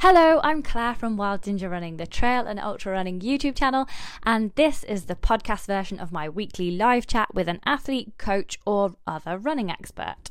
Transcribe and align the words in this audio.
Hello, 0.00 0.38
I'm 0.44 0.62
Claire 0.62 0.94
from 0.94 1.16
Wild 1.16 1.42
Ginger 1.42 1.68
Running, 1.68 1.96
the 1.96 2.06
trail 2.06 2.46
and 2.46 2.60
ultra 2.60 2.92
running 2.92 3.18
YouTube 3.18 3.56
channel, 3.56 3.88
and 4.22 4.52
this 4.54 4.84
is 4.84 5.06
the 5.06 5.16
podcast 5.16 5.66
version 5.66 5.98
of 5.98 6.12
my 6.12 6.28
weekly 6.28 6.70
live 6.70 7.04
chat 7.04 7.34
with 7.34 7.48
an 7.48 7.58
athlete, 7.66 8.12
coach, 8.16 8.60
or 8.64 8.94
other 9.08 9.36
running 9.36 9.72
expert. 9.72 10.30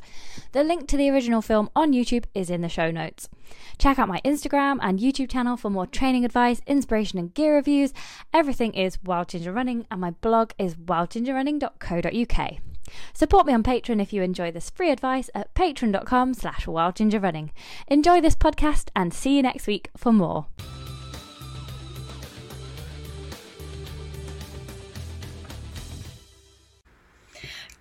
The 0.54 0.64
link 0.64 0.88
to 0.88 0.96
the 0.96 1.10
original 1.10 1.42
film 1.42 1.70
on 1.76 1.92
YouTube 1.92 2.24
is 2.34 2.50
in 2.50 2.62
the 2.62 2.70
show 2.70 2.92
notes. 2.92 3.28
Check 3.78 4.00
out 4.00 4.08
my 4.08 4.22
Instagram 4.24 4.78
and 4.82 5.00
YouTube 5.00 5.30
channel 5.30 5.58
for 5.58 5.70
more 5.70 5.86
training 5.86 6.24
advice, 6.24 6.62
inspiration, 6.66 7.20
and 7.20 7.34
gear 7.34 7.54
reviews. 7.54 7.92
Everything 8.34 8.74
is 8.74 9.04
Wild 9.04 9.28
Ginger 9.28 9.52
Running, 9.52 9.86
and 9.92 10.00
my 10.00 10.12
blog 10.12 10.52
is 10.58 10.76
wildgingerrunning.co.uk. 10.76 12.67
Support 13.14 13.46
me 13.46 13.54
on 13.54 13.64
Patreon 13.64 14.02
if 14.02 14.14
you 14.14 14.22
enjoy 14.22 14.52
this 14.52 14.70
free 14.70 14.92
advice 14.92 15.30
at 15.36 15.54
patreon.com 15.54 16.34
slash 16.34 16.66
wildgingerrunning. 16.66 17.50
Enjoy 17.88 18.22
this 18.22 18.36
podcast 18.36 18.90
and 18.96 19.14
see 19.14 19.36
you 19.36 19.42
next 19.42 19.68
week 19.68 19.90
for 19.96 20.12
more. 20.12 20.48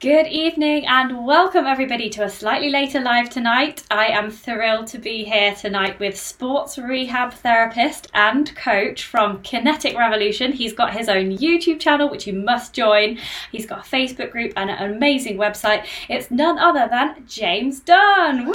Good 0.06 0.28
evening 0.28 0.86
and 0.86 1.26
welcome 1.26 1.66
everybody 1.66 2.08
to 2.10 2.22
a 2.22 2.30
slightly 2.30 2.70
later 2.70 3.00
live 3.00 3.28
tonight. 3.28 3.82
I 3.90 4.06
am 4.06 4.30
thrilled 4.30 4.86
to 4.86 4.98
be 4.98 5.24
here 5.24 5.52
tonight 5.52 5.98
with 5.98 6.16
sports 6.16 6.78
rehab 6.78 7.32
therapist 7.32 8.06
and 8.14 8.54
coach 8.54 9.02
from 9.02 9.42
Kinetic 9.42 9.98
Revolution. 9.98 10.52
He's 10.52 10.72
got 10.72 10.92
his 10.92 11.08
own 11.08 11.36
YouTube 11.36 11.80
channel 11.80 12.08
which 12.08 12.24
you 12.24 12.34
must 12.34 12.72
join. 12.72 13.18
He's 13.50 13.66
got 13.66 13.80
a 13.80 13.90
Facebook 13.90 14.30
group 14.30 14.52
and 14.56 14.70
an 14.70 14.92
amazing 14.92 15.38
website. 15.38 15.84
It's 16.08 16.30
none 16.30 16.56
other 16.56 16.86
than 16.88 17.24
James 17.26 17.80
Dunne. 17.80 18.46
Woo! 18.46 18.54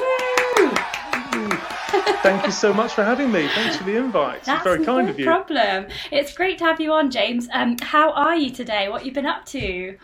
Thank 2.23 2.45
you 2.45 2.51
so 2.53 2.73
much 2.73 2.93
for 2.93 3.03
having 3.03 3.29
me. 3.29 3.49
Thanks 3.49 3.75
for 3.75 3.83
the 3.83 3.97
invite. 3.97 4.45
That's 4.45 4.65
it's 4.65 4.73
very 4.73 4.85
kind 4.85 5.07
no 5.07 5.11
of 5.11 5.19
you. 5.19 5.25
problem. 5.25 5.87
It's 6.11 6.33
great 6.33 6.59
to 6.59 6.63
have 6.63 6.79
you 6.79 6.93
on, 6.93 7.11
James. 7.11 7.49
Um, 7.51 7.75
how 7.81 8.13
are 8.13 8.37
you 8.37 8.51
today? 8.51 8.87
What 8.87 8.99
have 8.99 9.07
you 9.07 9.11
been 9.11 9.25
up 9.25 9.45
to? 9.47 9.97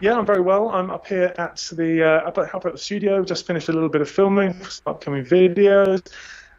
Yeah, 0.00 0.18
I'm 0.18 0.26
very 0.26 0.40
well. 0.40 0.68
I'm 0.68 0.90
up 0.90 1.06
here 1.06 1.34
at 1.38 1.56
the 1.72 2.02
uh, 2.02 2.28
up, 2.28 2.38
at, 2.38 2.54
up 2.54 2.66
at 2.66 2.72
the 2.72 2.78
studio. 2.78 3.24
Just 3.24 3.46
finished 3.46 3.68
a 3.68 3.72
little 3.72 3.88
bit 3.88 4.00
of 4.00 4.10
filming 4.10 4.52
for 4.52 4.70
some 4.70 4.94
upcoming 4.94 5.24
videos. 5.24 6.06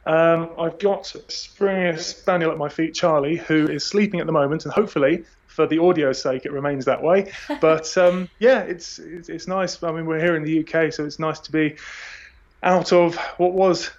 Um, 0.05 0.49
I've 0.59 0.79
got 0.79 1.13
a 1.15 1.31
Springer 1.31 1.97
Spaniel 1.97 2.51
at 2.51 2.57
my 2.57 2.69
feet, 2.69 2.93
Charlie, 2.93 3.37
who 3.37 3.67
is 3.67 3.85
sleeping 3.85 4.19
at 4.19 4.25
the 4.25 4.33
moment, 4.33 4.65
and 4.65 4.73
hopefully, 4.73 5.23
for 5.47 5.67
the 5.67 5.79
audio's 5.79 6.21
sake, 6.21 6.45
it 6.45 6.51
remains 6.51 6.85
that 6.85 7.01
way. 7.01 7.31
But 7.61 7.97
um, 7.97 8.29
yeah, 8.39 8.59
it's, 8.59 8.99
it's 8.99 9.29
it's 9.29 9.47
nice. 9.47 9.81
I 9.81 9.91
mean, 9.91 10.05
we're 10.05 10.19
here 10.19 10.35
in 10.35 10.43
the 10.43 10.59
UK, 10.59 10.93
so 10.93 11.05
it's 11.05 11.19
nice 11.19 11.39
to 11.41 11.51
be 11.51 11.77
out 12.63 12.91
of 12.93 13.15
what 13.37 13.53
was, 13.53 13.91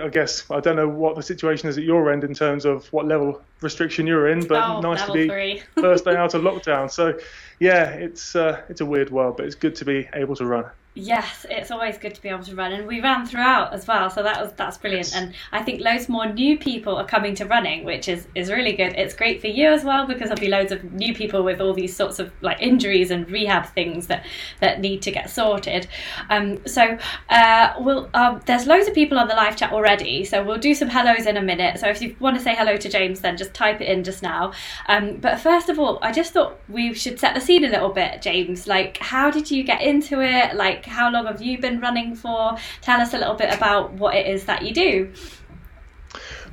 I 0.00 0.08
guess, 0.08 0.48
I 0.50 0.60
don't 0.60 0.76
know 0.76 0.88
what 0.88 1.16
the 1.16 1.22
situation 1.22 1.68
is 1.68 1.78
at 1.78 1.84
your 1.84 2.12
end 2.12 2.24
in 2.24 2.34
terms 2.34 2.64
of 2.64 2.92
what 2.92 3.06
level 3.06 3.40
restriction 3.60 4.06
you're 4.06 4.28
in, 4.28 4.46
but 4.46 4.62
Oh, 4.62 4.80
nice 4.80 5.04
to 5.06 5.12
be 5.12 5.28
first 5.74 6.04
day 6.04 6.16
out 6.16 6.34
of 6.34 6.42
lockdown. 6.42 6.90
So 6.90 7.18
yeah, 7.58 7.90
it's 7.90 8.34
uh, 8.36 8.62
it's 8.68 8.80
a 8.80 8.86
weird 8.86 9.10
world, 9.10 9.36
but 9.36 9.46
it's 9.46 9.54
good 9.54 9.74
to 9.76 9.84
be 9.84 10.08
able 10.12 10.36
to 10.36 10.44
run. 10.44 10.64
Yes, 10.96 11.46
it's 11.48 11.70
always 11.70 11.98
good 11.98 12.16
to 12.16 12.20
be 12.20 12.28
able 12.28 12.42
to 12.42 12.56
run, 12.56 12.72
and 12.72 12.84
we 12.84 13.00
ran 13.00 13.24
throughout 13.24 13.72
as 13.72 13.86
well, 13.86 14.10
so 14.10 14.24
that 14.24 14.42
was 14.42 14.52
that's 14.54 14.76
brilliant. 14.76 15.14
And 15.14 15.34
I 15.52 15.62
think 15.62 15.80
loads 15.80 16.08
more 16.08 16.26
new 16.26 16.58
people 16.58 16.96
are 16.96 17.06
coming 17.06 17.32
to 17.36 17.46
running, 17.46 17.84
which 17.84 18.08
is 18.08 18.26
is 18.34 18.50
really 18.50 18.72
good. 18.72 18.94
It's 18.96 19.14
great 19.14 19.40
for 19.40 19.46
you 19.46 19.68
as 19.68 19.84
well 19.84 20.04
because 20.04 20.30
there'll 20.30 20.40
be 20.40 20.48
loads 20.48 20.72
of 20.72 20.82
new 20.92 21.14
people 21.14 21.44
with 21.44 21.60
all 21.60 21.72
these 21.74 21.94
sorts 21.94 22.18
of 22.18 22.32
like 22.40 22.60
injuries 22.60 23.12
and 23.12 23.30
rehab 23.30 23.66
things 23.66 24.08
that 24.08 24.26
that 24.58 24.80
need 24.80 25.00
to 25.02 25.12
get 25.12 25.30
sorted. 25.30 25.86
Um, 26.28 26.66
so 26.66 26.98
uh, 27.28 27.74
we'll 27.78 28.10
um, 28.14 28.40
there's 28.46 28.66
loads 28.66 28.88
of 28.88 28.94
people 28.94 29.16
on 29.16 29.28
the 29.28 29.34
live 29.34 29.54
chat 29.54 29.72
already, 29.72 30.24
so 30.24 30.42
we'll 30.42 30.58
do 30.58 30.74
some 30.74 30.88
hellos 30.88 31.26
in 31.26 31.36
a 31.36 31.42
minute. 31.42 31.78
So 31.78 31.86
if 31.86 32.02
you 32.02 32.16
want 32.18 32.36
to 32.36 32.42
say 32.42 32.56
hello 32.56 32.76
to 32.76 32.88
James, 32.88 33.20
then 33.20 33.36
just 33.36 33.54
type 33.54 33.80
it 33.80 33.86
in 33.86 34.02
just 34.02 34.24
now. 34.24 34.52
Um, 34.88 35.18
but 35.18 35.38
first 35.38 35.68
of 35.68 35.78
all, 35.78 36.00
I 36.02 36.10
just 36.10 36.32
thought 36.32 36.58
we 36.68 36.94
should 36.94 37.20
set 37.20 37.34
the 37.36 37.40
scene 37.40 37.64
a 37.64 37.68
little 37.68 37.90
bit, 37.90 38.22
James. 38.22 38.66
Like, 38.66 38.98
how 38.98 39.30
did 39.30 39.52
you 39.52 39.62
get 39.62 39.82
into 39.82 40.20
it? 40.20 40.56
Like, 40.56 40.79
how 40.86 41.10
long 41.10 41.26
have 41.26 41.42
you 41.42 41.58
been 41.58 41.80
running 41.80 42.14
for? 42.14 42.56
Tell 42.80 43.00
us 43.00 43.14
a 43.14 43.18
little 43.18 43.34
bit 43.34 43.54
about 43.54 43.92
what 43.92 44.14
it 44.14 44.26
is 44.26 44.44
that 44.44 44.62
you 44.62 44.72
do. 44.72 45.12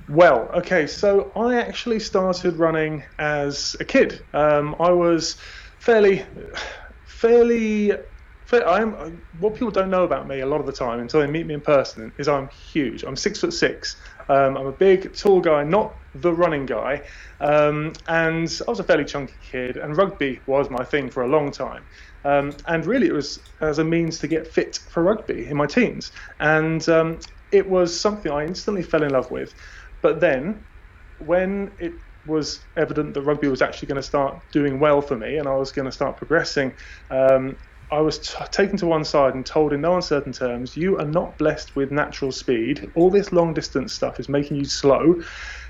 Well, 0.09 0.49
okay, 0.53 0.87
so 0.87 1.31
I 1.35 1.55
actually 1.55 1.99
started 1.99 2.55
running 2.55 3.03
as 3.19 3.75
a 3.79 3.85
kid. 3.85 4.23
Um, 4.33 4.75
I 4.79 4.89
was 4.91 5.35
fairly, 5.79 6.25
fairly, 7.05 7.91
fair, 8.45 8.67
I'm 8.67 9.21
what 9.39 9.55
people 9.55 9.71
don't 9.71 9.89
know 9.89 10.05
about 10.05 10.25
me 10.25 10.39
a 10.39 10.45
lot 10.45 10.61
of 10.61 10.65
the 10.65 10.71
time 10.71 11.01
until 11.01 11.19
they 11.19 11.27
meet 11.27 11.45
me 11.45 11.55
in 11.55 11.61
person 11.61 12.13
is 12.17 12.29
I'm 12.29 12.47
huge. 12.47 13.03
I'm 13.03 13.17
six 13.17 13.41
foot 13.41 13.51
six. 13.51 13.97
Um, 14.29 14.55
I'm 14.55 14.67
a 14.67 14.71
big, 14.71 15.13
tall 15.13 15.41
guy, 15.41 15.63
not 15.63 15.93
the 16.15 16.33
running 16.33 16.65
guy. 16.65 17.01
Um, 17.39 17.93
and 18.07 18.61
I 18.65 18.71
was 18.71 18.79
a 18.79 18.83
fairly 18.83 19.05
chunky 19.05 19.35
kid, 19.51 19.77
and 19.77 19.95
rugby 19.95 20.39
was 20.45 20.69
my 20.69 20.83
thing 20.83 21.09
for 21.09 21.23
a 21.23 21.27
long 21.27 21.51
time. 21.51 21.83
Um, 22.27 22.51
and 22.67 22.85
really, 22.85 23.07
it 23.07 23.13
was 23.13 23.39
as 23.61 23.79
a 23.79 23.83
means 23.85 24.19
to 24.19 24.27
get 24.27 24.47
fit 24.47 24.77
for 24.91 25.03
rugby 25.03 25.47
in 25.47 25.55
my 25.57 25.65
teens. 25.65 26.11
And 26.39 26.87
um, 26.89 27.19
it 27.51 27.67
was 27.69 27.99
something 27.99 28.31
I 28.31 28.45
instantly 28.45 28.83
fell 28.83 29.03
in 29.03 29.11
love 29.11 29.31
with. 29.31 29.53
But 30.01 30.19
then, 30.19 30.65
when 31.17 31.71
it 31.79 31.93
was 32.25 32.67
evident 32.77 33.13
that 33.13 33.21
rugby 33.21 33.47
was 33.47 33.61
actually 33.61 33.87
going 33.87 34.01
to 34.01 34.03
start 34.03 34.35
doing 34.51 34.79
well 34.79 35.01
for 35.01 35.17
me 35.17 35.37
and 35.37 35.47
I 35.47 35.55
was 35.55 35.71
going 35.71 35.85
to 35.85 35.91
start 35.91 36.17
progressing, 36.17 36.73
um, 37.09 37.55
I 37.89 38.01
was 38.01 38.19
t- 38.19 38.43
taken 38.51 38.75
to 38.77 38.85
one 38.87 39.05
side 39.05 39.33
and 39.33 39.45
told 39.45 39.71
in 39.71 39.79
no 39.81 39.95
uncertain 39.95 40.33
terms, 40.33 40.75
you 40.75 40.97
are 40.97 41.05
not 41.05 41.37
blessed 41.37 41.71
with 41.77 41.91
natural 41.91 42.33
speed. 42.33 42.85
All 42.95 43.09
this 43.09 43.31
long 43.31 43.53
distance 43.53 43.93
stuff 43.93 44.19
is 44.19 44.27
making 44.27 44.57
you 44.57 44.65
slow, 44.65 45.15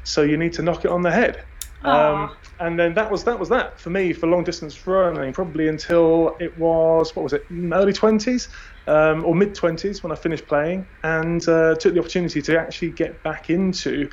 so 0.03 0.23
you 0.23 0.37
need 0.37 0.53
to 0.53 0.63
knock 0.63 0.83
it 0.83 0.91
on 0.91 1.03
the 1.03 1.11
head. 1.11 1.45
Um, 1.87 2.37
and 2.59 2.79
then 2.79 2.93
that 2.95 3.11
was 3.11 3.23
that 3.25 3.39
was 3.39 3.49
that 3.49 3.79
for 3.79 3.89
me 3.91 4.13
for 4.13 4.27
long 4.27 4.43
distance 4.43 4.85
running, 4.87 5.33
probably 5.33 5.67
until 5.67 6.35
it 6.39 6.57
was 6.57 7.15
what 7.15 7.23
was 7.23 7.33
it, 7.33 7.43
early 7.73 7.93
twenties 7.93 8.49
um, 8.87 9.23
or 9.25 9.35
mid 9.35 9.55
twenties 9.55 10.03
when 10.03 10.11
I 10.11 10.15
finished 10.15 10.47
playing, 10.47 10.87
and 11.03 11.47
uh, 11.47 11.75
took 11.75 11.93
the 11.93 11.99
opportunity 11.99 12.41
to 12.41 12.59
actually 12.59 12.91
get 12.91 13.21
back 13.23 13.49
into 13.49 14.09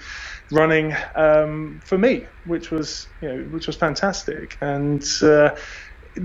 running 0.52 0.94
um, 1.16 1.80
for 1.84 1.98
me, 1.98 2.28
which 2.44 2.70
was 2.70 3.08
you 3.20 3.28
know 3.28 3.44
which 3.50 3.66
was 3.66 3.76
fantastic. 3.76 4.56
And 4.60 5.02
uh, 5.22 5.56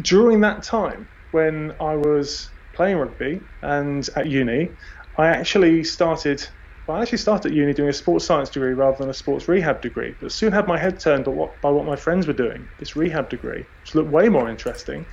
during 0.01 0.41
that 0.41 0.63
time 0.63 1.09
when 1.31 1.73
I 1.79 1.95
was 1.95 2.53
playing 2.73 2.97
rugby 2.97 3.41
and 3.61 4.07
at 4.15 4.27
uni, 4.27 4.75
I 5.17 5.27
actually 5.27 5.83
started 5.83 6.47
I 6.89 7.01
actually 7.01 7.19
started 7.19 7.51
at 7.51 7.55
uni 7.55 7.73
doing 7.73 7.89
a 7.89 7.93
sports 7.93 8.25
science 8.25 8.49
degree 8.49 8.73
rather 8.73 8.97
than 8.97 9.09
a 9.09 9.13
sports 9.13 9.47
rehab 9.47 9.81
degree, 9.81 10.15
but 10.19 10.31
soon 10.31 10.51
had 10.51 10.67
my 10.67 10.77
head 10.77 10.99
turned 10.99 11.25
by 11.25 11.31
what, 11.31 11.61
by 11.61 11.69
what 11.69 11.85
my 11.85 11.95
friends 11.95 12.27
were 12.27 12.33
doing, 12.33 12.69
this 12.77 12.95
rehab 12.95 13.29
degree, 13.29 13.65
which 13.81 13.95
looked 13.95 14.09
way 14.09 14.29
more 14.29 14.49
interesting. 14.49 15.05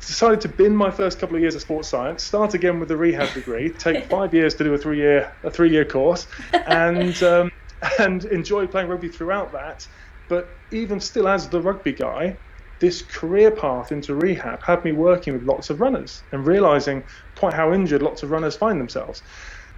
Decided 0.00 0.40
to 0.42 0.48
bin 0.48 0.76
my 0.76 0.90
first 0.90 1.18
couple 1.18 1.36
of 1.36 1.40
years 1.40 1.54
of 1.54 1.62
sports 1.62 1.88
science, 1.88 2.22
start 2.24 2.52
again 2.52 2.78
with 2.78 2.88
the 2.88 2.96
rehab 2.96 3.32
degree, 3.32 3.72
take 3.72 4.04
five 4.10 4.34
years 4.34 4.54
to 4.56 4.64
do 4.64 4.74
a 4.74 4.78
three 4.78 4.98
year 4.98 5.32
a 5.42 5.50
three 5.50 5.70
year 5.70 5.84
course, 5.84 6.26
and 6.52 7.22
um, 7.22 7.50
and 7.98 8.24
enjoy 8.26 8.66
playing 8.66 8.88
rugby 8.88 9.08
throughout 9.08 9.52
that. 9.52 9.86
But 10.28 10.60
even 10.70 11.00
still, 11.00 11.28
as 11.28 11.48
the 11.48 11.60
rugby 11.60 11.92
guy, 11.92 12.38
this 12.80 13.02
career 13.02 13.50
path 13.50 13.92
into 13.92 14.14
rehab 14.14 14.62
had 14.62 14.84
me 14.84 14.92
working 14.92 15.32
with 15.32 15.42
lots 15.42 15.70
of 15.70 15.80
runners 15.80 16.24
and 16.32 16.46
realizing 16.46 17.04
quite 17.38 17.54
how 17.54 17.72
injured 17.72 18.02
lots 18.02 18.22
of 18.22 18.30
runners 18.30 18.56
find 18.56 18.80
themselves. 18.80 19.22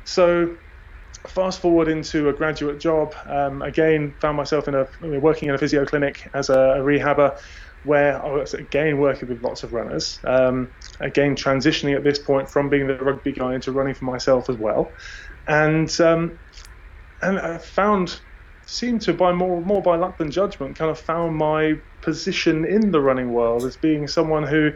So 0.07 0.57
fast 1.29 1.61
forward 1.61 1.89
into 1.89 2.29
a 2.29 2.33
graduate 2.33 2.79
job. 2.81 3.15
Um, 3.27 3.63
again, 3.63 4.15
found 4.21 4.37
myself 4.37 4.69
in 4.69 4.75
a 4.75 4.87
working 5.21 5.49
in 5.49 5.55
a 5.55 5.59
physio 5.59 5.85
clinic 5.85 6.29
as 6.35 6.49
a, 6.49 6.59
a 6.59 6.79
rehabber, 6.79 7.37
where 7.83 8.25
I 8.25 8.29
was 8.31 8.55
again 8.55 8.99
working 8.99 9.29
with 9.29 9.43
lots 9.43 9.63
of 9.63 9.73
runners. 9.73 10.21
Um, 10.25 10.73
again, 11.01 11.35
transitioning 11.35 11.97
at 11.97 12.05
this 12.05 12.21
point 12.21 12.51
from 12.51 12.69
being 12.71 12.87
the 12.87 12.97
rugby 12.97 13.33
guy 13.33 13.55
into 13.55 13.73
running 13.73 13.95
for 13.95 14.05
myself 14.05 14.49
as 14.49 14.57
well, 14.57 14.95
and 15.47 16.01
um, 16.01 16.39
and 17.21 17.39
I 17.39 17.59
found 17.59 18.21
seemed 18.67 19.03
to 19.03 19.15
by 19.15 19.33
more 19.33 19.63
more 19.63 19.83
by 19.83 19.97
luck 19.97 20.19
than 20.19 20.31
judgment 20.31 20.77
kind 20.79 20.91
of 20.91 21.01
found 21.01 21.37
my 21.37 21.75
position 22.03 22.65
in 22.67 22.93
the 22.93 23.01
running 23.01 23.33
world 23.33 23.65
as 23.65 23.77
being 23.77 24.09
someone 24.09 24.45
who 24.45 24.71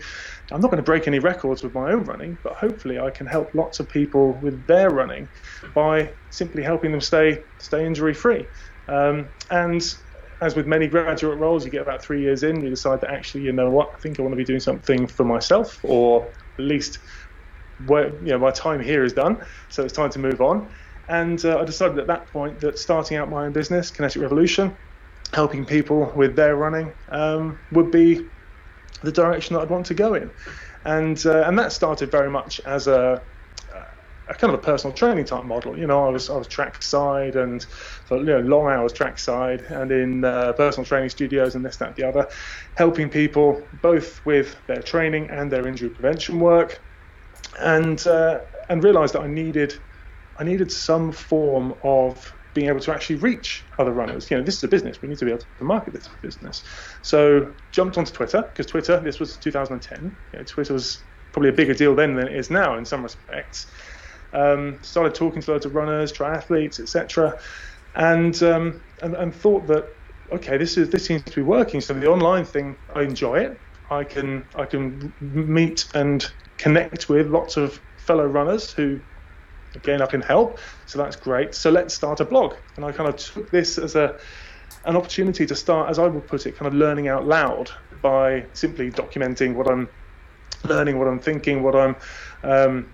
I'm 0.53 0.61
not 0.61 0.71
going 0.71 0.79
to 0.79 0.85
break 0.85 1.09
any 1.09 1.21
records 1.21 1.63
with 1.63 1.75
my 1.75 1.93
own 1.93 2.05
running, 2.05 2.39
but 2.45 2.55
hopefully 2.55 2.99
I 2.99 3.11
can 3.11 3.27
help 3.27 3.51
lots 3.55 3.81
of 3.81 3.89
people 3.89 4.41
with 4.41 4.67
their 4.67 4.91
running 4.91 5.29
by 5.75 6.15
simply 6.31 6.63
helping 6.65 6.93
them 6.93 7.03
stay 7.03 7.45
stay 7.61 7.87
injury 7.87 8.15
free. 8.15 8.49
Um, 8.89 9.31
and 9.51 9.83
as 10.43 10.57
with 10.57 10.67
many 10.67 10.89
graduate 10.89 11.39
roles, 11.39 11.65
you 11.65 11.71
get 11.71 11.83
about 11.83 12.03
three 12.03 12.23
years 12.23 12.43
in, 12.45 12.63
you 12.63 12.71
decide 12.71 13.01
that 13.03 13.11
actually, 13.11 13.43
you 13.43 13.53
know 13.53 13.71
what, 13.71 13.91
I 13.95 13.99
think 14.01 14.19
I 14.19 14.23
want 14.23 14.33
to 14.33 14.37
be 14.39 14.45
doing 14.45 14.61
something 14.61 15.07
for 15.09 15.25
myself, 15.25 15.81
or 15.85 16.33
at 16.59 16.65
least 16.65 16.99
where 17.79 18.09
you 18.25 18.33
know 18.33 18.39
my 18.39 18.51
time 18.51 18.81
here 18.81 19.05
is 19.05 19.13
done, 19.15 19.39
so 19.69 19.85
it's 19.85 19.93
time 19.95 20.11
to 20.11 20.19
move 20.19 20.41
on. 20.41 20.71
And 21.11 21.45
uh, 21.45 21.59
I 21.59 21.65
decided 21.65 21.99
at 21.99 22.07
that 22.07 22.29
point 22.29 22.61
that 22.61 22.79
starting 22.79 23.17
out 23.17 23.29
my 23.29 23.45
own 23.45 23.53
business, 23.53 23.91
Kinetic 23.91 24.23
Revolution, 24.23 24.77
helping 25.35 25.65
people 25.65 26.12
with 26.15 26.37
their 26.37 26.55
running, 26.55 26.95
um, 27.09 27.59
would 27.73 27.91
be 27.91 28.31
the 29.03 29.11
direction 29.11 29.55
that 29.55 29.62
I'd 29.62 29.71
want 29.71 29.87
to 29.87 29.95
go 29.95 30.15
in. 30.15 30.31
And 30.85 31.21
uh, 31.27 31.43
and 31.47 31.59
that 31.59 31.73
started 31.73 32.12
very 32.12 32.31
much 32.31 32.61
as 32.65 32.87
a, 32.87 33.21
a 34.29 34.35
kind 34.35 34.55
of 34.55 34.61
a 34.61 34.62
personal 34.62 34.95
training 34.95 35.25
type 35.25 35.45
model. 35.45 35.77
You 35.77 35.89
know, 35.89 36.07
I 36.07 36.11
was 36.11 36.31
I 36.31 36.37
was 36.37 36.47
trackside 36.47 37.35
and 37.35 37.65
for 38.07 38.19
you 38.19 38.27
know 38.27 38.41
long 38.41 38.69
hours 38.69 38.93
trackside 38.93 39.62
and 39.62 39.91
in 39.91 40.25
uh, 40.25 40.53
personal 40.53 40.85
training 40.85 41.09
studios 41.09 41.57
and 41.57 41.65
this 41.65 41.77
that 41.79 41.89
and 41.89 41.97
the 41.97 42.05
other, 42.05 42.29
helping 42.77 43.11
people 43.11 43.69
both 43.73 44.25
with 44.25 44.57
their 44.69 44.81
training 44.83 45.29
and 45.31 45.51
their 45.51 45.67
injury 45.67 45.91
prevention 45.91 46.39
work, 46.39 46.81
and 47.59 48.07
uh, 48.07 48.39
and 48.69 48.85
realised 48.85 49.15
that 49.15 49.23
I 49.23 49.27
needed 49.27 49.75
I 50.41 50.45
needed 50.45 50.73
some 50.73 51.13
form 51.13 51.75
of 51.85 52.35
being 52.55 52.69
able 52.69 52.81
to 52.81 52.93
actually 52.93 53.17
reach 53.17 53.67
other 53.79 53.93
runners. 53.93 54.31
You 54.31 54.39
know, 54.39 54.43
this 54.43 54.57
is 54.57 54.65
a 54.65 54.69
business. 54.69 55.01
We 55.03 55.09
need 55.09 55.19
to 55.19 55.25
be 55.25 55.31
able 55.31 55.43
to 55.59 55.65
market 55.65 55.93
this 55.93 56.09
business. 56.23 56.65
So 57.03 57.55
jumped 57.71 57.99
onto 57.99 58.13
Twitter 58.13 58.43
because 58.43 58.67
Twitter. 58.67 59.01
This 59.01 59.21
was 59.21 59.37
2010. 59.37 60.17
You 60.33 60.39
know, 60.39 60.45
Twitter 60.45 60.73
was 60.73 61.05
probably 61.33 61.51
a 61.51 61.53
bigger 61.53 61.75
deal 61.75 61.95
then 61.95 62.17
than 62.17 62.27
it 62.27 62.35
is 62.35 62.51
now 62.51 62.77
in 62.77 62.85
some 62.85 63.03
respects. 63.03 63.67
Um, 64.33 64.79
started 64.83 65.15
talking 65.15 65.43
to 65.43 65.51
loads 65.53 65.67
of 65.67 65.75
runners, 65.75 66.13
triathletes, 66.13 66.81
etc., 66.81 67.39
and, 67.97 68.41
um, 68.45 68.85
and 69.03 69.17
and 69.17 69.35
thought 69.35 69.67
that 69.67 69.85
okay, 70.33 70.57
this 70.57 70.79
is 70.79 70.91
this 70.91 71.05
seems 71.05 71.25
to 71.25 71.37
be 71.37 71.43
working. 71.43 71.81
So 71.81 71.93
the 71.95 72.07
online 72.07 72.45
thing, 72.45 72.77
I 72.95 73.03
enjoy 73.03 73.41
it. 73.41 73.61
I 73.91 74.05
can 74.05 74.45
I 74.55 74.65
can 74.65 75.13
meet 75.21 75.87
and 75.95 76.25
connect 76.59 77.09
with 77.09 77.27
lots 77.27 77.57
of 77.57 77.81
fellow 77.97 78.27
runners 78.27 78.73
who 78.73 79.01
again 79.75 80.03
I 80.03 80.07
can 80.07 80.21
help. 80.21 80.59
So 80.87 80.99
that's 80.99 81.17
great. 81.17 81.55
So 81.55 81.71
let's 81.71 81.95
start 81.95 82.21
a 82.21 82.25
blog. 82.25 82.55
And 82.77 82.85
I 82.85 82.93
kind 82.93 83.09
of 83.09 83.17
took 83.17 83.51
this 83.51 83.79
as 83.79 83.97
a 83.97 84.19
an 84.85 84.97
opportunity 84.97 85.45
to 85.47 85.55
start 85.55 85.91
as 85.91 85.99
I 85.99 86.07
would 86.07 86.27
put 86.27 86.47
it 86.47 86.57
kind 86.57 86.67
of 86.67 86.75
learning 86.75 87.09
out 87.09 87.27
loud 87.27 87.71
by 88.01 88.47
simply 88.55 88.91
documenting 88.91 89.55
what 89.55 89.71
I'm 89.71 89.89
learning 90.65 90.99
what 90.99 91.07
I'm 91.07 91.19
thinking 91.19 91.63
what 91.63 91.77
I'm 91.77 91.97
um, 92.43 92.91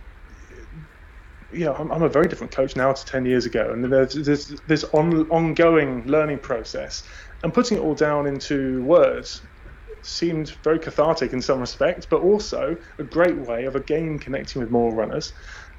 yeah, 1.52 1.72
I'm, 1.72 1.90
I'm, 1.92 2.02
a 2.02 2.08
very 2.08 2.26
different 2.26 2.52
coach 2.52 2.76
now 2.76 2.92
to 2.92 3.04
10 3.06 3.24
years 3.24 3.46
ago, 3.46 3.70
and 3.72 3.84
there's 3.84 4.14
this, 4.14 4.54
this 4.66 4.84
on, 4.92 5.30
ongoing 5.30 6.04
learning 6.06 6.40
process, 6.40 7.04
and 7.42 7.54
putting 7.54 7.78
it 7.78 7.80
all 7.80 7.94
down 7.94 8.26
into 8.26 8.82
words 8.82 9.42
seemed 10.02 10.50
very 10.62 10.78
cathartic 10.78 11.32
in 11.32 11.42
some 11.42 11.60
respects, 11.60 12.06
but 12.06 12.20
also 12.20 12.76
a 12.98 13.02
great 13.02 13.36
way 13.36 13.64
of 13.64 13.76
again 13.76 14.18
connecting 14.18 14.60
with 14.60 14.70
more 14.70 14.92
runners. 14.92 15.32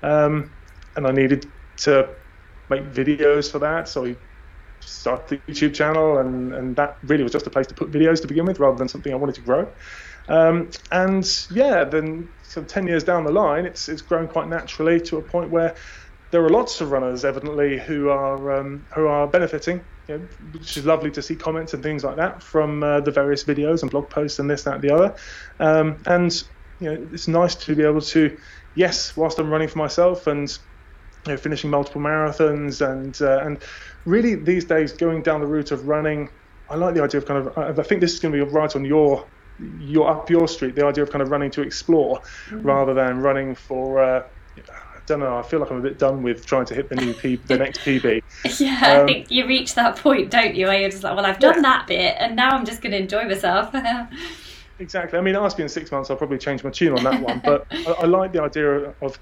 Um, 0.04 0.52
and 0.98 1.08
I 1.08 1.12
needed 1.12 1.50
to 1.78 2.10
make 2.70 2.84
videos 2.84 3.50
for 3.50 3.60
that. 3.60 3.88
So 3.88 4.06
I 4.06 4.16
started 4.82 5.42
the 5.46 5.52
YouTube 5.52 5.74
channel, 5.74 6.18
and, 6.18 6.54
and 6.54 6.76
that 6.76 6.98
really 7.04 7.24
was 7.24 7.32
just 7.32 7.48
a 7.48 7.50
place 7.50 7.68
to 7.68 7.74
put 7.74 7.92
videos 7.92 8.22
to 8.22 8.28
begin 8.28 8.46
with, 8.46 8.60
rather 8.60 8.78
than 8.78 8.90
something 8.90 9.14
I 9.14 9.16
wanted 9.16 9.36
to 9.36 9.42
grow. 9.42 9.70
Um, 10.28 10.70
and 10.92 11.48
yeah, 11.52 11.86
then 11.86 12.28
so 12.44 12.64
10 12.64 12.88
years 12.88 13.04
down 13.04 13.24
the 13.24 13.32
line, 13.32 13.66
it's 13.66 13.88
it's 13.88 14.02
grown 14.02 14.28
quite 14.28 14.50
naturally 14.50 15.00
to 15.02 15.18
a 15.18 15.22
point 15.22 15.52
where 15.52 15.76
there 16.32 16.44
are 16.44 16.50
lots 16.50 16.82
of 16.82 16.92
runners, 16.92 17.24
evidently, 17.24 17.78
who 17.78 18.10
are 18.10 18.60
um, 18.60 18.86
who 18.94 19.08
are 19.08 19.28
benefiting. 19.28 19.82
You 20.10 20.18
know, 20.18 20.28
which 20.54 20.78
is 20.78 20.86
lovely 20.86 21.12
to 21.12 21.22
see 21.22 21.36
comments 21.36 21.74
and 21.74 21.84
things 21.84 22.04
like 22.04 22.16
that 22.16 22.42
from 22.42 22.82
uh, 22.82 23.02
the 23.02 23.12
various 23.12 23.44
videos 23.44 23.82
and 23.82 23.92
blog 23.92 24.10
posts 24.10 24.40
and 24.40 24.50
this, 24.50 24.64
that, 24.64 24.76
and 24.76 24.82
the 24.82 24.94
other. 24.94 25.16
Um, 25.60 25.98
and 26.06 26.32
you 26.80 26.94
know, 26.94 27.08
it's 27.12 27.28
nice 27.28 27.56
to 27.56 27.76
be 27.76 27.84
able 27.84 28.02
to, 28.02 28.38
yes, 28.76 29.18
whilst 29.18 29.40
I'm 29.40 29.50
running 29.50 29.68
for 29.68 29.80
myself 29.80 30.28
and 30.28 30.58
you 31.28 31.34
know, 31.34 31.38
finishing 31.38 31.70
multiple 31.70 32.02
marathons 32.02 32.82
and 32.82 33.22
uh, 33.22 33.46
and 33.46 33.60
really 34.06 34.36
these 34.36 34.66
days 34.66 34.94
going 34.94 35.22
down 35.22 35.42
the 35.42 35.48
route 35.48 35.72
of 35.72 35.88
running. 35.88 36.30
I 36.70 36.76
like 36.76 36.96
the 36.96 37.04
idea 37.04 37.20
of 37.20 37.26
kind 37.26 37.48
of. 37.48 37.58
I 37.58 37.84
think 37.84 38.02
this 38.02 38.14
is 38.14 38.20
going 38.20 38.34
to 38.34 38.46
be 38.46 38.52
right 38.52 38.76
on 38.76 38.86
your 38.86 39.26
your 39.80 40.10
up 40.10 40.30
your 40.30 40.48
street. 40.48 40.76
The 40.76 40.86
idea 40.86 41.04
of 41.04 41.12
kind 41.12 41.22
of 41.22 41.30
running 41.30 41.52
to 41.52 41.62
explore 41.62 42.22
mm. 42.50 42.64
rather 42.64 42.94
than 42.94 43.20
running 43.20 43.56
for. 43.56 44.04
Uh, 44.04 44.24
I 44.58 45.10
don't 45.10 45.22
know. 45.22 45.38
I 45.38 45.42
feel 45.42 45.62
like 45.62 45.72
I'm 45.72 45.78
a 45.78 45.82
bit 45.82 45.98
done 45.98 46.22
with 46.22 46.46
trying 46.46 46.66
to 46.66 46.76
hit 46.76 46.90
the 46.90 46.96
new 46.96 47.14
P, 47.14 47.38
the 47.38 47.58
next 47.64 47.80
PB. 47.80 48.22
yeah, 48.60 48.92
um, 48.92 49.04
I 49.04 49.06
think 49.06 49.32
you 49.32 49.48
reach 49.48 49.76
that 49.76 49.96
point, 49.96 50.32
don't 50.32 50.54
you? 50.54 50.68
Where 50.68 50.80
you're 50.80 50.90
just 50.90 51.04
like, 51.04 51.16
well, 51.16 51.26
I've 51.26 51.40
done 51.40 51.56
yeah. 51.56 51.62
that 51.62 51.88
bit, 51.88 52.16
and 52.20 52.36
now 52.36 52.50
I'm 52.50 52.66
just 52.66 52.82
going 52.82 52.92
to 52.92 52.98
enjoy 52.98 53.24
myself. 53.24 53.74
exactly. 54.80 55.18
I 55.18 55.22
mean, 55.22 55.36
ask 55.36 55.58
me 55.58 55.64
in 55.64 55.70
six 55.70 55.92
months, 55.92 56.10
I'll 56.10 56.18
probably 56.18 56.38
change 56.38 56.64
my 56.64 56.72
tune 56.72 56.98
on 56.98 57.04
that 57.06 57.22
one. 57.22 57.42
But 57.44 57.68
I, 57.72 57.92
I 58.02 58.06
like 58.06 58.34
the 58.34 58.42
idea 58.42 58.94
of 59.02 59.18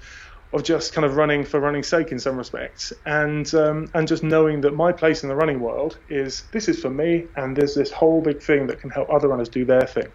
of 0.56 0.64
just 0.64 0.92
kind 0.92 1.04
of 1.04 1.16
running 1.16 1.44
for 1.44 1.60
running's 1.60 1.88
sake 1.88 2.12
in 2.12 2.18
some 2.18 2.36
respects, 2.36 2.92
and 3.04 3.52
um, 3.54 3.86
and 3.94 4.08
just 4.08 4.22
knowing 4.22 4.60
that 4.62 4.74
my 4.74 4.92
place 4.92 5.22
in 5.22 5.28
the 5.28 5.36
running 5.36 5.60
world 5.60 5.98
is 6.08 6.44
this 6.52 6.68
is 6.68 6.80
for 6.80 6.90
me, 6.90 7.28
and 7.36 7.56
there's 7.56 7.74
this 7.74 7.92
whole 7.92 8.22
big 8.22 8.42
thing 8.42 8.66
that 8.66 8.80
can 8.80 8.90
help 8.90 9.08
other 9.10 9.28
runners 9.28 9.48
do 9.48 9.64
their 9.64 9.86
thing. 9.86 10.12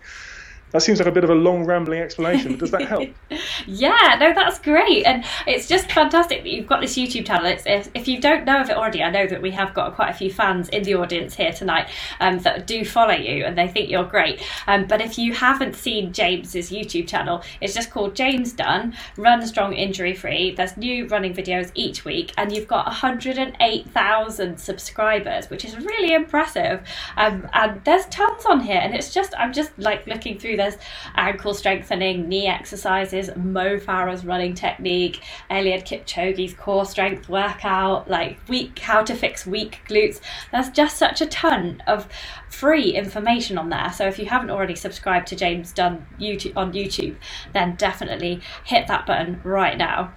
That 0.71 0.81
seems 0.81 0.99
like 0.99 1.07
a 1.07 1.11
bit 1.11 1.23
of 1.23 1.29
a 1.29 1.35
long, 1.35 1.65
rambling 1.65 1.99
explanation, 1.99 2.51
but 2.51 2.59
does 2.59 2.71
that 2.71 2.87
help? 2.87 3.09
yeah, 3.67 4.17
no, 4.19 4.33
that's 4.33 4.59
great. 4.59 5.05
And 5.05 5.25
it's 5.45 5.67
just 5.67 5.91
fantastic 5.91 6.43
that 6.43 6.49
you've 6.49 6.67
got 6.67 6.81
this 6.81 6.97
YouTube 6.97 7.25
channel. 7.25 7.45
It's, 7.45 7.63
if, 7.65 7.89
if 7.93 8.07
you 8.07 8.21
don't 8.21 8.45
know 8.45 8.61
of 8.61 8.69
it 8.69 8.77
already, 8.77 9.03
I 9.03 9.09
know 9.09 9.27
that 9.27 9.41
we 9.41 9.51
have 9.51 9.73
got 9.73 9.95
quite 9.95 10.09
a 10.09 10.13
few 10.13 10.31
fans 10.31 10.69
in 10.69 10.83
the 10.83 10.95
audience 10.95 11.35
here 11.35 11.51
tonight 11.51 11.89
um, 12.19 12.39
that 12.39 12.67
do 12.67 12.85
follow 12.85 13.13
you 13.13 13.45
and 13.45 13.57
they 13.57 13.67
think 13.67 13.89
you're 13.89 14.05
great. 14.05 14.41
Um, 14.67 14.85
but 14.85 15.01
if 15.01 15.17
you 15.17 15.33
haven't 15.33 15.75
seen 15.75 16.13
James's 16.13 16.71
YouTube 16.71 17.07
channel, 17.07 17.43
it's 17.59 17.73
just 17.73 17.91
called 17.91 18.15
James 18.15 18.53
Dunne 18.53 18.95
Run 19.17 19.45
Strong 19.45 19.73
Injury 19.73 20.13
Free. 20.13 20.55
There's 20.55 20.77
new 20.77 21.07
running 21.07 21.33
videos 21.33 21.71
each 21.75 22.05
week, 22.05 22.33
and 22.37 22.51
you've 22.51 22.67
got 22.67 22.85
108,000 22.85 24.57
subscribers, 24.57 25.49
which 25.49 25.65
is 25.65 25.75
really 25.77 26.13
impressive. 26.13 26.81
Um, 27.17 27.49
and 27.53 27.83
there's 27.83 28.05
tons 28.07 28.45
on 28.45 28.61
here, 28.61 28.79
and 28.81 28.95
it's 28.95 29.13
just, 29.13 29.33
I'm 29.37 29.51
just 29.51 29.77
like 29.77 30.07
looking 30.07 30.39
through 30.39 30.57
there's 30.61 30.77
ankle 31.15 31.53
strengthening, 31.53 32.29
knee 32.29 32.47
exercises, 32.47 33.31
Mo 33.35 33.77
Farah's 33.77 34.23
running 34.23 34.53
technique, 34.53 35.21
Eliud 35.49 35.83
Kipchoge's 35.83 36.53
core 36.53 36.85
strength 36.85 37.27
workout, 37.27 38.09
like 38.09 38.37
weak 38.47 38.77
how 38.79 39.01
to 39.03 39.15
fix 39.15 39.45
weak 39.45 39.79
glutes. 39.87 40.21
There's 40.51 40.69
just 40.69 40.97
such 40.97 41.21
a 41.21 41.25
ton 41.25 41.81
of 41.87 42.07
free 42.49 42.91
information 42.91 43.57
on 43.57 43.69
there. 43.69 43.91
So 43.91 44.07
if 44.07 44.19
you 44.19 44.25
haven't 44.27 44.51
already 44.51 44.75
subscribed 44.75 45.27
to 45.27 45.35
James 45.35 45.71
Dunne 45.71 46.05
YouTube 46.19 46.55
on 46.55 46.73
YouTube, 46.73 47.15
then 47.53 47.75
definitely 47.75 48.41
hit 48.63 48.87
that 48.87 49.05
button 49.05 49.41
right 49.43 49.77
now. 49.77 50.13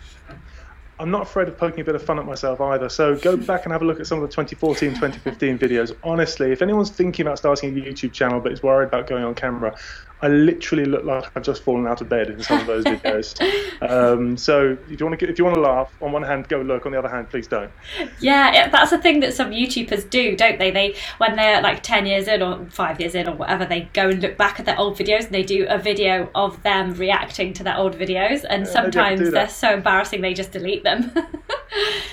I'm 1.01 1.11
not 1.11 1.23
afraid 1.23 1.49
of 1.49 1.59
poking 1.59 1.81
a 1.81 1.85
bit 1.85 1.97
of 1.97 2.03
fun 2.03 2.19
at 2.19 2.25
myself 2.25 2.61
either. 2.61 2.89
So 2.89 3.17
go 3.17 3.37
back 3.51 3.65
and 3.65 3.73
have 3.73 3.83
a 3.83 3.85
look 3.85 4.01
at 4.01 4.07
some 4.07 4.23
of 4.23 4.23
the 4.23 4.29
2014, 4.29 4.91
2015 4.91 5.59
videos. 5.59 5.97
Honestly, 6.05 6.53
if 6.53 6.63
anyone's 6.63 6.91
thinking 6.91 7.27
about 7.27 7.39
starting 7.39 7.77
a 7.77 7.83
YouTube 7.83 8.13
channel 8.13 8.41
but 8.41 8.53
is 8.53 8.63
worried 8.63 8.87
about 8.87 9.07
going 9.07 9.25
on 9.25 9.35
camera, 9.35 9.77
I 10.25 10.29
literally 10.29 10.87
look 10.87 11.05
like 11.05 11.31
I've 11.37 11.43
just 11.43 11.63
fallen 11.63 11.87
out 11.87 12.01
of 12.01 12.09
bed 12.09 12.31
in 12.31 12.43
some 12.43 12.59
of 12.59 12.67
those 12.67 12.85
videos. 12.85 13.37
um, 13.91 14.39
so 14.39 14.79
if 14.89 14.99
you 14.99 15.05
want 15.05 15.21
to 15.21 15.29
if 15.29 15.39
you 15.39 15.45
want 15.45 15.57
to 15.57 15.61
laugh, 15.61 15.93
on 16.01 16.13
one 16.13 16.23
hand 16.23 16.49
go 16.49 16.63
look, 16.63 16.87
on 16.87 16.93
the 16.93 16.99
other 16.99 17.11
hand 17.11 17.29
please 17.29 17.47
don't. 17.47 17.71
Yeah, 18.21 18.71
that's 18.71 18.91
a 18.93 18.97
thing 18.97 19.21
that 19.21 19.35
some 19.35 19.51
YouTubers 19.51 20.09
do, 20.09 20.35
don't 20.35 20.59
they? 20.59 20.71
They 20.71 20.97
when 21.19 21.37
they're 21.37 21.61
like 21.61 21.83
ten 21.83 22.07
years 22.07 22.27
in 22.27 22.41
or 22.41 22.65
five 22.71 23.01
years 23.01 23.15
in 23.15 23.29
or 23.29 23.35
whatever, 23.35 23.67
they 23.67 23.83
go 23.93 24.09
and 24.09 24.23
look 24.23 24.39
back 24.39 24.59
at 24.59 24.65
their 24.65 24.79
old 24.79 24.97
videos 24.97 25.27
and 25.27 25.35
they 25.35 25.43
do 25.43 25.67
a 25.69 25.77
video 25.77 26.31
of 26.35 26.63
them 26.63 26.95
reacting 26.95 27.53
to 27.53 27.63
their 27.63 27.77
old 27.77 27.95
videos, 27.95 28.47
and 28.49 28.65
yeah, 28.65 28.73
sometimes 28.73 29.31
they're 29.31 29.47
so 29.47 29.75
embarrassing 29.75 30.23
they 30.23 30.33
just 30.33 30.53
delete 30.53 30.85
them. 30.85 31.13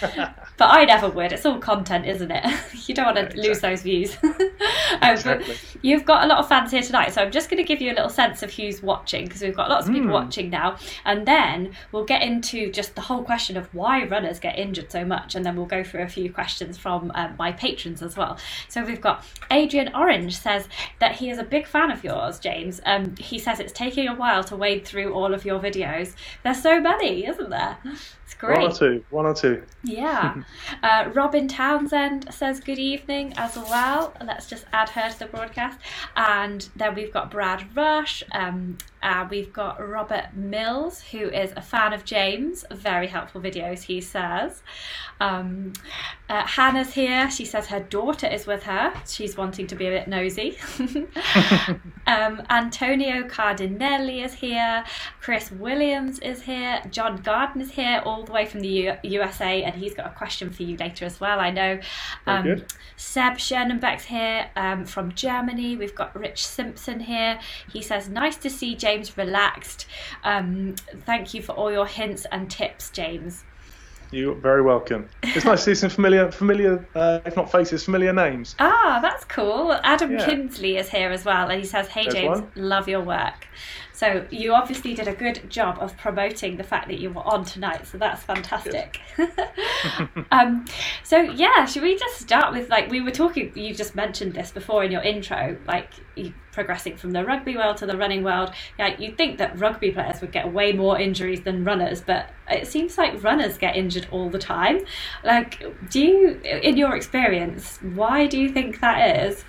but 0.01 0.69
I 0.69 0.85
never 0.85 1.09
would. 1.09 1.31
It's 1.31 1.45
all 1.45 1.59
content, 1.59 2.05
isn't 2.05 2.31
it? 2.31 2.45
you 2.87 2.95
don't 2.95 3.05
want 3.05 3.17
to 3.17 3.21
yeah, 3.21 3.27
exactly. 3.27 3.47
lose 3.47 3.59
those 3.61 3.81
views. 3.81 4.17
um, 4.23 5.11
exactly. 5.13 5.55
You've 5.81 6.05
got 6.05 6.23
a 6.23 6.27
lot 6.27 6.39
of 6.39 6.47
fans 6.47 6.71
here 6.71 6.81
tonight, 6.81 7.13
so 7.13 7.21
I'm 7.21 7.31
just 7.31 7.49
going 7.49 7.57
to 7.57 7.67
give 7.67 7.81
you 7.81 7.91
a 7.91 7.95
little 7.95 8.09
sense 8.09 8.43
of 8.43 8.53
who's 8.53 8.81
watching 8.81 9.25
because 9.25 9.41
we've 9.41 9.55
got 9.55 9.69
lots 9.69 9.87
of 9.87 9.93
people 9.93 10.09
mm. 10.09 10.13
watching 10.13 10.49
now, 10.49 10.77
and 11.05 11.25
then 11.25 11.73
we'll 11.91 12.05
get 12.05 12.21
into 12.21 12.71
just 12.71 12.95
the 12.95 13.01
whole 13.01 13.23
question 13.23 13.57
of 13.57 13.73
why 13.73 14.03
runners 14.05 14.39
get 14.39 14.57
injured 14.57 14.91
so 14.91 15.05
much, 15.05 15.35
and 15.35 15.45
then 15.45 15.55
we'll 15.55 15.65
go 15.65 15.83
through 15.83 16.03
a 16.03 16.07
few 16.07 16.31
questions 16.31 16.77
from 16.77 17.11
um, 17.15 17.35
my 17.37 17.51
patrons 17.51 18.01
as 18.01 18.17
well. 18.17 18.37
So 18.67 18.83
we've 18.83 19.01
got 19.01 19.23
Adrian 19.49 19.93
Orange 19.95 20.37
says 20.37 20.67
that 20.99 21.15
he 21.15 21.29
is 21.29 21.37
a 21.37 21.43
big 21.43 21.67
fan 21.67 21.91
of 21.91 22.03
yours, 22.03 22.39
James. 22.39 22.81
Um, 22.85 23.15
he 23.17 23.39
says 23.39 23.59
it's 23.59 23.73
taking 23.73 24.07
a 24.07 24.15
while 24.15 24.43
to 24.45 24.55
wade 24.55 24.85
through 24.85 25.13
all 25.13 25.33
of 25.33 25.45
your 25.45 25.59
videos. 25.59 26.13
There's 26.43 26.61
so 26.61 26.79
many, 26.79 27.25
isn't 27.25 27.49
there? 27.49 27.77
It's 28.31 28.39
great. 28.39 28.61
One 28.61 28.71
or 28.71 28.73
two. 28.73 29.03
One 29.09 29.25
or 29.25 29.33
two. 29.33 29.61
Yeah. 29.83 30.43
uh, 30.83 31.09
Robin 31.13 31.49
Townsend 31.49 32.33
says 32.33 32.61
good 32.61 32.79
evening 32.79 33.33
as 33.35 33.57
well. 33.57 34.13
Let's 34.25 34.47
just 34.47 34.63
add 34.71 34.87
her 34.89 35.09
to 35.09 35.19
the 35.19 35.25
broadcast. 35.25 35.77
And 36.15 36.69
then 36.77 36.95
we've 36.95 37.11
got 37.11 37.29
Brad 37.29 37.75
Rush. 37.75 38.23
Um, 38.31 38.77
uh, 39.03 39.27
we've 39.29 39.51
got 39.51 39.85
Robert 39.85 40.33
Mills, 40.35 41.01
who 41.01 41.29
is 41.29 41.51
a 41.55 41.61
fan 41.61 41.93
of 41.93 42.05
James. 42.05 42.65
Very 42.71 43.07
helpful 43.07 43.41
videos, 43.41 43.83
he 43.83 44.01
says. 44.01 44.61
Um, 45.19 45.73
uh, 46.29 46.45
Hannah's 46.45 46.93
here. 46.93 47.29
She 47.29 47.45
says 47.45 47.67
her 47.67 47.79
daughter 47.79 48.27
is 48.27 48.47
with 48.47 48.63
her. 48.63 48.93
She's 49.07 49.37
wanting 49.37 49.67
to 49.67 49.75
be 49.75 49.87
a 49.87 49.89
bit 49.89 50.07
nosy. 50.07 50.57
um, 52.07 52.41
Antonio 52.49 53.23
Cardinelli 53.23 54.23
is 54.23 54.33
here. 54.33 54.83
Chris 55.19 55.51
Williams 55.51 56.19
is 56.19 56.43
here. 56.43 56.81
John 56.89 57.17
Garden 57.17 57.61
is 57.61 57.71
here, 57.71 58.01
all 58.05 58.23
the 58.23 58.31
way 58.31 58.45
from 58.45 58.61
the 58.61 58.67
U- 58.67 58.97
USA, 59.03 59.63
and 59.63 59.75
he's 59.75 59.93
got 59.93 60.07
a 60.07 60.15
question 60.15 60.49
for 60.49 60.63
you 60.63 60.77
later 60.77 61.05
as 61.05 61.19
well. 61.19 61.39
I 61.39 61.51
know. 61.51 61.79
Um, 62.25 62.63
Seb 62.95 63.33
Schernenbeck's 63.33 64.05
here 64.05 64.49
um, 64.55 64.85
from 64.85 65.13
Germany. 65.13 65.75
We've 65.75 65.95
got 65.95 66.15
Rich 66.15 66.45
Simpson 66.45 66.99
here. 66.99 67.39
He 67.71 67.81
says, 67.81 68.09
"Nice 68.09 68.37
to 68.37 68.49
see 68.49 68.75
James 68.75 68.90
relaxed. 69.17 69.85
Um, 70.23 70.75
thank 71.05 71.33
you 71.33 71.41
for 71.41 71.53
all 71.53 71.71
your 71.71 71.87
hints 71.87 72.25
and 72.31 72.49
tips, 72.49 72.89
James." 72.89 73.43
You're 74.11 74.35
very 74.35 74.61
welcome. 74.61 75.07
It's 75.23 75.45
nice 75.45 75.63
to 75.63 75.73
see 75.73 75.75
some 75.75 75.89
familiar, 75.89 76.29
familiar, 76.31 76.85
uh, 76.95 77.19
if 77.25 77.37
not 77.37 77.49
faces, 77.49 77.85
familiar 77.85 78.11
names. 78.11 78.55
Ah, 78.59 78.99
that's 79.01 79.23
cool. 79.23 79.71
Adam 79.83 80.11
yeah. 80.11 80.25
Kinsley 80.25 80.75
is 80.75 80.89
here 80.89 81.11
as 81.11 81.23
well, 81.23 81.49
and 81.49 81.59
he 81.59 81.65
says, 81.65 81.87
"Hey 81.87 82.03
There's 82.03 82.15
James, 82.15 82.41
one. 82.41 82.51
love 82.55 82.89
your 82.89 83.01
work." 83.01 83.47
So 84.01 84.25
you 84.31 84.55
obviously 84.55 84.95
did 84.95 85.07
a 85.07 85.13
good 85.13 85.47
job 85.47 85.77
of 85.79 85.95
promoting 85.95 86.57
the 86.57 86.63
fact 86.63 86.87
that 86.87 86.97
you 86.97 87.11
were 87.11 87.21
on 87.21 87.45
tonight. 87.45 87.85
So 87.85 87.99
that's 87.99 88.23
fantastic. 88.23 88.99
um, 90.31 90.65
so 91.03 91.21
yeah, 91.21 91.65
should 91.65 91.83
we 91.83 91.95
just 91.95 92.19
start 92.19 92.51
with 92.51 92.67
like 92.67 92.89
we 92.89 92.99
were 92.99 93.11
talking? 93.11 93.51
You 93.53 93.75
just 93.75 93.93
mentioned 93.93 94.33
this 94.33 94.49
before 94.49 94.83
in 94.83 94.91
your 94.91 95.03
intro, 95.03 95.55
like 95.67 95.91
progressing 96.51 96.97
from 96.97 97.11
the 97.11 97.23
rugby 97.23 97.55
world 97.55 97.77
to 97.77 97.85
the 97.85 97.95
running 97.95 98.23
world. 98.23 98.51
Yeah, 98.79 98.99
you'd 98.99 99.17
think 99.17 99.37
that 99.37 99.59
rugby 99.59 99.91
players 99.91 100.19
would 100.21 100.31
get 100.31 100.51
way 100.51 100.73
more 100.73 100.99
injuries 100.99 101.41
than 101.41 101.63
runners, 101.63 102.01
but 102.01 102.31
it 102.49 102.65
seems 102.65 102.97
like 102.97 103.23
runners 103.23 103.59
get 103.59 103.75
injured 103.75 104.07
all 104.09 104.31
the 104.31 104.39
time. 104.39 104.79
Like, 105.23 105.63
do 105.91 105.99
you, 105.99 106.41
in 106.43 106.75
your 106.75 106.95
experience, 106.95 107.77
why 107.93 108.25
do 108.25 108.39
you 108.39 108.49
think 108.49 108.81
that 108.81 109.27
is? 109.27 109.45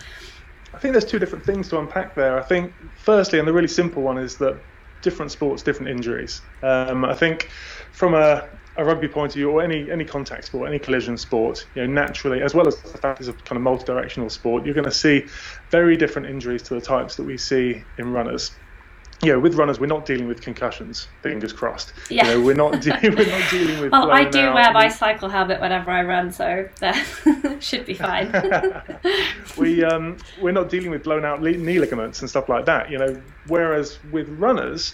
I 0.74 0.78
think 0.78 0.92
there's 0.92 1.04
two 1.04 1.18
different 1.18 1.44
things 1.44 1.68
to 1.68 1.78
unpack 1.78 2.14
there. 2.14 2.38
I 2.38 2.42
think, 2.42 2.72
firstly, 2.96 3.38
and 3.38 3.46
the 3.46 3.52
really 3.52 3.68
simple 3.68 4.02
one 4.02 4.18
is 4.18 4.36
that 4.38 4.58
different 5.02 5.32
sports, 5.32 5.62
different 5.62 5.90
injuries. 5.90 6.40
Um, 6.62 7.04
I 7.04 7.14
think 7.14 7.50
from 7.92 8.14
a, 8.14 8.48
a, 8.76 8.84
rugby 8.84 9.08
point 9.08 9.32
of 9.32 9.34
view, 9.34 9.50
or 9.50 9.62
any 9.62 9.90
any 9.90 10.04
contact 10.04 10.46
sport, 10.46 10.68
any 10.68 10.78
collision 10.78 11.18
sport, 11.18 11.66
you 11.74 11.82
know, 11.82 11.92
naturally, 11.92 12.40
as 12.40 12.54
well 12.54 12.66
as 12.66 12.80
the 12.80 12.98
fact 12.98 13.20
it's 13.20 13.28
a 13.28 13.32
kind 13.32 13.56
of 13.56 13.62
multi-directional 13.62 14.30
sport, 14.30 14.64
you're 14.64 14.74
going 14.74 14.84
to 14.84 14.90
see 14.90 15.26
very 15.70 15.96
different 15.96 16.28
injuries 16.28 16.62
to 16.64 16.74
the 16.74 16.80
types 16.80 17.16
that 17.16 17.24
we 17.24 17.36
see 17.36 17.84
in 17.98 18.12
runners 18.12 18.61
you 19.22 19.32
know, 19.32 19.38
with 19.38 19.54
runners, 19.54 19.78
we're 19.78 19.86
not 19.86 20.04
dealing 20.04 20.26
with 20.26 20.40
concussions. 20.40 21.06
Fingers 21.22 21.52
crossed. 21.52 21.92
Yeah. 22.10 22.26
You 22.26 22.34
know, 22.34 22.44
we're 22.44 22.54
not 22.54 22.80
de- 22.80 22.90
we're 23.02 23.26
not 23.26 23.50
dealing 23.50 23.80
with. 23.80 23.92
well, 23.92 24.10
I 24.10 24.24
do 24.24 24.40
out. 24.40 24.54
wear 24.54 24.72
my 24.72 24.88
cycle 24.88 25.28
helmet 25.28 25.60
whenever 25.60 25.92
I 25.92 26.02
run, 26.02 26.32
so 26.32 26.68
that 26.80 27.56
should 27.60 27.86
be 27.86 27.94
fine. 27.94 28.32
we 29.56 29.84
um, 29.84 30.16
we're 30.40 30.52
not 30.52 30.68
dealing 30.68 30.90
with 30.90 31.04
blown 31.04 31.24
out 31.24 31.40
knee 31.40 31.78
ligaments 31.78 32.20
and 32.20 32.28
stuff 32.28 32.48
like 32.48 32.66
that. 32.66 32.90
You 32.90 32.98
know, 32.98 33.22
whereas 33.46 34.00
with 34.10 34.28
runners, 34.28 34.92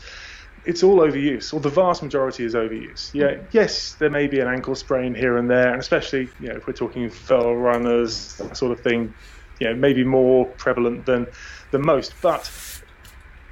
it's 0.67 0.83
all 0.83 0.99
overuse, 0.99 1.55
or 1.55 1.61
the 1.61 1.71
vast 1.71 2.03
majority 2.03 2.45
is 2.45 2.55
overuse. 2.55 3.15
Yeah, 3.15 3.31
mm. 3.31 3.47
yes, 3.53 3.95
there 3.95 4.11
may 4.11 4.27
be 4.27 4.41
an 4.41 4.49
ankle 4.49 4.75
sprain 4.75 5.15
here 5.15 5.39
and 5.39 5.49
there, 5.49 5.73
and 5.73 5.81
especially 5.81 6.29
you 6.39 6.49
know 6.49 6.57
if 6.57 6.67
we're 6.67 6.75
talking 6.75 7.09
fell 7.09 7.55
runners, 7.55 8.37
that 8.37 8.59
sort 8.59 8.73
of 8.73 8.81
thing, 8.81 9.15
you 9.59 9.69
know, 9.69 9.75
maybe 9.75 10.05
more 10.05 10.45
prevalent 10.45 11.07
than 11.07 11.27
than 11.71 11.81
most, 11.81 12.13
but 12.21 12.45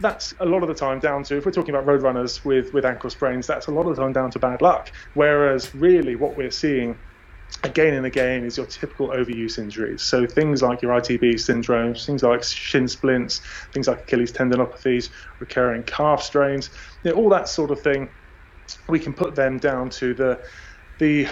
that's 0.00 0.34
a 0.40 0.46
lot 0.46 0.62
of 0.62 0.68
the 0.68 0.74
time 0.74 1.00
down 1.00 1.22
to 1.24 1.36
if 1.36 1.46
we're 1.46 1.52
talking 1.52 1.74
about 1.74 1.86
road 1.86 2.02
runners 2.02 2.44
with 2.44 2.72
with 2.72 2.84
ankle 2.84 3.10
sprains 3.10 3.46
that's 3.46 3.66
a 3.66 3.70
lot 3.70 3.86
of 3.86 3.96
the 3.96 4.02
time 4.02 4.12
down 4.12 4.30
to 4.30 4.38
bad 4.38 4.60
luck. 4.62 4.90
Whereas 5.14 5.74
really 5.74 6.16
what 6.16 6.36
we're 6.36 6.50
seeing 6.50 6.98
again 7.62 7.94
and 7.94 8.04
again 8.04 8.44
is 8.44 8.56
your 8.56 8.66
typical 8.66 9.08
overuse 9.08 9.58
injuries. 9.58 10.02
So 10.02 10.26
things 10.26 10.62
like 10.62 10.82
your 10.82 10.92
ITB 10.92 11.34
syndromes 11.34 12.04
things 12.04 12.22
like 12.22 12.42
shin 12.42 12.88
splints 12.88 13.40
things 13.72 13.88
like 13.88 14.00
Achilles 14.00 14.32
tendinopathies 14.32 15.10
recurring 15.38 15.82
calf 15.84 16.22
strains 16.22 16.70
you 17.02 17.10
know, 17.10 17.16
all 17.16 17.30
that 17.30 17.48
sort 17.48 17.70
of 17.70 17.80
thing 17.80 18.08
we 18.88 18.98
can 18.98 19.12
put 19.12 19.34
them 19.34 19.58
down 19.58 19.88
to 19.90 20.12
the 20.12 20.40
the 20.98 21.26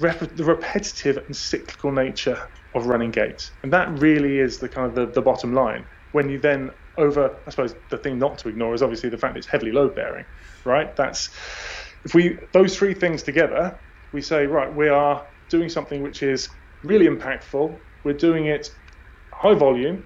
rep- 0.00 0.36
the 0.36 0.44
repetitive 0.44 1.16
and 1.16 1.34
cyclical 1.34 1.90
nature 1.90 2.48
of 2.74 2.86
running 2.86 3.10
gaits 3.10 3.50
and 3.62 3.72
that 3.72 3.88
really 3.98 4.38
is 4.38 4.58
the 4.58 4.68
kind 4.68 4.86
of 4.86 4.94
the, 4.94 5.06
the 5.06 5.22
bottom 5.22 5.52
line. 5.54 5.84
When 6.12 6.28
you 6.28 6.38
then 6.38 6.70
over, 6.96 7.40
I 7.46 7.50
suppose 7.50 7.74
the 7.90 7.98
thing 7.98 8.18
not 8.18 8.38
to 8.38 8.48
ignore 8.48 8.74
is 8.74 8.82
obviously 8.82 9.10
the 9.10 9.18
fact 9.18 9.36
it's 9.36 9.46
heavily 9.46 9.72
load 9.72 9.94
bearing, 9.94 10.24
right? 10.64 10.94
That's 10.96 11.30
if 12.04 12.14
we 12.14 12.38
those 12.52 12.76
three 12.76 12.94
things 12.94 13.22
together, 13.22 13.78
we 14.12 14.22
say 14.22 14.46
right, 14.46 14.72
we 14.72 14.88
are 14.88 15.26
doing 15.48 15.68
something 15.68 16.02
which 16.02 16.22
is 16.22 16.48
really 16.82 17.06
impactful. 17.06 17.80
We're 18.04 18.14
doing 18.14 18.46
it 18.46 18.68
high 19.32 19.54
volume, 19.54 20.04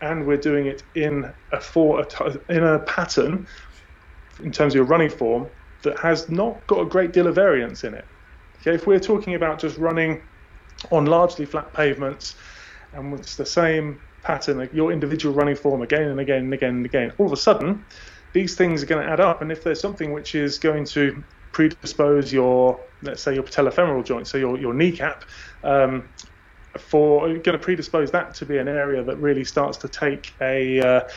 and 0.00 0.26
we're 0.26 0.36
doing 0.36 0.66
it 0.66 0.82
in 0.94 1.32
a 1.52 1.60
for 1.60 2.00
a, 2.00 2.36
in 2.48 2.62
a 2.62 2.80
pattern 2.80 3.46
in 4.42 4.52
terms 4.52 4.74
of 4.74 4.76
your 4.76 4.86
running 4.86 5.10
form 5.10 5.50
that 5.82 5.98
has 5.98 6.28
not 6.28 6.66
got 6.66 6.80
a 6.80 6.86
great 6.86 7.12
deal 7.12 7.26
of 7.26 7.34
variance 7.34 7.84
in 7.84 7.94
it. 7.94 8.06
Okay, 8.60 8.74
if 8.74 8.86
we're 8.86 9.00
talking 9.00 9.34
about 9.34 9.58
just 9.58 9.78
running 9.78 10.22
on 10.90 11.06
largely 11.06 11.44
flat 11.44 11.72
pavements 11.72 12.36
and 12.92 13.18
it's 13.18 13.36
the 13.36 13.46
same 13.46 14.00
pattern, 14.22 14.68
your 14.72 14.92
individual 14.92 15.34
running 15.34 15.56
form 15.56 15.82
again 15.82 16.08
and 16.08 16.20
again 16.20 16.44
and 16.44 16.54
again 16.54 16.76
and 16.76 16.86
again, 16.86 17.12
all 17.18 17.26
of 17.26 17.32
a 17.32 17.36
sudden, 17.36 17.84
these 18.32 18.54
things 18.54 18.82
are 18.82 18.86
going 18.86 19.04
to 19.04 19.12
add 19.12 19.20
up. 19.20 19.42
And 19.42 19.50
if 19.50 19.64
there's 19.64 19.80
something 19.80 20.12
which 20.12 20.34
is 20.34 20.58
going 20.58 20.84
to 20.86 21.22
predispose 21.52 22.32
your, 22.32 22.78
let's 23.02 23.22
say, 23.22 23.34
your 23.34 23.42
patellofemoral 23.42 24.04
joint, 24.04 24.26
so 24.26 24.38
your, 24.38 24.58
your 24.58 24.74
kneecap, 24.74 25.24
um, 25.64 26.08
for 26.78 27.26
going 27.26 27.42
to 27.42 27.58
predispose 27.58 28.12
that 28.12 28.32
to 28.34 28.46
be 28.46 28.58
an 28.58 28.68
area 28.68 29.02
that 29.02 29.16
really 29.16 29.44
starts 29.44 29.76
to 29.78 29.88
take 29.88 30.32
a 30.40 30.80
uh, 30.80 31.08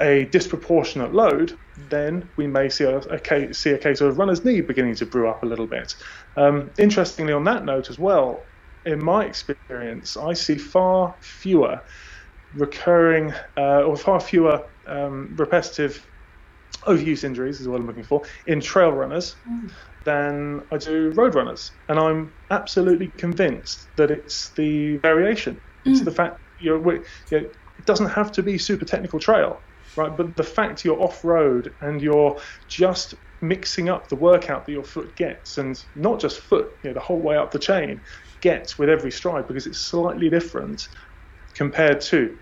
a 0.00 0.24
disproportionate 0.26 1.12
load, 1.12 1.58
then 1.88 2.28
we 2.36 2.46
may 2.46 2.68
see 2.68 2.84
a, 2.84 2.98
a, 2.98 3.18
case, 3.18 3.58
see 3.58 3.70
a 3.70 3.78
case 3.78 4.00
of 4.00 4.18
runner's 4.18 4.44
knee 4.44 4.60
beginning 4.60 4.94
to 4.94 5.06
brew 5.06 5.28
up 5.28 5.42
a 5.42 5.46
little 5.46 5.66
bit. 5.66 5.96
Um, 6.36 6.70
interestingly, 6.78 7.32
on 7.32 7.44
that 7.44 7.64
note 7.64 7.90
as 7.90 7.98
well, 7.98 8.42
in 8.84 9.04
my 9.04 9.24
experience, 9.24 10.16
I 10.16 10.34
see 10.34 10.56
far 10.56 11.14
fewer 11.20 11.80
recurring 12.54 13.32
uh, 13.56 13.82
or 13.82 13.96
far 13.96 14.20
fewer 14.20 14.62
um, 14.86 15.34
repetitive 15.36 16.06
overuse 16.86 17.24
injuries 17.24 17.60
is 17.60 17.68
what 17.68 17.80
I'm 17.80 17.86
looking 17.86 18.04
for 18.04 18.22
in 18.46 18.60
trail 18.60 18.92
runners 18.92 19.36
than 20.04 20.62
I 20.72 20.78
do 20.78 21.10
road 21.16 21.34
runners, 21.34 21.72
and 21.88 21.98
I'm 21.98 22.34
absolutely 22.50 23.12
convinced 23.18 23.90
that 23.96 24.10
it's 24.10 24.52
the 24.56 24.96
variation. 24.98 25.60
It's 25.84 26.00
the 26.02 26.10
fact 26.10 26.36
you're, 26.58 26.78
you 26.94 27.02
know, 27.30 27.38
it 27.78 27.84
doesn't 27.86 28.08
have 28.10 28.32
to 28.32 28.42
be 28.42 28.58
super 28.58 28.84
technical 28.84 29.18
trail, 29.18 29.64
right? 29.96 30.16
But 30.16 30.36
the 30.36 30.44
fact 30.44 30.84
you're 30.84 31.00
off 31.00 31.24
road 31.24 31.74
and 31.80 32.00
you're 32.00 32.36
just 32.68 33.14
mixing 33.40 33.88
up 33.88 34.08
the 34.08 34.16
workout 34.16 34.66
that 34.66 34.72
your 34.72 34.84
foot 34.84 35.14
gets, 35.16 35.58
and 35.58 35.76
not 35.94 36.20
just 36.20 36.40
foot, 36.40 36.68
you 36.82 36.90
know, 36.90 36.94
the 36.94 37.00
whole 37.00 37.22
way 37.22 37.36
up 37.36 37.50
the 37.50 37.58
chain 37.58 38.02
gets 38.40 38.78
with 38.78 38.88
every 38.88 39.10
stride 39.10 39.46
because 39.46 39.66
it's 39.66 39.80
slightly 39.80 40.30
different 40.30 40.82
compared 41.58 42.00
to 42.00 42.36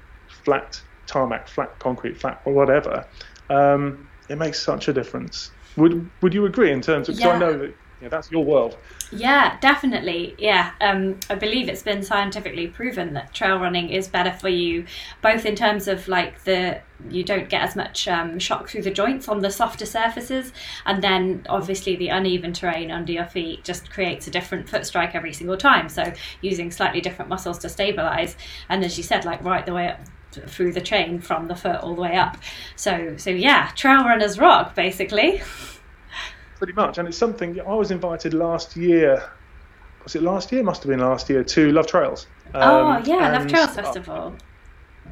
flat 0.44 0.80
tarmac, 1.06 1.48
flat 1.48 1.78
concrete, 1.80 2.20
flat 2.20 2.42
or 2.44 2.52
whatever. 2.52 3.04
Um, 3.48 4.10
it 4.28 4.36
makes 4.36 4.62
such 4.62 4.88
a 4.88 4.92
difference. 4.92 5.52
Would 5.76 6.10
Would 6.20 6.34
you 6.34 6.44
agree 6.44 6.70
in 6.70 6.82
terms 6.82 7.08
of? 7.08 7.18
Yeah. 7.18 7.30
I 7.30 7.38
know 7.38 7.58
that 7.58 7.78
you 7.98 8.02
know, 8.02 8.08
that's 8.10 8.30
your 8.30 8.44
world. 8.44 8.76
Yeah, 9.12 9.56
definitely. 9.60 10.34
Yeah, 10.36 10.72
um, 10.80 11.20
I 11.30 11.36
believe 11.36 11.68
it's 11.68 11.82
been 11.82 12.02
scientifically 12.02 12.66
proven 12.66 13.14
that 13.14 13.32
trail 13.32 13.58
running 13.58 13.90
is 13.90 14.08
better 14.08 14.32
for 14.32 14.48
you, 14.48 14.84
both 15.22 15.46
in 15.46 15.54
terms 15.54 15.86
of 15.86 16.08
like 16.08 16.42
the 16.42 16.80
you 17.08 17.22
don't 17.22 17.48
get 17.48 17.62
as 17.62 17.76
much 17.76 18.08
um, 18.08 18.38
shock 18.40 18.68
through 18.68 18.82
the 18.82 18.90
joints 18.90 19.28
on 19.28 19.40
the 19.42 19.50
softer 19.50 19.86
surfaces, 19.86 20.52
and 20.86 21.04
then 21.04 21.46
obviously 21.48 21.94
the 21.94 22.08
uneven 22.08 22.52
terrain 22.52 22.90
under 22.90 23.12
your 23.12 23.26
feet 23.26 23.62
just 23.62 23.90
creates 23.90 24.26
a 24.26 24.30
different 24.30 24.68
foot 24.68 24.84
strike 24.84 25.14
every 25.14 25.32
single 25.32 25.56
time. 25.56 25.88
So 25.88 26.12
using 26.40 26.72
slightly 26.72 27.00
different 27.00 27.28
muscles 27.28 27.60
to 27.60 27.68
stabilize, 27.68 28.36
and 28.68 28.84
as 28.84 28.96
you 28.96 29.04
said, 29.04 29.24
like 29.24 29.42
right 29.44 29.64
the 29.64 29.72
way 29.74 29.88
up 29.88 30.00
through 30.32 30.72
the 30.72 30.80
chain 30.80 31.20
from 31.20 31.46
the 31.46 31.54
foot 31.54 31.76
all 31.76 31.94
the 31.94 32.02
way 32.02 32.16
up. 32.16 32.38
So 32.74 33.16
so 33.18 33.30
yeah, 33.30 33.70
trail 33.76 34.02
runners 34.04 34.36
rock 34.38 34.74
basically. 34.74 35.42
pretty 36.58 36.72
much. 36.72 36.98
And 36.98 37.08
it's 37.08 37.18
something 37.18 37.60
I 37.60 37.74
was 37.74 37.90
invited 37.90 38.34
last 38.34 38.76
year. 38.76 39.22
Was 40.04 40.14
it 40.16 40.22
last 40.22 40.52
year? 40.52 40.62
Must 40.62 40.82
have 40.82 40.90
been 40.90 41.00
last 41.00 41.28
year 41.28 41.42
to 41.44 41.72
Love 41.72 41.86
Trails. 41.86 42.26
oh 42.54 42.86
Um, 42.92 43.02
yeah, 43.04 43.32
Love 43.32 43.48
Trails 43.48 43.74
Festival. 43.74 44.34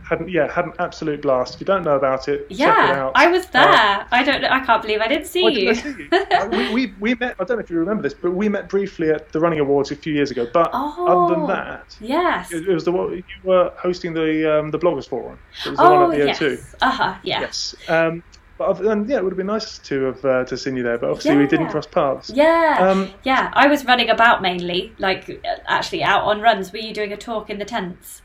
Hadn't 0.09 0.29
yeah 0.29 0.53
had 0.53 0.67
an 0.67 0.73
absolute 0.81 1.23
blast. 1.23 1.55
If 1.55 1.61
you 1.61 1.67
don't 1.67 1.83
know 1.85 1.95
about 1.97 2.29
it, 2.29 2.41
check 2.51 2.51
it 2.51 2.59
Yeah, 2.59 3.05
out. 3.05 3.13
I 3.15 3.29
was 3.29 3.47
there. 3.47 3.63
Uh, 3.63 4.05
I 4.11 4.23
don't. 4.23 4.45
I 4.45 4.61
can't 4.61 4.83
believe 4.83 5.01
I 5.01 5.07
didn't 5.09 5.27
see 5.27 5.45
you. 5.45 5.73
didn't 5.73 5.79
I 5.79 5.83
see 5.83 6.03
you? 6.03 6.37
Uh, 6.37 6.49
we, 6.51 6.75
we, 6.75 6.95
we 7.01 7.15
met. 7.15 7.37
I 7.41 7.45
don't 7.45 7.57
know 7.57 7.63
if 7.65 7.71
you 7.71 7.79
remember 7.79 8.03
this, 8.03 8.13
but 8.13 8.33
we 8.33 8.49
met 8.49 8.69
briefly 8.69 9.11
at 9.11 9.33
the 9.33 9.41
Running 9.41 9.61
Awards 9.61 9.93
a 9.93 9.97
few 9.97 10.13
years 10.13 10.31
ago. 10.31 10.47
But 10.53 10.69
Oh. 10.75 11.07
other 11.07 11.35
than 11.37 11.47
that, 11.47 11.97
yes. 12.01 12.53
it, 12.53 12.69
it 12.69 12.75
was 12.75 12.85
the 12.85 12.93
one 12.93 13.15
you 13.17 13.23
were 13.45 13.73
hosting 13.79 14.13
the 14.13 14.59
um, 14.59 14.71
the 14.73 14.79
bloggers 14.79 15.09
forum. 15.09 15.39
It 15.65 15.71
was 15.71 15.79
the 15.79 15.85
one 15.85 15.93
Oh 15.95 16.11
at 16.11 16.19
the 16.19 16.27
yes. 16.27 16.39
O2. 16.41 16.75
Uh 16.83 16.91
huh. 16.91 17.15
Yeah. 17.23 17.41
Yes. 17.41 17.75
Um, 17.89 18.23
but 18.57 18.75
than, 18.75 19.09
yeah, 19.09 19.17
it 19.17 19.25
would 19.25 19.33
have 19.33 19.37
been 19.37 19.47
nice 19.47 19.79
to 19.79 20.03
have 20.05 20.25
uh, 20.25 20.45
to 20.45 20.57
seen 20.57 20.77
you 20.77 20.83
there. 20.83 20.99
But 20.99 21.11
obviously 21.11 21.37
we 21.37 21.47
didn't 21.47 21.69
cross 21.69 21.87
paths. 21.87 22.31
Yeah. 22.35 22.79
Um, 22.81 23.11
yeah. 23.25 23.51
I 23.55 23.67
was 23.67 23.85
running 23.85 24.11
about 24.11 24.43
mainly, 24.43 24.93
like 24.99 25.45
actually 25.67 26.03
out 26.03 26.23
on 26.25 26.41
runs. 26.41 26.73
Were 26.73 26.79
you 26.79 26.95
doing 26.95 27.13
a 27.13 27.17
talk 27.17 27.51
in 27.51 27.59
the 27.59 27.65
tents? 27.65 28.23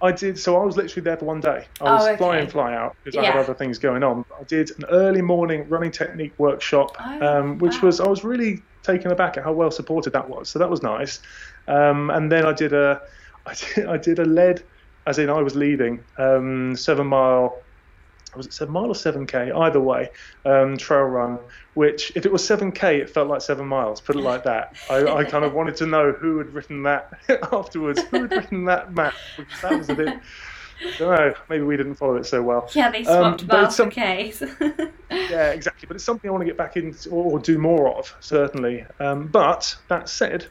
I 0.00 0.10
did. 0.10 0.36
So 0.38 0.60
I 0.60 0.64
was 0.64 0.76
literally 0.76 1.04
there 1.04 1.16
for 1.16 1.26
one 1.26 1.40
day. 1.40 1.66
I 1.80 1.84
was 1.84 2.02
Oh, 2.02 2.08
okay. 2.08 2.16
fly 2.16 2.38
in, 2.38 2.48
fly 2.48 2.74
out 2.74 2.96
because 3.04 3.16
I 3.18 3.24
had 3.26 3.36
other 3.36 3.54
things 3.54 3.78
going 3.78 4.02
on. 4.02 4.24
I 4.38 4.42
did 4.44 4.70
an 4.78 4.84
early 4.90 5.22
morning 5.22 5.68
running 5.68 5.92
technique 5.92 6.32
workshop, 6.38 6.96
Oh, 6.98 7.26
um, 7.26 7.58
which 7.58 7.74
wow. 7.82 7.86
was 7.86 8.00
I 8.00 8.08
was 8.08 8.24
really 8.24 8.62
taken 8.82 9.12
aback 9.12 9.36
at 9.36 9.44
how 9.44 9.52
well 9.52 9.70
supported 9.70 10.12
that 10.14 10.28
was. 10.28 10.48
So 10.48 10.58
that 10.58 10.68
was 10.68 10.82
nice. 10.82 11.20
Um, 11.68 12.10
and 12.10 12.32
then 12.32 12.44
I 12.44 12.52
did 12.52 12.72
a, 12.72 13.00
I 13.46 13.54
did, 13.54 13.86
I 13.86 13.96
did 13.96 14.18
a 14.18 14.24
lead, 14.24 14.64
as 15.06 15.18
in 15.18 15.30
I 15.30 15.40
was 15.40 15.54
leading 15.54 16.02
um, 16.18 16.74
seven 16.74 17.06
mile. 17.06 17.60
Was 18.36 18.46
it 18.46 18.52
seven 18.54 18.72
mile 18.72 18.86
or 18.86 18.94
seven 18.94 19.26
k? 19.26 19.50
Either 19.50 19.80
way, 19.80 20.10
um, 20.44 20.76
trail 20.78 21.02
run. 21.02 21.38
Which, 21.74 22.12
if 22.16 22.24
it 22.26 22.32
was 22.32 22.44
seven 22.46 22.72
k, 22.72 22.98
it 23.00 23.10
felt 23.10 23.28
like 23.28 23.42
seven 23.42 23.66
miles. 23.66 24.00
Put 24.00 24.16
it 24.16 24.20
like 24.20 24.44
that. 24.44 24.74
I, 24.90 25.06
I 25.06 25.24
kind 25.24 25.44
of 25.44 25.52
wanted 25.54 25.76
to 25.76 25.86
know 25.86 26.12
who 26.12 26.38
had 26.38 26.52
written 26.54 26.82
that 26.84 27.12
afterwards. 27.52 28.00
Who 28.10 28.22
had 28.22 28.30
written 28.32 28.64
that 28.66 28.94
map? 28.94 29.14
Because 29.36 29.60
that 29.62 29.78
was 29.78 29.88
a 29.90 29.94
bit. 29.94 30.08
I 30.84 30.98
don't 30.98 31.10
know. 31.16 31.34
Maybe 31.48 31.62
we 31.62 31.76
didn't 31.76 31.94
follow 31.94 32.16
it 32.16 32.26
so 32.26 32.42
well. 32.42 32.68
Yeah, 32.74 32.90
they 32.90 33.04
Um, 33.04 33.04
swapped 33.38 33.46
but 33.46 33.62
miles 33.62 33.76
some- 33.76 33.90
Ks. 33.90 34.42
Yeah, 35.10 35.50
exactly. 35.52 35.86
But 35.86 35.94
it's 35.96 36.04
something 36.04 36.28
I 36.28 36.32
want 36.32 36.40
to 36.40 36.46
get 36.46 36.56
back 36.56 36.76
into 36.76 37.10
or, 37.10 37.32
or 37.32 37.38
do 37.38 37.58
more 37.58 37.96
of, 37.96 38.14
certainly. 38.20 38.84
Um, 38.98 39.26
but 39.28 39.76
that 39.88 40.08
said, 40.08 40.46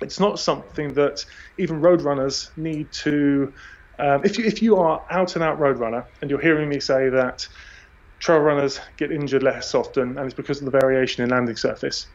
it's 0.00 0.18
not 0.18 0.38
something 0.38 0.94
that 0.94 1.24
even 1.58 1.80
road 1.80 2.00
runners 2.02 2.50
need 2.56 2.90
to. 2.92 3.52
Um, 3.98 4.22
if 4.24 4.38
you 4.38 4.44
if 4.44 4.62
you 4.62 4.76
are 4.76 5.04
out 5.10 5.36
and 5.36 5.44
out 5.44 5.58
road 5.58 5.78
runner 5.78 6.06
and 6.20 6.30
you're 6.30 6.40
hearing 6.40 6.68
me 6.68 6.80
say 6.80 7.08
that 7.10 7.46
trail 8.18 8.40
runners 8.40 8.80
get 8.96 9.12
injured 9.12 9.42
less 9.42 9.74
often 9.74 10.16
and 10.16 10.26
it's 10.26 10.34
because 10.34 10.58
of 10.58 10.64
the 10.64 10.78
variation 10.78 11.22
in 11.22 11.30
landing 11.30 11.56
surface, 11.56 12.06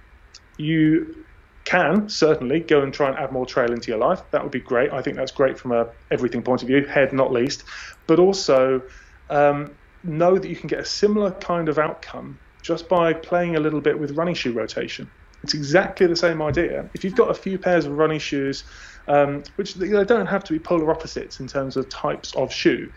you 0.57 1.25
can 1.65 2.09
certainly 2.09 2.59
go 2.59 2.81
and 2.81 2.93
try 2.93 3.09
and 3.09 3.17
add 3.17 3.31
more 3.31 3.45
trail 3.45 3.71
into 3.71 3.89
your 3.89 3.99
life. 3.99 4.21
That 4.31 4.41
would 4.41 4.51
be 4.51 4.59
great. 4.59 4.91
I 4.91 5.01
think 5.01 5.17
that's 5.17 5.31
great 5.31 5.59
from 5.59 5.71
a 5.71 5.89
everything 6.09 6.41
point 6.41 6.61
of 6.63 6.67
view, 6.67 6.85
head 6.85 7.13
not 7.13 7.31
least, 7.31 7.63
but 8.07 8.17
also 8.19 8.81
um, 9.29 9.71
know 10.03 10.37
that 10.37 10.49
you 10.49 10.55
can 10.55 10.67
get 10.67 10.79
a 10.79 10.85
similar 10.85 11.31
kind 11.31 11.69
of 11.69 11.77
outcome 11.77 12.39
just 12.61 12.89
by 12.89 13.13
playing 13.13 13.55
a 13.55 13.59
little 13.59 13.81
bit 13.81 13.99
with 13.99 14.11
running 14.11 14.35
shoe 14.35 14.51
rotation. 14.51 15.09
It's 15.43 15.53
exactly 15.53 16.07
the 16.07 16.15
same 16.15 16.41
idea. 16.41 16.89
If 16.93 17.03
you've 17.03 17.15
got 17.15 17.29
a 17.29 17.33
few 17.33 17.57
pairs 17.57 17.85
of 17.85 17.97
running 17.97 18.19
shoes, 18.19 18.63
um, 19.09 19.43
which 19.57 19.75
they 19.75 20.05
don't 20.05 20.27
have 20.27 20.43
to 20.45 20.53
be 20.53 20.59
polar 20.59 20.91
opposites 20.91 21.39
in 21.39 21.47
terms 21.47 21.75
of 21.75 21.89
types 21.89 22.33
of 22.35 22.53
shoe, 22.53 22.89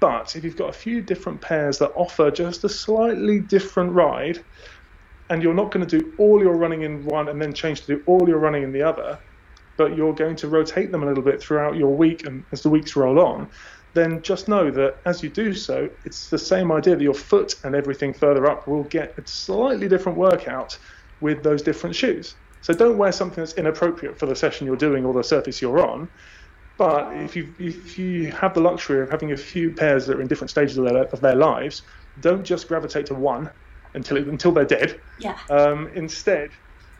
but 0.00 0.34
if 0.34 0.44
you've 0.44 0.56
got 0.56 0.70
a 0.70 0.78
few 0.78 1.02
different 1.02 1.40
pairs 1.42 1.78
that 1.78 1.92
offer 1.94 2.30
just 2.30 2.64
a 2.64 2.68
slightly 2.68 3.40
different 3.40 3.92
ride, 3.92 4.38
and 5.28 5.42
you're 5.42 5.54
not 5.54 5.72
going 5.72 5.86
to 5.86 5.98
do 5.98 6.12
all 6.18 6.40
your 6.40 6.56
running 6.56 6.82
in 6.82 7.04
one 7.04 7.28
and 7.28 7.40
then 7.40 7.52
change 7.52 7.82
to 7.82 7.96
do 7.96 8.02
all 8.06 8.28
your 8.28 8.38
running 8.38 8.62
in 8.64 8.72
the 8.72 8.82
other, 8.82 9.18
but 9.76 9.96
you're 9.96 10.14
going 10.14 10.36
to 10.36 10.48
rotate 10.48 10.90
them 10.90 11.02
a 11.02 11.06
little 11.06 11.22
bit 11.22 11.40
throughout 11.42 11.76
your 11.76 11.96
week 11.96 12.26
and 12.26 12.44
as 12.52 12.62
the 12.62 12.70
weeks 12.70 12.96
roll 12.96 13.20
on, 13.20 13.48
then 13.94 14.22
just 14.22 14.48
know 14.48 14.70
that 14.70 14.96
as 15.06 15.22
you 15.22 15.30
do 15.30 15.52
so, 15.54 15.88
it's 16.04 16.28
the 16.28 16.38
same 16.38 16.72
idea 16.72 16.96
that 16.96 17.02
your 17.02 17.14
foot 17.14 17.54
and 17.64 17.74
everything 17.74 18.12
further 18.12 18.50
up 18.50 18.66
will 18.66 18.84
get 18.84 19.14
a 19.18 19.22
slightly 19.26 19.88
different 19.88 20.18
workout 20.18 20.76
with 21.20 21.42
those 21.42 21.62
different 21.62 21.94
shoes. 21.94 22.36
So 22.60 22.74
don't 22.74 22.98
wear 22.98 23.12
something 23.12 23.42
that's 23.42 23.54
inappropriate 23.54 24.18
for 24.18 24.26
the 24.26 24.36
session 24.36 24.66
you're 24.66 24.76
doing 24.76 25.04
or 25.04 25.14
the 25.14 25.24
surface 25.24 25.62
you're 25.62 25.80
on. 25.86 26.08
But 26.76 27.14
if 27.16 27.36
you 27.36 27.54
if 27.58 27.98
you 27.98 28.32
have 28.32 28.54
the 28.54 28.60
luxury 28.60 29.02
of 29.02 29.10
having 29.10 29.32
a 29.32 29.36
few 29.36 29.72
pairs 29.74 30.06
that 30.06 30.16
are 30.16 30.22
in 30.22 30.28
different 30.28 30.50
stages 30.50 30.78
of 30.78 30.84
their, 30.84 31.04
of 31.04 31.20
their 31.20 31.34
lives, 31.34 31.82
don't 32.18 32.44
just 32.44 32.68
gravitate 32.68 33.06
to 33.06 33.14
one 33.14 33.50
until 33.94 34.16
it, 34.16 34.28
until 34.28 34.52
they're 34.52 34.64
dead. 34.64 35.00
yeah. 35.18 35.38
Um, 35.50 35.88
instead, 35.94 36.52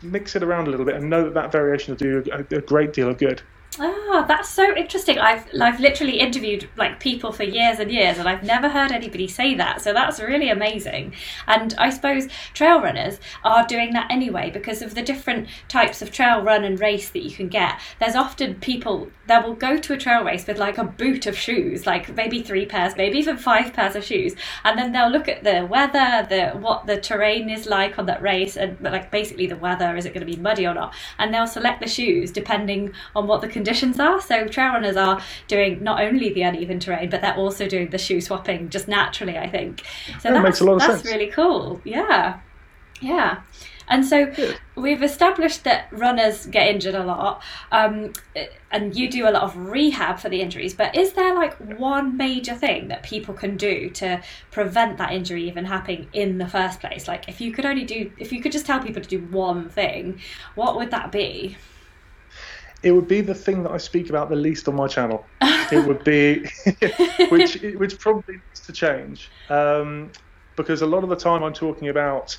mix 0.02 0.36
it 0.36 0.42
around 0.42 0.68
a 0.68 0.70
little 0.70 0.86
bit 0.86 0.96
and 0.96 1.08
know 1.08 1.24
that 1.24 1.34
that 1.34 1.52
variation 1.52 1.92
will 1.92 1.98
do 1.98 2.22
a, 2.32 2.56
a 2.56 2.60
great 2.60 2.92
deal 2.92 3.08
of 3.08 3.18
good. 3.18 3.42
Ah, 3.78 4.24
that's 4.26 4.48
so 4.48 4.76
interesting. 4.76 5.18
I've 5.20 5.46
I've 5.60 5.78
literally 5.78 6.18
interviewed 6.18 6.68
like 6.76 6.98
people 6.98 7.30
for 7.30 7.44
years 7.44 7.78
and 7.78 7.90
years, 7.90 8.18
and 8.18 8.28
I've 8.28 8.42
never 8.42 8.68
heard 8.68 8.90
anybody 8.90 9.28
say 9.28 9.54
that. 9.54 9.80
So 9.80 9.92
that's 9.92 10.18
really 10.18 10.50
amazing. 10.50 11.14
And 11.46 11.74
I 11.78 11.90
suppose 11.90 12.26
trail 12.52 12.80
runners 12.80 13.20
are 13.44 13.64
doing 13.64 13.92
that 13.92 14.10
anyway 14.10 14.50
because 14.50 14.82
of 14.82 14.96
the 14.96 15.02
different 15.02 15.48
types 15.68 16.02
of 16.02 16.10
trail 16.10 16.42
run 16.42 16.64
and 16.64 16.80
race 16.80 17.10
that 17.10 17.22
you 17.22 17.30
can 17.30 17.48
get. 17.48 17.78
There's 18.00 18.16
often 18.16 18.56
people 18.56 19.08
that 19.28 19.46
will 19.46 19.54
go 19.54 19.78
to 19.78 19.92
a 19.92 19.96
trail 19.96 20.24
race 20.24 20.48
with 20.48 20.58
like 20.58 20.76
a 20.76 20.84
boot 20.84 21.26
of 21.26 21.38
shoes, 21.38 21.86
like 21.86 22.14
maybe 22.16 22.42
three 22.42 22.66
pairs, 22.66 22.96
maybe 22.96 23.18
even 23.18 23.36
five 23.36 23.72
pairs 23.72 23.94
of 23.94 24.02
shoes, 24.02 24.34
and 24.64 24.76
then 24.76 24.90
they'll 24.90 25.08
look 25.08 25.28
at 25.28 25.44
the 25.44 25.64
weather, 25.64 26.26
the 26.28 26.58
what 26.58 26.86
the 26.86 27.00
terrain 27.00 27.48
is 27.48 27.66
like 27.66 28.00
on 28.00 28.06
that 28.06 28.20
race, 28.20 28.56
and 28.56 28.80
like 28.80 29.12
basically 29.12 29.46
the 29.46 29.56
weather 29.56 29.96
is 29.96 30.06
it 30.06 30.12
going 30.12 30.26
to 30.26 30.36
be 30.36 30.42
muddy 30.42 30.66
or 30.66 30.74
not, 30.74 30.92
and 31.20 31.32
they'll 31.32 31.46
select 31.46 31.80
the 31.80 31.88
shoes 31.88 32.32
depending 32.32 32.92
on 33.14 33.28
what 33.28 33.40
the 33.40 33.59
conditions 33.60 34.00
are. 34.00 34.20
So 34.20 34.48
trail 34.48 34.72
runners 34.72 34.96
are 34.96 35.20
doing 35.46 35.82
not 35.82 36.00
only 36.00 36.32
the 36.32 36.42
uneven 36.42 36.80
terrain, 36.80 37.10
but 37.10 37.20
they're 37.20 37.36
also 37.36 37.68
doing 37.68 37.90
the 37.90 37.98
shoe 37.98 38.20
swapping 38.20 38.70
just 38.70 38.88
naturally. 38.88 39.36
I 39.36 39.48
think 39.48 39.84
so. 40.20 40.28
That 40.28 40.32
that's 40.32 40.44
makes 40.44 40.60
a 40.60 40.64
lot 40.64 40.74
of 40.74 40.80
that's 40.80 41.04
really 41.04 41.28
cool. 41.28 41.80
Yeah, 41.84 42.40
yeah. 43.00 43.42
And 43.90 44.06
so 44.06 44.32
we've 44.76 45.02
established 45.02 45.64
that 45.64 45.88
runners 45.90 46.46
get 46.46 46.68
injured 46.68 46.94
a 46.94 47.04
lot, 47.04 47.42
um, 47.72 48.12
and 48.70 48.96
you 48.96 49.10
do 49.10 49.28
a 49.28 49.32
lot 49.32 49.42
of 49.42 49.56
rehab 49.56 50.20
for 50.20 50.28
the 50.28 50.40
injuries. 50.40 50.74
But 50.74 50.94
is 50.94 51.12
there 51.14 51.34
like 51.34 51.56
one 51.76 52.16
major 52.16 52.54
thing 52.54 52.86
that 52.88 53.02
people 53.02 53.34
can 53.34 53.56
do 53.56 53.90
to 53.90 54.22
prevent 54.52 54.98
that 54.98 55.12
injury 55.12 55.48
even 55.48 55.64
happening 55.64 56.08
in 56.12 56.38
the 56.38 56.46
first 56.46 56.78
place? 56.78 57.08
Like, 57.08 57.28
if 57.28 57.40
you 57.40 57.50
could 57.50 57.66
only 57.66 57.84
do, 57.84 58.12
if 58.16 58.32
you 58.32 58.40
could 58.40 58.52
just 58.52 58.64
tell 58.64 58.80
people 58.80 59.02
to 59.02 59.08
do 59.08 59.18
one 59.18 59.68
thing, 59.68 60.20
what 60.54 60.76
would 60.76 60.92
that 60.92 61.10
be? 61.10 61.56
It 62.82 62.92
would 62.92 63.08
be 63.08 63.20
the 63.20 63.34
thing 63.34 63.62
that 63.64 63.72
I 63.72 63.76
speak 63.76 64.08
about 64.08 64.30
the 64.30 64.36
least 64.36 64.68
on 64.68 64.74
my 64.74 64.86
channel. 64.86 65.26
it 65.42 65.86
would 65.86 66.02
be, 66.04 66.44
which 67.30 67.58
which 67.76 67.98
probably 67.98 68.34
needs 68.34 68.60
to 68.66 68.72
change, 68.72 69.28
um, 69.48 70.10
because 70.56 70.82
a 70.82 70.86
lot 70.86 71.02
of 71.02 71.10
the 71.10 71.16
time 71.16 71.42
I'm 71.42 71.52
talking 71.52 71.88
about 71.88 72.36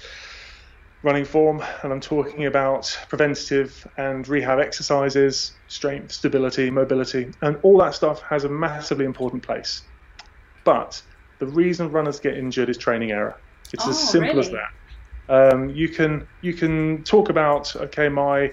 running 1.04 1.25
form 1.25 1.63
and 1.84 1.91
I'm 1.91 1.99
talking 1.99 2.45
about 2.45 2.95
preventative 3.10 3.86
and 3.97 4.27
rehab 4.27 4.60
exercises, 4.60 5.60
strength, 5.67 6.12
stability, 6.12 6.69
mobility, 6.69 7.32
and 7.41 7.58
all 7.63 7.77
that 7.80 7.95
stuff 7.95 8.21
has 8.30 8.43
a 8.43 8.49
massively 8.49 9.06
important 9.06 9.43
place. 9.43 9.82
But 10.63 11.01
the 11.39 11.47
reason 11.47 11.91
runners 11.91 12.19
get 12.19 12.38
injured 12.38 12.69
is 12.69 12.77
training 12.77 13.12
error. 13.12 13.36
It's 13.73 13.86
oh, 13.86 13.89
as 13.89 14.12
simple 14.12 14.36
really? 14.36 14.39
as 14.39 14.51
that. 14.51 14.69
Um, 15.30 15.69
you 15.69 15.89
can 15.89 16.27
you 16.41 16.54
can 16.54 17.04
talk 17.04 17.30
about 17.30 17.73
okay, 17.75 18.10
my 18.10 18.51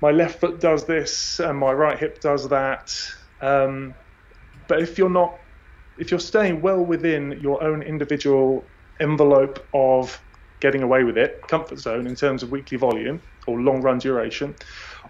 my 0.00 0.10
left 0.10 0.40
foot 0.40 0.60
does 0.60 0.86
this 0.86 1.40
and 1.40 1.58
my 1.58 1.72
right 1.72 1.98
hip 1.98 2.20
does 2.20 2.48
that, 2.48 2.94
um, 3.40 3.94
but 4.68 4.80
if 4.80 4.98
you're 4.98 5.10
not 5.10 5.38
if 5.98 6.10
you're 6.10 6.20
staying 6.20 6.62
well 6.62 6.82
within 6.82 7.38
your 7.42 7.62
own 7.62 7.82
individual 7.82 8.64
envelope 9.00 9.66
of 9.74 10.18
getting 10.60 10.82
away 10.82 11.04
with 11.04 11.18
it, 11.18 11.40
comfort 11.48 11.78
zone 11.78 12.06
in 12.06 12.14
terms 12.14 12.42
of 12.42 12.50
weekly 12.50 12.78
volume 12.78 13.20
or 13.46 13.60
long 13.60 13.82
run 13.82 13.98
duration 13.98 14.54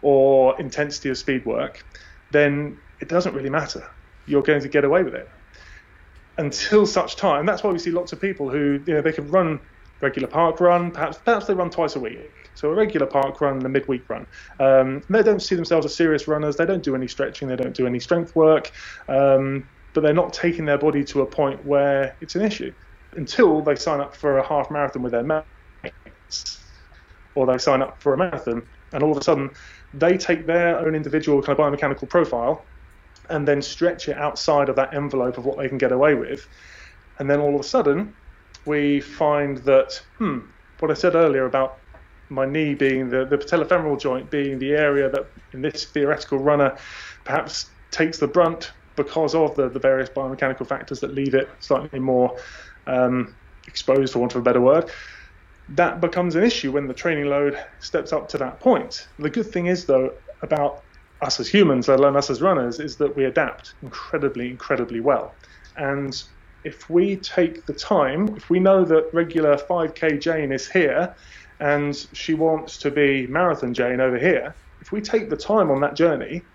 or 0.02 0.60
intensity 0.60 1.08
of 1.08 1.16
speed 1.18 1.44
work, 1.46 1.84
then 2.32 2.76
it 3.00 3.08
doesn't 3.08 3.34
really 3.34 3.50
matter. 3.50 3.88
You're 4.26 4.42
going 4.42 4.62
to 4.62 4.68
get 4.68 4.84
away 4.84 5.02
with 5.04 5.14
it 5.14 5.28
until 6.38 6.86
such 6.86 7.16
time. 7.16 7.46
That's 7.46 7.62
why 7.62 7.70
we 7.70 7.78
see 7.78 7.90
lots 7.90 8.12
of 8.12 8.20
people 8.20 8.50
who 8.50 8.80
you 8.86 8.94
know 8.94 9.02
they 9.02 9.12
can 9.12 9.28
run 9.28 9.60
regular 10.00 10.28
park 10.28 10.60
run, 10.60 10.90
perhaps 10.90 11.18
perhaps 11.18 11.46
they 11.46 11.54
run 11.54 11.70
twice 11.70 11.96
a 11.96 12.00
week. 12.00 12.39
So 12.60 12.70
a 12.70 12.74
regular 12.74 13.06
park 13.06 13.40
run 13.40 13.56
and 13.56 13.64
a 13.64 13.70
midweek 13.70 14.04
run. 14.10 14.26
Um, 14.58 15.02
they 15.08 15.22
don't 15.22 15.40
see 15.40 15.54
themselves 15.54 15.86
as 15.86 15.96
serious 15.96 16.28
runners. 16.28 16.56
They 16.56 16.66
don't 16.66 16.82
do 16.82 16.94
any 16.94 17.08
stretching. 17.08 17.48
They 17.48 17.56
don't 17.56 17.74
do 17.74 17.86
any 17.86 17.98
strength 17.98 18.36
work. 18.36 18.70
Um, 19.08 19.70
but 19.94 20.02
they're 20.02 20.12
not 20.12 20.34
taking 20.34 20.66
their 20.66 20.76
body 20.76 21.02
to 21.04 21.22
a 21.22 21.26
point 21.26 21.64
where 21.64 22.16
it's 22.20 22.34
an 22.34 22.42
issue 22.42 22.72
until 23.16 23.62
they 23.62 23.74
sign 23.74 24.00
up 24.00 24.14
for 24.14 24.38
a 24.38 24.46
half 24.46 24.70
marathon 24.70 25.02
with 25.02 25.12
their 25.12 25.24
mates, 25.24 26.62
or 27.34 27.46
they 27.46 27.58
sign 27.58 27.82
up 27.82 28.02
for 28.02 28.14
a 28.14 28.18
marathon, 28.18 28.62
and 28.92 29.02
all 29.02 29.10
of 29.10 29.18
a 29.18 29.24
sudden 29.24 29.50
they 29.94 30.16
take 30.16 30.46
their 30.46 30.78
own 30.78 30.94
individual 30.94 31.42
kind 31.42 31.58
of 31.58 31.64
biomechanical 31.64 32.08
profile 32.08 32.68
and 33.30 33.48
then 33.48 33.62
stretch 33.62 34.08
it 34.08 34.16
outside 34.16 34.68
of 34.68 34.76
that 34.76 34.94
envelope 34.94 35.38
of 35.38 35.44
what 35.44 35.58
they 35.58 35.68
can 35.68 35.78
get 35.78 35.92
away 35.92 36.14
with, 36.14 36.46
and 37.18 37.28
then 37.28 37.40
all 37.40 37.54
of 37.54 37.60
a 37.60 37.64
sudden 37.64 38.12
we 38.66 39.00
find 39.00 39.58
that 39.58 40.00
hmm, 40.18 40.40
what 40.78 40.90
I 40.90 40.94
said 40.94 41.14
earlier 41.14 41.46
about 41.46 41.78
my 42.30 42.46
knee 42.46 42.74
being 42.74 43.10
the, 43.10 43.24
the 43.24 43.36
patellofemoral 43.36 44.00
joint 44.00 44.30
being 44.30 44.58
the 44.58 44.72
area 44.72 45.10
that 45.10 45.26
in 45.52 45.60
this 45.60 45.84
theoretical 45.84 46.38
runner 46.38 46.76
perhaps 47.24 47.70
takes 47.90 48.18
the 48.18 48.26
brunt 48.26 48.72
because 48.96 49.34
of 49.34 49.54
the, 49.56 49.68
the 49.68 49.78
various 49.78 50.08
biomechanical 50.10 50.66
factors 50.66 51.00
that 51.00 51.14
leave 51.14 51.34
it 51.34 51.48
slightly 51.60 51.98
more 51.98 52.36
um, 52.86 53.34
exposed, 53.66 54.12
for 54.12 54.18
want 54.18 54.34
of 54.34 54.40
a 54.40 54.44
better 54.44 54.60
word, 54.60 54.90
that 55.70 56.00
becomes 56.00 56.34
an 56.34 56.42
issue 56.42 56.72
when 56.72 56.86
the 56.86 56.94
training 56.94 57.26
load 57.26 57.58
steps 57.78 58.12
up 58.12 58.28
to 58.28 58.38
that 58.38 58.60
point. 58.60 59.08
The 59.18 59.30
good 59.30 59.46
thing 59.46 59.66
is, 59.66 59.84
though, 59.84 60.12
about 60.42 60.82
us 61.22 61.38
as 61.38 61.48
humans, 61.48 61.88
let 61.88 62.00
alone 62.00 62.16
us 62.16 62.30
as 62.30 62.42
runners, 62.42 62.80
is 62.80 62.96
that 62.96 63.14
we 63.14 63.24
adapt 63.26 63.74
incredibly, 63.82 64.50
incredibly 64.50 65.00
well. 65.00 65.34
And 65.76 66.20
if 66.64 66.90
we 66.90 67.16
take 67.16 67.66
the 67.66 67.72
time, 67.72 68.34
if 68.36 68.50
we 68.50 68.58
know 68.58 68.84
that 68.84 69.08
regular 69.12 69.56
5K 69.56 70.20
Jane 70.20 70.52
is 70.52 70.68
here 70.68 71.14
and 71.60 71.94
she 72.12 72.34
wants 72.34 72.78
to 72.78 72.90
be 72.90 73.26
marathon 73.28 73.74
Jane 73.74 74.00
over 74.00 74.18
here, 74.18 74.56
if 74.80 74.92
we 74.92 75.00
take 75.00 75.30
the 75.30 75.36
time 75.36 75.70
on 75.70 75.80
that 75.82 75.96
journey 75.96 76.48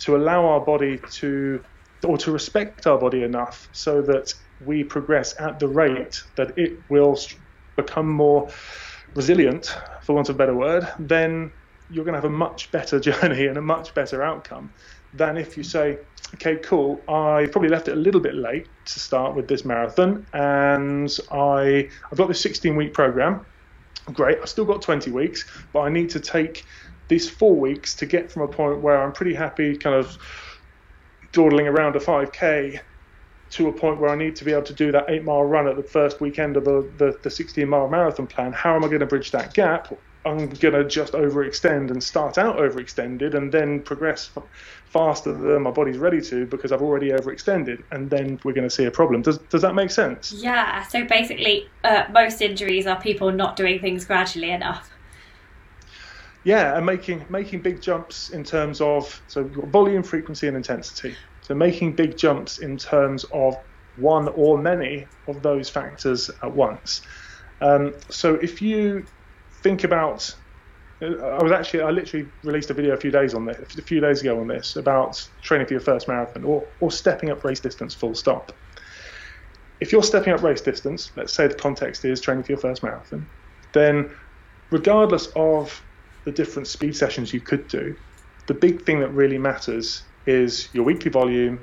to 0.00 0.16
allow 0.16 0.46
our 0.46 0.64
body 0.64 1.00
to, 1.10 1.64
or 2.04 2.18
to 2.18 2.30
respect 2.30 2.86
our 2.86 2.98
body 2.98 3.22
enough 3.22 3.68
so 3.72 4.02
that 4.02 4.32
we 4.60 4.84
progress 4.84 5.34
at 5.40 5.58
the 5.58 5.68
rate 5.68 6.16
that 6.36 6.52
it 6.56 6.80
will 6.88 7.16
become 7.76 8.10
more 8.10 8.48
resilient, 9.14 9.76
for 10.02 10.14
want 10.14 10.28
of 10.28 10.36
a 10.36 10.38
better 10.38 10.54
word, 10.54 10.86
then 10.98 11.52
you're 11.88 12.04
going 12.04 12.14
to 12.14 12.18
have 12.18 12.30
a 12.30 12.30
much 12.30 12.70
better 12.72 13.00
journey 13.08 13.46
and 13.46 13.58
a 13.58 13.62
much 13.62 13.94
better 13.94 14.22
outcome 14.22 14.72
than 15.12 15.36
if 15.36 15.56
you 15.56 15.62
say, 15.62 15.98
okay, 16.34 16.56
cool, 16.62 17.04
I 17.08 17.48
probably 17.52 17.70
left 17.70 17.88
it 17.88 17.92
a 17.92 18.00
little 18.00 18.20
bit 18.20 18.34
late 18.34 18.68
to 18.86 19.00
start 19.00 19.34
with 19.34 19.48
this 19.48 19.64
marathon, 19.64 20.26
and 20.32 21.10
I, 21.32 21.88
I've 22.12 22.18
got 22.18 22.28
this 22.28 22.40
16 22.42 22.76
week 22.76 22.92
program. 22.92 23.46
Great, 24.12 24.38
I've 24.40 24.48
still 24.48 24.64
got 24.64 24.82
20 24.82 25.10
weeks, 25.10 25.44
but 25.72 25.80
I 25.80 25.88
need 25.88 26.10
to 26.10 26.20
take 26.20 26.64
these 27.08 27.28
four 27.28 27.56
weeks 27.56 27.94
to 27.96 28.06
get 28.06 28.30
from 28.30 28.42
a 28.42 28.48
point 28.48 28.80
where 28.80 29.02
I'm 29.02 29.12
pretty 29.12 29.34
happy 29.34 29.76
kind 29.76 29.96
of 29.96 30.16
dawdling 31.32 31.66
around 31.66 31.96
a 31.96 32.00
5k 32.00 32.80
to 33.50 33.68
a 33.68 33.72
point 33.72 34.00
where 34.00 34.10
I 34.10 34.16
need 34.16 34.34
to 34.36 34.44
be 34.44 34.52
able 34.52 34.62
to 34.62 34.74
do 34.74 34.90
that 34.92 35.04
eight 35.08 35.24
mile 35.24 35.44
run 35.44 35.68
at 35.68 35.76
the 35.76 35.82
first 35.82 36.20
weekend 36.20 36.56
of 36.56 36.64
the, 36.64 36.90
the, 36.96 37.18
the 37.22 37.30
16 37.30 37.68
mile 37.68 37.88
marathon 37.88 38.26
plan. 38.26 38.52
How 38.52 38.74
am 38.74 38.84
I 38.84 38.88
going 38.88 39.00
to 39.00 39.06
bridge 39.06 39.30
that 39.32 39.54
gap? 39.54 39.92
I'm 40.26 40.48
going 40.48 40.74
to 40.74 40.84
just 40.84 41.12
overextend 41.12 41.90
and 41.92 42.02
start 42.02 42.36
out 42.36 42.56
overextended 42.56 43.34
and 43.34 43.52
then 43.52 43.80
progress 43.80 44.28
f- 44.36 44.42
faster 44.86 45.32
than 45.32 45.62
my 45.62 45.70
body's 45.70 45.98
ready 45.98 46.20
to 46.22 46.46
because 46.46 46.72
I've 46.72 46.82
already 46.82 47.10
overextended. 47.10 47.84
And 47.92 48.10
then 48.10 48.40
we're 48.42 48.52
going 48.52 48.68
to 48.68 48.74
see 48.74 48.84
a 48.84 48.90
problem. 48.90 49.22
Does, 49.22 49.38
does 49.38 49.62
that 49.62 49.76
make 49.76 49.92
sense? 49.92 50.32
Yeah. 50.32 50.82
So 50.82 51.04
basically, 51.04 51.68
uh, 51.84 52.04
most 52.10 52.42
injuries 52.42 52.88
are 52.88 53.00
people 53.00 53.30
not 53.30 53.54
doing 53.54 53.78
things 53.78 54.04
gradually 54.04 54.50
enough. 54.50 54.90
Yeah, 56.42 56.76
and 56.76 56.86
making 56.86 57.24
making 57.28 57.62
big 57.62 57.80
jumps 57.80 58.30
in 58.30 58.44
terms 58.44 58.80
of 58.80 59.20
so 59.26 59.42
volume, 59.44 60.04
frequency, 60.04 60.46
and 60.46 60.56
intensity. 60.56 61.16
So 61.40 61.56
making 61.56 61.96
big 61.96 62.16
jumps 62.16 62.58
in 62.58 62.76
terms 62.76 63.24
of 63.32 63.56
one 63.96 64.28
or 64.28 64.56
many 64.56 65.06
of 65.26 65.42
those 65.42 65.68
factors 65.68 66.30
at 66.42 66.54
once. 66.54 67.02
Um, 67.60 67.94
so 68.10 68.34
if 68.36 68.62
you 68.62 69.06
think 69.66 69.82
about, 69.82 70.32
uh, 71.02 71.06
I 71.06 71.42
was 71.42 71.50
actually 71.50 71.82
I 71.82 71.90
literally 71.90 72.28
released 72.44 72.70
a 72.70 72.74
video 72.74 72.94
a 72.94 72.96
few 72.96 73.10
days 73.10 73.34
on 73.34 73.46
this, 73.46 73.76
a 73.76 73.82
few 73.82 74.00
days 74.00 74.20
ago 74.20 74.40
on 74.40 74.46
this 74.46 74.76
about 74.76 75.28
training 75.42 75.66
for 75.66 75.74
your 75.74 75.80
first 75.80 76.06
marathon 76.06 76.44
or 76.44 76.64
or 76.80 76.90
stepping 76.92 77.30
up 77.30 77.42
race 77.44 77.60
distance. 77.60 77.92
Full 77.94 78.14
stop. 78.14 78.52
If 79.80 79.92
you're 79.92 80.04
stepping 80.04 80.32
up 80.32 80.42
race 80.42 80.60
distance, 80.60 81.10
let's 81.16 81.34
say 81.34 81.48
the 81.48 81.54
context 81.54 82.04
is 82.04 82.20
training 82.20 82.44
for 82.44 82.52
your 82.52 82.60
first 82.60 82.82
marathon, 82.82 83.26
then 83.72 84.14
regardless 84.70 85.26
of 85.34 85.82
the 86.24 86.32
different 86.32 86.68
speed 86.68 86.94
sessions 86.96 87.34
you 87.34 87.40
could 87.40 87.66
do, 87.68 87.94
the 88.46 88.54
big 88.54 88.84
thing 88.86 89.00
that 89.00 89.10
really 89.10 89.38
matters 89.38 90.04
is 90.26 90.68
your 90.72 90.84
weekly 90.84 91.10
volume 91.10 91.60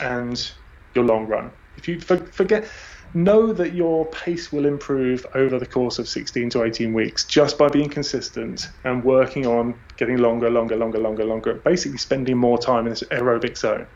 and 0.00 0.52
your 0.94 1.04
long 1.04 1.26
run. 1.26 1.50
If 1.76 1.88
you 1.88 1.98
forget, 2.00 2.68
know 3.14 3.52
that 3.52 3.74
your 3.74 4.10
pace 4.10 4.50
will 4.50 4.64
improve 4.64 5.26
over 5.34 5.58
the 5.58 5.66
course 5.66 5.98
of 5.98 6.08
16 6.08 6.50
to 6.50 6.64
18 6.64 6.92
weeks 6.92 7.24
just 7.24 7.58
by 7.58 7.68
being 7.68 7.88
consistent 7.88 8.66
and 8.84 9.04
working 9.04 9.46
on 9.46 9.74
getting 9.96 10.16
longer, 10.18 10.50
longer, 10.50 10.76
longer, 10.76 10.98
longer, 10.98 11.24
longer, 11.24 11.60
basically 11.64 11.98
spending 11.98 12.38
more 12.38 12.58
time 12.58 12.86
in 12.86 12.90
this 12.90 13.02
aerobic 13.10 13.58
zone. 13.58 13.86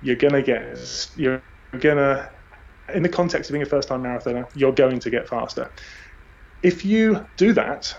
You're 0.00 0.16
gonna 0.16 0.42
get, 0.42 1.10
you're 1.14 1.42
gonna, 1.78 2.30
in 2.92 3.02
the 3.02 3.08
context 3.08 3.50
of 3.50 3.54
being 3.54 3.62
a 3.62 3.66
first 3.66 3.88
time 3.88 4.02
marathoner, 4.02 4.46
you're 4.54 4.72
going 4.72 5.00
to 5.00 5.10
get 5.10 5.28
faster. 5.28 5.70
If 6.62 6.84
you 6.84 7.26
do 7.36 7.52
that, 7.52 7.94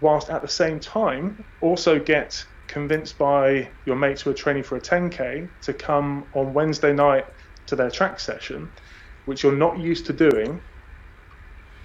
whilst 0.00 0.28
at 0.30 0.42
the 0.42 0.48
same 0.48 0.80
time 0.80 1.44
also 1.60 1.98
get 1.98 2.44
convinced 2.68 3.16
by 3.18 3.70
your 3.84 3.96
mates 3.96 4.22
who 4.22 4.30
are 4.30 4.34
training 4.34 4.64
for 4.64 4.76
a 4.76 4.80
10k 4.80 5.48
to 5.62 5.72
come 5.72 6.26
on 6.32 6.52
Wednesday 6.52 6.92
night 6.92 7.24
to 7.66 7.76
their 7.76 7.90
track 7.90 8.18
session, 8.18 8.72
which 9.26 9.42
you're 9.42 9.56
not 9.56 9.78
used 9.78 10.06
to 10.06 10.12
doing, 10.12 10.60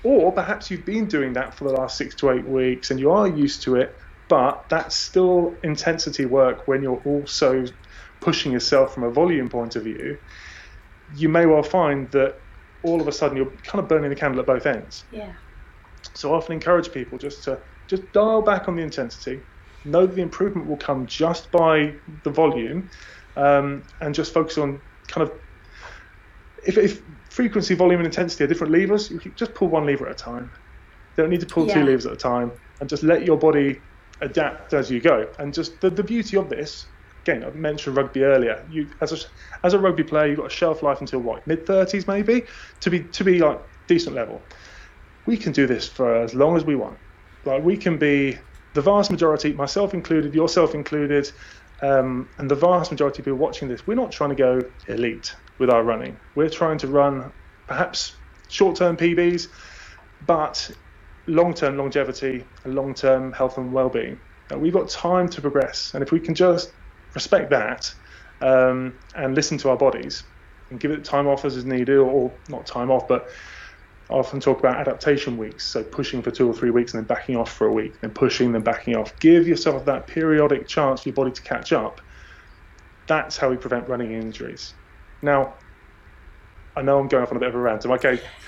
or 0.04 0.32
perhaps 0.32 0.72
you've 0.72 0.86
been 0.86 1.08
doing 1.08 1.34
that 1.34 1.54
for 1.54 1.66
the 1.66 1.72
last 1.72 1.98
six 1.98 2.16
to 2.16 2.32
eight 2.32 2.48
weeks 2.48 2.92
and 2.92 3.00
you 3.00 3.12
are 3.12 3.28
used 3.28 3.64
to 3.64 3.76
it, 3.76 3.96
but 4.30 4.66
that's 4.70 4.96
still 4.96 5.56
intensity 5.64 6.26
work 6.26 6.68
when 6.68 6.82
you're 6.82 7.02
also 7.06 7.66
pushing 8.20 8.52
yourself 8.52 8.94
from 8.94 9.04
a 9.04 9.12
volume 9.12 9.50
point 9.50 9.76
of 9.76 9.84
view. 9.84 10.18
You 11.16 11.30
may 11.30 11.46
well 11.46 11.64
find 11.64 12.10
that 12.12 12.36
all 12.84 13.02
of 13.02 13.08
a 13.08 13.12
sudden 13.12 13.38
you're 13.38 13.52
kind 13.64 13.82
of 13.82 13.90
burning 13.90 14.10
the 14.10 14.16
candle 14.16 14.40
at 14.40 14.46
both 14.46 14.66
ends. 14.66 15.06
Yeah. 15.12 15.34
So 16.14 16.34
I 16.34 16.38
often 16.38 16.54
encourage 16.54 16.92
people 16.92 17.18
just 17.18 17.44
to 17.46 17.60
just 17.88 18.12
dial 18.12 18.42
back 18.42 18.68
on 18.68 18.76
the 18.76 18.84
intensity. 18.84 19.42
Know 19.86 20.06
that 20.06 20.16
the 20.16 20.22
improvement 20.22 20.68
will 20.68 20.78
come 20.78 21.06
just 21.06 21.52
by 21.52 21.94
the 22.24 22.30
volume, 22.30 22.90
um, 23.36 23.84
and 24.02 24.14
just 24.14 24.34
focus 24.34 24.58
on 24.58 24.82
kind 25.08 25.28
of 25.28 25.34
if, 26.66 26.78
if, 26.78 27.02
frequency, 27.38 27.76
volume, 27.76 28.02
and 28.02 28.08
intensity 28.08 28.46
are 28.46 28.48
different 28.48 28.74
levers, 28.74 29.12
you 29.12 29.20
just 29.38 29.56
pull 29.56 29.70
one 29.70 29.86
lever 29.86 30.08
at 30.08 30.14
a 30.14 30.24
time. 30.24 30.52
You 31.18 31.24
don't 31.24 31.32
need 31.32 31.42
to 31.42 31.48
pull 31.48 31.68
Yeah. 31.68 31.76
two 31.76 31.86
levers 31.86 32.08
at 32.08 32.14
a 32.14 32.18
time, 32.18 32.54
and 32.82 32.90
just 32.90 33.04
let 33.04 33.26
your 33.26 33.38
body 33.38 33.84
adapt 34.22 34.74
as 34.74 34.92
you 34.92 35.02
go. 35.02 35.28
And 35.40 35.54
just 35.54 35.82
the, 35.82 35.92
the 35.92 36.04
beauty 36.04 36.38
of 36.38 36.50
this, 36.50 36.92
again, 37.28 37.46
I 37.46 37.52
mentioned 37.52 37.98
rugby 37.98 38.24
earlier. 38.24 38.66
You 38.70 38.90
as 39.02 39.14
a 39.14 39.18
as 39.64 39.76
a 39.76 39.80
rugby 39.80 40.04
player, 40.04 40.28
you've 40.28 40.40
got 40.40 40.48
a 40.48 40.56
shelf 40.62 40.84
life 40.84 41.02
until 41.02 41.22
what 41.22 41.48
mid 41.48 41.68
thirties 41.68 42.08
maybe 42.08 42.48
to 42.82 42.90
be 42.92 43.10
to 43.10 43.24
be 43.24 43.40
like 43.40 43.62
decent 43.88 44.16
level. 44.16 44.50
We 45.28 45.38
can 45.38 45.54
do 45.54 45.68
this 45.68 45.88
for 45.90 46.16
as 46.24 46.36
long 46.36 46.58
as 46.58 46.66
we 46.66 46.76
want. 46.76 47.00
Like 47.46 47.64
we 47.64 47.78
can 47.78 48.00
be 48.00 48.40
the 48.74 48.82
vast 48.82 49.12
majority, 49.12 49.54
myself 49.54 49.94
included, 49.94 50.36
yourself 50.36 50.76
included, 50.76 51.32
um, 51.84 52.32
and 52.40 52.50
the 52.52 52.56
vast 52.56 52.92
majority 52.92 53.22
of 53.22 53.26
people 53.26 53.40
watching 53.40 53.68
this, 53.70 53.88
we're 53.88 53.96
not 53.96 54.12
trying 54.12 54.32
to 54.32 54.36
go 54.36 54.62
elite 54.88 55.34
with 55.60 55.70
our 55.70 55.84
running. 55.84 56.18
We're 56.36 56.50
trying 56.50 56.78
to 56.80 56.88
run 56.88 57.32
perhaps 57.68 58.16
short-term 58.50 58.98
PBs, 58.98 59.48
but 60.26 60.72
long-term 61.28 61.78
longevity 61.78 62.46
and 62.64 62.76
long-term 62.76 63.34
health 63.34 63.58
and 63.58 63.74
well-being. 63.74 64.20
Uh, 64.52 64.58
we've 64.58 64.74
got 64.74 64.90
time 64.90 65.28
to 65.30 65.42
progress, 65.42 65.94
and 65.94 66.02
if 66.02 66.12
we 66.12 66.20
can 66.20 66.34
just 66.34 66.72
respect 67.14 67.50
that 67.50 67.94
um, 68.42 68.98
and 69.16 69.36
listen 69.36 69.58
to 69.58 69.70
our 69.70 69.78
bodies 69.78 70.24
and 70.70 70.80
give 70.80 70.92
it 70.92 71.04
time 71.04 71.28
off 71.28 71.46
as 71.46 71.56
is 71.56 71.66
needed, 71.66 71.98
or 71.98 72.32
not 72.50 72.66
time 72.66 72.92
off, 72.92 73.08
but 73.08 73.30
I 74.10 74.14
often 74.14 74.40
talk 74.40 74.60
about 74.60 74.78
adaptation 74.78 75.38
weeks, 75.38 75.66
so 75.66 75.84
pushing 75.84 76.22
for 76.22 76.32
two 76.32 76.48
or 76.48 76.54
three 76.54 76.70
weeks 76.70 76.94
and 76.94 77.02
then 77.02 77.08
backing 77.08 77.36
off 77.36 77.52
for 77.52 77.68
a 77.68 77.74
week, 77.74 78.00
then 78.00 78.12
pushing, 78.12 78.54
then 78.54 78.62
backing 78.62 78.96
off. 78.96 79.18
Give 79.20 79.48
yourself 79.48 79.86
that 79.86 80.08
periodic 80.08 80.68
chance 80.68 81.04
for 81.04 81.10
your 81.10 81.14
body 81.14 81.32
to 81.32 81.42
catch 81.42 81.74
up. 81.74 82.00
That's 83.08 83.38
how 83.38 83.50
we 83.50 83.58
prevent 83.58 83.88
running 83.90 84.14
injuries. 84.14 84.74
Now, 85.22 85.54
I 86.78 86.84
know 86.84 87.00
I'm 87.00 87.08
going 87.08 87.24
off 87.24 87.32
on 87.32 87.38
a 87.38 87.40
bit 87.40 87.50
of 87.50 87.56
a 87.56 87.60
rant. 87.60 87.84
Am 87.86 87.92
I 87.92 87.96
okay? 87.96 88.22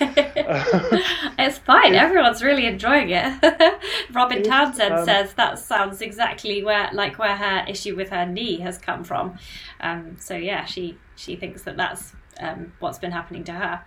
it's 1.38 1.58
fine. 1.58 1.96
Everyone's 1.96 2.44
really 2.44 2.64
enjoying 2.64 3.10
it. 3.10 3.80
Robin 4.12 4.44
Townsend 4.44 4.94
um, 4.94 5.04
says 5.04 5.34
that 5.34 5.58
sounds 5.58 6.00
exactly 6.00 6.62
where, 6.62 6.88
like, 6.92 7.18
where 7.18 7.34
her 7.34 7.64
issue 7.66 7.96
with 7.96 8.10
her 8.10 8.24
knee 8.24 8.60
has 8.60 8.78
come 8.78 9.02
from. 9.02 9.36
Um, 9.80 10.16
so 10.20 10.36
yeah, 10.36 10.64
she 10.64 10.96
she 11.16 11.34
thinks 11.34 11.62
that 11.62 11.76
that's 11.76 12.12
um, 12.38 12.72
what's 12.78 12.98
been 12.98 13.10
happening 13.10 13.42
to 13.44 13.52
her. 13.52 13.84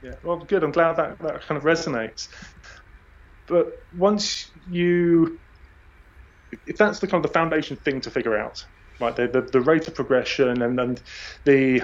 Yeah, 0.00 0.14
well, 0.22 0.36
good. 0.36 0.62
I'm 0.62 0.70
glad 0.70 0.94
that 0.96 1.18
that 1.18 1.42
kind 1.42 1.58
of 1.58 1.64
resonates. 1.64 2.28
But 3.48 3.82
once 3.96 4.48
you, 4.70 5.40
if 6.68 6.76
that's 6.76 7.00
the 7.00 7.08
kind 7.08 7.24
of 7.24 7.28
the 7.28 7.34
foundation 7.34 7.76
thing 7.76 8.00
to 8.02 8.12
figure 8.12 8.38
out, 8.38 8.64
right? 9.00 9.16
The 9.16 9.28
the, 9.28 9.48
the 9.52 9.60
rate 9.60 9.88
of 9.88 9.94
progression 9.94 10.62
and 10.62 10.80
and 10.80 11.02
the 11.44 11.82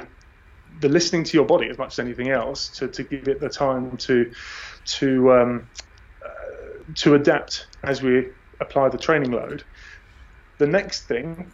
the 0.78 0.88
listening 0.88 1.24
to 1.24 1.34
your 1.36 1.46
body 1.46 1.68
as 1.70 1.78
much 1.78 1.94
as 1.94 1.98
anything 2.04 2.30
else 2.30 2.70
to, 2.70 2.88
to 2.88 3.04
give 3.04 3.28
it 3.28 3.40
the 3.40 3.48
time 3.48 3.96
to 3.98 4.30
to 4.86 5.32
um, 5.32 5.68
uh, 6.24 6.84
to 6.96 7.14
adapt 7.14 7.68
as 7.84 8.02
we 8.02 8.26
apply 8.60 8.88
the 8.88 8.98
training 8.98 9.32
load. 9.32 9.64
The 10.58 10.66
next 10.66 11.08
thing 11.08 11.52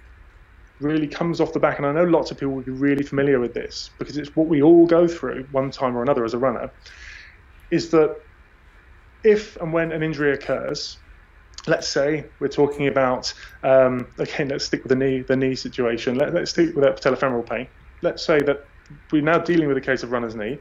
really 0.81 1.09
comes 1.09 1.41
off 1.41 1.53
the 1.53 1.61
back, 1.61 1.79
and 1.79 1.87
I 1.87 1.93
know 1.93 2.05
lots 2.05 2.31
of 2.31 2.39
people 2.39 2.55
will 2.55 2.65
be 2.65 2.73
really 2.73 3.05
familiar 3.05 3.41
with 3.41 3.55
this 3.55 3.95
because 3.99 4.17
it's 4.19 4.31
what 4.35 4.49
we 4.49 4.63
all 4.63 4.87
go 4.87 5.09
through 5.09 5.47
one 5.51 5.71
time 5.71 5.97
or 5.97 6.03
another 6.03 6.25
as 6.25 6.35
a 6.35 6.39
runner. 6.39 6.71
Is 7.71 7.91
that 7.91 8.15
if 9.25 9.57
and 9.57 9.73
when 9.73 9.93
an 9.93 10.03
injury 10.03 10.33
occurs, 10.33 11.03
let's 11.69 11.89
say 11.89 12.25
we're 12.41 12.49
talking 12.49 12.89
about 12.89 13.33
um, 13.63 14.07
again, 14.19 14.49
let's 14.49 14.65
stick 14.65 14.83
with 14.83 14.91
the 14.91 14.97
knee 14.97 15.23
the 15.23 15.37
knee 15.37 15.55
situation. 15.55 16.17
Let, 16.17 16.35
us 16.35 16.51
stick 16.51 16.75
with 16.75 16.85
that 16.85 17.01
patellofemoral 17.01 17.49
pain. 17.49 17.69
Let's 18.03 18.25
say 18.25 18.41
that 18.43 18.65
we're 19.11 19.23
now 19.23 19.39
dealing 19.39 19.69
with 19.69 19.77
a 19.77 19.81
case 19.81 20.03
of 20.03 20.13
runner's 20.13 20.35
knee. 20.35 20.59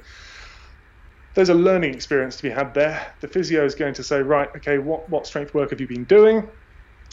There's 1.33 1.49
a 1.49 1.53
learning 1.53 1.93
experience 1.93 2.37
to 2.37 2.43
be 2.43 2.49
had 2.49 2.73
there. 2.73 3.13
The 3.21 3.27
physio 3.27 3.63
is 3.63 3.75
going 3.75 3.93
to 3.95 4.03
say, 4.03 4.21
right, 4.21 4.49
okay, 4.55 4.79
what, 4.79 5.07
what 5.07 5.27
strength 5.27 5.53
work 5.53 5.69
have 5.69 5.79
you 5.79 5.87
been 5.87 6.03
doing? 6.05 6.47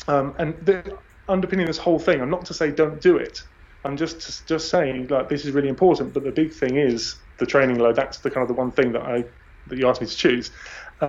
Um, 0.09 0.35
and 0.39 0.57
the, 0.65 0.97
underpinning 1.29 1.67
this 1.67 1.77
whole 1.77 1.99
thing, 1.99 2.23
I'm 2.23 2.31
not 2.31 2.47
to 2.47 2.55
say 2.55 2.71
don't 2.71 3.01
do 3.01 3.19
it. 3.19 3.43
I'm 3.85 3.99
just 3.99 4.47
just 4.47 4.71
saying 4.71 5.09
like 5.09 5.29
this 5.29 5.45
is 5.45 5.53
really 5.53 5.69
important. 5.69 6.15
But 6.15 6.25
the 6.25 6.33
big 6.33 6.53
thing 6.53 6.77
is 6.77 7.17
the 7.39 7.47
training 7.47 7.79
load. 7.79 7.97
That's 7.97 8.19
the 8.19 8.31
kind 8.31 8.43
of 8.43 8.49
the 8.49 8.55
one 8.55 8.71
thing 8.71 8.93
that 8.93 9.03
I 9.03 9.25
that 9.67 9.79
you 9.79 9.89
asked 9.89 10.01
me 10.01 10.07
to 10.07 10.17
choose. 10.17 10.51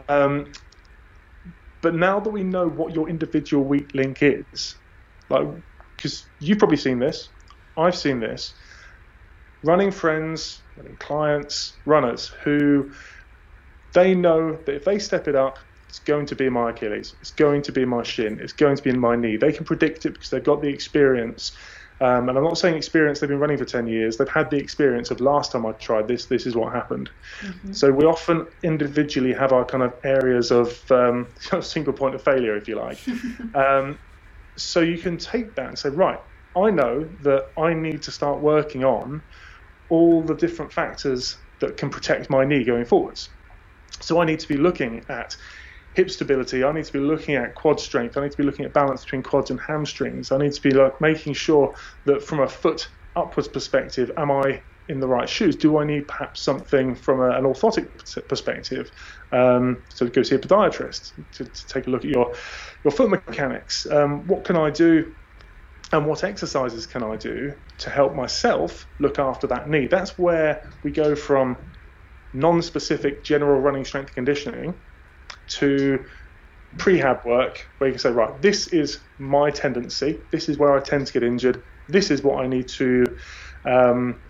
Um, 0.10 0.52
but 1.86 1.94
now 1.94 2.20
that 2.20 2.32
we 2.32 2.44
know 2.44 2.68
what 2.68 2.96
your 2.96 3.08
individual 3.08 3.64
weak 3.64 3.92
link 3.94 4.18
is, 4.24 4.76
like 5.30 5.46
because 5.96 6.32
you've 6.40 6.58
probably 6.58 6.78
seen 6.78 6.98
this, 6.98 7.30
I've 7.78 7.96
seen 7.96 8.20
this 8.20 8.56
running 9.64 9.92
friends, 9.92 10.64
running 10.76 10.98
clients, 10.98 11.80
runners 11.86 12.34
who 12.44 12.92
they 13.94 14.16
know 14.16 14.58
that 14.66 14.76
if 14.76 14.84
they 14.84 14.98
step 14.98 15.28
it 15.28 15.36
up, 15.36 15.60
it's 15.88 16.00
going 16.00 16.26
to 16.26 16.36
be 16.36 16.50
my 16.50 16.72
Achilles, 16.72 17.14
it's 17.22 17.30
going 17.30 17.62
to 17.62 17.72
be 17.72 17.86
my 17.86 18.02
shin, 18.02 18.40
it's 18.42 18.54
going 18.54 18.78
to 18.78 18.82
be 18.82 18.90
in 18.90 19.00
my 19.00 19.16
knee. 19.16 19.38
They 19.38 19.52
can 19.52 19.64
predict 19.64 20.08
it 20.08 20.14
because 20.16 20.32
they've 20.32 20.44
got 20.44 20.64
the 20.64 20.70
experience. 20.70 21.56
Um, 22.02 22.28
and 22.28 22.38
I'm 22.38 22.44
not 22.44 22.58
saying 22.58 22.76
experience, 22.76 23.20
they've 23.20 23.30
been 23.30 23.40
running 23.40 23.58
for 23.58 23.66
10 23.66 23.88
years. 23.88 24.18
They've 24.18 24.28
had 24.28 24.50
the 24.50 24.58
experience 24.58 25.12
of 25.12 25.22
last 25.22 25.54
time 25.54 25.66
I 25.66 25.72
tried 25.74 26.08
this, 26.08 26.26
this 26.26 26.46
is 26.46 26.56
what 26.56 26.74
happened. 26.74 27.10
Mm-hmm. 27.42 27.72
So 27.72 27.92
we 27.92 28.06
often 28.06 28.48
individually 28.64 29.34
have 29.34 29.54
our 29.54 29.64
kind 29.64 29.84
of 29.84 29.94
areas 30.04 30.52
of 30.52 30.80
um, 30.92 31.30
single 31.62 31.94
point 31.94 32.16
of 32.16 32.22
failure, 32.22 32.58
if 32.58 32.68
you 32.68 32.76
like. 32.76 33.00
um, 33.56 33.98
so 34.58 34.82
you 34.82 34.98
can 34.98 35.18
take 35.18 35.56
that 35.56 35.68
and 35.68 35.80
say, 35.80 35.90
right, 35.90 36.20
I 36.56 36.70
know 36.70 37.10
that 37.22 37.46
I 37.58 37.74
need 37.74 38.02
to 38.04 38.12
start 38.12 38.42
working 38.42 38.84
on 38.84 39.22
all 39.90 40.22
the 40.24 40.36
different 40.36 40.74
factors 40.74 41.38
that 41.60 41.78
can 41.78 41.90
protect 41.90 42.30
my 42.30 42.44
knee 42.44 42.64
going 42.64 42.86
forwards. 42.86 43.30
So 44.02 44.20
I 44.20 44.26
need 44.26 44.40
to 44.40 44.48
be 44.48 44.58
looking 44.58 45.06
at 45.10 45.36
hip 45.96 46.10
stability. 46.10 46.64
I 46.64 46.72
need 46.74 46.86
to 46.86 46.94
be 46.94 47.00
looking 47.00 47.36
at 47.36 47.56
quad 47.56 47.80
strength. 47.80 48.18
I 48.18 48.22
need 48.22 48.32
to 48.32 48.38
be 48.38 48.44
looking 48.44 48.66
at 48.66 48.74
balance 48.74 49.04
between 49.04 49.24
quads 49.24 49.50
and 49.50 49.60
hamstrings. 49.60 50.32
I 50.32 50.38
need 50.38 50.52
to 50.52 50.62
be 50.62 50.72
like 50.72 51.00
making 51.00 51.34
sure 51.34 51.74
that 52.06 52.22
from 52.22 52.42
a 52.42 52.48
foot 52.48 52.90
upwards 53.16 53.48
perspective, 53.48 54.12
am 54.18 54.30
I 54.30 54.62
in 54.90 55.00
the 55.00 55.08
right 55.08 55.28
shoes? 55.28 55.56
Do 55.56 55.78
I 55.78 55.86
need 55.86 56.08
perhaps 56.08 56.42
something 56.42 56.96
from 56.96 57.22
a, 57.22 57.30
an 57.30 57.46
orthotic 57.46 58.28
perspective? 58.28 58.92
Um, 59.32 59.84
so 59.90 60.08
go 60.08 60.22
see 60.22 60.36
a 60.36 60.40
podiatrist 60.40 61.14
to, 61.32 61.46
to, 61.46 61.68
take 61.68 61.88
a 61.88 61.90
look 61.90 62.04
at 62.04 62.12
your 62.12 62.34
your 62.84 62.92
foot 62.92 63.10
mechanics. 63.10 63.90
Um, 63.90 64.28
what 64.28 64.44
can 64.44 64.58
I 64.58 64.70
do 64.70 65.16
and 65.94 66.06
what 66.06 66.26
exercises 66.26 66.86
can 66.86 67.04
I 67.04 67.16
do 67.16 67.54
to 67.78 67.90
help 67.90 68.16
myself 68.16 68.86
look 69.00 69.18
after 69.18 69.48
that 69.48 69.70
knee? 69.70 69.88
That's 69.88 70.18
where 70.18 70.70
we 70.84 70.92
go 70.92 71.16
from 71.16 71.58
non 72.34 72.62
specific 72.62 73.24
general 73.24 73.62
running 73.62 73.86
strength 73.86 74.14
conditioning 74.14 74.76
to 75.48 76.00
prehab 76.78 77.26
work, 77.26 77.68
where 77.78 77.90
you 77.90 77.94
can 77.94 78.00
say, 78.00 78.12
right, 78.12 78.42
this 78.42 78.68
is 78.68 79.06
my 79.20 79.52
tendency, 79.52 80.22
this 80.32 80.50
is 80.50 80.58
where 80.58 80.76
I 80.76 80.82
tend 80.82 81.08
to 81.08 81.14
get 81.14 81.24
injured, 81.24 81.64
this 81.88 82.12
is 82.12 82.24
what 82.24 82.44
I 82.44 82.48
need 82.48 82.68
to, 82.78 83.06
um, 83.70 84.22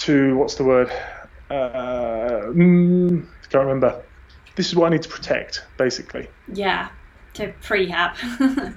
to 0.00 0.36
what's 0.36 0.56
the 0.56 0.64
word? 0.64 0.90
Uh, 1.50 2.50
mm, 2.54 3.26
can't 3.50 3.66
remember. 3.66 4.02
This 4.56 4.68
is 4.68 4.76
what 4.76 4.86
I 4.86 4.90
need 4.90 5.02
to 5.02 5.08
protect, 5.08 5.62
basically. 5.78 6.28
Yeah 6.48 6.90
to 7.38 7.52
prehab. 7.62 8.14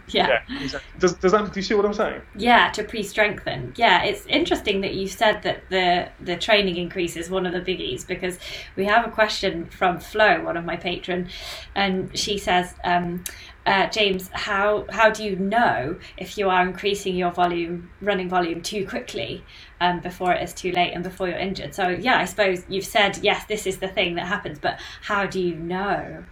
yeah. 0.08 0.28
yeah 0.28 0.64
exactly. 0.64 1.00
Does, 1.00 1.14
does 1.16 1.32
that 1.32 1.52
do 1.52 1.60
you 1.60 1.64
see 1.64 1.74
what 1.74 1.86
I'm 1.86 1.94
saying? 1.94 2.22
Yeah, 2.36 2.72
to 2.72 2.84
pre-strengthen. 2.84 3.74
Yeah, 3.76 4.04
it's 4.04 4.26
interesting 4.28 4.82
that 4.82 4.94
you 4.94 5.08
said 5.08 5.42
that 5.44 5.70
the 5.70 6.10
the 6.20 6.38
training 6.38 6.78
increase 6.78 7.18
is 7.18 7.30
one 7.30 7.46
of 7.46 7.54
the 7.54 7.62
biggies 7.62 8.06
because 8.06 8.40
we 8.76 8.86
have 8.86 9.06
a 9.06 9.12
question 9.12 9.66
from 9.66 10.00
Flo, 10.00 10.42
one 10.44 10.58
of 10.58 10.66
my 10.66 10.78
patron, 10.78 11.30
and 11.76 12.18
she 12.18 12.38
says. 12.38 12.74
Um, 12.84 13.24
uh, 13.64 13.88
James, 13.90 14.28
how 14.34 14.88
how 14.90 15.12
do 15.12 15.24
you 15.24 15.36
know 15.36 15.96
if 16.18 16.36
you 16.36 16.50
are 16.50 16.64
increasing 16.64 17.16
your 17.16 17.30
volume, 17.30 17.92
running 18.02 18.28
volume 18.28 18.60
too 18.64 18.88
quickly 18.88 19.44
um, 19.80 20.00
before 20.00 20.34
it 20.34 20.42
is 20.42 20.52
too 20.52 20.72
late 20.72 20.94
and 20.94 21.04
before 21.04 21.28
you're 21.28 21.38
injured? 21.38 21.76
So 21.76 21.90
yeah, 21.90 22.18
I 22.18 22.26
suppose 22.26 22.64
you've 22.70 22.88
said 22.88 23.20
yes, 23.22 23.46
this 23.46 23.68
is 23.68 23.78
the 23.78 23.88
thing 23.88 24.16
that 24.16 24.26
happens, 24.26 24.58
but 24.58 24.80
how 25.04 25.28
do 25.28 25.40
you 25.40 25.54
know? 25.54 26.24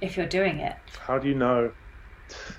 If 0.00 0.16
you're 0.16 0.26
doing 0.26 0.58
it? 0.58 0.76
How 0.98 1.18
do 1.18 1.28
you 1.28 1.34
know? 1.34 1.72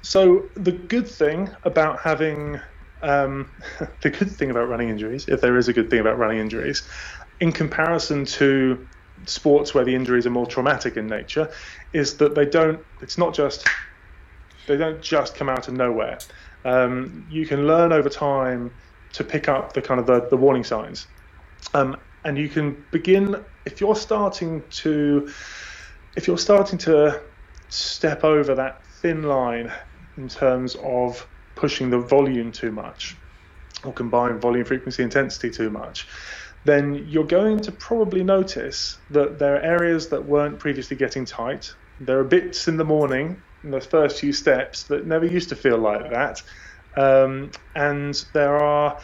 So 0.01 0.49
the 0.55 0.71
good 0.71 1.07
thing 1.07 1.49
about 1.63 1.99
having 1.99 2.59
um, 3.01 3.49
the 4.01 4.09
good 4.09 4.31
thing 4.31 4.51
about 4.51 4.67
running 4.69 4.89
injuries, 4.89 5.27
if 5.27 5.41
there 5.41 5.57
is 5.57 5.67
a 5.67 5.73
good 5.73 5.89
thing 5.89 5.99
about 5.99 6.17
running 6.17 6.39
injuries, 6.39 6.83
in 7.39 7.51
comparison 7.51 8.25
to 8.25 8.87
sports 9.25 9.73
where 9.73 9.85
the 9.85 9.93
injuries 9.93 10.25
are 10.25 10.31
more 10.31 10.45
traumatic 10.45 10.97
in 10.97 11.07
nature, 11.07 11.51
is 11.93 12.17
that 12.17 12.35
they 12.35 12.45
don't. 12.45 12.79
It's 13.01 13.17
not 13.17 13.33
just 13.33 13.67
they 14.67 14.77
don't 14.77 15.01
just 15.01 15.35
come 15.35 15.49
out 15.49 15.67
of 15.67 15.73
nowhere. 15.73 16.19
Um, 16.63 17.25
you 17.29 17.45
can 17.45 17.65
learn 17.65 17.91
over 17.91 18.09
time 18.09 18.71
to 19.13 19.23
pick 19.23 19.49
up 19.49 19.73
the 19.73 19.81
kind 19.81 19.99
of 19.99 20.05
the, 20.05 20.27
the 20.29 20.37
warning 20.37 20.63
signs, 20.63 21.07
um, 21.73 21.97
and 22.23 22.37
you 22.37 22.49
can 22.49 22.85
begin 22.91 23.43
if 23.65 23.81
you're 23.81 23.95
starting 23.95 24.63
to 24.69 25.31
if 26.15 26.27
you're 26.27 26.37
starting 26.37 26.77
to 26.77 27.21
step 27.71 28.23
over 28.23 28.55
that 28.55 28.85
thin 29.01 29.23
line 29.23 29.71
in 30.17 30.27
terms 30.27 30.75
of 30.83 31.27
pushing 31.55 31.89
the 31.89 31.99
volume 31.99 32.51
too 32.51 32.71
much 32.71 33.15
or 33.83 33.93
combine 33.93 34.39
volume, 34.39 34.65
frequency, 34.65 35.01
intensity 35.03 35.49
too 35.49 35.69
much, 35.69 36.07
then 36.65 36.93
you're 37.07 37.25
going 37.25 37.59
to 37.59 37.71
probably 37.71 38.23
notice 38.23 38.99
that 39.09 39.39
there 39.39 39.55
are 39.55 39.61
areas 39.61 40.09
that 40.09 40.23
weren't 40.23 40.59
previously 40.59 40.97
getting 40.97 41.25
tight. 41.25 41.69
There 41.99 42.19
are 42.19 42.25
bits 42.25 42.67
in 42.67 42.77
the 42.77 42.83
morning, 42.83 43.41
in 43.63 43.71
those 43.71 43.85
first 43.85 44.19
few 44.19 44.33
steps, 44.33 44.83
that 44.85 45.07
never 45.07 45.25
used 45.25 45.49
to 45.49 45.55
feel 45.55 45.77
like 45.77 46.11
that. 46.11 46.41
Um, 46.97 47.51
and 47.73 48.21
there 48.33 48.57
are 48.57 48.99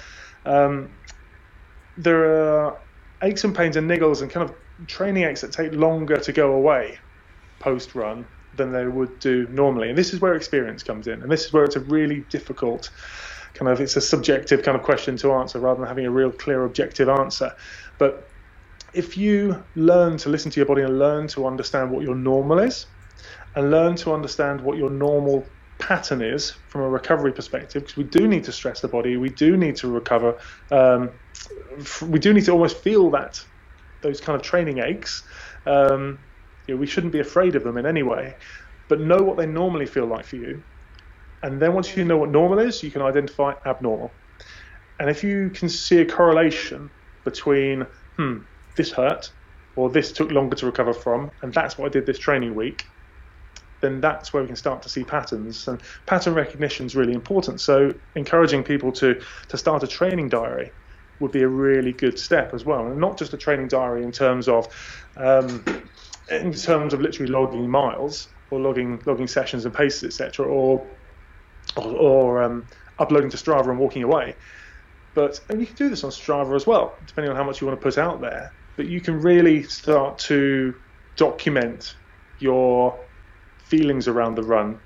um, 0.45 0.91
there 1.95 2.65
are 2.65 2.79
aches 3.23 3.43
and 3.43 3.55
pains 3.55 3.77
and 3.77 3.89
niggles 3.89 4.21
and 4.21 4.29
kind 4.29 4.47
of 4.47 4.55
training 4.87 5.23
aches 5.23 5.41
that 5.41 5.53
take 5.53 5.73
longer 5.73 6.17
to 6.17 6.33
go 6.33 6.53
away 6.53 6.99
post 7.59 7.95
run 7.95 8.27
than 8.57 8.73
they 8.73 8.87
would 8.87 9.19
do 9.19 9.47
normally. 9.49 9.89
And 9.89 9.97
this 9.97 10.13
is 10.13 10.21
where 10.21 10.35
experience 10.35 10.83
comes 10.83 11.07
in. 11.07 11.23
And 11.23 11.31
this 11.31 11.45
is 11.45 11.53
where 11.53 11.65
it's 11.65 11.77
a 11.77 11.81
really 11.81 12.25
difficult 12.31 12.91
kind 13.55 13.71
of 13.71 13.81
it's 13.81 13.97
a 13.97 14.01
subjective 14.01 14.63
kind 14.63 14.77
of 14.77 14.83
question 14.83 15.17
to 15.17 15.33
answer 15.33 15.59
rather 15.59 15.81
than 15.81 15.87
having 15.89 16.05
a 16.07 16.11
real 16.11 16.31
clear 16.31 16.65
objective 16.65 17.09
answer. 17.09 17.51
But 17.99 18.31
if 18.93 19.17
you 19.17 19.65
learn 19.75 20.17
to 20.19 20.29
listen 20.29 20.51
to 20.51 20.59
your 20.59 20.67
body 20.67 20.83
and 20.83 20.99
learn 20.99 21.27
to 21.29 21.47
understand 21.47 21.91
what 21.91 22.03
your 22.03 22.15
normal 22.15 22.59
is 22.59 22.87
and 23.55 23.71
learn 23.71 23.95
to 23.97 24.13
understand 24.13 24.61
what 24.61 24.77
your 24.77 24.89
normal 24.91 25.53
pattern 25.79 26.21
is 26.21 26.53
from 26.69 26.81
a 26.81 26.89
recovery 26.89 27.33
perspective 27.33 27.83
because 27.83 27.97
we 27.97 28.03
do 28.05 28.27
need 28.27 28.43
to 28.45 28.51
stress 28.51 28.81
the 28.81 28.87
body 28.89 29.17
we 29.17 29.29
do 29.29 29.57
need 29.57 29.75
to 29.75 29.89
recover 29.89 30.37
um, 30.71 31.11
we 32.07 32.19
do 32.19 32.33
need 32.33 32.45
to 32.45 32.51
almost 32.51 32.83
feel 32.83 33.11
that 33.11 33.39
those 34.03 34.21
kind 34.21 34.35
of 34.35 34.41
training 34.43 34.79
aches 34.79 35.23
Um, 35.65 36.19
you 36.67 36.75
know, 36.75 36.79
we 36.79 36.87
shouldn't 36.87 37.13
be 37.13 37.19
afraid 37.19 37.55
of 37.55 37.63
them 37.63 37.77
in 37.77 37.85
any 37.85 38.03
way, 38.03 38.35
but 38.89 38.99
know 38.99 39.23
what 39.23 39.37
they 39.37 39.45
normally 39.45 39.85
feel 39.85 40.05
like 40.05 40.25
for 40.25 40.35
you. 40.35 40.63
And 41.43 41.61
then 41.61 41.73
once 41.73 41.95
you 41.95 42.03
know 42.03 42.17
what 42.17 42.29
normal 42.29 42.59
is, 42.59 42.83
you 42.83 42.91
can 42.91 43.01
identify 43.01 43.53
abnormal. 43.65 44.19
And 44.99 45.09
if 45.09 45.23
you 45.23 45.49
can 45.51 45.69
see 45.69 45.99
a 45.99 46.05
correlation 46.05 46.89
between, 47.23 47.85
hmm, 48.17 48.37
this 48.75 48.91
hurt, 48.91 49.31
or 49.75 49.89
this 49.89 50.11
took 50.11 50.31
longer 50.31 50.55
to 50.57 50.65
recover 50.65 50.93
from, 50.93 51.31
and 51.41 51.53
that's 51.53 51.77
what 51.77 51.85
I 51.85 51.89
did 51.89 52.05
this 52.05 52.17
training 52.17 52.55
week, 52.55 52.83
then 53.81 54.01
that's 54.01 54.33
where 54.33 54.41
we 54.41 54.47
can 54.47 54.55
start 54.55 54.81
to 54.81 54.89
see 54.89 55.03
patterns. 55.03 55.67
And 55.67 55.81
pattern 56.07 56.33
recognition 56.33 56.87
is 56.87 56.95
really 56.95 57.13
important. 57.13 57.61
So 57.61 57.91
encouraging 58.15 58.63
people 58.63 58.91
to 58.93 59.21
to 59.49 59.57
start 59.57 59.83
a 59.83 59.87
training 59.87 60.29
diary 60.29 60.71
would 61.19 61.31
be 61.31 61.43
a 61.43 61.47
really 61.47 61.93
good 61.93 62.17
step 62.17 62.53
as 62.53 62.65
well, 62.65 62.87
and 62.87 62.99
not 62.99 63.17
just 63.17 63.33
a 63.33 63.37
training 63.37 63.67
diary 63.67 64.03
in 64.03 64.11
terms 64.11 64.47
of 64.47 64.67
um, 65.15 65.63
in 66.29 66.53
terms 66.53 66.93
of 66.93 67.01
literally 67.01 67.31
logging 67.31 67.69
miles 67.69 68.27
or 68.49 68.59
logging 68.59 69.01
logging 69.05 69.27
sessions 69.27 69.65
and 69.65 69.73
paces, 69.73 70.03
etc., 70.03 70.45
or 70.45 70.85
or, 71.75 71.91
or 71.95 72.43
um, 72.43 72.65
uploading 72.99 73.29
to 73.29 73.37
Strava 73.37 73.69
and 73.69 73.79
walking 73.79 74.03
away. 74.03 74.35
But 75.13 75.39
and 75.49 75.59
you 75.59 75.65
can 75.67 75.75
do 75.75 75.89
this 75.89 76.03
on 76.03 76.11
Strava 76.11 76.55
as 76.55 76.67
well, 76.67 76.95
depending 77.05 77.31
on 77.31 77.37
how 77.37 77.43
much 77.43 77.61
you 77.61 77.67
want 77.67 77.79
to 77.79 77.83
put 77.83 77.97
out 77.97 78.21
there. 78.21 78.53
But 78.75 78.87
you 78.87 79.01
can 79.01 79.19
really 79.19 79.63
start 79.63 80.19
to 80.19 80.75
document 81.15 81.95
your 82.39 82.97
feelings 83.57 84.07
around 84.07 84.35
the 84.35 84.43
run, 84.43 84.79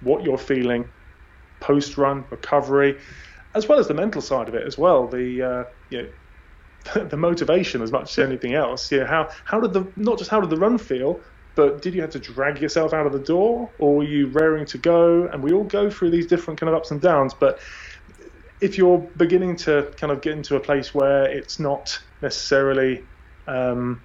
what 0.00 0.22
you're 0.22 0.38
feeling 0.38 0.88
post 1.60 1.96
run, 1.96 2.24
recovery, 2.30 2.98
as 3.54 3.68
well 3.68 3.78
as 3.78 3.88
the 3.88 3.94
mental 3.94 4.20
side 4.20 4.48
of 4.48 4.54
it 4.54 4.66
as 4.66 4.78
well. 4.78 5.06
The 5.08 5.42
uh, 5.42 5.64
you 5.90 6.02
know, 6.02 6.08
the 6.94 7.16
motivation 7.16 7.82
as 7.82 7.92
much 7.92 8.18
as 8.18 8.24
anything 8.24 8.54
else. 8.54 8.90
You 8.90 9.00
know, 9.00 9.06
how 9.06 9.28
how 9.44 9.60
did 9.60 9.72
the 9.72 9.92
not 9.96 10.18
just 10.18 10.30
how 10.30 10.40
did 10.40 10.50
the 10.50 10.56
run 10.56 10.78
feel, 10.78 11.22
but 11.54 11.82
did 11.82 11.94
you 11.94 12.00
have 12.00 12.10
to 12.10 12.18
drag 12.18 12.60
yourself 12.60 12.92
out 12.92 13.06
of 13.06 13.12
the 13.12 13.20
door, 13.20 13.72
or 13.78 13.96
were 13.96 14.04
you 14.04 14.28
raring 14.28 14.66
to 14.66 14.78
go? 14.78 15.26
And 15.26 15.42
we 15.42 15.52
all 15.52 15.64
go 15.64 15.90
through 15.90 16.10
these 16.10 16.26
different 16.26 16.58
kind 16.58 16.68
of 16.68 16.76
ups 16.76 16.90
and 16.90 17.00
downs, 17.00 17.34
but 17.38 17.60
if 18.60 18.78
you're 18.78 19.10
beginning 19.16 19.56
to 19.56 19.92
kind 19.98 20.12
of 20.12 20.22
get 20.22 20.34
into 20.34 20.54
a 20.54 20.60
place 20.60 20.94
where 20.94 21.24
it's 21.24 21.58
not 21.58 21.98
necessarily 22.22 23.08
um, 23.48 24.04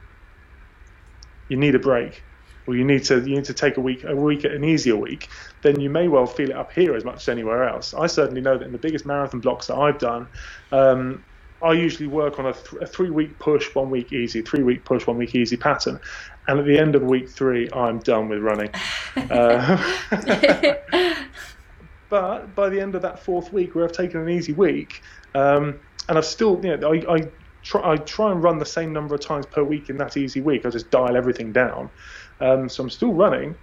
you 1.48 1.58
need 1.58 1.76
a 1.76 1.80
break 1.80 2.26
or 2.66 2.76
you 2.76 2.84
need 2.84 3.04
to 3.06 3.20
you 3.20 3.36
need 3.36 3.46
to 3.46 3.54
take 3.54 3.78
a 3.78 3.82
week 3.82 4.04
a 4.04 4.16
week 4.16 4.44
an 4.44 4.64
easier 4.64 4.98
week, 4.98 5.30
then 5.62 5.80
you 5.80 5.90
may 5.90 6.08
well 6.08 6.26
feel 6.26 6.50
it 6.50 6.56
up 6.56 6.72
here 6.74 6.96
as 6.96 7.06
much 7.06 7.18
as 7.18 7.30
anywhere 7.30 7.70
else. 7.70 7.94
I 7.94 8.08
certainly 8.08 8.42
know 8.42 8.58
that 8.58 8.66
in 8.66 8.74
the 8.74 8.80
biggest 8.80 9.06
marathon 9.06 9.40
blocks 9.40 9.68
that 9.68 9.78
I've 9.78 10.00
done, 10.00 10.28
um, 10.72 11.24
I 11.62 11.74
usually 11.74 12.08
work 12.08 12.40
on 12.40 12.46
a, 12.48 12.54
th- 12.54 12.82
a, 12.82 12.88
three 12.88 13.10
week 13.10 13.40
push, 13.40 13.68
one 13.76 13.90
week 13.90 14.14
easy, 14.14 14.42
three 14.44 14.64
week 14.64 14.86
push, 14.86 15.08
one 15.08 15.18
week 15.18 15.36
easy 15.36 15.58
pattern. 15.58 16.00
And 16.48 16.60
at 16.60 16.66
the 16.66 16.80
end 16.80 16.96
of 16.96 17.04
week 17.04 17.30
three, 17.30 17.70
I'm 17.74 18.00
done 18.00 18.30
with 18.30 18.40
running. 18.42 18.72
Uh, 19.32 19.78
but 22.10 22.56
by 22.56 22.70
the 22.70 22.80
end 22.80 22.96
of 22.96 23.02
that 23.04 23.26
fourth 23.26 23.52
week, 23.52 23.76
where 23.76 23.86
I've 23.86 23.92
taken 23.92 24.22
an 24.22 24.30
easy 24.30 24.54
week, 24.54 25.02
um, 25.36 25.82
and 26.10 26.18
I've 26.18 26.26
still, 26.26 26.62
you 26.64 26.78
know, 26.78 26.94
I, 26.94 27.16
I, 27.16 27.24
try, 27.64 27.94
I 27.94 27.98
try 27.98 28.32
and 28.32 28.44
run 28.44 28.60
the 28.60 28.66
same 28.66 28.94
number 28.94 29.16
of 29.16 29.22
times 29.22 29.46
per 29.48 29.64
week 29.64 29.90
in 29.90 29.98
that 29.98 30.18
easy 30.18 30.42
week. 30.42 30.66
I 30.66 30.70
just 30.70 30.92
dial 30.92 31.18
everything 31.18 31.52
down. 31.52 31.90
Um, 32.40 32.70
so 32.70 32.84
I'm 32.84 32.90
still 32.90 33.14
running, 33.14 33.56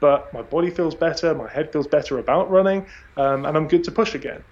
but 0.00 0.26
my 0.34 0.42
body 0.42 0.70
feels 0.70 0.94
better, 0.94 1.34
my 1.34 1.50
head 1.50 1.70
feels 1.72 1.88
better 1.88 2.18
about 2.18 2.50
running, 2.50 2.88
um, 3.16 3.46
and 3.46 3.56
I'm 3.56 3.68
good 3.68 3.84
to 3.84 3.92
push 3.92 4.14
again. 4.14 4.44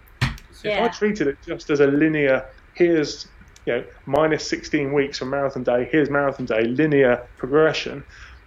Yeah. 0.62 0.84
If 0.84 0.90
I 0.90 0.94
treated 0.94 1.26
it 1.28 1.38
just 1.46 1.70
as 1.70 1.80
a 1.80 1.86
linear, 1.86 2.44
here's 2.74 3.28
you 3.66 3.74
know 3.74 3.84
minus 4.06 4.46
16 4.48 4.92
weeks 4.92 5.18
from 5.18 5.30
marathon 5.30 5.62
day, 5.62 5.88
here's 5.90 6.10
marathon 6.10 6.46
day, 6.46 6.64
linear 6.64 7.26
progression, 7.38 8.04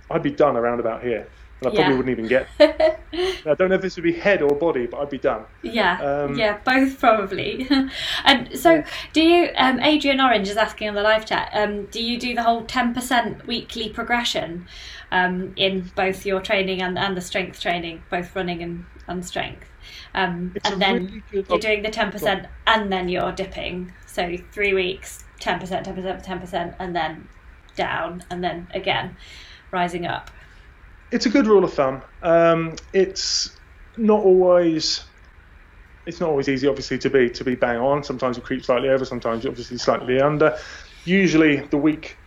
I'd 0.10 0.24
be 0.24 0.32
done 0.32 0.56
around 0.56 0.80
about 0.80 1.04
here. 1.04 1.28
And 1.60 1.72
I 1.72 1.74
yeah. 1.74 1.80
probably 1.80 1.98
wouldn't 1.98 2.20
even 2.20 2.28
get. 2.28 2.48
I 3.48 3.56
don't 3.56 3.70
know 3.70 3.76
if 3.76 3.82
this 3.82 3.96
would 3.96 4.04
be 4.04 4.14
head 4.14 4.44
or 4.44 4.56
body, 4.56 4.86
but 4.86 5.00
I'd 5.00 5.10
be 5.10 5.18
done. 5.18 5.44
Yeah, 5.64 6.00
um, 6.02 6.38
yeah, 6.38 6.60
both 6.64 7.00
probably. 7.00 7.68
and 8.26 8.56
so, 8.58 8.84
do 9.12 9.24
you? 9.24 9.50
Um, 9.56 9.80
Adrian 9.80 10.22
Orange 10.22 10.50
is 10.50 10.58
asking 10.58 10.90
on 10.90 10.94
the 10.94 11.02
live 11.02 11.26
chat. 11.26 11.50
Um, 11.54 11.86
do 11.86 12.04
you 12.04 12.20
do 12.20 12.36
the 12.36 12.44
whole 12.44 12.64
ten 12.66 12.94
percent 12.94 13.48
weekly 13.48 13.90
progression 13.90 14.68
um, 15.12 15.54
in 15.56 15.92
both 15.96 16.28
your 16.28 16.42
training 16.42 16.84
and, 16.84 16.98
and 16.98 17.18
the 17.18 17.22
strength 17.22 17.60
training, 17.60 18.04
both 18.12 18.36
running 18.36 18.62
and, 18.62 18.86
and 19.08 19.26
strength? 19.26 19.67
Um, 20.18 20.56
and 20.64 20.82
then 20.82 21.24
really 21.32 21.46
you're 21.50 21.60
doing 21.60 21.84
the 21.84 21.90
ten 21.90 22.12
percent, 22.12 22.48
and 22.66 22.92
then 22.92 23.08
you're 23.08 23.32
dipping. 23.32 23.94
So 24.06 24.38
three 24.52 24.74
weeks, 24.74 25.24
ten 25.40 25.60
percent, 25.60 25.86
ten 25.86 25.96
percent, 25.96 26.24
ten 26.24 26.40
percent, 26.40 26.76
and 26.80 26.96
then 26.96 27.28
down, 27.76 28.24
and 28.30 28.44
then 28.44 28.68
again 28.74 29.16
rising 29.72 30.06
up 30.06 30.32
it's 31.12 31.26
a 31.26 31.30
good 31.30 31.48
rule 31.48 31.64
of 31.64 31.74
thumb. 31.74 32.02
Um, 32.22 32.76
it's 32.94 33.56
not 33.98 34.24
always 34.24 35.04
it's 36.06 36.20
not 36.22 36.30
always 36.30 36.48
easy, 36.48 36.68
obviously, 36.68 36.98
to 37.00 37.10
be 37.10 37.30
to 37.30 37.44
be 37.44 37.56
bang 37.56 37.78
on. 37.78 38.04
Sometimes 38.04 38.38
you 38.38 38.44
creep 38.44 38.64
slightly 38.64 38.90
over, 38.90 39.06
sometimes 39.06 39.44
you 39.44 39.50
obviously 39.50 39.78
slightly 39.78 40.22
under. 40.22 40.58
Usually, 41.06 41.58
the 41.58 41.78
week. 41.78 42.18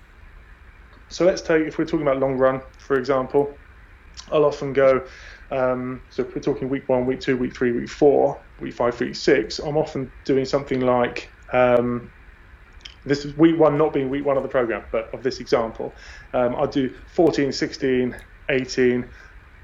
So 1.09 1.25
let's 1.25 1.43
take 1.43 1.67
if 1.67 1.79
we're 1.79 1.85
talking 1.85 2.03
about 2.03 2.19
long 2.19 2.37
run, 2.37 2.63
for 2.79 2.99
example, 2.99 3.57
I'll 4.31 4.45
often 4.45 4.73
go. 4.73 5.07
Um, 5.51 6.03
so 6.09 6.23
if 6.23 6.35
we're 6.35 6.43
talking 6.43 6.69
week 6.69 6.89
one, 6.89 7.07
week 7.07 7.21
two, 7.21 7.37
week 7.37 7.57
three, 7.57 7.73
week 7.73 7.89
four, 7.91 8.45
week 8.61 8.75
five, 8.75 8.99
week 9.01 9.17
six, 9.17 9.59
I'm 9.59 9.77
often 9.77 10.13
doing 10.25 10.45
something 10.45 10.81
like 10.81 11.35
um, 11.53 12.13
this 13.05 13.25
is 13.25 13.37
week 13.37 13.59
one 13.59 13.79
not 13.79 13.93
being 13.93 14.09
week 14.11 14.25
one 14.25 14.37
of 14.37 14.43
the 14.43 14.49
program, 14.49 14.85
but 14.93 15.13
of 15.15 15.23
this 15.23 15.41
example, 15.41 15.97
um, 16.35 16.55
I'll 16.57 16.67
do 16.67 16.95
14, 17.09 17.53
16, 17.53 18.17
18, 18.51 19.11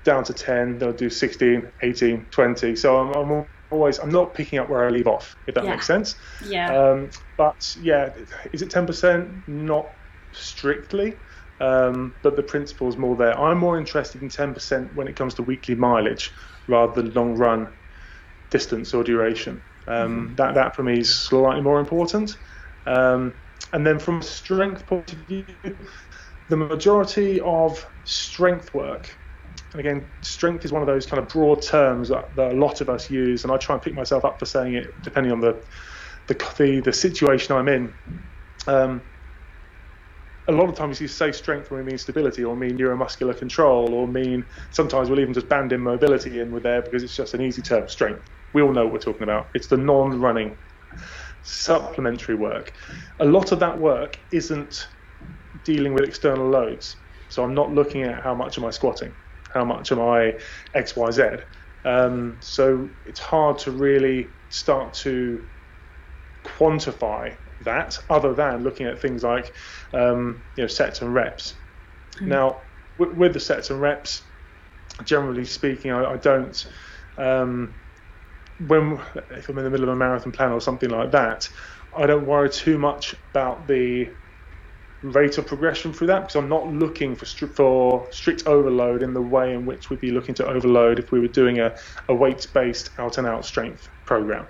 down 0.05 0.25
to 0.25 0.33
10, 0.33 0.79
they'll 0.79 0.93
do 0.93 1.11
16, 1.11 1.71
18, 1.83 2.27
20. 2.31 2.77
So 2.77 2.99
I'm, 2.99 3.13
I'm 3.15 3.47
always, 3.71 3.99
I'm 3.99 4.11
not 4.11 4.35
picking 4.35 4.59
up 4.59 4.71
where 4.71 4.87
I 4.87 4.91
leave 4.91 5.07
off, 5.07 5.37
if 5.47 5.55
that 5.55 5.65
yeah. 5.65 5.71
makes 5.71 5.87
sense. 5.87 6.17
Yeah. 6.45 6.75
Um, 6.75 7.11
but 7.37 7.75
yeah, 7.77 8.11
is 8.53 8.63
it 8.63 8.71
10%? 8.71 9.43
Not 9.47 9.91
strictly. 10.33 11.19
Um, 11.61 12.15
but 12.23 12.37
the 12.37 12.43
principle 12.43 12.89
is 12.89 12.97
more 12.97 13.17
there. 13.17 13.39
I'm 13.39 13.59
more 13.59 13.79
interested 13.79 14.23
in 14.23 14.29
10% 14.29 14.95
when 14.95 15.09
it 15.09 15.17
comes 15.17 15.35
to 15.35 15.43
weekly 15.43 15.75
mileage 15.75 16.33
rather 16.69 17.01
than 17.01 17.13
long 17.15 17.35
run 17.35 17.69
distance 18.51 18.93
or 18.93 19.03
duration. 19.03 19.63
Um, 19.89 20.27
mm-hmm. 20.27 20.35
That 20.35 20.55
that 20.55 20.77
for 20.77 20.83
me 20.83 20.99
is 21.01 21.15
slightly 21.15 21.63
more 21.63 21.81
important. 21.81 22.37
Um, 22.87 23.35
and 23.73 23.87
then 23.87 23.99
from 23.99 24.19
a 24.19 24.23
strength 24.23 24.87
point 24.87 25.13
of 25.13 25.19
view, 25.21 25.45
the 26.49 26.57
majority 26.57 27.41
of 27.41 27.87
strength 28.05 28.75
work, 28.75 29.17
and 29.73 29.81
again, 29.81 30.07
strength 30.23 30.65
is 30.65 30.73
one 30.73 30.83
of 30.83 30.87
those 30.87 31.07
kind 31.07 31.21
of 31.21 31.29
broad 31.29 31.63
terms 31.63 32.09
that, 32.09 32.35
that, 32.37 32.53
a 32.53 32.55
lot 32.55 32.81
of 32.81 32.89
us 32.89 33.11
use, 33.11 33.45
and 33.45 33.53
I 33.53 33.57
try 33.57 33.75
and 33.75 33.83
pick 33.83 33.95
myself 33.95 34.25
up 34.25 34.39
for 34.39 34.47
saying 34.47 34.75
it 34.75 35.03
depending 35.03 35.33
on 35.33 35.41
the 35.41 35.63
the 36.27 36.35
the, 36.59 36.81
the 36.81 36.93
situation 36.93 37.57
I'm 37.57 37.69
in. 37.69 37.95
Um, 38.67 39.03
a 40.49 40.53
lot 40.53 40.69
of 40.69 40.75
times 40.77 41.01
you 41.01 41.09
say 41.09 41.33
strength 41.33 41.71
when 41.71 41.85
we 41.85 41.87
mean 41.87 41.99
stability 41.99 42.45
or 42.45 42.57
mean 42.57 42.79
neuromuscular 42.79 43.37
control 43.37 43.95
or 43.95 44.07
mean 44.09 44.47
sometimes 44.71 45.11
we'll 45.11 45.21
even 45.21 45.35
just 45.35 45.49
band 45.49 45.73
in 45.73 45.81
mobility 45.81 46.41
in 46.41 46.51
with 46.51 46.63
there 46.63 46.83
because 46.83 47.03
it's 47.03 47.17
just 47.17 47.35
an 47.35 47.43
easy 47.43 47.63
term 47.63 47.89
strength 47.89 48.31
we 48.53 48.63
all 48.63 48.73
know 48.73 48.85
what 48.85 48.93
we're 48.93 48.99
talking 48.99 49.25
about 49.25 49.51
it's 49.55 49.69
the 49.69 49.77
non-running 49.77 50.57
supplementary 51.43 52.35
work 52.35 52.73
a 53.21 53.25
lot 53.25 53.53
of 53.53 53.61
that 53.61 53.79
work 53.79 54.19
isn't 54.33 54.89
dealing 55.63 55.95
with 55.95 56.05
external 56.05 56.49
loads. 56.49 56.97
So 57.29 57.43
I'm 57.43 57.55
not 57.55 57.73
looking 57.73 58.03
at 58.03 58.23
how 58.23 58.35
much 58.35 58.59
am 58.59 58.65
I 58.65 58.71
squatting, 58.71 59.15
how 59.53 59.65
much 59.65 59.93
am 59.93 60.01
I 60.01 60.35
X, 60.75 60.97
Y, 60.97 61.11
Z. 61.11 61.23
Um, 61.85 62.39
so 62.41 62.91
it's 63.05 63.21
hard 63.21 63.59
to 63.59 63.71
really 63.71 64.35
start 64.49 64.95
to 64.95 65.45
quantify 66.45 67.37
that 67.61 67.99
other 68.11 68.35
than 68.35 68.63
looking 68.63 68.87
at 68.87 69.01
things 69.01 69.23
like 69.23 69.53
um, 69.93 70.45
you 70.57 70.65
know 70.65 70.69
sets 70.69 71.03
and 71.03 71.13
reps. 71.13 71.55
Mm. 72.21 72.29
Now, 72.29 72.63
with, 72.99 73.13
with, 73.13 73.33
the 73.33 73.41
sets 73.41 73.71
and 73.71 73.81
reps, 73.81 74.23
generally 75.05 75.45
speaking, 75.45 75.91
I, 75.91 76.13
I 76.13 76.17
don't. 76.17 76.67
Um, 77.17 77.77
when 78.59 78.99
if 79.31 79.49
I'm 79.49 79.59
in 79.59 79.65
the 79.65 79.71
middle 79.71 79.89
of 79.89 79.95
a 79.95 79.97
marathon 79.97 80.33
plan 80.33 80.53
or 80.53 80.61
something 80.61 80.91
like 80.91 81.13
that, 81.13 81.49
I 81.97 82.07
don't 82.07 82.27
worry 82.27 82.51
too 82.51 82.79
much 82.79 83.15
about 83.31 83.69
the 83.69 84.17
rate 85.03 85.39
of 85.39 85.47
progression 85.47 85.93
through 85.93 86.09
that 86.09 86.21
because 86.21 86.37
I'm 86.37 86.49
not 86.49 86.67
looking 86.67 87.15
for 87.15 87.27
stri- 87.27 87.55
for 87.55 88.09
strict 88.11 88.47
overload 88.47 89.03
in 89.03 89.13
the 89.13 89.23
way 89.23 89.53
in 89.53 89.67
which 89.67 89.91
we'd 89.91 90.01
be 90.01 90.11
looking 90.11 90.35
to 90.37 90.47
overload 90.47 90.99
if 90.99 91.13
we 91.13 91.21
were 91.21 91.29
doing 91.29 91.61
a, 91.61 91.75
a 92.09 92.15
weights 92.15 92.47
based 92.47 92.91
out 92.99 93.19
and 93.19 93.27
out 93.27 93.45
strength 93.45 93.89
program. 94.05 94.47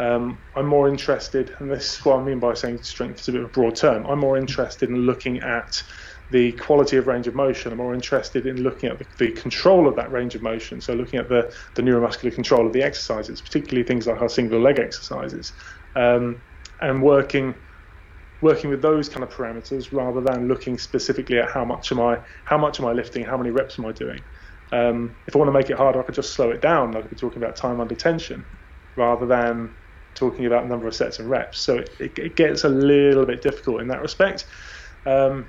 Um, 0.00 0.38
I'm 0.56 0.66
more 0.66 0.88
interested, 0.88 1.54
and 1.58 1.70
this 1.70 1.98
is 1.98 2.04
what 2.06 2.18
I 2.18 2.22
mean 2.24 2.40
by 2.40 2.54
saying 2.54 2.82
strength 2.82 3.20
is 3.20 3.28
a 3.28 3.32
bit 3.32 3.42
of 3.42 3.48
a 3.48 3.50
broad 3.50 3.76
term. 3.76 4.06
I'm 4.06 4.18
more 4.18 4.38
interested 4.38 4.88
in 4.88 4.96
looking 4.96 5.40
at 5.40 5.82
the 6.30 6.52
quality 6.52 6.96
of 6.96 7.06
range 7.06 7.26
of 7.26 7.34
motion. 7.34 7.70
I'm 7.70 7.76
more 7.76 7.92
interested 7.92 8.46
in 8.46 8.62
looking 8.62 8.88
at 8.88 8.98
the, 8.98 9.04
the, 9.18 9.32
control 9.32 9.86
of 9.86 9.96
that 9.96 10.10
range 10.10 10.34
of 10.34 10.40
motion. 10.40 10.80
So 10.80 10.94
looking 10.94 11.20
at 11.20 11.28
the, 11.28 11.54
the 11.74 11.82
neuromuscular 11.82 12.34
control 12.34 12.66
of 12.66 12.72
the 12.72 12.82
exercises, 12.82 13.42
particularly 13.42 13.86
things 13.86 14.06
like 14.06 14.22
our 14.22 14.30
single 14.30 14.58
leg 14.58 14.78
exercises, 14.78 15.52
um, 15.94 16.40
and 16.80 17.02
working 17.02 17.54
working 18.40 18.70
with 18.70 18.80
those 18.80 19.06
kind 19.06 19.22
of 19.22 19.28
parameters 19.28 19.92
rather 19.92 20.22
than 20.22 20.48
looking 20.48 20.78
specifically 20.78 21.38
at 21.38 21.50
how 21.50 21.62
much 21.62 21.92
am 21.92 22.00
I 22.00 22.20
how 22.46 22.56
much 22.56 22.80
am 22.80 22.86
I 22.86 22.92
lifting, 22.92 23.22
how 23.22 23.36
many 23.36 23.50
reps 23.50 23.78
am 23.78 23.84
I 23.84 23.92
doing. 23.92 24.20
Um, 24.72 25.14
if 25.26 25.36
I 25.36 25.38
want 25.38 25.48
to 25.48 25.52
make 25.52 25.68
it 25.68 25.76
harder, 25.76 26.00
I 26.00 26.04
could 26.04 26.14
just 26.14 26.32
slow 26.32 26.48
it 26.52 26.62
down. 26.62 26.96
I 26.96 27.02
could 27.02 27.10
be 27.10 27.16
talking 27.16 27.42
about 27.42 27.56
time 27.56 27.82
under 27.82 27.94
tension 27.94 28.46
rather 28.96 29.26
than 29.26 29.74
talking 30.14 30.46
about 30.46 30.68
number 30.68 30.86
of 30.86 30.94
sets 30.94 31.18
and 31.18 31.28
reps. 31.28 31.60
So 31.60 31.78
it, 31.78 31.90
it, 31.98 32.18
it 32.18 32.36
gets 32.36 32.64
a 32.64 32.68
little 32.68 33.26
bit 33.26 33.42
difficult 33.42 33.80
in 33.80 33.88
that 33.88 34.00
respect. 34.00 34.46
Um, 35.06 35.46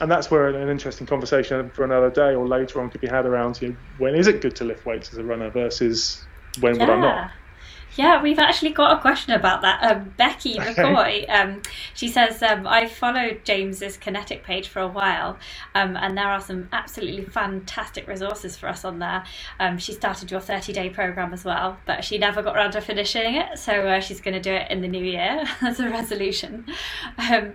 and 0.00 0.10
that's 0.10 0.30
where 0.30 0.48
an 0.48 0.68
interesting 0.68 1.06
conversation 1.06 1.70
for 1.70 1.84
another 1.84 2.10
day 2.10 2.34
or 2.34 2.46
later 2.46 2.80
on 2.80 2.90
could 2.90 3.00
be 3.00 3.06
had 3.06 3.26
around 3.26 3.60
you 3.60 3.68
know, 3.68 3.76
when 3.98 4.14
is 4.14 4.26
it 4.26 4.40
good 4.40 4.56
to 4.56 4.64
lift 4.64 4.86
weights 4.86 5.12
as 5.12 5.18
a 5.18 5.24
runner 5.24 5.50
versus 5.50 6.26
when 6.60 6.76
yeah. 6.76 6.80
would 6.80 6.90
I 6.90 7.00
not? 7.00 7.30
Yeah, 8.00 8.22
we've 8.22 8.38
actually 8.38 8.70
got 8.70 8.96
a 8.96 9.00
question 9.02 9.34
about 9.34 9.60
that. 9.60 9.82
Um, 9.82 10.14
Becky 10.16 10.54
McCoy, 10.58 11.28
um, 11.28 11.60
she 11.92 12.08
says, 12.08 12.42
um, 12.42 12.66
I 12.66 12.86
followed 12.86 13.44
James's 13.44 13.98
Kinetic 13.98 14.42
page 14.42 14.68
for 14.68 14.80
a 14.80 14.88
while, 14.88 15.38
um, 15.74 15.98
and 15.98 16.16
there 16.16 16.26
are 16.26 16.40
some 16.40 16.70
absolutely 16.72 17.26
fantastic 17.26 18.08
resources 18.08 18.56
for 18.56 18.70
us 18.70 18.86
on 18.86 19.00
there. 19.00 19.22
Um, 19.58 19.76
she 19.76 19.92
started 19.92 20.30
your 20.30 20.40
30 20.40 20.72
day 20.72 20.88
program 20.88 21.34
as 21.34 21.44
well, 21.44 21.76
but 21.84 22.02
she 22.02 22.16
never 22.16 22.40
got 22.42 22.56
around 22.56 22.70
to 22.70 22.80
finishing 22.80 23.34
it, 23.34 23.58
so 23.58 23.86
uh, 23.86 24.00
she's 24.00 24.22
going 24.22 24.32
to 24.32 24.40
do 24.40 24.54
it 24.54 24.70
in 24.70 24.80
the 24.80 24.88
new 24.88 25.04
year 25.04 25.44
as 25.60 25.78
a 25.78 25.90
resolution. 25.90 26.64
Um, 27.18 27.52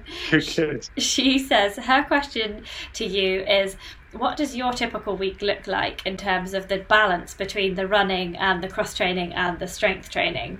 she 0.95 1.39
says, 1.39 1.77
her 1.77 2.03
question 2.03 2.65
to 2.93 3.03
you 3.03 3.41
is, 3.41 3.77
what 4.17 4.37
does 4.37 4.55
your 4.55 4.71
typical 4.71 5.17
week 5.17 5.41
look 5.41 5.67
like 5.67 6.05
in 6.05 6.17
terms 6.17 6.53
of 6.53 6.67
the 6.67 6.79
balance 6.79 7.33
between 7.33 7.75
the 7.75 7.87
running 7.87 8.35
and 8.37 8.63
the 8.63 8.67
cross 8.67 8.93
training 8.93 9.33
and 9.33 9.59
the 9.59 9.67
strength 9.67 10.09
training? 10.09 10.59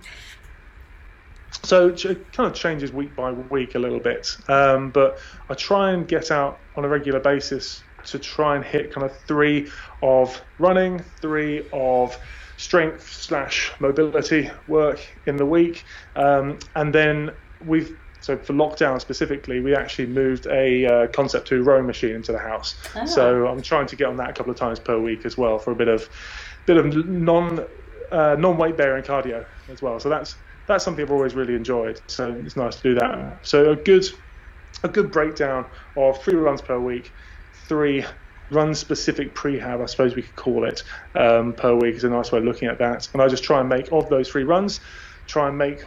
So 1.64 1.89
it 1.89 2.32
kind 2.34 2.47
of 2.47 2.53
changes 2.53 2.91
week 2.91 3.16
by 3.16 3.32
week 3.32 3.76
a 3.76 3.80
little 3.80 3.99
bit, 3.99 4.28
um, 4.49 4.91
but 4.91 5.20
I 5.49 5.53
try 5.53 5.91
and 5.91 6.08
get 6.08 6.30
out 6.30 6.60
on 6.76 6.84
a 6.86 6.88
regular 6.88 7.20
basis 7.20 7.84
to 8.08 8.20
try 8.20 8.56
and 8.56 8.64
hit 8.64 8.93
kind 8.93 9.06
of 9.06 9.18
three 9.22 9.72
of 10.03 10.39
running, 10.60 10.99
three 11.22 11.68
of 11.74 12.18
strength 12.58 13.10
slash 13.12 13.72
mobility 13.80 14.51
work 14.68 14.99
in 15.26 15.38
the 15.38 15.45
week, 15.45 15.86
um, 16.16 16.60
and 16.76 16.93
then 16.93 17.32
we've 17.60 17.97
so 18.26 18.36
for 18.36 18.53
lockdown 18.53 18.99
specifically, 18.99 19.59
we 19.59 19.76
actually 19.76 20.07
moved 20.07 20.47
a 20.47 20.84
uh, 20.88 21.07
Concept 21.09 21.47
2 21.47 21.61
rowing 21.61 21.86
machine 21.86 22.15
into 22.15 22.32
the 22.32 22.39
house. 22.39 22.73
Oh. 22.95 23.05
So 23.05 23.45
I'm 23.45 23.61
trying 23.61 23.86
to 23.86 23.95
get 23.95 24.07
on 24.07 24.17
that 24.17 24.32
a 24.32 24.34
couple 24.34 24.51
of 24.51 24.57
times 24.57 24.80
per 24.80 24.99
week 24.99 25.28
as 25.28 25.38
well 25.38 25.59
for 25.59 25.69
a 25.69 25.76
bit 25.76 25.88
of 25.88 26.09
bit 26.65 26.78
of 26.78 27.05
non 27.07 27.63
uh, 28.11 28.36
non 28.39 28.57
weight 28.57 28.78
bearing 28.78 29.03
cardio 29.03 29.45
as 29.69 29.84
well. 29.84 29.99
So 29.99 30.09
that's 30.09 30.38
that's 30.65 30.84
something 30.84 31.05
I've 31.05 31.11
always 31.11 31.36
really 31.36 31.53
enjoyed. 31.53 32.01
So 32.07 32.32
it's 32.43 32.55
nice 32.55 32.78
to 32.78 32.82
do 32.82 32.95
that. 32.95 33.45
So 33.45 33.69
a 33.69 33.76
good 33.76 34.07
a 34.82 34.88
good 34.88 35.11
breakdown 35.11 35.67
of 35.95 36.19
three 36.23 36.34
runs 36.34 36.63
per 36.63 36.80
week, 36.80 37.11
three 37.67 38.05
run 38.49 38.73
specific 38.73 39.36
prehab, 39.36 39.84
I 39.84 39.86
suppose 39.86 40.15
we 40.15 40.23
could 40.23 40.36
call 40.36 40.63
it, 40.63 40.82
um, 41.13 41.53
per 41.53 41.76
week 41.76 41.93
is 41.93 42.03
a 42.03 42.09
nice 42.09 42.32
way 42.32 42.39
of 42.39 42.45
looking 42.45 42.69
at 42.69 42.80
that. 42.80 43.07
And 43.13 43.21
I 43.21 43.28
just 43.28 43.43
try 43.43 43.59
and 43.59 43.69
make 43.69 43.91
of 43.91 44.09
those 44.09 44.30
three 44.30 44.45
runs, 44.45 44.80
try 45.28 45.47
and 45.47 45.59
make 45.59 45.86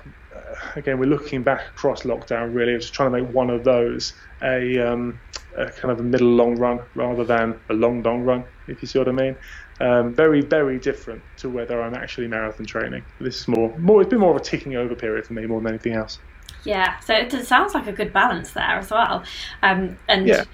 again, 0.77 0.99
we're 0.99 1.07
looking 1.07 1.43
back 1.43 1.67
across 1.69 2.03
lockdown. 2.03 2.55
Really, 2.55 2.77
just 2.77 2.93
trying 2.93 3.13
to 3.13 3.23
make 3.23 3.33
one 3.35 3.51
of 3.51 3.65
those 3.65 4.15
a, 4.43 4.79
um, 4.79 5.19
a 5.57 5.71
kind 5.71 5.93
of 5.93 6.01
a 6.01 6.03
middle 6.03 6.29
long 6.29 6.57
run 6.57 6.81
rather 6.95 7.25
than 7.25 7.59
a 7.69 7.75
long 7.75 8.03
long 8.03 8.23
run, 8.23 8.45
if 8.67 8.83
you 8.83 8.89
see 8.89 8.99
what 8.99 9.09
I 9.09 9.13
mean. 9.13 9.37
Um, 9.81 10.13
very 10.13 10.41
very 10.41 10.79
different 10.79 11.23
to 11.37 11.49
whether 11.49 11.81
I'm 11.81 11.95
actually 11.95 12.27
marathon 12.27 12.67
training. 12.67 13.05
This 13.21 13.41
is 13.41 13.49
more 13.49 13.77
more. 13.79 14.01
It's 14.01 14.11
been 14.11 14.21
more 14.21 14.35
of 14.35 14.41
a 14.41 14.45
ticking 14.45 14.77
over 14.77 14.95
period 14.95 15.27
for 15.27 15.35
me 15.35 15.47
more 15.47 15.61
than 15.61 15.69
anything 15.69 15.93
else. 15.93 16.19
Yeah, 16.65 16.99
so 17.01 17.15
it 17.15 17.31
sounds 17.47 17.73
like 17.75 17.87
a 17.87 17.93
good 17.93 18.13
balance 18.13 18.51
there 18.51 18.65
as 18.65 18.91
well. 18.91 19.23
Um, 19.63 19.97
and 20.09 20.27
yeah. 20.27 20.45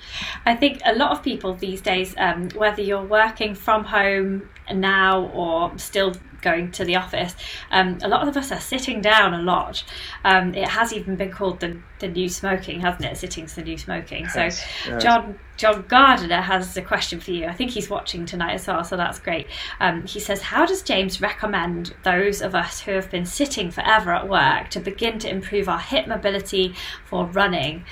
I 0.45 0.55
think 0.55 0.81
a 0.85 0.95
lot 0.95 1.13
of 1.13 1.23
people 1.23 1.55
these 1.55 1.81
days, 1.81 2.15
um, 2.19 2.51
whether 2.51 2.83
you're 2.83 3.05
working 3.05 3.55
from 3.55 3.85
home 3.85 4.49
now 4.73 5.27
or 5.29 5.77
still 5.79 6.15
going 6.41 6.71
to 6.73 6.85
the 6.85 6.97
office, 6.97 7.35
um, 7.71 7.99
a 8.03 8.09
lot 8.09 8.29
of 8.29 8.37
us 8.37 8.53
are 8.53 8.61
sitting 8.61 9.01
down 9.01 9.35
a 9.35 9.43
lot. 9.43 9.83
Um, 10.25 10.55
it 10.55 10.69
has 10.69 10.93
even 10.93 11.17
been 11.17 11.33
called 11.33 11.61
the, 11.61 11.81
the 11.99 12.09
new 12.09 12.29
smoking, 12.29 12.81
hasn't 12.81 13.05
it? 13.05 13.17
Sitting's 13.17 13.55
the 13.55 13.63
new 13.63 13.79
smoking. 13.79 14.29
So, 14.29 14.41
yes. 14.41 14.65
John 15.03 15.39
John 15.57 15.85
Gardner 15.87 16.41
has 16.41 16.77
a 16.77 16.83
question 16.83 17.21
for 17.21 17.31
you. 17.31 17.47
I 17.47 17.53
think 17.53 17.71
he's 17.71 17.89
watching 17.89 18.27
tonight 18.27 18.55
as 18.55 18.67
well, 18.67 18.83
so 18.83 18.97
that's 18.97 19.21
great. 19.21 19.47
Um, 19.81 20.05
he 20.05 20.19
says, 20.19 20.43
How 20.43 20.67
does 20.67 20.83
James 20.83 21.21
recommend 21.21 21.95
those 22.03 22.43
of 22.43 22.55
us 22.55 22.81
who 22.81 22.93
have 22.93 23.11
been 23.11 23.25
sitting 23.25 23.71
forever 23.71 24.13
at 24.13 24.29
work 24.29 24.69
to 24.71 24.81
begin 24.81 25.19
to 25.21 25.31
improve 25.31 25.69
our 25.69 25.79
hip 25.79 26.09
mobility 26.09 26.75
for 27.05 27.27
running? 27.27 27.85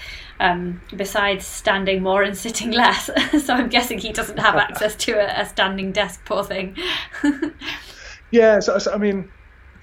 Um, 0.43 0.81
besides 0.97 1.47
standing 1.47 2.03
more 2.03 2.25
and 2.25 2.37
sitting 2.37 2.73
less. 2.73 3.07
so 3.45 3.55
I'm 3.55 3.69
guessing 3.69 3.99
he 3.99 4.13
doesn't 4.13 4.41
have 4.41 4.57
access 4.67 4.97
to 4.97 5.13
a, 5.13 5.43
a 5.43 5.47
standing 5.47 5.93
desk, 5.93 6.25
poor 6.25 6.43
thing. 6.43 6.77
Yeah, 8.33 8.61
so, 8.61 8.79
so, 8.79 8.93
I 8.93 8.97
mean, 8.97 9.31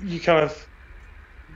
you 0.04 0.20
kind 0.20 0.44
of 0.44 0.68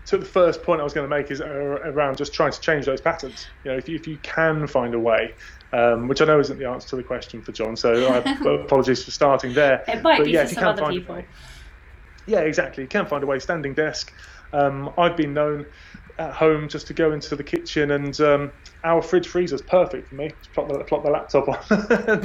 took 0.05 0.21
the 0.21 0.27
first 0.27 0.63
point 0.63 0.79
I 0.79 0.83
was 0.83 0.93
going 0.93 1.09
to 1.09 1.13
make 1.13 1.31
is 1.31 1.41
around 1.41 2.17
just 2.17 2.33
trying 2.33 2.51
to 2.51 2.61
change 2.61 2.85
those 2.85 3.01
patterns. 3.01 3.47
You 3.63 3.71
know, 3.71 3.77
if 3.77 3.89
you, 3.89 3.95
if 3.95 4.07
you 4.07 4.17
can 4.21 4.67
find 4.67 4.93
a 4.93 4.99
way, 4.99 5.33
um, 5.73 6.07
which 6.07 6.21
I 6.21 6.25
know 6.25 6.39
isn't 6.39 6.59
the 6.59 6.69
answer 6.69 6.89
to 6.89 6.95
the 6.95 7.03
question 7.03 7.41
for 7.41 7.51
John, 7.51 7.75
so 7.75 8.13
I, 8.13 8.17
apologies 8.63 9.03
for 9.03 9.11
starting 9.11 9.53
there. 9.53 9.83
It 9.87 10.03
might 10.03 10.19
but, 10.19 10.25
be 10.25 10.31
yeah, 10.31 10.45
for 10.45 10.53
some 10.53 10.63
other 10.65 10.85
people. 10.87 11.23
yeah, 12.27 12.41
exactly. 12.41 12.83
You 12.83 12.87
can 12.87 13.07
find 13.07 13.23
a 13.23 13.27
way. 13.27 13.39
Standing 13.39 13.73
desk. 13.73 14.13
Um, 14.53 14.93
I've 14.99 15.17
been 15.17 15.33
known 15.33 15.65
at 16.19 16.33
home 16.33 16.69
just 16.69 16.87
to 16.87 16.93
go 16.93 17.11
into 17.11 17.35
the 17.35 17.43
kitchen 17.43 17.91
and 17.91 18.19
um, 18.21 18.51
our 18.83 19.01
fridge 19.01 19.27
freezer 19.27 19.55
is 19.55 19.61
perfect 19.63 20.09
for 20.09 20.15
me. 20.15 20.29
Just 20.29 20.53
plop 20.53 20.69
the, 20.69 20.83
plop 20.83 21.03
the 21.03 21.09
laptop 21.09 21.47
on. 21.47 21.57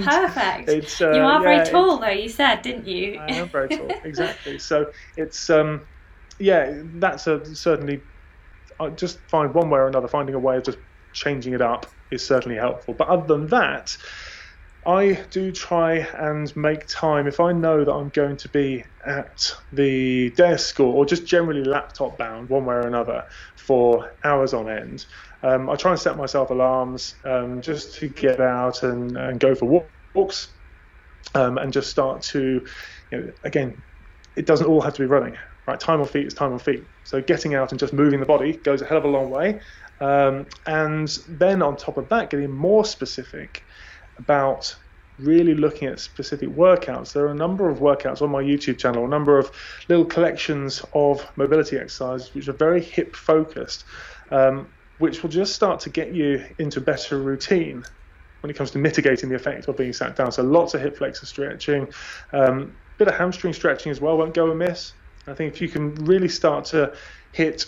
perfect. 0.02 0.68
It's, 0.68 1.00
uh, 1.00 1.12
you 1.12 1.22
are 1.22 1.42
yeah, 1.42 1.54
very 1.54 1.66
tall 1.66 1.98
though. 1.98 2.08
You 2.08 2.28
said, 2.28 2.62
didn't 2.62 2.86
you? 2.86 3.18
I 3.18 3.32
am 3.34 3.48
very 3.48 3.68
tall. 3.68 3.90
Exactly. 4.04 4.58
So 4.58 4.90
it's 5.16 5.48
um, 5.48 5.86
yeah, 6.38 6.82
that's 6.84 7.26
a 7.26 7.44
certainly. 7.54 8.02
I 8.80 8.90
just 8.90 9.28
find 9.28 9.52
one 9.54 9.70
way 9.70 9.80
or 9.80 9.88
another, 9.88 10.06
finding 10.06 10.34
a 10.34 10.38
way 10.38 10.56
of 10.56 10.64
just 10.64 10.78
changing 11.12 11.54
it 11.54 11.62
up 11.62 11.86
is 12.10 12.26
certainly 12.26 12.56
helpful. 12.56 12.94
But 12.94 13.08
other 13.08 13.26
than 13.26 13.46
that, 13.48 13.96
I 14.86 15.26
do 15.30 15.52
try 15.52 15.96
and 15.98 16.54
make 16.56 16.86
time 16.88 17.26
if 17.26 17.40
I 17.40 17.52
know 17.52 17.84
that 17.84 17.92
I'm 17.92 18.08
going 18.08 18.38
to 18.38 18.48
be 18.48 18.84
at 19.06 19.52
the 19.72 20.30
desk 20.36 20.80
or, 20.80 20.86
or 20.94 21.06
just 21.06 21.26
generally 21.26 21.64
laptop 21.64 22.18
bound 22.18 22.48
one 22.48 22.64
way 22.64 22.76
or 22.76 22.86
another 22.86 23.24
for 23.56 24.12
hours 24.24 24.54
on 24.54 24.70
end. 24.70 25.04
Um, 25.42 25.68
I 25.68 25.76
try 25.76 25.92
and 25.92 26.00
set 26.00 26.16
myself 26.16 26.50
alarms 26.50 27.16
um, 27.24 27.60
just 27.60 27.96
to 27.96 28.08
get 28.08 28.40
out 28.40 28.82
and, 28.82 29.16
and 29.16 29.38
go 29.40 29.54
for 29.54 29.90
walks 30.14 30.54
um, 31.34 31.58
and 31.58 31.72
just 31.72 31.90
start 31.90 32.22
to, 32.22 32.66
you 33.12 33.18
know, 33.18 33.32
again, 33.44 33.82
it 34.36 34.46
doesn't 34.46 34.66
all 34.66 34.80
have 34.82 34.94
to 34.94 35.02
be 35.02 35.06
running, 35.06 35.36
right? 35.66 35.80
Time 35.80 36.00
on 36.00 36.06
feet 36.08 36.26
is 36.26 36.34
time 36.34 36.52
on 36.52 36.60
feet. 36.60 36.88
So 37.04 37.22
getting 37.22 37.54
out 37.54 37.72
and 37.72 37.80
just 37.80 37.92
moving 37.92 38.20
the 38.20 38.26
body 38.26 38.58
goes 38.64 38.82
a 38.82 38.86
hell 38.86 38.98
of 38.98 39.04
a 39.04 39.08
long 39.08 39.30
way. 39.30 39.60
Um, 40.00 40.46
and 40.66 41.08
then 41.28 41.62
on 41.62 41.76
top 41.76 41.98
of 41.98 42.08
that, 42.10 42.30
getting 42.30 42.52
more 42.52 42.84
specific 42.84 43.64
about 44.18 44.76
really 45.18 45.54
looking 45.54 45.88
at 45.88 45.98
specific 45.98 46.48
workouts. 46.50 47.12
There 47.12 47.24
are 47.24 47.32
a 47.32 47.34
number 47.34 47.68
of 47.68 47.78
workouts 47.78 48.22
on 48.22 48.30
my 48.30 48.42
YouTube 48.42 48.78
channel, 48.78 49.04
a 49.04 49.08
number 49.08 49.38
of 49.38 49.50
little 49.88 50.04
collections 50.04 50.82
of 50.92 51.26
mobility 51.36 51.76
exercises 51.76 52.32
which 52.34 52.48
are 52.48 52.52
very 52.52 52.82
hip 52.82 53.16
focused, 53.16 53.84
um, 54.30 54.68
which 54.98 55.22
will 55.22 55.30
just 55.30 55.54
start 55.54 55.80
to 55.80 55.90
get 55.90 56.14
you 56.14 56.44
into 56.58 56.80
better 56.80 57.20
routine 57.20 57.82
when 58.40 58.50
it 58.50 58.54
comes 58.54 58.70
to 58.70 58.78
mitigating 58.78 59.28
the 59.28 59.34
effect 59.34 59.66
of 59.66 59.76
being 59.76 59.92
sat 59.92 60.14
down. 60.14 60.30
So 60.30 60.42
lots 60.42 60.74
of 60.74 60.80
hip 60.80 60.96
flexor 60.96 61.26
stretching, 61.26 61.88
um, 62.32 62.76
bit 62.98 63.08
of 63.08 63.14
hamstring 63.14 63.52
stretching 63.52 63.90
as 63.90 64.00
well 64.00 64.16
won't 64.16 64.34
go 64.34 64.50
amiss. 64.50 64.94
I 65.26 65.34
think 65.34 65.54
if 65.54 65.60
you 65.60 65.68
can 65.68 65.94
really 65.96 66.28
start 66.28 66.64
to 66.66 66.94
hit 67.32 67.66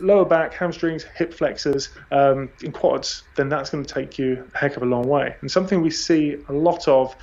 lower 0.00 0.24
back, 0.24 0.54
hamstrings, 0.54 1.04
hip 1.16 1.32
flexors, 1.32 1.90
um, 2.10 2.50
in 2.62 2.72
quads, 2.72 3.22
then 3.36 3.48
that's 3.48 3.70
going 3.70 3.84
to 3.84 3.94
take 3.94 4.18
you 4.18 4.48
a 4.54 4.58
heck 4.58 4.76
of 4.76 4.82
a 4.82 4.86
long 4.86 5.06
way. 5.06 5.36
And 5.40 5.50
something 5.50 5.82
we 5.82 5.90
see 5.90 6.36
a 6.48 6.52
lot 6.52 6.88
of, 6.88 7.14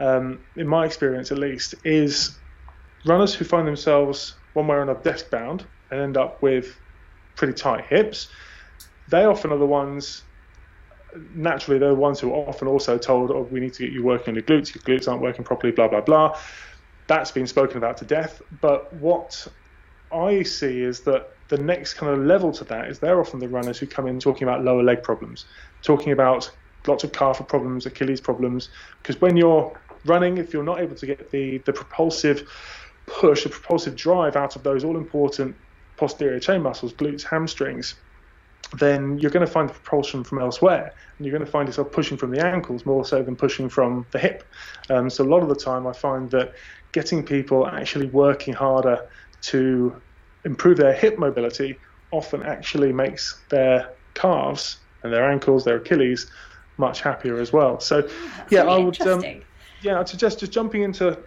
um, 0.00 0.40
in 0.56 0.66
my 0.66 0.84
experience 0.84 1.32
at 1.32 1.38
least, 1.38 1.74
is 1.84 2.38
runners 3.06 3.34
who 3.34 3.44
find 3.44 3.66
themselves 3.66 4.34
one 4.52 4.66
way 4.66 4.76
or 4.76 4.82
another 4.82 5.00
desk 5.02 5.30
bound 5.30 5.64
and 5.90 6.00
end 6.00 6.16
up 6.16 6.42
with 6.42 6.76
pretty 7.36 7.54
tight 7.54 7.84
hips. 7.86 8.28
They 9.08 9.24
often 9.24 9.52
are 9.52 9.58
the 9.58 9.66
ones. 9.66 10.22
Naturally, 11.34 11.78
they're 11.78 11.90
the 11.90 11.94
ones 11.94 12.20
who 12.20 12.30
are 12.32 12.48
often 12.48 12.68
also 12.68 12.98
told, 12.98 13.30
"Oh, 13.30 13.48
we 13.50 13.60
need 13.60 13.72
to 13.74 13.84
get 13.84 13.92
you 13.92 14.04
working 14.04 14.32
on 14.32 14.34
your 14.34 14.42
glutes. 14.42 14.74
Your 14.74 14.82
glutes 14.82 15.08
aren't 15.08 15.22
working 15.22 15.44
properly." 15.44 15.72
Blah 15.72 15.88
blah 15.88 16.02
blah. 16.02 16.38
That's 17.06 17.30
been 17.30 17.46
spoken 17.46 17.78
about 17.78 17.96
to 17.98 18.04
death. 18.04 18.42
But 18.60 18.92
what 18.92 19.46
I 20.12 20.42
see 20.42 20.82
is 20.82 21.00
that 21.02 21.30
the 21.48 21.58
next 21.58 21.94
kind 21.94 22.12
of 22.12 22.24
level 22.24 22.52
to 22.52 22.64
that 22.64 22.88
is 22.88 22.98
they're 22.98 23.20
often 23.20 23.40
the 23.40 23.48
runners 23.48 23.78
who 23.78 23.86
come 23.86 24.06
in 24.06 24.20
talking 24.20 24.46
about 24.46 24.64
lower 24.64 24.82
leg 24.82 25.02
problems, 25.02 25.46
talking 25.82 26.12
about 26.12 26.50
lots 26.86 27.04
of 27.04 27.12
calf 27.12 27.46
problems, 27.48 27.86
Achilles 27.86 28.20
problems. 28.20 28.68
Because 29.02 29.20
when 29.20 29.36
you're 29.36 29.78
running, 30.04 30.38
if 30.38 30.52
you're 30.52 30.62
not 30.62 30.80
able 30.80 30.96
to 30.96 31.06
get 31.06 31.30
the, 31.30 31.58
the 31.58 31.72
propulsive 31.72 32.48
push, 33.06 33.44
the 33.44 33.48
propulsive 33.48 33.96
drive 33.96 34.36
out 34.36 34.56
of 34.56 34.62
those 34.62 34.84
all 34.84 34.96
important 34.96 35.56
posterior 35.96 36.38
chain 36.38 36.62
muscles, 36.62 36.92
glutes, 36.92 37.22
hamstrings, 37.22 37.94
then 38.78 39.18
you're 39.18 39.30
going 39.30 39.44
to 39.44 39.50
find 39.50 39.70
propulsion 39.70 40.22
from 40.22 40.40
elsewhere, 40.40 40.92
and 41.16 41.26
you're 41.26 41.32
going 41.32 41.44
to 41.44 41.50
find 41.50 41.68
yourself 41.68 41.90
pushing 41.90 42.18
from 42.18 42.30
the 42.30 42.44
ankles 42.44 42.84
more 42.84 43.04
so 43.04 43.22
than 43.22 43.34
pushing 43.34 43.68
from 43.68 44.06
the 44.10 44.18
hip. 44.18 44.44
Um, 44.90 45.08
so 45.08 45.24
a 45.24 45.26
lot 45.26 45.42
of 45.42 45.48
the 45.48 45.54
time, 45.54 45.86
I 45.86 45.92
find 45.92 46.30
that 46.32 46.52
getting 46.92 47.24
people 47.24 47.66
actually 47.66 48.06
working 48.06 48.52
harder 48.52 49.08
to 49.40 50.00
improve 50.48 50.78
their 50.78 50.94
hip 50.94 51.18
mobility 51.18 51.78
often 52.10 52.42
actually 52.42 52.92
makes 52.92 53.40
their 53.50 53.92
calves 54.14 54.78
and 55.02 55.12
their 55.12 55.30
ankles, 55.30 55.64
their 55.64 55.76
Achilles, 55.76 56.30
much 56.78 57.02
happier 57.02 57.38
as 57.38 57.52
well. 57.52 57.78
So, 57.80 58.08
yeah, 58.50 58.62
really 58.62 58.82
I 58.82 58.84
would. 58.84 59.00
Um, 59.02 59.24
yeah, 59.82 60.00
I'd 60.00 60.08
suggest 60.08 60.40
just 60.40 60.50
jumping 60.50 60.82
into 60.82 61.18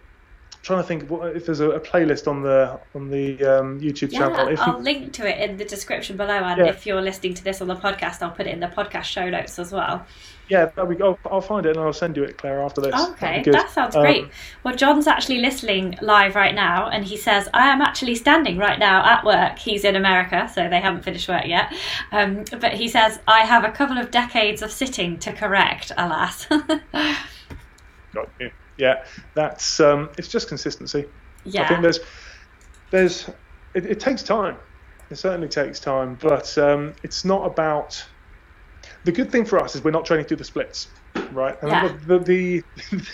trying 0.62 0.82
to 0.82 0.88
think 0.88 1.10
what, 1.10 1.36
if 1.36 1.46
there's 1.46 1.60
a, 1.60 1.72
a, 1.72 1.80
playlist 1.80 2.28
on 2.28 2.44
the 2.44 2.80
on 2.94 3.10
the 3.10 3.44
um, 3.44 3.80
YouTube 3.80 4.12
yeah, 4.12 4.20
channel. 4.20 4.48
If 4.48 4.60
I'll 4.60 4.78
you... 4.78 4.84
link 4.84 5.14
to 5.14 5.28
it 5.28 5.50
in 5.50 5.58
the 5.58 5.66
description 5.66 6.18
below, 6.18 6.34
and 6.34 6.60
yeah. 6.60 6.68
if 6.68 6.86
you're 6.86 7.02
listening 7.02 7.34
to 7.36 7.44
this 7.44 7.62
on 7.62 7.68
the 7.68 7.76
podcast, 7.76 8.22
I'll 8.22 8.32
put 8.32 8.48
it 8.48 8.54
in 8.54 8.60
the 8.60 8.68
podcast 8.68 9.04
show 9.04 9.30
notes 9.30 9.60
as 9.60 9.72
well. 9.72 10.06
Yeah, 10.52 10.84
we, 10.84 11.02
I'll, 11.02 11.18
I'll 11.26 11.42
find 11.42 11.66
it 11.66 11.76
and 11.76 11.80
I'll 11.80 11.94
send 11.94 12.18
you 12.18 12.24
it, 12.24 12.38
Claire, 12.38 12.62
after 12.62 12.82
this. 12.82 12.94
Okay, 12.94 13.42
that 13.52 13.70
sounds 13.70 13.96
um, 13.96 14.02
great. 14.02 14.28
Well, 14.64 14.76
John's 14.76 15.08
actually 15.08 15.40
listening 15.40 15.98
live 16.02 16.36
right 16.36 16.54
now, 16.54 16.90
and 16.90 17.06
he 17.06 17.18
says, 17.18 17.48
I 17.54 17.70
am 17.70 17.82
actually 17.82 18.16
standing 18.16 18.58
right 18.58 18.78
now 18.78 19.04
at 19.06 19.24
work. 19.24 19.58
He's 19.58 19.84
in 19.84 19.96
America, 19.96 20.52
so 20.54 20.68
they 20.68 20.82
haven't 20.82 21.04
finished 21.04 21.30
work 21.30 21.46
yet. 21.46 21.74
Um, 22.12 22.44
but 22.60 22.74
he 22.74 22.88
says, 22.88 23.20
I 23.28 23.46
have 23.46 23.64
a 23.64 23.72
couple 23.72 23.98
of 23.98 24.12
decades 24.12 24.62
of 24.62 24.72
sitting 24.72 25.18
to 25.20 25.34
correct, 25.34 25.92
alas. 25.98 26.46
Got 28.14 28.30
you 28.40 28.52
yeah, 28.82 29.06
that's 29.36 29.80
um, 29.80 30.10
it's 30.18 30.28
just 30.28 30.48
consistency. 30.48 31.06
Yeah. 31.46 31.64
I 31.64 31.68
think 31.68 31.82
there's 31.84 32.00
there's 32.90 33.30
it, 33.76 33.86
it 33.86 34.00
takes 34.00 34.24
time. 34.24 34.58
It 35.12 35.18
certainly 35.18 35.48
takes 35.48 35.80
time, 35.80 36.18
but 36.20 36.58
um, 36.58 36.94
it's 37.04 37.24
not 37.24 37.46
about. 37.46 38.04
The 39.04 39.12
good 39.12 39.32
thing 39.32 39.46
for 39.46 39.60
us 39.60 39.76
is 39.76 39.84
we're 39.84 39.92
not 39.92 40.06
training 40.06 40.26
through 40.26 40.38
the 40.38 40.44
splits, 40.44 40.88
right? 41.32 41.58
And 41.62 41.72
yeah. 41.72 41.98
the, 42.06 42.20
the, 42.20 42.64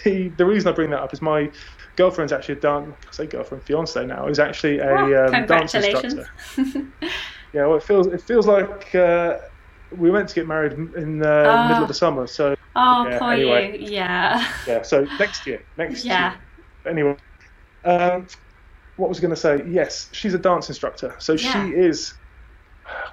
the 0.04 0.30
the 0.30 0.46
reason 0.46 0.68
I 0.68 0.74
bring 0.74 0.90
that 0.90 1.00
up 1.00 1.14
is 1.14 1.22
my 1.22 1.50
girlfriend's 1.96 2.34
actually 2.34 2.56
a 2.56 2.62
dance. 2.62 2.96
I 3.08 3.12
say 3.12 3.26
girlfriend, 3.26 3.64
fiance 3.64 4.06
now 4.06 4.28
is 4.28 4.40
actually 4.40 4.80
a 4.80 4.90
oh, 4.90 5.26
um, 5.28 5.46
dance 5.46 5.74
instructor. 5.74 6.30
yeah, 7.54 7.66
well, 7.66 7.76
it 7.76 7.84
feels 7.84 8.08
it 8.08 8.22
feels 8.22 8.48
like 8.48 8.94
uh, 8.96 9.38
we 9.96 10.12
went 10.12 10.28
to 10.30 10.36
get 10.36 10.48
married 10.48 10.74
in 10.74 11.20
the 11.20 11.50
oh. 11.50 11.68
middle 11.68 11.84
of 11.84 11.88
the 11.88 11.94
summer, 11.94 12.28
so 12.28 12.58
Oh, 12.78 13.08
yeah, 13.08 13.20
poor 13.20 13.32
anyway. 13.34 13.80
you. 13.80 13.92
Yeah. 13.92 14.54
Yeah. 14.68 14.82
So 14.84 15.08
next 15.18 15.48
year, 15.48 15.64
next 15.78 16.06
yeah. 16.06 16.32
year. 16.32 16.42
Anyway, 16.92 17.18
um, 17.84 18.28
what 18.98 19.10
was 19.10 19.18
I 19.18 19.22
going 19.22 19.34
to 19.34 19.40
say? 19.40 19.64
Yes, 19.68 20.10
she's 20.12 20.36
a 20.36 20.38
dance 20.38 20.70
instructor, 20.70 21.16
so 21.18 21.34
yeah. 21.34 21.66
she 21.66 21.74
is 21.74 22.14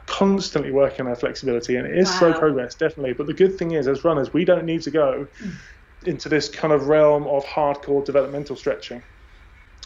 constantly 0.07 0.71
working 0.71 1.01
on 1.03 1.07
her 1.07 1.17
flexibility, 1.17 1.77
and 1.77 1.87
it 1.87 1.97
is 1.97 2.09
wow. 2.09 2.19
slow 2.19 2.33
progress, 2.35 2.75
definitely. 2.75 3.13
But 3.13 3.27
the 3.27 3.35
good 3.35 3.59
thing 3.59 3.73
is, 3.73 3.89
as 3.89 4.05
runners, 4.05 4.33
we 4.33 4.45
don't 4.45 4.65
need 4.65 4.83
to 4.83 4.91
go 4.91 5.27
mm. 5.43 5.55
into 6.07 6.29
this 6.29 6.49
kind 6.49 6.73
of 6.73 6.89
realm 6.89 7.27
of 7.27 7.45
hardcore 7.45 8.05
developmental 8.05 8.57
stretching. 8.57 9.03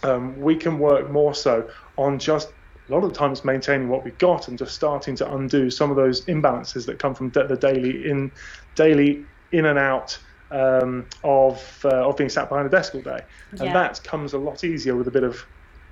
Um, 0.03 0.41
we 0.41 0.57
can 0.57 0.79
work 0.79 1.11
more 1.11 1.35
so 1.35 1.69
on 1.97 2.19
just 2.19 2.53
a 2.89 2.93
lot 2.93 3.05
of 3.05 3.13
the 3.13 3.19
times 3.19 3.45
maintaining 3.45 3.89
what 3.89 4.05
we've 4.05 4.19
got 4.19 4.49
and 4.49 4.57
just 4.57 4.75
starting 4.75 5.15
to 5.17 5.35
undo 5.35 5.71
some 5.71 5.91
of 5.91 5.97
those 5.97 6.25
imbalances 6.27 6.87
that 6.87 6.99
come 6.99 7.15
from 7.15 7.31
the 7.31 7.59
daily 7.61 8.09
in 8.09 8.31
daily 8.75 9.25
in 9.53 9.67
and 9.67 9.79
out 9.79 10.19
um, 10.51 11.07
of 11.25 11.85
uh, 11.85 12.09
of 12.09 12.17
being 12.17 12.31
sat 12.31 12.49
behind 12.49 12.67
a 12.67 12.71
desk 12.71 12.95
all 12.95 13.03
day, 13.03 13.21
and 13.53 13.61
yeah. 13.61 13.73
that 13.73 14.03
comes 14.05 14.33
a 14.33 14.39
lot 14.39 14.65
easier 14.65 14.97
with 14.97 15.09
a 15.09 15.11
bit 15.11 15.25
of 15.25 15.45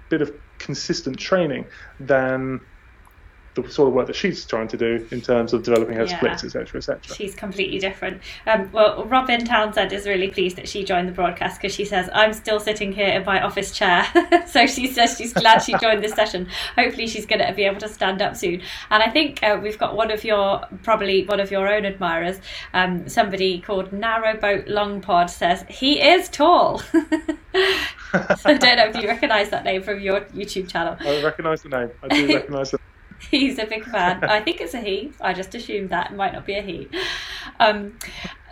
bit 0.09 0.23
of 0.23 0.33
consistent 0.59 1.19
training 1.19 1.67
than 2.01 2.61
the 3.63 3.71
sort 3.71 3.89
of 3.89 3.95
work 3.95 4.07
that 4.07 4.17
she's 4.17 4.45
trying 4.45 4.69
to 4.69 4.77
do 4.77 5.07
in 5.11 5.21
terms 5.21 5.53
of 5.53 5.63
developing 5.63 5.97
her 5.97 6.05
yeah. 6.05 6.17
splits, 6.17 6.45
etc., 6.45 6.79
etc. 6.79 7.15
She's 7.15 7.35
completely 7.35 7.79
different. 7.79 8.23
Um, 8.47 8.71
well, 8.73 9.05
Robin 9.05 9.45
Townsend 9.45 9.93
is 9.93 10.07
really 10.07 10.31
pleased 10.31 10.57
that 10.57 10.69
she 10.69 10.85
joined 10.85 11.09
the 11.09 11.13
broadcast 11.13 11.61
because 11.61 11.75
she 11.75 11.85
says, 11.85 12.09
I'm 12.13 12.33
still 12.33 12.61
sitting 12.61 12.93
here 12.93 13.09
in 13.09 13.25
my 13.25 13.43
office 13.43 13.73
chair. 13.73 14.07
so 14.47 14.67
she 14.67 14.87
says 14.87 15.17
she's 15.17 15.33
glad 15.33 15.61
she 15.61 15.77
joined 15.79 16.03
this 16.03 16.13
session. 16.13 16.49
Hopefully, 16.77 17.07
she's 17.07 17.27
going 17.27 17.45
to 17.45 17.53
be 17.55 17.65
able 17.65 17.81
to 17.81 17.89
stand 17.89 18.23
up 18.23 18.37
soon. 18.37 18.63
And 18.91 19.03
I 19.03 19.11
think 19.11 19.43
uh, 19.43 19.59
we've 19.63 19.79
got 19.79 19.97
one 19.97 20.11
of 20.11 20.25
your, 20.25 20.67
probably 20.83 21.25
one 21.25 21.41
of 21.41 21.51
your 21.51 21.69
own 21.69 21.85
admirers, 21.85 22.41
um, 22.75 23.09
somebody 23.09 23.61
called 23.61 23.91
Narrowboat 23.91 24.69
Longpod 24.69 25.31
says, 25.31 25.65
he 25.69 26.01
is 26.01 26.29
tall. 26.29 26.79
so 26.79 26.99
I 28.45 28.55
don't 28.55 28.77
know 28.77 28.87
if 28.87 28.97
you 28.97 29.09
recognise 29.09 29.51
that 29.51 29.65
name 29.65 29.83
from 29.83 30.01
your 30.01 30.21
YouTube 30.27 30.69
channel. 30.69 30.97
I 31.01 31.23
recognise 31.23 31.63
the 31.63 31.69
name. 31.69 31.91
I 32.03 32.09
do 32.09 32.35
recognise 32.35 32.75
it. 32.75 32.81
He's 33.31 33.59
a 33.59 33.67
big 33.67 33.85
fan. 33.85 34.25
I 34.25 34.41
think 34.41 34.61
it's 34.61 34.75
a 34.75 34.81
he. 34.81 35.13
I 35.21 35.33
just 35.33 35.55
assumed 35.55 35.91
that 35.91 36.11
it 36.13 36.17
might 36.17 36.33
not 36.33 36.47
be 36.47 36.55
a 36.55 36.63
he. 36.63 36.89
Um, 37.59 37.99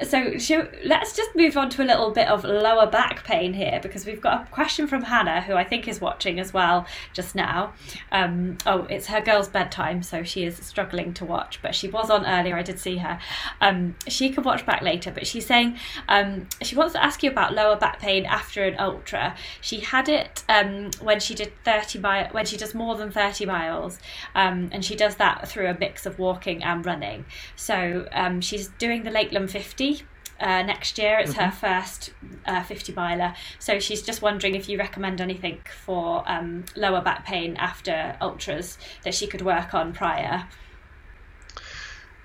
so 0.03 0.36
let's 0.84 1.16
just 1.16 1.36
move 1.36 1.57
on 1.57 1.70
to 1.70 1.82
a 1.82 1.86
little 1.86 2.11
bit 2.11 2.28
of 2.28 2.42
lower 2.42 2.86
back 2.86 3.22
pain 3.22 3.55
here 3.55 3.78
because 3.80 4.05
we've 4.05 4.20
got 4.20 4.42
a 4.42 4.51
question 4.51 4.88
from 4.88 5.03
Hannah, 5.03 5.40
who 5.42 5.55
I 5.55 5.62
think 5.62 5.86
is 5.86 6.01
watching 6.01 6.40
as 6.40 6.53
well 6.53 6.86
just 7.12 7.34
now. 7.36 7.74
Um, 8.11 8.59
oh, 8.66 8.86
it's 8.90 9.07
her 9.07 9.20
girl's 9.20 9.49
bedtime, 9.49 10.03
so 10.03 10.24
she 10.24 10.45
is 10.45 10.57
struggling 10.57 11.14
to 11.14 11.24
watch, 11.24 11.61
but 11.62 11.76
she 11.76 11.86
was 11.86 12.11
on 12.11 12.26
earlier. 12.26 12.57
I 12.57 12.62
did 12.62 12.80
see 12.80 12.97
her. 12.99 13.20
Um, 13.61 13.95
she 14.09 14.30
can 14.30 14.42
watch 14.42 14.66
back 14.66 14.82
later, 14.82 15.12
but 15.12 15.28
she's 15.28 15.47
saying 15.47 15.78
um, 16.09 16.49
she 16.61 16.74
wants 16.74 16.95
to 16.95 17.05
ask 17.05 17.22
you 17.22 17.30
about 17.30 17.55
lower 17.55 17.76
back 17.76 18.01
pain 18.01 18.26
after 18.26 18.64
an 18.64 18.74
ultra. 18.80 19.36
She 19.61 19.80
had 19.80 20.09
it 20.09 20.42
um, 20.49 20.90
when 21.01 21.20
she 21.20 21.36
did 21.36 21.53
30 21.64 22.01
mi- 22.01 22.28
when 22.32 22.47
she 22.47 22.57
does 22.57 22.74
more 22.74 22.97
than 22.97 23.12
30 23.12 23.47
miles, 23.47 24.01
um, 24.34 24.70
and 24.72 24.84
she 24.84 24.97
does 24.97 25.16
that 25.16 25.49
through 25.49 25.68
a 25.68 25.78
mix 25.78 26.05
of 26.05 26.18
walking 26.18 26.64
and 26.64 26.84
running. 26.84 27.24
So 27.55 28.09
um, 28.12 28.40
she's 28.40 28.68
doing 28.78 29.05
the 29.05 29.11
Lakeland 29.12 29.53
50 29.53 29.84
50 29.84 29.93
uh, 30.41 30.62
next 30.62 30.99
year. 30.99 31.18
It's 31.18 31.32
mm-hmm. 31.32 31.45
her 31.45 31.51
first 31.51 32.12
uh, 32.47 32.62
50 32.62 32.93
miler. 32.93 33.35
So 33.59 33.78
she's 33.78 34.03
just 34.03 34.22
wondering 34.22 34.55
if 34.55 34.68
you 34.68 34.78
recommend 34.78 35.20
anything 35.20 35.61
for 35.85 36.22
um, 36.26 36.64
lower 36.76 37.01
back 37.01 37.24
pain 37.24 37.57
after 37.57 38.16
ultras 38.20 38.78
that 39.05 39.14
she 39.14 39.26
could 39.26 39.43
work 39.43 39.74
on 39.74 39.93
prior. 39.93 40.47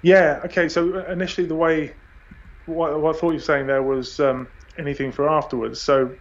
Yeah, 0.01 0.41
okay. 0.45 0.69
So 0.69 1.05
initially, 1.05 1.47
the 1.47 1.55
way 1.55 1.93
what, 2.65 2.99
what 2.99 3.15
I 3.15 3.19
thought 3.19 3.29
you 3.29 3.35
were 3.35 3.39
saying 3.39 3.67
there 3.67 3.83
was 3.83 4.19
um, 4.19 4.47
anything 4.77 5.11
for 5.11 5.29
afterwards. 5.29 5.81
So 5.81 6.15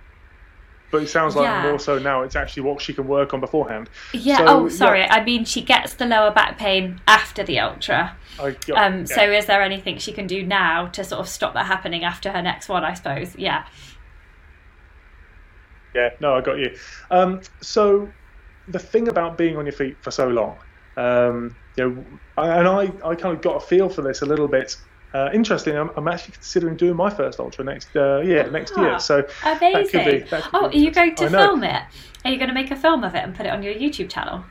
but 0.91 1.03
it 1.03 1.09
sounds 1.09 1.37
like 1.37 1.45
yeah. 1.45 1.63
more 1.63 1.79
so 1.79 1.99
now 1.99 2.23
it's 2.23 2.37
actually 2.37 2.63
what 2.63 2.81
she 2.81 2.95
can 2.95 3.07
work 3.07 3.35
on 3.35 3.41
beforehand. 3.41 3.91
Yeah. 4.13 4.39
So, 4.39 4.45
oh, 4.47 4.69
sorry. 4.69 5.01
Yeah. 5.01 5.15
I 5.15 5.25
mean, 5.25 5.45
she 5.45 5.63
gets 5.63 5.95
the 5.95 6.07
lower 6.07 6.31
back 6.31 6.59
pain 6.59 7.01
after 7.07 7.43
the 7.43 7.61
ultra. 7.61 8.17
I, 8.41 8.53
got, 8.53 8.79
um, 8.79 9.01
yeah. 9.01 9.05
So, 9.05 9.31
is 9.31 9.47
there 9.47 9.63
anything 9.63 9.99
she 9.99 10.13
can 10.13 10.27
do 10.27 10.43
now 10.43 10.87
to 10.89 11.05
sort 11.05 11.21
of 11.21 11.29
stop 11.29 11.55
that 11.55 11.67
happening 11.67 12.05
after 12.05 12.33
her 12.33 12.43
next 12.43 12.69
one? 12.69 12.85
I 12.85 12.95
suppose. 12.95 13.37
Yeah. 13.37 13.67
Yeah. 15.95 16.11
No, 16.21 16.35
I 16.35 16.41
got 16.41 16.59
you. 16.59 16.77
Um, 17.11 17.43
so, 17.61 18.09
the 18.69 18.79
thing 18.79 19.09
about 19.09 19.37
being 19.37 19.57
on 19.57 19.67
your 19.67 19.73
feet 19.73 19.97
for 20.01 20.11
so 20.11 20.29
long, 20.29 20.57
um, 20.97 21.55
you 21.77 21.89
know, 21.89 22.05
and 22.39 22.69
I, 22.69 22.93
I 23.07 23.15
kind 23.15 23.37
of 23.37 23.43
got 23.43 23.57
a 23.57 23.61
feel 23.61 23.89
for 23.89 24.03
this 24.03 24.23
a 24.23 24.27
little 24.27 24.49
bit 24.49 24.77
uh, 25.15 25.31
interesting. 25.33 25.77
I'm, 25.77 25.91
I'm, 25.97 26.09
actually 26.09 26.35
considering 26.35 26.77
doing 26.77 26.97
my 26.97 27.11
first 27.11 27.41
ultra 27.41 27.65
next 27.65 27.95
uh, 27.97 28.21
yeah 28.25 28.43
next 28.51 28.77
year. 28.77 28.93
Ah, 28.93 28.99
so 28.99 29.27
amazing. 29.45 30.05
Be, 30.05 30.25
oh, 30.53 30.67
are 30.67 30.73
you 30.73 30.91
going 30.91 31.15
to 31.17 31.31
film 31.31 31.65
it? 31.65 31.83
Are 32.25 32.31
you 32.31 32.37
going 32.37 32.49
to 32.49 32.55
make 32.55 32.71
a 32.71 32.77
film 32.77 33.05
of 33.05 33.15
it 33.15 33.25
and 33.25 33.35
put 33.35 33.47
it 33.47 33.51
on 33.51 33.63
your 33.63 33.75
YouTube 33.75 34.11
channel? 34.11 34.45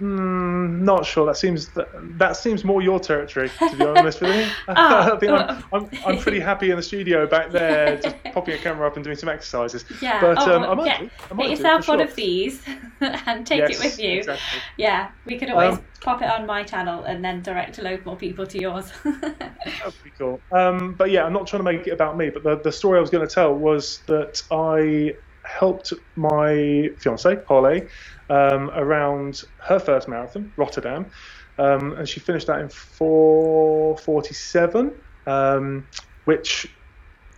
Mm, 0.00 0.80
not 0.80 1.06
sure. 1.06 1.24
That 1.24 1.36
seems 1.36 1.68
that, 1.68 1.88
that 2.18 2.36
seems 2.36 2.64
more 2.64 2.82
your 2.82 2.98
territory, 2.98 3.48
to 3.60 3.76
be 3.76 3.84
honest 3.84 4.20
with 4.20 4.34
you. 4.34 4.52
oh, 4.68 4.74
I 5.14 5.18
think 5.18 5.30
I'm, 5.32 5.64
I'm, 5.72 5.90
I'm, 6.04 6.18
pretty 6.18 6.40
happy 6.40 6.70
in 6.70 6.76
the 6.76 6.82
studio 6.82 7.26
back 7.26 7.52
there, 7.52 7.96
just 8.02 8.16
popping 8.32 8.54
a 8.54 8.58
camera 8.58 8.88
up 8.88 8.96
and 8.96 9.04
doing 9.04 9.16
some 9.16 9.28
exercises. 9.28 9.84
Yeah. 10.02 10.20
But 10.20 10.48
oh, 10.48 10.56
um, 10.56 10.62
I 10.64 10.74
might, 10.74 10.84
get, 10.84 11.10
I 11.30 11.34
might 11.34 11.42
get 11.44 11.50
yourself 11.50 11.86
one 11.86 11.98
sure. 11.98 12.08
of 12.08 12.14
these 12.16 12.60
and 13.00 13.46
take 13.46 13.60
yes, 13.60 13.78
it 13.78 13.84
with 13.84 14.00
you. 14.00 14.18
Exactly. 14.18 14.60
Yeah, 14.78 15.10
we 15.26 15.38
could 15.38 15.50
always 15.50 15.78
um, 15.78 15.84
pop 16.00 16.22
it 16.22 16.28
on 16.28 16.44
my 16.44 16.64
channel 16.64 17.04
and 17.04 17.24
then 17.24 17.42
direct 17.42 17.78
a 17.78 17.82
load 17.82 18.04
more 18.04 18.16
people 18.16 18.46
to 18.46 18.60
yours. 18.60 18.90
that'd 19.04 19.94
be 20.02 20.10
cool. 20.18 20.40
Um, 20.50 20.94
but 20.94 21.12
yeah, 21.12 21.24
I'm 21.24 21.32
not 21.32 21.46
trying 21.46 21.64
to 21.64 21.72
make 21.72 21.86
it 21.86 21.92
about 21.92 22.16
me. 22.16 22.30
But 22.30 22.42
the 22.42 22.56
the 22.56 22.72
story 22.72 22.98
I 22.98 23.00
was 23.00 23.10
going 23.10 23.26
to 23.26 23.32
tell 23.32 23.54
was 23.54 24.00
that 24.06 24.42
I 24.50 25.14
helped 25.44 25.92
my 26.16 26.90
fiance 26.98 27.38
Holly 27.46 27.86
um, 28.28 28.70
around 28.70 29.42
her 29.60 29.78
first 29.78 30.08
marathon, 30.08 30.52
Rotterdam, 30.56 31.10
um, 31.58 31.92
and 31.92 32.08
she 32.08 32.20
finished 32.20 32.46
that 32.46 32.60
in 32.60 32.68
4:47, 32.68 34.90
um, 35.26 35.88
which. 36.24 36.66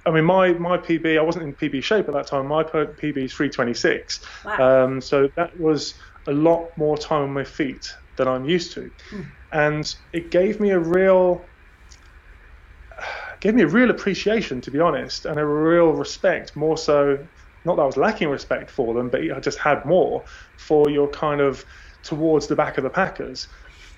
I 0.05 0.11
mean, 0.13 0.25
my, 0.25 0.53
my 0.53 0.79
PB, 0.79 1.19
I 1.19 1.21
wasn't 1.21 1.47
in 1.47 1.57
PB 1.57 1.83
shape 1.83 2.07
at 2.07 2.15
that 2.15 2.29
time. 2.29 2.47
My 2.47 2.63
PB 2.63 3.25
is 3.25 3.35
326. 3.35 4.21
Wow. 4.45 4.85
Um, 4.85 5.01
so 5.01 5.29
that 5.35 5.59
was 5.59 5.99
a 6.29 6.33
lot 6.33 6.71
more 6.77 6.97
time 6.97 7.23
on 7.23 7.33
my 7.33 7.43
feet 7.43 7.93
than 8.17 8.29
I'm 8.29 8.45
used 8.45 8.73
to. 8.75 8.89
Mm. 9.11 9.27
And 9.53 9.95
it 10.13 10.31
gave 10.31 10.61
me 10.61 10.71
a 10.71 10.79
real 10.79 11.51
gave 13.41 13.55
me 13.55 13.63
a 13.63 13.67
real 13.67 13.91
appreciation, 13.91 14.61
to 14.63 14.71
be 14.71 14.81
honest, 14.81 15.27
and 15.27 15.39
a 15.39 15.45
real 15.45 15.93
respect, 15.93 16.57
more 16.57 16.79
so 16.79 17.19
not 17.67 17.77
that 17.77 17.83
I 17.83 17.87
was 17.87 17.99
lacking 17.99 18.31
respect 18.31 18.71
for 18.71 18.95
them, 18.95 19.11
but 19.11 19.23
I 19.23 19.41
just 19.41 19.59
had 19.59 19.85
more 19.87 20.25
for 20.59 20.91
your 20.91 21.11
kind 21.11 21.43
of 21.43 21.65
towards 22.05 22.49
the 22.49 22.57
back 22.57 22.79
of 22.79 22.85
the 22.85 22.91
Packers 22.91 23.49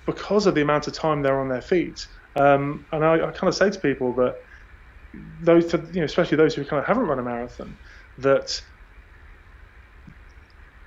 because 0.07 0.47
of 0.47 0.55
the 0.55 0.61
amount 0.61 0.87
of 0.87 0.93
time 0.93 1.21
they're 1.23 1.41
on 1.41 1.49
their 1.49 1.61
feet. 1.61 2.07
Um, 2.35 2.87
and 2.91 3.05
I, 3.05 3.15
I 3.15 3.31
kind 3.31 3.49
of 3.49 3.55
say 3.55 3.71
to 3.71 3.79
people 3.79 4.15
that 4.15 4.35
those, 5.13 5.71
you 5.73 6.01
know, 6.01 6.05
especially 6.05 6.37
those 6.37 6.55
who 6.55 6.65
kind 6.65 6.81
of 6.81 6.87
haven't 6.87 7.05
run 7.07 7.19
a 7.19 7.23
marathon, 7.23 7.77
that 8.17 8.61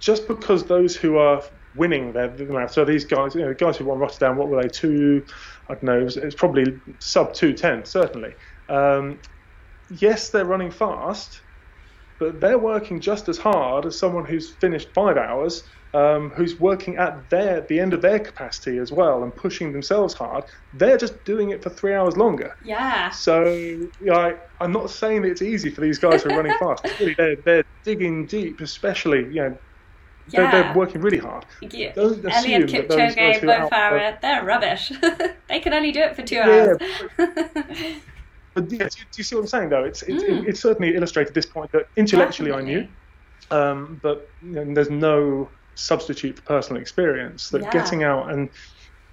just 0.00 0.28
because 0.28 0.66
those 0.66 0.96
who 0.96 1.16
are 1.18 1.42
winning 1.74 2.12
their, 2.12 2.30
marathon, 2.36 2.74
so 2.74 2.84
these 2.84 3.04
guys, 3.04 3.34
you 3.34 3.42
know, 3.42 3.54
guys 3.54 3.76
who 3.76 3.86
won 3.86 3.98
Rotterdam, 3.98 4.36
what 4.36 4.48
were 4.48 4.62
they? 4.62 4.68
Two, 4.68 5.24
I 5.68 5.74
don't 5.74 5.84
know, 5.84 6.00
It's 6.02 6.16
it 6.16 6.36
probably 6.36 6.64
sub 7.00 7.34
two 7.34 7.54
ten, 7.54 7.84
certainly. 7.84 8.34
Um, 8.68 9.20
yes, 9.88 10.30
they're 10.30 10.46
running 10.46 10.70
fast, 10.70 11.42
but 12.22 12.40
they're 12.40 12.58
working 12.58 13.00
just 13.00 13.28
as 13.28 13.38
hard 13.38 13.84
as 13.86 13.98
someone 13.98 14.24
who's 14.24 14.50
finished 14.64 14.88
five 14.94 15.16
hours 15.16 15.64
um, 15.94 16.30
who's 16.30 16.58
working 16.58 16.96
at 16.96 17.28
their 17.28 17.60
the 17.62 17.78
end 17.78 17.92
of 17.92 18.00
their 18.00 18.18
capacity 18.18 18.78
as 18.78 18.90
well 18.90 19.22
and 19.24 19.34
pushing 19.34 19.72
themselves 19.72 20.14
hard, 20.14 20.44
they're 20.74 20.96
just 20.96 21.22
doing 21.24 21.50
it 21.50 21.62
for 21.62 21.68
three 21.70 21.94
hours 21.94 22.16
longer. 22.16 22.56
Yeah. 22.64 23.10
So 23.10 23.44
you 23.44 23.90
know, 24.00 24.14
I, 24.14 24.34
I'm 24.60 24.72
not 24.72 24.88
saying 24.90 25.22
that 25.22 25.30
it's 25.32 25.42
easy 25.42 25.70
for 25.70 25.80
these 25.82 25.98
guys 25.98 26.22
who 26.22 26.30
are 26.30 26.36
running 26.36 26.56
fast. 26.60 26.86
Really, 26.98 27.14
they're 27.14 27.36
they're 27.36 27.64
digging 27.84 28.26
deep, 28.26 28.60
especially 28.60 29.24
you 29.34 29.42
know. 29.42 29.58
They're, 30.28 30.44
Yeah. 30.44 30.50
they're 30.62 30.74
working 30.74 31.00
really 31.00 31.18
hard. 31.18 31.44
Yeah. 31.60 31.92
Don't 31.94 32.22
Eliud 32.22 32.70
that 32.70 32.88
those 32.88 32.98
guys 33.16 33.16
Kipchoge, 33.16 33.40
who 33.40 33.50
are 33.50 33.54
out 33.54 33.70
there- 33.70 33.90
Farah, 33.90 34.20
they're 34.20 34.44
rubbish. 34.44 34.92
they 35.48 35.58
can 35.58 35.72
only 35.74 35.90
do 35.90 35.98
it 36.00 36.14
for 36.14 36.22
two 36.22 36.36
Yeah, 36.36 36.76
hours. 37.18 37.96
But 38.54 38.70
yeah, 38.70 38.88
do, 38.88 39.04
you- 39.16 39.24
see 39.24 39.34
what 39.34 39.42
I'm 39.42 39.46
saying 39.48 39.68
though? 39.70 39.84
It's 39.84 40.02
it's, 40.02 40.22
Mm. 40.24 40.46
it's 40.48 40.60
certainly 40.60 40.94
illustrated 40.94 41.34
this 41.34 41.46
point 41.46 41.70
that 41.72 41.86
intellectually 41.96 42.52
I 42.52 42.60
knew, 42.60 42.88
um, 43.50 43.98
but 44.02 44.28
you 44.40 44.52
know, 44.52 44.74
there's 44.74 44.90
no 44.90 45.50
substitute 45.74 46.36
for 46.36 46.42
personal 46.42 46.80
experience. 46.82 47.48
That 47.48 47.62
Yeah. 47.62 47.70
getting 47.70 48.02
out 48.04 48.30
and 48.30 48.50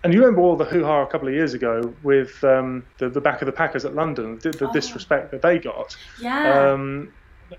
and 0.04 0.14
you 0.14 0.22
remember 0.22 0.42
all 0.42 0.56
the 0.56 0.64
hoo 0.66 0.84
ha 0.86 1.02
a 1.02 1.08
couple 1.08 1.28
of 1.28 1.34
years 1.34 1.54
ago 1.54 1.94
with 2.02 2.42
um, 2.44 2.86
the 3.00 3.10
the 3.10 3.22
back 3.22 3.42
of 3.42 3.46
the 3.48 3.52
Packers 3.52 3.84
at 3.86 3.96
London, 3.96 4.40
the, 4.42 4.52
the 4.52 4.68
Oh. 4.70 4.74
disrespect 4.74 5.32
that 5.32 5.42
they 5.42 5.60
got. 5.60 5.96
yeah. 6.22 6.72
Um, 6.72 7.14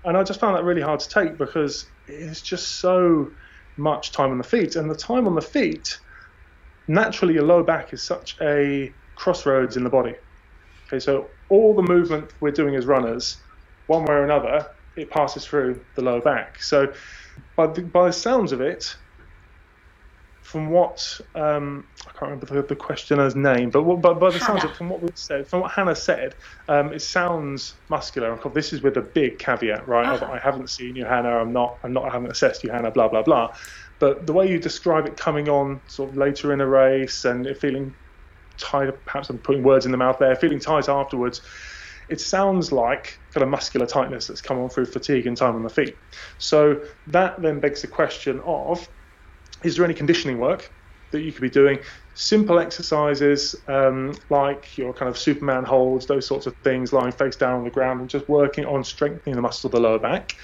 and 0.05 0.15
I 0.15 0.23
just 0.23 0.39
found 0.39 0.55
that 0.55 0.63
really 0.63 0.81
hard 0.81 1.01
to 1.01 1.09
take 1.09 1.37
because 1.37 1.91
it's 2.07 2.41
just 2.41 2.79
so 2.79 3.33
much 3.77 4.11
time 4.13 4.31
on 4.31 4.37
the 4.37 4.43
feet, 4.43 4.75
and 4.75 4.89
the 4.89 4.95
time 4.95 5.27
on 5.27 5.35
the 5.35 5.41
feet, 5.41 5.99
naturally, 6.87 7.33
your 7.33 7.43
low 7.43 7.61
back 7.63 7.93
is 7.93 8.05
such 8.05 8.35
a 8.41 8.95
crossroads 9.15 9.77
in 9.77 9.83
the 9.83 9.89
body. 9.89 10.15
Okay, 10.87 10.99
so 10.99 11.31
all 11.51 11.75
the 11.75 11.83
movement 11.83 12.31
we're 12.39 12.51
doing 12.51 12.75
as 12.75 12.85
runners, 12.85 13.37
one 13.87 14.05
way 14.05 14.15
or 14.15 14.23
another, 14.23 14.65
it 14.95 15.09
passes 15.11 15.45
through 15.45 15.79
the 15.95 16.01
lower 16.01 16.21
back. 16.21 16.61
So, 16.63 16.91
by 17.55 17.67
the, 17.67 17.81
by 17.81 18.07
the 18.07 18.13
sounds 18.13 18.51
of 18.51 18.61
it, 18.61 18.95
from 20.41 20.69
what 20.69 21.19
um, 21.35 21.87
I 22.01 22.11
can't 22.11 22.21
remember 22.23 22.45
the, 22.45 22.61
the 22.63 22.75
questioner's 22.75 23.35
name, 23.35 23.69
but 23.69 23.83
what, 23.83 24.01
but 24.01 24.19
by 24.19 24.31
the 24.31 24.39
sounds 24.39 24.63
of 24.63 24.71
it, 24.71 24.75
from 24.75 24.89
what 24.89 25.01
we 25.01 25.09
said, 25.15 25.47
from 25.47 25.61
what 25.61 25.71
Hannah 25.71 25.95
said, 25.95 26.35
um, 26.67 26.93
it 26.93 27.01
sounds 27.01 27.75
muscular. 27.89 28.37
This 28.53 28.73
is 28.73 28.81
with 28.81 28.97
a 28.97 29.01
big 29.01 29.39
caveat, 29.39 29.87
right? 29.87 30.07
Uh-huh. 30.07 30.31
I 30.31 30.39
haven't 30.39 30.69
seen 30.69 30.95
you, 30.95 31.05
Hannah. 31.05 31.37
I'm 31.37 31.53
not. 31.53 31.79
I'm 31.83 31.93
not. 31.93 32.05
I 32.05 32.13
haven't 32.13 32.31
assessed 32.31 32.63
you, 32.63 32.71
Hannah. 32.71 32.91
Blah 32.91 33.09
blah 33.09 33.23
blah. 33.23 33.53
But 33.99 34.25
the 34.25 34.33
way 34.33 34.49
you 34.49 34.57
describe 34.57 35.05
it 35.05 35.15
coming 35.15 35.47
on 35.47 35.79
sort 35.87 36.09
of 36.09 36.17
later 36.17 36.51
in 36.53 36.59
a 36.59 36.67
race 36.67 37.23
and 37.23 37.45
it 37.45 37.59
feeling 37.59 37.95
tired, 38.57 39.05
perhaps 39.05 39.29
I'm 39.29 39.39
putting 39.39 39.63
words 39.63 39.85
in 39.85 39.91
the 39.91 39.97
mouth 39.97 40.17
there, 40.19 40.35
feeling 40.35 40.59
tight 40.59 40.89
afterwards. 40.89 41.41
It 42.09 42.19
sounds 42.19 42.71
like 42.71 43.19
kind 43.33 43.43
of 43.43 43.49
muscular 43.49 43.85
tightness 43.85 44.27
that's 44.27 44.41
come 44.41 44.59
on 44.59 44.69
through 44.69 44.85
fatigue 44.85 45.27
and 45.27 45.37
time 45.37 45.55
on 45.55 45.63
the 45.63 45.69
feet. 45.69 45.97
So 46.37 46.83
that 47.07 47.41
then 47.41 47.59
begs 47.59 47.81
the 47.81 47.87
question 47.87 48.41
of 48.45 48.87
is 49.63 49.75
there 49.75 49.85
any 49.85 49.93
conditioning 49.93 50.39
work 50.39 50.73
that 51.11 51.21
you 51.21 51.31
could 51.31 51.41
be 51.41 51.49
doing? 51.49 51.79
Simple 52.13 52.59
exercises 52.59 53.55
um, 53.67 54.13
like 54.29 54.77
your 54.77 54.93
kind 54.93 55.09
of 55.09 55.17
Superman 55.17 55.63
holds, 55.63 56.07
those 56.07 56.27
sorts 56.27 56.47
of 56.47 56.55
things, 56.63 56.91
lying 56.91 57.11
face 57.11 57.35
down 57.35 57.59
on 57.59 57.63
the 57.63 57.69
ground 57.69 58.01
and 58.01 58.09
just 58.09 58.27
working 58.27 58.65
on 58.65 58.83
strengthening 58.83 59.35
the 59.35 59.41
muscles 59.41 59.65
of 59.65 59.71
the 59.71 59.79
lower 59.79 59.99
back. 59.99 60.35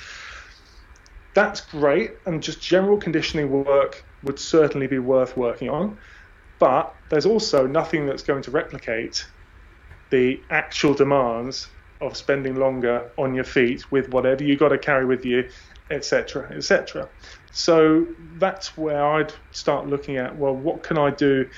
That's 1.34 1.62
great, 1.62 2.12
and 2.26 2.42
just 2.42 2.62
general 2.62 2.98
conditioning 2.98 3.50
work 3.50 4.04
would 4.24 4.40
certainly 4.40 4.88
be 4.88 5.00
worth 5.00 5.38
working 5.38 5.70
on. 5.70 5.98
But 6.60 6.94
there's 7.10 7.26
also 7.26 7.68
nothing 7.68 8.06
that's 8.06 8.24
going 8.24 8.44
to 8.44 8.52
replicate 8.52 9.26
the 10.10 10.42
actual 10.50 10.94
demands 10.94 11.68
of 12.02 12.16
spending 12.16 12.56
longer 12.56 13.12
on 13.18 13.34
your 13.34 13.44
feet 13.44 13.92
with 13.92 14.10
whatever 14.10 14.44
you've 14.44 14.60
got 14.60 14.70
to 14.70 14.78
carry 14.78 15.06
with 15.06 15.26
you, 15.26 15.50
etc., 15.90 16.52
etc. 16.56 17.10
So 17.52 18.06
that's 18.38 18.78
where 18.78 19.04
I'd 19.04 19.34
start 19.52 19.88
looking 19.88 20.18
at 20.18 20.38
well, 20.38 20.56
what 20.56 20.84
can 20.84 20.98
I 20.98 21.12
do 21.12 21.50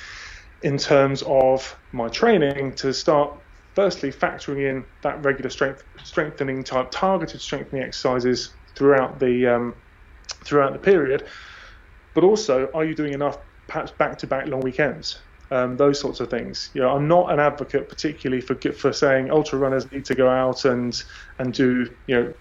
in 0.61 0.77
terms 0.77 1.23
of 1.25 1.77
my 1.91 2.07
training 2.09 2.73
to 2.75 2.93
start 2.93 3.33
firstly 3.75 4.11
factoring 4.11 4.69
in 4.69 4.85
that 5.03 5.23
regular 5.23 5.49
strength 5.49 5.83
strengthening 6.03 6.63
type 6.63 6.89
targeted 6.91 7.41
strengthening 7.41 7.83
exercises 7.83 8.55
throughout 8.75 9.19
the 9.19 9.47
um, 9.47 9.75
throughout 10.43 10.73
the 10.73 10.79
period, 10.79 11.27
but 12.13 12.23
also 12.23 12.69
are 12.73 12.85
you 12.85 12.95
doing 12.95 13.13
enough 13.13 13.37
perhaps 13.69 13.91
back 13.91 14.17
to 14.19 14.27
back 14.27 14.47
long 14.47 14.61
weekends? 14.61 15.21
Um, 15.51 15.77
those 15.77 15.99
sorts 15.99 16.19
of 16.19 16.29
things. 16.29 16.69
You 16.73 16.81
know, 16.81 16.89
I'm 16.89 17.07
not 17.07 17.31
an 17.31 17.39
advocate 17.39 17.89
particularly 17.89 18.41
for 18.41 18.55
for 18.73 18.91
saying 18.91 19.31
ultra 19.31 19.57
runners 19.57 19.91
need 19.91 20.05
to 20.05 20.15
go 20.15 20.29
out 20.29 20.65
and 20.65 21.01
and 21.39 21.53
do 21.53 21.89
you 22.07 22.15
know 22.15 22.33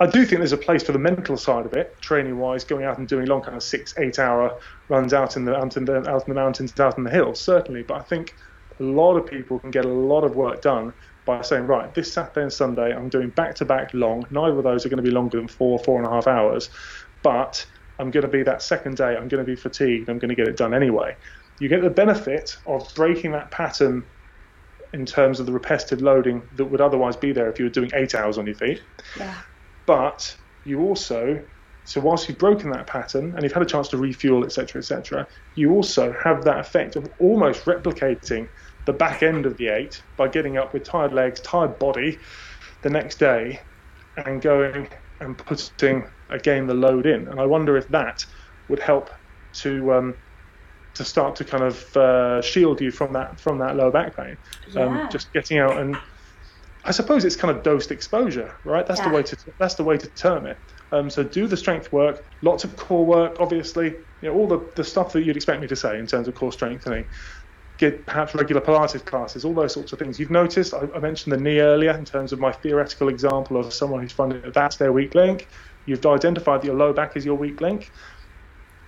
I 0.00 0.06
do 0.06 0.24
think 0.24 0.38
there's 0.38 0.52
a 0.52 0.56
place 0.56 0.82
for 0.82 0.92
the 0.92 0.98
mental 0.98 1.36
side 1.36 1.66
of 1.66 1.74
it, 1.74 2.00
training 2.00 2.38
wise, 2.38 2.64
going 2.64 2.86
out 2.86 2.96
and 2.96 3.06
doing 3.06 3.26
long 3.26 3.42
kind 3.42 3.54
of 3.54 3.62
six, 3.62 3.92
eight 3.98 4.18
hour 4.18 4.58
runs 4.88 5.12
out 5.12 5.36
in 5.36 5.44
the 5.44 5.54
out 5.54 5.76
in 5.76 5.84
the, 5.84 5.96
out 6.08 6.26
in 6.26 6.34
the 6.34 6.40
mountains, 6.40 6.72
out 6.80 6.96
in 6.96 7.04
the 7.04 7.10
hills, 7.10 7.38
certainly. 7.38 7.82
But 7.82 8.00
I 8.00 8.04
think 8.04 8.34
a 8.80 8.82
lot 8.82 9.16
of 9.16 9.26
people 9.26 9.58
can 9.58 9.70
get 9.70 9.84
a 9.84 9.92
lot 9.92 10.24
of 10.24 10.34
work 10.34 10.62
done 10.62 10.94
by 11.26 11.42
saying, 11.42 11.66
right, 11.66 11.92
this 11.92 12.14
Saturday 12.14 12.42
and 12.42 12.52
Sunday 12.52 12.94
I'm 12.94 13.10
doing 13.10 13.28
back 13.28 13.54
to 13.56 13.66
back 13.66 13.92
long. 13.92 14.24
Neither 14.30 14.56
of 14.56 14.64
those 14.64 14.86
are 14.86 14.88
going 14.88 15.04
to 15.04 15.08
be 15.08 15.10
longer 15.10 15.36
than 15.36 15.48
four, 15.48 15.78
four 15.80 15.98
and 15.98 16.06
a 16.06 16.10
half 16.10 16.26
hours, 16.26 16.70
but 17.22 17.66
I'm 18.00 18.10
going 18.10 18.22
to 18.22 18.28
be 18.28 18.42
that 18.42 18.62
second 18.62 18.96
day. 18.96 19.16
I'm 19.16 19.28
going 19.28 19.44
to 19.44 19.50
be 19.50 19.56
fatigued. 19.56 20.08
I'm 20.08 20.18
going 20.18 20.30
to 20.30 20.34
get 20.34 20.48
it 20.48 20.56
done 20.56 20.74
anyway. 20.74 21.14
You 21.60 21.68
get 21.68 21.82
the 21.82 21.90
benefit 21.90 22.56
of 22.66 22.92
breaking 22.94 23.32
that 23.32 23.50
pattern 23.50 24.04
in 24.92 25.06
terms 25.06 25.38
of 25.38 25.46
the 25.46 25.52
repetitive 25.52 26.00
loading 26.00 26.42
that 26.56 26.64
would 26.64 26.80
otherwise 26.80 27.16
be 27.16 27.32
there 27.32 27.50
if 27.50 27.58
you 27.58 27.66
were 27.66 27.70
doing 27.70 27.90
eight 27.94 28.14
hours 28.14 28.38
on 28.38 28.46
your 28.46 28.56
feet 28.56 28.82
yeah. 29.16 29.40
but 29.86 30.36
you 30.64 30.80
also 30.80 31.40
so 31.84 32.00
whilst 32.00 32.28
you've 32.28 32.38
broken 32.38 32.70
that 32.70 32.86
pattern 32.86 33.32
and 33.34 33.42
you've 33.42 33.52
had 33.52 33.62
a 33.62 33.66
chance 33.66 33.88
to 33.88 33.96
refuel 33.96 34.44
etc 34.44 34.80
etc 34.80 35.26
you 35.54 35.70
also 35.70 36.12
have 36.24 36.44
that 36.44 36.58
effect 36.58 36.96
of 36.96 37.06
almost 37.20 37.64
replicating 37.66 38.48
the 38.86 38.92
back 38.92 39.22
end 39.22 39.46
of 39.46 39.56
the 39.58 39.68
eight 39.68 40.02
by 40.16 40.26
getting 40.26 40.56
up 40.58 40.72
with 40.74 40.82
tired 40.82 41.12
legs 41.12 41.40
tired 41.40 41.78
body 41.78 42.18
the 42.82 42.90
next 42.90 43.18
day 43.20 43.60
and 44.26 44.42
going 44.42 44.88
and 45.20 45.38
putting 45.38 46.04
again 46.32 46.66
the 46.66 46.74
load 46.74 47.06
in 47.06 47.28
and 47.28 47.40
i 47.40 47.46
wonder 47.46 47.76
if 47.76 47.88
that 47.88 48.24
would 48.68 48.80
help 48.80 49.10
to 49.52 49.92
um, 49.92 50.14
to 50.94 51.04
start 51.04 51.36
to 51.36 51.44
kind 51.44 51.64
of 51.64 51.84
uh, 51.96 52.42
shield 52.42 52.80
you 52.80 52.90
from 52.90 53.12
that 53.14 53.40
from 53.40 53.58
that 53.58 53.76
lower 53.76 53.92
back 53.92 54.16
pain 54.16 54.36
Yeah. 54.68 54.84
um, 54.84 55.08
just 55.10 55.32
getting 55.32 55.58
out 55.58 55.78
and 55.78 55.96
I 56.84 56.92
suppose 56.92 57.24
it's 57.26 57.36
kind 57.36 57.54
of 57.54 57.62
dosed 57.62 57.90
exposure, 57.90 58.54
right? 58.64 58.86
That's 58.86 59.00
the 59.00 59.10
way 59.10 59.22
to 59.22 59.36
that's 59.58 59.74
the 59.74 59.84
way 59.84 59.98
to 59.98 60.08
term 60.14 60.46
it. 60.46 60.58
Um, 60.92 61.10
so 61.10 61.22
do 61.22 61.46
the 61.46 61.56
strength 61.56 61.92
work, 61.92 62.20
lots 62.42 62.64
of 62.64 62.76
core 62.76 63.04
work, 63.06 63.36
obviously, 63.38 63.88
you 64.22 64.28
know, 64.28 64.34
all 64.34 64.48
the, 64.48 64.70
the 64.76 64.84
stuff 64.84 65.12
that 65.12 65.24
you'd 65.24 65.36
expect 65.36 65.60
me 65.60 65.66
to 65.68 65.76
say 65.76 65.98
in 65.98 66.06
terms 66.06 66.26
of 66.28 66.34
core 66.34 66.52
strengthening. 66.52 67.06
Get 67.78 68.06
perhaps 68.06 68.34
regular 68.34 68.62
Pilates 68.62 69.04
classes, 69.04 69.44
all 69.44 69.54
those 69.54 69.74
sorts 69.74 69.92
of 69.92 69.98
things. 69.98 70.18
You've 70.18 70.30
noticed 70.30 70.74
I, 70.74 70.86
I 70.94 71.00
mentioned 71.00 71.32
the 71.34 71.38
knee 71.40 71.60
earlier 71.60 71.92
in 71.92 72.04
terms 72.04 72.32
of 72.32 72.40
my 72.40 72.52
theoretical 72.52 73.08
example 73.08 73.58
of 73.58 73.72
someone 73.74 74.00
who's 74.02 74.12
finding 74.12 74.42
that 74.42 74.54
that's 74.54 74.76
their 74.76 74.92
weak 74.92 75.14
link. 75.14 75.48
You've 75.86 76.04
identified 76.04 76.62
that 76.62 76.66
your 76.66 76.76
low 76.76 76.92
back 76.92 77.16
is 77.16 77.24
your 77.24 77.36
weak 77.36 77.60
link. 77.60 77.90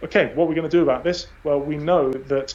Okay, 0.03 0.33
what 0.35 0.45
are 0.45 0.49
we 0.49 0.55
going 0.55 0.69
to 0.69 0.77
do 0.77 0.83
about 0.83 1.05
this? 1.05 1.29
Well, 1.45 1.61
we 1.61 1.77
know 1.77 2.11
that 2.13 2.55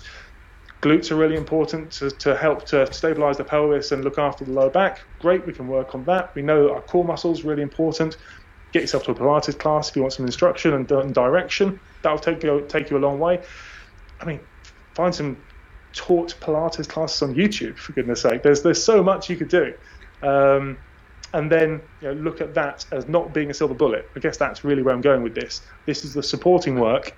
glutes 0.81 1.11
are 1.11 1.15
really 1.15 1.35
important 1.35 1.91
to, 1.91 2.11
to 2.11 2.35
help 2.35 2.65
to 2.67 2.91
stabilize 2.93 3.37
the 3.37 3.43
pelvis 3.43 3.91
and 3.91 4.03
look 4.03 4.17
after 4.17 4.45
the 4.45 4.51
lower 4.51 4.69
back. 4.69 5.01
Great, 5.19 5.45
we 5.45 5.53
can 5.53 5.67
work 5.67 5.95
on 5.95 6.03
that. 6.05 6.35
We 6.35 6.41
know 6.41 6.67
that 6.67 6.73
our 6.73 6.81
core 6.81 7.05
muscles 7.05 7.43
are 7.43 7.47
really 7.47 7.63
important. 7.63 8.17
Get 8.73 8.81
yourself 8.81 9.03
to 9.05 9.11
a 9.11 9.15
Pilates 9.15 9.57
class 9.57 9.89
if 9.89 9.95
you 9.95 10.01
want 10.01 10.13
some 10.13 10.25
instruction 10.25 10.73
and, 10.73 10.91
and 10.91 11.13
direction. 11.13 11.79
That'll 12.03 12.19
take 12.19 12.43
you 12.43 12.65
take 12.67 12.89
you 12.89 12.97
a 12.97 12.99
long 12.99 13.17
way. 13.17 13.41
I 14.19 14.25
mean, 14.25 14.41
find 14.93 15.15
some 15.15 15.37
taught 15.93 16.35
Pilates 16.41 16.87
classes 16.87 17.21
on 17.21 17.33
YouTube 17.33 17.77
for 17.77 17.93
goodness 17.93 18.21
sake. 18.21 18.43
There's 18.43 18.61
there's 18.61 18.83
so 18.83 19.01
much 19.01 19.29
you 19.29 19.37
could 19.37 19.47
do. 19.47 19.73
Um, 20.21 20.77
and 21.33 21.51
then 21.51 21.81
you 21.99 22.07
know, 22.07 22.13
look 22.13 22.41
at 22.41 22.53
that 22.55 22.85
as 22.91 23.07
not 23.07 23.33
being 23.33 23.49
a 23.49 23.53
silver 23.53 23.75
bullet. 23.75 24.05
I 24.15 24.19
guess 24.19 24.37
that's 24.37 24.63
really 24.63 24.83
where 24.83 24.93
I'm 24.93 25.01
going 25.01 25.23
with 25.23 25.35
this. 25.35 25.61
This 25.85 26.03
is 26.05 26.13
the 26.13 26.23
supporting 26.23 26.79
work 26.79 27.11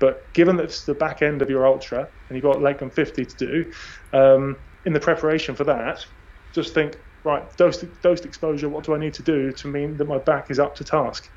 but 0.00 0.32
given 0.32 0.56
that 0.56 0.64
it's 0.64 0.84
the 0.84 0.94
back 0.94 1.22
end 1.22 1.42
of 1.42 1.50
your 1.50 1.66
ultra 1.66 2.00
and 2.00 2.36
you've 2.36 2.42
got 2.42 2.60
Lakeland 2.60 2.94
50 2.94 3.24
to 3.24 3.36
do, 3.36 3.72
um, 4.12 4.56
in 4.84 4.92
the 4.92 5.00
preparation 5.00 5.54
for 5.54 5.64
that, 5.64 6.04
just 6.54 6.74
think, 6.74 6.96
right, 7.22 7.44
dosed, 7.56 7.84
dosed 8.00 8.24
exposure, 8.24 8.68
what 8.68 8.84
do 8.84 8.94
I 8.94 8.98
need 8.98 9.14
to 9.14 9.22
do 9.22 9.52
to 9.52 9.68
mean 9.68 9.96
that 9.98 10.08
my 10.08 10.18
back 10.18 10.50
is 10.50 10.58
up 10.58 10.74
to 10.76 10.84
task? 10.84 11.30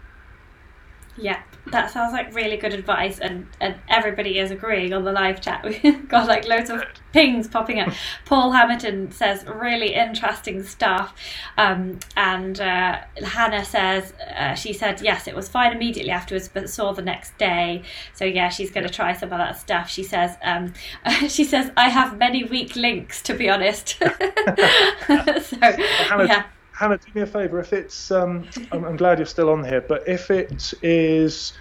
Yeah, 1.16 1.44
that 1.68 1.92
sounds 1.92 2.12
like 2.12 2.34
really 2.34 2.58
good 2.58 2.74
advice, 2.74 3.20
and, 3.20 3.48
and 3.62 3.76
everybody 3.88 4.40
is 4.40 4.50
agreeing 4.50 4.94
on 4.94 5.04
the 5.04 5.12
live 5.12 5.42
chat. 5.42 5.64
We've 5.84 6.08
got 6.08 6.28
like 6.28 6.48
loads 6.48 6.72
of 6.72 6.84
pings 7.12 7.48
popping 7.48 7.80
up. 7.80 7.94
Paul 8.26 8.52
Hamilton 8.52 9.12
says 9.12 9.46
really 9.46 9.94
interesting 9.94 10.64
stuff, 10.64 11.16
um, 11.58 12.00
and 12.18 12.60
uh, 12.60 13.02
Hannah 13.24 13.64
says 13.64 14.14
uh, 14.36 14.56
she 14.56 14.74
said 14.74 15.02
yes, 15.02 15.28
it 15.28 15.36
was 15.36 15.48
fine 15.48 15.72
immediately 15.72 16.12
afterwards, 16.12 16.48
but 16.48 16.68
saw 16.68 16.94
the 16.94 17.04
next 17.04 17.38
day. 17.38 17.84
So 18.14 18.26
yeah, 18.26 18.50
she's 18.50 18.72
going 18.72 18.88
to 18.88 18.94
try 18.94 19.14
some 19.14 19.32
of 19.32 19.38
that 19.38 19.60
stuff. 19.60 19.90
She 19.90 20.04
says 20.04 20.36
um, 20.44 20.74
she 21.28 21.44
says 21.44 21.72
I 21.78 21.90
have 21.90 22.18
many 22.18 22.44
weak 22.44 22.76
links 22.76 23.22
to 23.24 23.36
be 23.36 23.50
honest. 23.50 24.00
so 24.00 24.08
Hannah, 25.08 26.26
yeah. 26.26 26.44
Hannah, 26.74 26.98
do 26.98 27.12
me 27.14 27.22
a 27.22 27.26
favour. 27.28 27.60
If 27.60 27.72
it's, 27.74 28.12
um, 28.12 28.50
I'm, 28.72 28.84
I'm 28.84 28.96
glad 28.98 29.20
you're 29.20 29.26
still 29.26 29.50
on 29.50 29.64
here, 29.64 29.86
but 29.88 30.02
if 30.08 30.32
it 30.32 30.74
is 30.82 31.54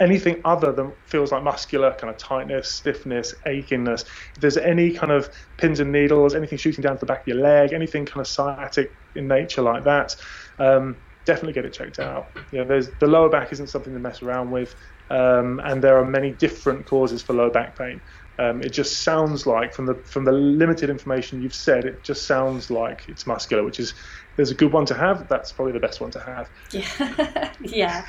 anything 0.00 0.40
other 0.44 0.72
than 0.72 0.92
feels 1.06 1.32
like 1.32 1.42
muscular 1.42 1.92
kind 2.00 2.12
of 2.12 2.18
tightness, 2.18 2.70
stiffness, 2.70 3.34
achiness, 3.46 4.02
if 4.02 4.40
there's 4.40 4.56
any 4.56 4.92
kind 4.92 5.10
of 5.10 5.28
pins 5.56 5.80
and 5.80 5.90
needles, 5.90 6.34
anything 6.36 6.56
shooting 6.58 6.82
down 6.82 6.94
to 6.94 7.00
the 7.00 7.06
back 7.06 7.20
of 7.20 7.26
your 7.26 7.38
leg, 7.42 7.72
anything 7.72 8.06
kind 8.06 8.20
of 8.20 8.28
sciatic 8.28 8.96
in 9.16 9.26
nature 9.26 9.62
like 9.62 9.84
that, 9.84 10.14
um, 10.60 10.98
definitely 11.26 11.52
get 11.52 11.64
it 11.64 11.72
checked 11.72 11.98
out. 11.98 12.36
Know, 12.52 12.64
there's 12.64 12.94
the 13.00 13.08
lower 13.08 13.28
back 13.28 13.52
isn't 13.52 13.66
something 13.66 13.92
to 13.92 13.98
mess 13.98 14.22
around 14.22 14.50
with, 14.50 14.74
um, 15.10 15.60
and 15.64 15.82
there 15.82 15.98
are 15.98 16.06
many 16.06 16.32
different 16.32 16.86
causes 16.86 17.22
for 17.22 17.32
low 17.34 17.50
back 17.50 17.76
pain. 17.76 18.00
Um, 18.38 18.62
it 18.62 18.70
just 18.70 19.02
sounds 19.02 19.46
like, 19.46 19.74
from 19.74 19.86
the 19.86 19.96
from 20.08 20.24
the 20.24 20.32
limited 20.32 20.90
information 20.90 21.42
you've 21.42 21.54
said, 21.54 21.84
it 21.84 22.04
just 22.04 22.24
sounds 22.26 22.70
like 22.70 23.04
it's 23.08 23.26
muscular, 23.26 23.64
which 23.64 23.80
is 23.80 23.94
there's 24.38 24.52
a 24.52 24.54
good 24.54 24.72
one 24.72 24.86
to 24.86 24.94
have. 24.94 25.26
That's 25.26 25.50
probably 25.50 25.72
the 25.72 25.80
best 25.80 26.00
one 26.00 26.12
to 26.12 26.20
have. 26.20 26.48
Yeah, 26.70 27.52
yeah, 27.60 28.06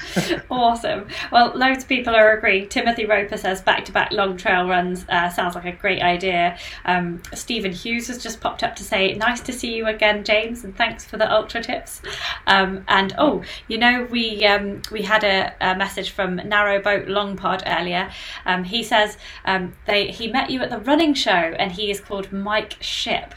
awesome. 0.52 1.08
Well, 1.32 1.52
loads 1.56 1.82
of 1.82 1.90
people 1.90 2.16
are 2.16 2.38
agreeing. 2.38 2.70
Timothy 2.70 3.08
Roper 3.08 3.36
says 3.36 3.64
back-to-back 3.64 4.12
long 4.12 4.38
trail 4.38 4.68
runs 4.68 5.08
uh, 5.10 5.32
sounds 5.32 5.56
like 5.56 5.66
a 5.66 5.72
great 5.72 6.04
idea. 6.04 6.56
Um, 6.86 7.24
Stephen 7.34 7.72
Hughes 7.72 8.08
has 8.10 8.22
just 8.22 8.42
popped 8.42 8.62
up 8.62 8.76
to 8.76 8.84
say, 8.84 9.16
"Nice 9.16 9.42
to 9.42 9.52
see 9.52 9.74
you 9.74 9.88
again, 9.88 10.24
James, 10.24 10.64
and 10.64 10.78
thanks 10.78 11.04
for 11.04 11.18
the 11.18 11.30
ultra 11.30 11.64
tips." 11.64 12.04
Um, 12.46 12.86
and 12.88 13.16
oh, 13.18 13.42
you 13.68 13.80
know, 13.80 14.08
we 14.12 14.46
um, 14.46 14.84
we 14.92 15.02
had 15.02 15.24
a, 15.24 15.52
a, 15.60 15.76
message 15.76 16.12
from 16.12 16.36
Narrow 16.36 16.80
Boat 16.80 17.08
Long 17.08 17.38
Pod 17.38 17.64
earlier. 17.66 18.12
Um, 18.46 18.64
he 18.64 18.84
says 18.84 19.18
um, 19.46 19.74
they 19.88 20.12
he 20.12 20.28
met 20.28 20.52
you 20.52 20.62
at 20.62 20.70
the 20.70 20.78
running 20.78 21.16
show, 21.16 21.32
and 21.32 21.72
he 21.72 21.90
is 21.90 22.00
called 22.00 22.32
Mike 22.32 22.78
Ship. 22.82 23.34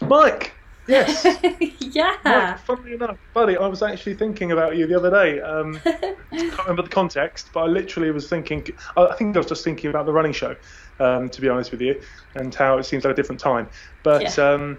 Mike. 0.00 0.54
Yes. 0.86 1.26
yeah. 1.80 2.16
Mike, 2.24 2.58
funnily 2.60 2.94
enough, 2.94 3.18
buddy, 3.34 3.56
I 3.56 3.66
was 3.66 3.82
actually 3.82 4.14
thinking 4.14 4.52
about 4.52 4.76
you 4.76 4.86
the 4.86 4.96
other 4.96 5.10
day. 5.10 5.40
Um, 5.40 5.80
I 5.84 5.90
can't 6.30 6.58
remember 6.58 6.82
the 6.82 6.88
context, 6.88 7.50
but 7.52 7.60
I 7.60 7.66
literally 7.66 8.10
was 8.10 8.28
thinking. 8.28 8.66
I 8.96 9.14
think 9.14 9.36
I 9.36 9.40
was 9.40 9.46
just 9.46 9.64
thinking 9.64 9.90
about 9.90 10.06
the 10.06 10.12
running 10.12 10.32
show, 10.32 10.56
um, 11.00 11.28
to 11.28 11.40
be 11.40 11.48
honest 11.48 11.70
with 11.70 11.80
you, 11.80 12.00
and 12.34 12.54
how 12.54 12.78
it 12.78 12.84
seems 12.84 13.04
at 13.04 13.10
a 13.10 13.14
different 13.14 13.40
time. 13.40 13.68
But 14.02 14.36
yeah. 14.36 14.44
Um, 14.44 14.78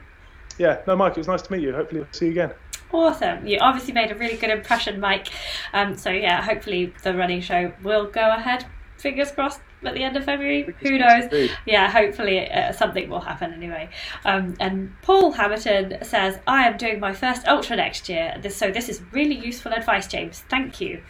yeah, 0.57 0.81
no, 0.87 0.95
Mike, 0.95 1.11
it 1.11 1.17
was 1.17 1.27
nice 1.27 1.43
to 1.43 1.51
meet 1.51 1.61
you. 1.61 1.73
Hopefully, 1.73 2.01
I'll 2.01 2.07
see 2.13 2.25
you 2.25 2.31
again. 2.31 2.51
Awesome. 2.91 3.45
You 3.45 3.59
obviously 3.59 3.93
made 3.93 4.11
a 4.11 4.15
really 4.15 4.37
good 4.37 4.49
impression, 4.49 4.99
Mike. 4.99 5.27
Um, 5.73 5.95
so, 5.95 6.09
yeah, 6.09 6.41
hopefully 6.41 6.93
the 7.03 7.13
running 7.13 7.41
show 7.41 7.71
will 7.83 8.05
go 8.05 8.31
ahead. 8.31 8.65
Fingers 8.97 9.31
crossed 9.31 9.61
at 9.83 9.93
the 9.93 10.03
end 10.03 10.17
of 10.17 10.25
February. 10.25 10.73
Who 10.81 10.97
knows? 10.97 11.49
Yeah, 11.65 11.89
hopefully 11.89 12.49
uh, 12.49 12.71
something 12.71 13.09
will 13.09 13.21
happen 13.21 13.53
anyway. 13.53 13.89
Um, 14.25 14.55
and 14.59 14.93
Paul 15.01 15.31
Hamilton 15.31 15.97
says, 16.03 16.39
I 16.47 16.67
am 16.67 16.77
doing 16.77 16.99
my 16.99 17.13
first 17.13 17.47
ultra 17.47 17.75
next 17.75 18.09
year. 18.09 18.37
This, 18.41 18.55
so 18.55 18.71
this 18.71 18.89
is 18.89 19.01
really 19.11 19.35
useful 19.35 19.73
advice, 19.73 20.07
James. 20.07 20.43
Thank 20.49 20.81
you. 20.81 21.01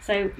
So 0.00 0.30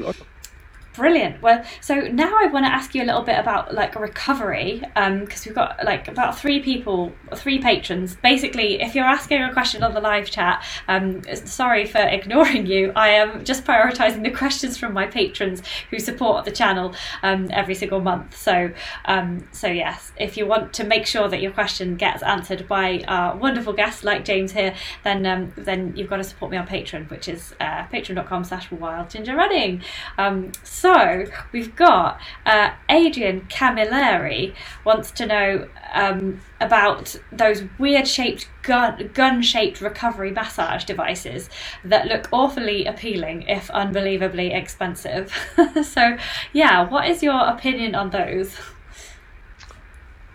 Brilliant. 0.94 1.40
Well, 1.40 1.64
so 1.80 2.00
now 2.00 2.30
I 2.38 2.48
want 2.48 2.66
to 2.66 2.72
ask 2.72 2.94
you 2.94 3.02
a 3.02 3.06
little 3.06 3.22
bit 3.22 3.38
about 3.38 3.72
like 3.72 3.98
recovery, 3.98 4.82
because 4.94 4.96
um, 4.96 5.26
we've 5.46 5.54
got 5.54 5.82
like 5.84 6.06
about 6.06 6.38
three 6.38 6.60
people, 6.60 7.12
three 7.34 7.58
patrons. 7.60 8.16
Basically, 8.16 8.82
if 8.82 8.94
you're 8.94 9.06
asking 9.06 9.42
a 9.42 9.52
question 9.54 9.82
on 9.82 9.94
the 9.94 10.00
live 10.00 10.30
chat, 10.30 10.62
um, 10.88 11.22
sorry 11.46 11.86
for 11.86 11.98
ignoring 12.02 12.66
you. 12.66 12.92
I 12.94 13.08
am 13.08 13.42
just 13.42 13.64
prioritizing 13.64 14.22
the 14.22 14.30
questions 14.30 14.76
from 14.76 14.92
my 14.92 15.06
patrons 15.06 15.62
who 15.90 15.98
support 15.98 16.44
the 16.44 16.50
channel 16.50 16.94
um, 17.22 17.48
every 17.50 17.74
single 17.74 18.00
month. 18.00 18.36
So, 18.36 18.70
um, 19.06 19.46
so 19.50 19.68
yes, 19.68 20.12
if 20.18 20.36
you 20.36 20.46
want 20.46 20.74
to 20.74 20.84
make 20.84 21.06
sure 21.06 21.26
that 21.26 21.40
your 21.40 21.52
question 21.52 21.96
gets 21.96 22.22
answered 22.22 22.68
by 22.68 23.02
our 23.08 23.34
wonderful 23.34 23.72
guests 23.72 24.04
like 24.04 24.26
James 24.26 24.52
here, 24.52 24.74
then 25.04 25.24
um, 25.24 25.52
then 25.56 25.94
you've 25.96 26.10
got 26.10 26.18
to 26.18 26.24
support 26.24 26.50
me 26.50 26.58
on 26.58 26.66
Patreon, 26.66 27.08
which 27.08 27.28
is 27.28 27.54
uh, 27.60 27.86
patreon.com/slash 27.86 28.70
Wild 28.72 29.08
Ginger 29.08 29.34
Running. 29.34 29.82
Um, 30.18 30.52
so 30.82 31.26
we've 31.52 31.76
got 31.76 32.20
uh, 32.44 32.72
Adrian 32.88 33.42
Camilleri 33.42 34.52
wants 34.84 35.12
to 35.12 35.26
know 35.26 35.68
um, 35.92 36.40
about 36.60 37.14
those 37.30 37.62
weird 37.78 38.08
shaped 38.08 38.48
gun 38.64 39.08
gun 39.14 39.42
shaped 39.42 39.80
recovery 39.80 40.32
massage 40.32 40.82
devices 40.82 41.48
that 41.84 42.06
look 42.08 42.28
awfully 42.32 42.84
appealing 42.84 43.42
if 43.42 43.70
unbelievably 43.70 44.52
expensive. 44.52 45.32
so 45.84 46.18
yeah, 46.52 46.88
what 46.88 47.08
is 47.08 47.22
your 47.22 47.46
opinion 47.46 47.94
on 47.94 48.10
those? 48.10 48.56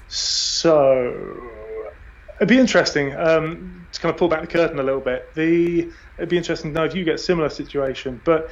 So 0.08 1.42
it'd 2.38 2.48
be 2.48 2.58
interesting 2.58 3.14
um, 3.18 3.86
to 3.92 4.00
kind 4.00 4.14
of 4.14 4.18
pull 4.18 4.30
back 4.30 4.40
the 4.40 4.48
curtain 4.48 4.80
a 4.80 4.84
little 4.84 5.02
bit. 5.02 5.28
The 5.36 5.92
it'd 6.18 6.30
be 6.30 6.38
interesting 6.38 6.74
to 6.74 6.80
know 6.80 6.86
if 6.86 6.96
you 6.96 7.04
get 7.04 7.16
a 7.16 7.18
similar 7.18 7.50
situation, 7.50 8.22
but 8.24 8.50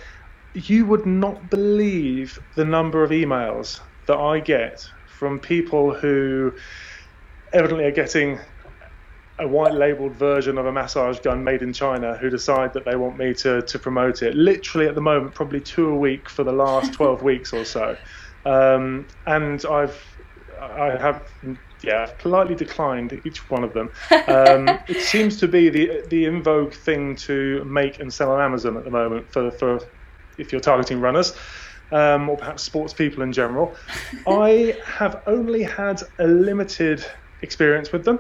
you 0.55 0.87
would 0.87 1.05
not 1.05 1.49
believe 1.51 2.39
the 2.55 2.65
number 2.65 3.03
of 3.03 3.11
emails 3.11 3.79
that 4.07 4.17
I 4.17 4.41
get 4.41 4.81
from 5.05 5.39
people 5.39 5.93
who 5.95 6.53
evidently 7.53 7.85
are 7.85 7.91
getting 7.91 8.39
a 9.39 9.47
white 9.47 9.73
labeled 9.73 10.15
version 10.17 10.57
of 10.57 10.65
a 10.65 10.71
massage 10.71 11.19
gun 11.19 11.43
made 11.43 11.61
in 11.61 11.73
China 11.73 12.17
who 12.17 12.29
decide 12.29 12.73
that 12.73 12.85
they 12.85 12.95
want 12.95 13.17
me 13.17 13.33
to, 13.35 13.61
to 13.63 13.79
promote 13.79 14.21
it. 14.23 14.35
Literally 14.35 14.87
at 14.87 14.95
the 14.95 15.01
moment, 15.01 15.35
probably 15.35 15.61
two 15.61 15.89
a 15.89 15.97
week 15.97 16.29
for 16.29 16.43
the 16.45 16.53
last 16.53 16.93
12 16.95 17.23
weeks 17.23 17.53
or 17.53 17.65
so. 17.65 17.97
Um, 18.45 19.07
and 19.27 19.65
I've, 19.65 20.01
I 20.61 20.97
have, 20.97 21.27
yeah, 21.83 22.07
politely 22.19 22.55
declined 22.55 23.19
each 23.25 23.49
one 23.49 23.63
of 23.65 23.73
them. 23.73 23.89
Um, 24.27 24.79
it 24.87 25.01
seems 25.01 25.37
to 25.39 25.47
be 25.49 25.69
the 25.69 26.03
the 26.09 26.25
in 26.25 26.43
vogue 26.43 26.73
thing 26.73 27.15
to 27.17 27.63
make 27.65 27.99
and 27.99 28.13
sell 28.13 28.31
on 28.31 28.41
Amazon 28.41 28.77
at 28.77 28.85
the 28.85 28.91
moment 28.91 29.31
for 29.33 29.51
for 29.51 29.79
if 30.37 30.51
you're 30.51 30.61
targeting 30.61 30.99
runners. 30.99 31.33
Um, 31.91 32.29
or 32.29 32.35
perhaps 32.35 32.63
sports 32.63 32.93
people 32.93 33.21
in 33.21 33.31
general. 33.31 33.75
I 34.27 34.75
have 34.83 35.21
only 35.27 35.61
had 35.61 36.01
a 36.17 36.25
limited 36.25 37.05
experience 37.43 37.91
with 37.91 38.03
them. 38.03 38.19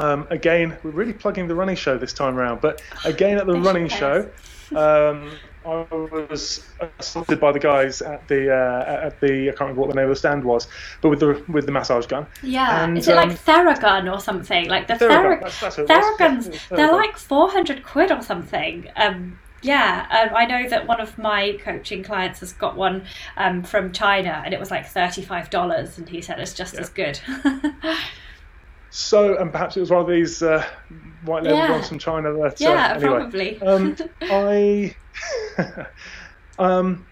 Um, 0.00 0.26
again, 0.30 0.76
we're 0.82 0.90
really 0.92 1.12
plugging 1.12 1.48
the 1.48 1.54
running 1.54 1.76
show 1.76 1.98
this 1.98 2.14
time 2.14 2.38
around, 2.38 2.62
but 2.62 2.80
again 3.04 3.36
at 3.36 3.46
the 3.46 3.60
running 3.60 3.88
show, 3.88 4.30
um, 4.74 5.30
I 5.66 5.86
was 5.92 6.64
assaulted 6.98 7.40
by 7.40 7.52
the 7.52 7.58
guys 7.58 8.00
at 8.00 8.26
the 8.28 8.54
uh, 8.54 9.06
at 9.06 9.20
the 9.20 9.48
I 9.48 9.52
can't 9.52 9.60
remember 9.60 9.80
what 9.82 9.90
the 9.90 9.96
name 9.96 10.04
of 10.04 10.10
the 10.10 10.16
stand 10.16 10.44
was, 10.44 10.68
but 11.02 11.10
with 11.10 11.20
the 11.20 11.44
with 11.48 11.66
the 11.66 11.72
massage 11.72 12.06
gun. 12.06 12.26
Yeah, 12.42 12.84
and, 12.84 12.96
is 12.96 13.08
it 13.08 13.16
um, 13.16 13.28
like 13.28 13.38
Theragun 13.38 14.12
or 14.12 14.20
something? 14.20 14.68
Like 14.68 14.86
the 14.86 14.94
Theragun. 14.94 15.42
Theragun. 15.42 15.86
Theraguns, 15.86 16.52
yeah, 16.52 16.76
they're 16.76 16.92
like 16.92 17.18
four 17.18 17.50
hundred 17.50 17.82
quid 17.82 18.12
or 18.12 18.22
something. 18.22 18.88
Um, 18.96 19.38
yeah, 19.62 20.06
um, 20.10 20.36
I 20.36 20.46
know 20.46 20.68
that 20.68 20.86
one 20.86 21.00
of 21.00 21.18
my 21.18 21.58
coaching 21.62 22.02
clients 22.02 22.40
has 22.40 22.52
got 22.52 22.76
one 22.76 23.04
um, 23.36 23.62
from 23.62 23.92
China, 23.92 24.42
and 24.44 24.54
it 24.54 24.60
was 24.60 24.70
like 24.70 24.86
thirty-five 24.86 25.50
dollars, 25.50 25.98
and 25.98 26.08
he 26.08 26.20
said 26.20 26.38
it's 26.38 26.54
just 26.54 26.74
yeah. 26.74 26.80
as 26.80 26.88
good. 26.88 27.20
so, 28.90 29.36
and 29.36 29.50
perhaps 29.50 29.76
it 29.76 29.80
was 29.80 29.90
one 29.90 30.02
of 30.02 30.08
these 30.08 30.42
uh, 30.42 30.64
white 31.24 31.42
label 31.42 31.58
yeah. 31.58 31.72
ones 31.72 31.88
from 31.88 31.98
China. 31.98 32.32
That, 32.34 32.60
yeah, 32.60 32.92
uh, 32.92 32.94
anyway, 32.94 33.58
probably. 33.58 33.62
um, 33.62 33.96
I, 34.22 34.96
um, 36.58 37.06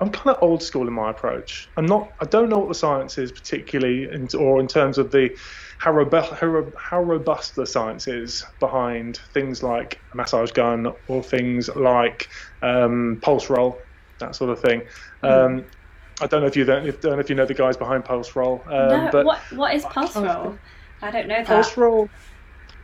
I'm 0.00 0.10
kind 0.10 0.36
of 0.36 0.42
old 0.42 0.62
school 0.62 0.86
in 0.86 0.92
my 0.92 1.10
approach. 1.10 1.70
I'm 1.78 1.86
not. 1.86 2.12
I 2.20 2.26
don't 2.26 2.50
know 2.50 2.58
what 2.58 2.68
the 2.68 2.74
science 2.74 3.16
is 3.16 3.32
particularly, 3.32 4.04
in, 4.04 4.28
or 4.36 4.60
in 4.60 4.66
terms 4.66 4.98
of 4.98 5.10
the 5.10 5.34
how 5.78 5.92
robust, 5.92 6.32
how, 6.32 6.66
how 6.76 7.02
robust 7.02 7.54
the 7.54 7.66
science 7.66 8.08
is 8.08 8.44
behind 8.60 9.18
things 9.32 9.62
like 9.62 10.00
a 10.12 10.16
massage 10.16 10.50
gun 10.50 10.92
or 11.06 11.22
things 11.22 11.68
like 11.76 12.28
um, 12.62 13.18
pulse 13.22 13.48
roll, 13.48 13.78
that 14.18 14.34
sort 14.34 14.50
of 14.50 14.60
thing. 14.60 14.82
Mm. 15.22 15.30
Um, 15.30 15.64
I 16.20 16.26
don't 16.26 16.40
know 16.40 16.48
if 16.48 16.56
you 16.56 16.64
don't, 16.64 16.86
if, 16.86 17.00
don't 17.00 17.12
know 17.12 17.20
if 17.20 17.30
you 17.30 17.36
know 17.36 17.46
the 17.46 17.54
guys 17.54 17.76
behind 17.76 18.04
pulse 18.04 18.34
roll. 18.34 18.62
Um, 18.66 18.88
no, 18.88 19.08
but 19.12 19.24
what 19.24 19.38
what 19.52 19.74
is 19.74 19.84
pulse 19.84 20.16
roll? 20.16 20.58
I 21.00 21.12
don't 21.12 21.28
know 21.28 21.36
that. 21.36 21.46
Pulse 21.46 21.76
roll. 21.76 22.10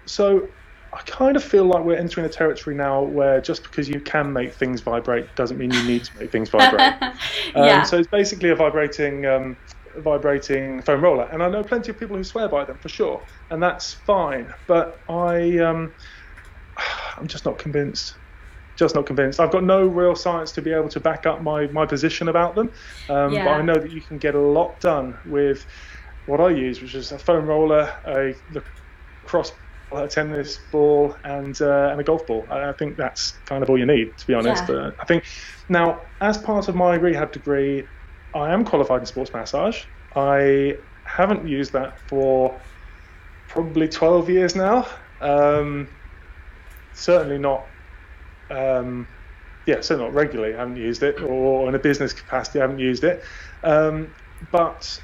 So 0.07 0.49
I 0.92 1.01
kind 1.03 1.36
of 1.36 1.42
feel 1.42 1.64
like 1.64 1.82
we're 1.82 1.97
entering 1.97 2.26
a 2.26 2.28
territory 2.28 2.76
now 2.76 3.03
where 3.03 3.40
just 3.40 3.64
because 3.64 3.88
you 3.88 3.99
can 3.99 4.32
make 4.32 4.55
things 4.55 4.80
vibrate 4.80 5.34
doesn't 5.34 5.59
mean 5.59 5.72
you 5.72 5.82
need 5.82 6.05
to 6.05 6.18
make 6.20 6.30
things 6.30 6.49
vibrate. 6.49 6.95
yeah. 7.57 7.80
Um, 7.80 7.84
so 7.84 7.99
it's 7.99 8.07
basically 8.07 8.51
a 8.51 8.55
vibrating 8.55 9.26
um, 9.26 9.57
vibrating 9.99 10.82
foam 10.82 11.03
roller, 11.03 11.28
and 11.32 11.42
I 11.42 11.49
know 11.49 11.62
plenty 11.64 11.90
of 11.90 11.99
people 11.99 12.16
who 12.16 12.24
swear 12.24 12.49
by 12.49 12.64
them 12.64 12.78
for 12.80 12.88
sure, 12.88 13.24
and 13.51 13.62
that's 13.62 13.95
fine. 14.07 14.53
But 14.66 14.95
I, 15.09 15.59
um, 15.59 15.95
I'm 17.16 17.26
just 17.28 17.45
not 17.45 17.59
convinced. 17.59 18.18
just 18.78 18.95
not 18.95 19.07
convinced. 19.07 19.40
I've 19.40 19.53
got 19.53 19.64
no 19.64 19.86
real 19.86 20.14
science 20.16 20.53
to 20.53 20.62
be 20.62 20.72
able 20.72 20.88
to 20.90 21.01
back 21.01 21.26
up 21.26 21.42
my, 21.42 21.68
my 21.68 21.86
position 21.86 22.28
about 22.28 22.57
them, 22.57 22.70
um, 23.09 23.32
Yeah. 23.32 23.45
but 23.45 23.51
I 23.53 23.62
know 23.62 23.74
that 23.80 23.90
you 23.92 24.03
can 24.03 24.18
get 24.18 24.34
a 24.34 24.40
lot 24.40 24.80
done 24.80 25.18
with 25.24 25.66
what 26.26 26.40
I 26.40 26.51
use, 26.51 26.80
which 26.82 26.95
is 26.95 27.12
a 27.12 27.18
foam 27.18 27.47
roller, 27.47 27.92
a 28.07 28.34
cross 29.26 29.53
a 29.92 30.09
tennis 30.09 30.59
ball, 30.72 31.16
and 31.24 31.61
uh, 31.61 31.90
and 31.92 32.01
a 32.01 32.05
golf 32.05 32.26
ball. 32.26 32.49
I 32.51 32.72
think 32.78 32.97
that's 32.97 33.40
kind 33.47 33.62
of 33.62 33.70
all 33.70 33.78
you 33.78 33.86
need, 33.86 34.16
to 34.18 34.26
be 34.26 34.34
honest. 34.34 34.64
Yeah. 34.68 34.76
Uh, 34.76 34.90
I 35.01 35.05
think 35.05 35.24
now, 35.68 36.03
as 36.20 36.38
part 36.38 36.68
of 36.68 36.74
my 36.74 36.97
rehab 36.97 37.32
degree, 37.32 37.88
I 38.35 38.53
am 38.53 38.64
qualified 38.64 39.01
in 39.01 39.07
sports 39.07 39.32
massage. 39.32 39.85
I 40.14 40.78
haven't 41.05 41.47
used 41.47 41.72
that 41.72 42.01
for 42.09 42.61
probably 43.49 43.89
12 43.89 44.30
years 44.30 44.57
now. 44.57 44.87
Um, 45.20 45.89
certainly 46.93 47.39
not, 47.39 47.70
um, 48.51 49.09
yeah, 49.66 49.80
certainly 49.80 50.11
not 50.11 50.14
regularly. 50.14 50.55
I 50.55 50.59
haven't 50.59 50.76
used 50.76 51.03
it, 51.03 51.20
or 51.22 51.68
in 51.68 51.74
a 51.74 51.78
business 51.78 52.12
capacity, 52.12 52.59
I 52.59 52.62
haven't 52.62 52.80
used 52.80 53.05
it. 53.05 53.22
Um, 53.62 54.14
but 54.51 54.99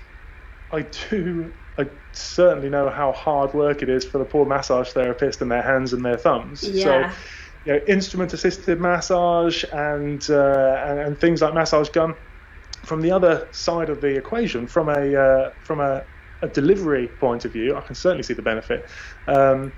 I 0.73 0.83
do, 0.83 1.53
I 1.79 1.87
certainly 2.13 2.69
know 2.69 2.91
how 2.91 3.13
hard 3.13 3.55
work 3.55 3.83
it 3.83 3.89
is 3.89 4.05
for 4.05 4.19
the 4.19 4.25
poor 4.25 4.45
massage 4.45 4.91
therapist 4.91 5.41
and 5.41 5.51
their 5.51 5.63
hands 5.63 5.93
and 5.93 6.05
their 6.05 6.19
thumbs. 6.19 6.63
Yeah. 6.69 6.85
So, 6.85 7.17
you 7.65 7.73
know, 7.75 7.81
instrument 7.87 8.33
assisted 8.33 8.81
massage 8.81 9.65
and, 9.73 10.29
uh, 10.31 10.83
and 10.87 10.99
and 10.99 11.19
things 11.19 11.43
like 11.43 11.55
massage 11.55 11.91
gun. 11.91 12.15
From 12.85 13.01
the 13.03 13.11
other 13.11 13.49
side 13.53 13.91
of 13.91 14.01
the 14.01 14.17
equation, 14.17 14.67
from 14.67 14.89
a 14.89 15.15
uh, 15.17 15.51
from 15.63 15.81
a, 15.81 16.05
a 16.43 16.49
delivery 16.49 17.09
point 17.09 17.45
of 17.45 17.53
view, 17.53 17.77
I 17.77 17.81
can 17.83 17.95
certainly 17.95 18.23
see 18.23 18.35
the 18.35 18.43
benefit. 18.43 18.89
Um, 19.27 19.73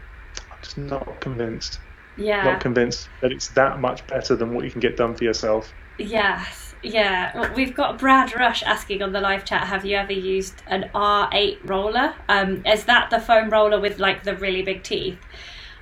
I'm 0.51 0.59
just 0.63 0.79
not 0.79 1.21
convinced. 1.21 1.81
Yeah. 2.17 2.45
Not 2.45 2.61
convinced 2.61 3.11
that 3.21 3.33
it's 3.33 3.49
that 3.51 3.81
much 3.81 4.07
better 4.07 4.37
than 4.37 4.53
what 4.55 4.65
you 4.65 4.71
can 4.71 4.81
get 4.81 4.97
done 4.97 5.15
for 5.15 5.25
yourself. 5.25 5.75
Yes, 5.99 6.75
yeah. 6.83 7.33
Well, 7.35 7.53
we've 7.55 7.75
got 7.75 7.99
Brad 7.99 8.35
Rush 8.35 8.63
asking 8.63 9.03
on 9.03 9.13
the 9.13 9.21
live 9.21 9.45
chat: 9.45 9.67
Have 9.67 9.85
you 9.85 9.97
ever 9.97 10.13
used 10.13 10.63
an 10.67 10.91
R8 10.95 11.59
roller? 11.65 12.15
Um, 12.29 12.65
is 12.67 12.85
that 12.87 13.11
the 13.11 13.21
foam 13.21 13.51
roller 13.51 13.81
with 13.81 13.99
like 13.99 14.25
the 14.25 14.37
really 14.37 14.63
big 14.63 14.83
teeth? 14.85 15.19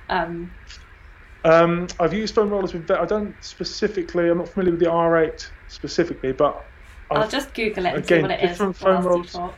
Um, 0.09 0.55
Um, 1.43 1.87
I've 1.99 2.13
used 2.13 2.35
foam 2.35 2.49
rollers 2.49 2.73
with. 2.73 2.89
I 2.91 3.05
don't 3.05 3.35
specifically. 3.43 4.29
I'm 4.29 4.37
not 4.39 4.49
familiar 4.49 4.71
with 4.71 4.79
the 4.81 4.87
R8 4.87 5.49
specifically, 5.67 6.33
but 6.33 6.70
I'll 7.11 7.27
just 7.27 7.53
Google 7.53 7.85
it 7.85 7.95
and 7.95 8.05
see 8.05 8.21
what 8.21 8.31
it 8.31 8.43
is. 8.43 8.51
different 8.51 8.77
foam 8.77 9.03
you 9.03 9.09
rollers. 9.09 9.31
talk. 9.33 9.57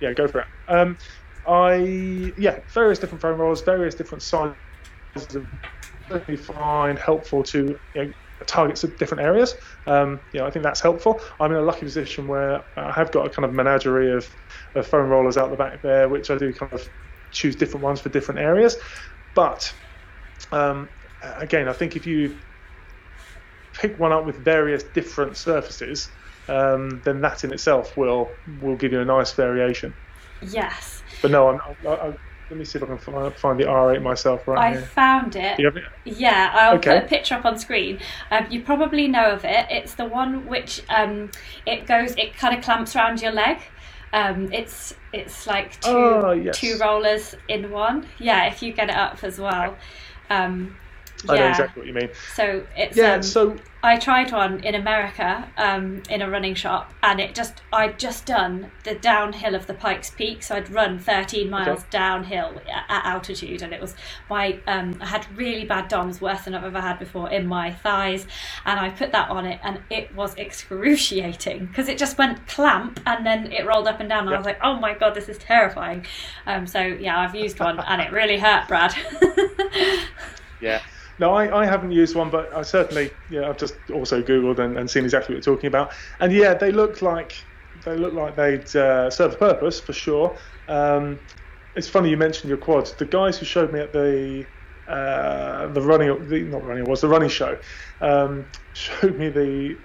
yeah, 0.00 0.12
go 0.12 0.28
for 0.28 0.40
it. 0.40 0.46
Um, 0.68 0.98
I 1.46 2.32
yeah, 2.36 2.60
various 2.72 2.98
different 2.98 3.22
foam 3.22 3.38
rollers, 3.38 3.62
various 3.62 3.94
different 3.94 4.22
sizes. 4.22 4.56
Of, 5.16 5.46
certainly 6.08 6.36
find 6.36 6.98
helpful 6.98 7.42
to 7.42 7.78
you 7.94 8.04
know, 8.04 8.12
targets 8.46 8.84
of 8.84 8.96
different 8.98 9.22
areas. 9.22 9.54
Um, 9.86 10.20
you 10.32 10.40
know, 10.40 10.46
I 10.46 10.50
think 10.50 10.64
that's 10.64 10.80
helpful. 10.80 11.20
I'm 11.38 11.52
in 11.52 11.58
a 11.58 11.62
lucky 11.62 11.80
position 11.80 12.26
where 12.26 12.62
I 12.76 12.92
have 12.92 13.12
got 13.12 13.26
a 13.26 13.30
kind 13.30 13.44
of 13.44 13.54
menagerie 13.54 14.12
of, 14.12 14.28
of 14.74 14.86
foam 14.86 15.08
rollers 15.08 15.36
out 15.36 15.50
the 15.50 15.56
back 15.56 15.82
there, 15.82 16.08
which 16.08 16.30
I 16.30 16.36
do 16.36 16.52
kind 16.52 16.72
of 16.72 16.88
choose 17.30 17.56
different 17.56 17.84
ones 17.84 18.00
for 18.00 18.08
different 18.08 18.40
areas. 18.40 18.76
But 19.34 19.72
um, 20.52 20.88
again, 21.22 21.68
I 21.68 21.72
think 21.72 21.96
if 21.96 22.06
you 22.06 22.36
pick 23.74 23.98
one 23.98 24.12
up 24.12 24.26
with 24.26 24.36
various 24.44 24.82
different 24.82 25.36
surfaces, 25.36 26.08
um, 26.50 27.02
then 27.04 27.20
that 27.22 27.44
in 27.44 27.52
itself 27.52 27.96
will 27.96 28.38
will 28.46 28.76
give 28.76 28.92
you 28.92 29.00
a 29.00 29.04
nice 29.04 29.32
variation. 29.34 29.94
Yes, 30.42 31.02
But 31.22 31.30
no, 31.30 31.48
I'm, 31.48 31.60
I, 31.86 31.90
I, 31.90 32.06
let 32.50 32.58
me 32.58 32.64
see 32.64 32.78
if 32.78 32.82
I 32.82 32.86
can 32.86 32.98
find, 32.98 33.34
find 33.36 33.60
the 33.60 33.66
R8 33.68 34.02
myself 34.02 34.46
right 34.48 34.62
I 34.62 34.66
here. 34.66 34.90
found 34.94 35.36
it. 35.36 35.58
Do 35.58 35.62
you 35.62 35.68
have 35.68 35.76
it? 35.76 35.84
Yeah, 36.04 36.50
I'll 36.54 36.78
Okay. 36.78 36.80
put 36.80 36.96
a 36.98 37.06
picture 37.06 37.34
up 37.36 37.44
on 37.44 37.58
screen. 37.58 38.00
Um, 38.30 38.46
you 38.50 38.62
probably 38.62 39.06
know 39.08 39.30
of 39.32 39.44
it. 39.44 39.66
It's 39.70 39.94
the 39.94 40.06
one 40.06 40.46
which 40.46 40.82
um, 40.88 41.30
it 41.66 41.86
goes, 41.86 42.14
it 42.16 42.34
kind 42.36 42.56
of 42.56 42.62
clamps 42.64 42.96
around 42.96 43.22
your 43.22 43.32
leg. 43.32 43.58
Um, 44.12 44.52
it's 44.52 44.92
it's 45.12 45.46
like 45.46 45.80
two 45.80 46.24
Oh, 46.24 46.32
yes. 46.32 46.58
two 46.58 46.76
rollers 46.78 47.34
in 47.48 47.70
one. 47.70 48.08
Yeah, 48.18 48.46
if 48.46 48.60
you 48.62 48.72
get 48.72 48.90
it 48.90 48.96
up 48.96 49.22
as 49.22 49.38
well. 49.38 49.78
Um, 51.28 51.36
I 51.36 51.38
know 51.38 51.48
exactly 51.48 51.80
what 51.80 51.86
you 51.86 51.94
mean. 51.94 52.08
So 52.34 52.64
it's 52.76 52.96
Yeah, 52.96 53.14
um, 53.14 53.22
so 53.22 53.56
I 53.82 53.96
tried 53.96 54.30
one 54.30 54.62
in 54.62 54.74
America 54.74 55.48
um, 55.56 56.02
in 56.10 56.20
a 56.22 56.30
running 56.30 56.54
shop, 56.54 56.92
and 57.02 57.20
it 57.20 57.34
just 57.34 57.62
I'd 57.72 57.98
just 57.98 58.26
done 58.26 58.70
the 58.84 58.94
downhill 58.94 59.54
of 59.54 59.66
the 59.66 59.74
Pikes 59.74 60.10
Peak, 60.10 60.42
so 60.42 60.56
I'd 60.56 60.70
run 60.70 60.98
13 60.98 61.48
miles 61.48 61.80
Okay. 61.80 61.86
downhill 61.90 62.60
at, 62.68 62.84
at 62.88 63.04
altitude, 63.06 63.62
and 63.62 63.72
it 63.72 63.80
was 63.80 63.94
my 64.28 64.58
um, 64.66 64.96
I 65.00 65.06
had 65.06 65.26
really 65.36 65.64
bad 65.64 65.88
DOMS, 65.88 66.20
worse 66.20 66.42
than 66.42 66.54
I've 66.54 66.64
ever 66.64 66.80
had 66.80 66.98
before, 66.98 67.30
in 67.30 67.46
my 67.46 67.70
thighs, 67.72 68.26
and 68.66 68.78
I 68.78 68.90
put 68.90 69.12
that 69.12 69.30
on 69.30 69.46
it, 69.46 69.60
and 69.62 69.80
it 69.90 70.14
was 70.14 70.34
excruciating 70.36 71.66
because 71.66 71.88
it 71.88 71.98
just 71.98 72.18
went 72.18 72.46
clamp, 72.46 73.00
and 73.06 73.24
then 73.24 73.50
it 73.52 73.66
rolled 73.66 73.88
up 73.88 74.00
and 74.00 74.08
down, 74.08 74.26
and 74.26 74.34
I 74.34 74.36
was 74.38 74.46
like, 74.46 74.60
oh 74.62 74.74
my 74.74 74.94
god, 74.94 75.14
this 75.14 75.28
is 75.28 75.38
terrifying. 75.38 76.06
Um, 76.46 76.66
so 76.66 76.80
yeah, 76.80 77.18
I've 77.18 77.34
used 77.34 77.58
one, 77.60 77.78
and 77.80 78.00
it 78.00 78.12
really 78.12 78.38
hurt, 78.38 78.68
Brad. 78.68 78.94
Yeah. 80.60 80.82
No, 81.20 81.34
I, 81.34 81.62
I 81.62 81.66
haven't 81.66 81.92
used 81.92 82.16
one, 82.16 82.30
but 82.30 82.54
I 82.54 82.62
certainly, 82.64 83.12
yeah, 83.28 83.48
I've 83.48 83.58
just 83.58 83.90
also 83.92 84.22
googled 84.22 84.60
and, 84.60 84.78
and 84.78 84.90
seen 84.90 85.04
exactly 85.04 85.36
what 85.36 85.46
you're 85.46 85.56
talking 85.56 85.68
about. 85.68 85.94
And 86.20 86.32
yeah, 86.32 86.54
they 86.54 86.72
look 86.72 87.02
like 87.02 87.34
they 87.86 87.96
look 87.98 88.14
like 88.14 88.36
they'd 88.36 88.76
uh, 88.76 89.10
serve 89.10 89.34
a 89.34 89.38
purpose 89.38 89.80
for 89.80 89.94
sure. 89.94 90.38
Um, 90.68 91.20
it's 91.76 91.88
funny 91.88 92.10
you 92.10 92.18
mentioned 92.18 92.50
your 92.50 92.58
quads. 92.58 92.96
The 92.96 93.06
guys 93.06 93.38
who 93.38 93.46
showed 93.46 93.72
me 93.72 93.80
at 93.80 93.94
the 93.94 94.48
uh, 94.88 95.68
the 95.68 95.82
running, 95.82 96.28
the, 96.28 96.42
not 96.44 96.64
running, 96.64 96.84
was 96.86 97.02
the 97.02 97.08
running 97.08 97.30
show, 97.30 97.58
um, 98.02 98.48
showed 98.74 99.18
me 99.18 99.30
the 99.30 99.78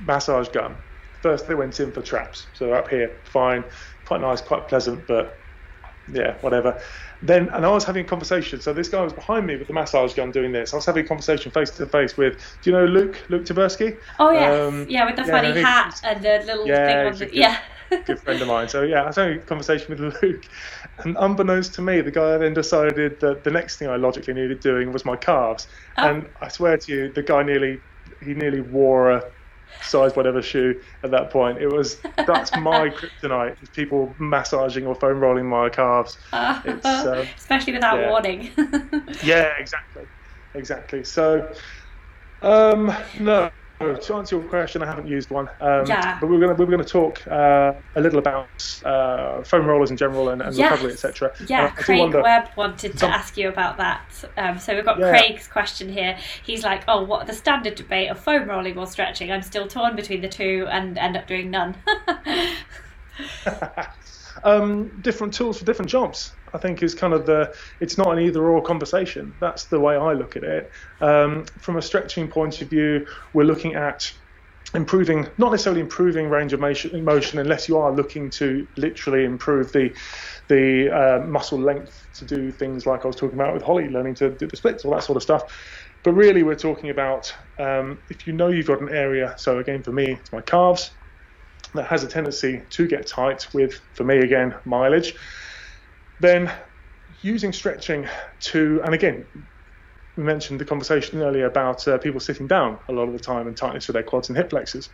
massage 0.00 0.48
gun. 0.50 0.78
First, 1.22 1.48
they 1.48 1.56
went 1.56 1.80
in 1.80 1.92
for 1.92 2.02
traps, 2.02 2.50
so 2.54 2.72
up 2.74 2.88
here, 2.90 3.18
fine, 3.26 3.64
quite 4.06 4.22
nice, 4.22 4.42
quite 4.42 4.68
pleasant, 4.68 5.06
but 5.08 5.44
yeah, 6.08 6.38
whatever. 6.42 6.80
Then, 7.22 7.48
and 7.50 7.64
I 7.64 7.68
was 7.70 7.84
having 7.84 8.04
a 8.04 8.08
conversation. 8.08 8.60
So 8.60 8.72
this 8.72 8.88
guy 8.88 9.00
was 9.00 9.12
behind 9.12 9.46
me 9.46 9.56
with 9.56 9.68
the 9.68 9.72
massage 9.74 10.12
gun 10.14 10.32
doing 10.32 10.50
this. 10.52 10.72
I 10.72 10.76
was 10.76 10.86
having 10.86 11.04
a 11.04 11.08
conversation 11.08 11.52
face 11.52 11.70
to 11.70 11.86
face 11.86 12.16
with, 12.16 12.34
do 12.62 12.70
you 12.70 12.76
know 12.76 12.84
Luke, 12.84 13.24
Luke 13.28 13.44
Tyburski? 13.44 13.96
oh 14.18 14.30
yes, 14.30 14.52
Um, 14.68 14.86
yeah, 14.88 15.06
with 15.06 15.16
the 15.16 15.22
yeah, 15.22 15.30
funny 15.30 15.60
hat 15.60 16.00
and 16.02 16.22
the 16.24 16.38
little 16.44 16.66
Yeah, 16.66 16.86
thing 16.86 17.06
on 17.06 17.18
the 17.18 17.26
good- 17.26 17.34
yeah. 17.34 17.58
good 18.06 18.18
friend 18.20 18.40
of 18.42 18.48
mine. 18.48 18.68
So 18.68 18.82
yeah, 18.82 19.02
I 19.02 19.06
was 19.06 19.16
having 19.16 19.38
a 19.38 19.42
conversation 19.42 19.94
with 19.94 20.16
Luke, 20.22 20.46
and 20.98 21.16
unbeknownst 21.20 21.74
to 21.74 21.82
me, 21.82 22.00
the 22.00 22.10
guy 22.10 22.38
then 22.38 22.54
decided 22.54 23.20
that 23.20 23.44
the 23.44 23.50
next 23.50 23.76
thing 23.76 23.88
I 23.88 23.96
logically 23.96 24.34
needed 24.34 24.60
doing 24.60 24.92
was 24.92 25.04
my 25.04 25.16
calves. 25.16 25.68
Oh. 25.98 26.08
And 26.08 26.28
I 26.40 26.48
swear 26.48 26.76
to 26.78 26.92
you, 26.92 27.12
the 27.12 27.22
guy 27.22 27.42
nearly 27.42 27.82
he 28.20 28.34
nearly 28.34 28.60
wore 28.62 29.10
a 29.10 29.22
size 29.80 30.14
whatever 30.16 30.42
shoe 30.42 30.80
at 31.02 31.10
that 31.10 31.30
point. 31.30 31.58
It 31.58 31.68
was 31.68 32.00
that's 32.26 32.54
my 32.56 32.88
kryptonite: 33.22 33.56
people 33.72 34.14
massaging 34.18 34.86
or 34.86 34.94
foam 34.94 35.20
rolling 35.20 35.46
my 35.46 35.68
calves. 35.68 36.18
It's, 36.32 36.84
um, 37.06 37.26
Especially 37.36 37.72
without 37.72 38.00
yeah. 38.00 38.10
warning. 38.10 38.50
Yeah, 39.22 39.50
exactly, 39.58 40.04
exactly. 40.54 41.04
So, 41.04 41.52
um, 42.42 42.94
no. 43.18 43.50
To 43.82 44.14
answer 44.14 44.36
your 44.36 44.44
question, 44.48 44.82
I 44.82 44.86
haven't 44.86 45.06
used 45.06 45.30
one. 45.30 45.48
Um, 45.60 45.86
Yeah. 45.86 46.18
But 46.20 46.28
we 46.28 46.36
we're 46.36 46.40
going 46.46 46.56
to 46.56 46.58
we 46.60 46.64
we're 46.64 46.76
going 46.76 46.84
to 46.84 46.90
talk 46.90 47.26
uh, 47.26 47.72
a 47.96 48.00
little 48.00 48.18
about 48.18 48.48
uh, 48.84 49.42
foam 49.42 49.66
rollers 49.66 49.90
in 49.90 49.96
general 49.96 50.28
and, 50.30 50.40
and 50.42 50.54
Yes. 50.54 50.70
recovery, 50.70 50.92
etc. 50.92 51.32
Yeah, 51.48 51.64
Uh, 51.64 51.70
Craig 51.70 52.00
wonder- 52.00 52.22
Webb 52.22 52.48
wanted 52.56 52.92
to 52.92 52.98
Some- 52.98 53.10
ask 53.12 53.36
you 53.36 53.48
about 53.48 53.76
that. 53.78 54.24
Um, 54.36 54.58
so 54.58 54.74
we've 54.74 54.84
got 54.84 54.98
Yeah. 54.98 55.10
Craig's 55.10 55.48
question 55.48 55.88
here. 55.92 56.16
He's 56.42 56.62
like, 56.64 56.82
"Oh, 56.88 57.02
what 57.04 57.26
the 57.26 57.32
standard 57.34 57.74
debate 57.74 58.10
of 58.10 58.18
foam 58.18 58.48
rolling 58.48 58.78
or 58.78 58.86
stretching? 58.86 59.30
I'm 59.32 59.42
still 59.42 59.66
torn 59.66 59.96
between 59.96 60.20
the 60.20 60.28
two 60.28 60.66
and 60.70 60.96
end 60.98 61.16
up 61.16 61.26
doing 61.26 61.50
none." 61.50 61.76
um, 64.44 64.90
different 65.00 65.34
tools 65.34 65.58
for 65.58 65.64
different 65.64 65.90
jobs. 65.90 66.36
I 66.54 66.58
think 66.58 66.82
is 66.82 66.94
kind 66.94 67.14
of 67.14 67.26
the. 67.26 67.54
It's 67.80 67.98
not 67.98 68.12
an 68.12 68.18
either-or 68.20 68.62
conversation. 68.62 69.34
That's 69.40 69.66
the 69.66 69.80
way 69.80 69.96
I 69.96 70.12
look 70.12 70.36
at 70.36 70.44
it. 70.44 70.70
Um, 71.00 71.44
from 71.60 71.76
a 71.76 71.82
stretching 71.82 72.28
point 72.30 72.60
of 72.60 72.70
view, 72.70 73.06
we're 73.32 73.44
looking 73.44 73.74
at 73.74 74.10
improving, 74.74 75.28
not 75.38 75.50
necessarily 75.50 75.80
improving 75.80 76.28
range 76.28 76.52
of 76.52 76.60
motion, 76.60 77.04
motion 77.04 77.38
unless 77.38 77.68
you 77.68 77.76
are 77.78 77.94
looking 77.94 78.30
to 78.30 78.66
literally 78.76 79.24
improve 79.24 79.72
the 79.72 79.94
the 80.48 80.90
uh, 80.90 81.26
muscle 81.26 81.60
length 81.60 82.08
to 82.14 82.24
do 82.24 82.50
things 82.50 82.86
like 82.86 83.04
I 83.04 83.06
was 83.06 83.16
talking 83.16 83.38
about 83.38 83.54
with 83.54 83.62
Holly, 83.62 83.88
learning 83.88 84.14
to 84.16 84.30
do 84.30 84.46
the 84.46 84.56
splits, 84.56 84.84
all 84.84 84.92
that 84.94 85.04
sort 85.04 85.16
of 85.16 85.22
stuff. 85.22 85.42
But 86.04 86.12
really, 86.12 86.42
we're 86.42 86.56
talking 86.56 86.90
about 86.90 87.32
um, 87.58 88.02
if 88.08 88.26
you 88.26 88.32
know 88.32 88.48
you've 88.48 88.66
got 88.66 88.80
an 88.80 88.88
area. 88.90 89.34
So 89.38 89.58
again, 89.58 89.82
for 89.82 89.92
me, 89.92 90.16
it's 90.20 90.32
my 90.32 90.42
calves 90.42 90.90
that 91.74 91.86
has 91.86 92.04
a 92.04 92.08
tendency 92.08 92.62
to 92.70 92.86
get 92.86 93.06
tight 93.06 93.46
with, 93.54 93.80
for 93.94 94.04
me 94.04 94.18
again, 94.18 94.54
mileage. 94.64 95.14
Then 96.20 96.52
using 97.22 97.52
stretching 97.52 98.06
to, 98.40 98.80
and 98.84 98.94
again, 98.94 99.26
we 100.16 100.24
mentioned 100.24 100.60
the 100.60 100.64
conversation 100.64 101.22
earlier 101.22 101.46
about 101.46 101.86
uh, 101.88 101.98
people 101.98 102.20
sitting 102.20 102.46
down 102.46 102.78
a 102.88 102.92
lot 102.92 103.08
of 103.08 103.12
the 103.12 103.18
time 103.18 103.46
and 103.46 103.56
tightness 103.56 103.86
to 103.86 103.92
their 103.92 104.02
quads 104.02 104.28
and 104.28 104.36
hip 104.36 104.50
flexors. 104.50 104.90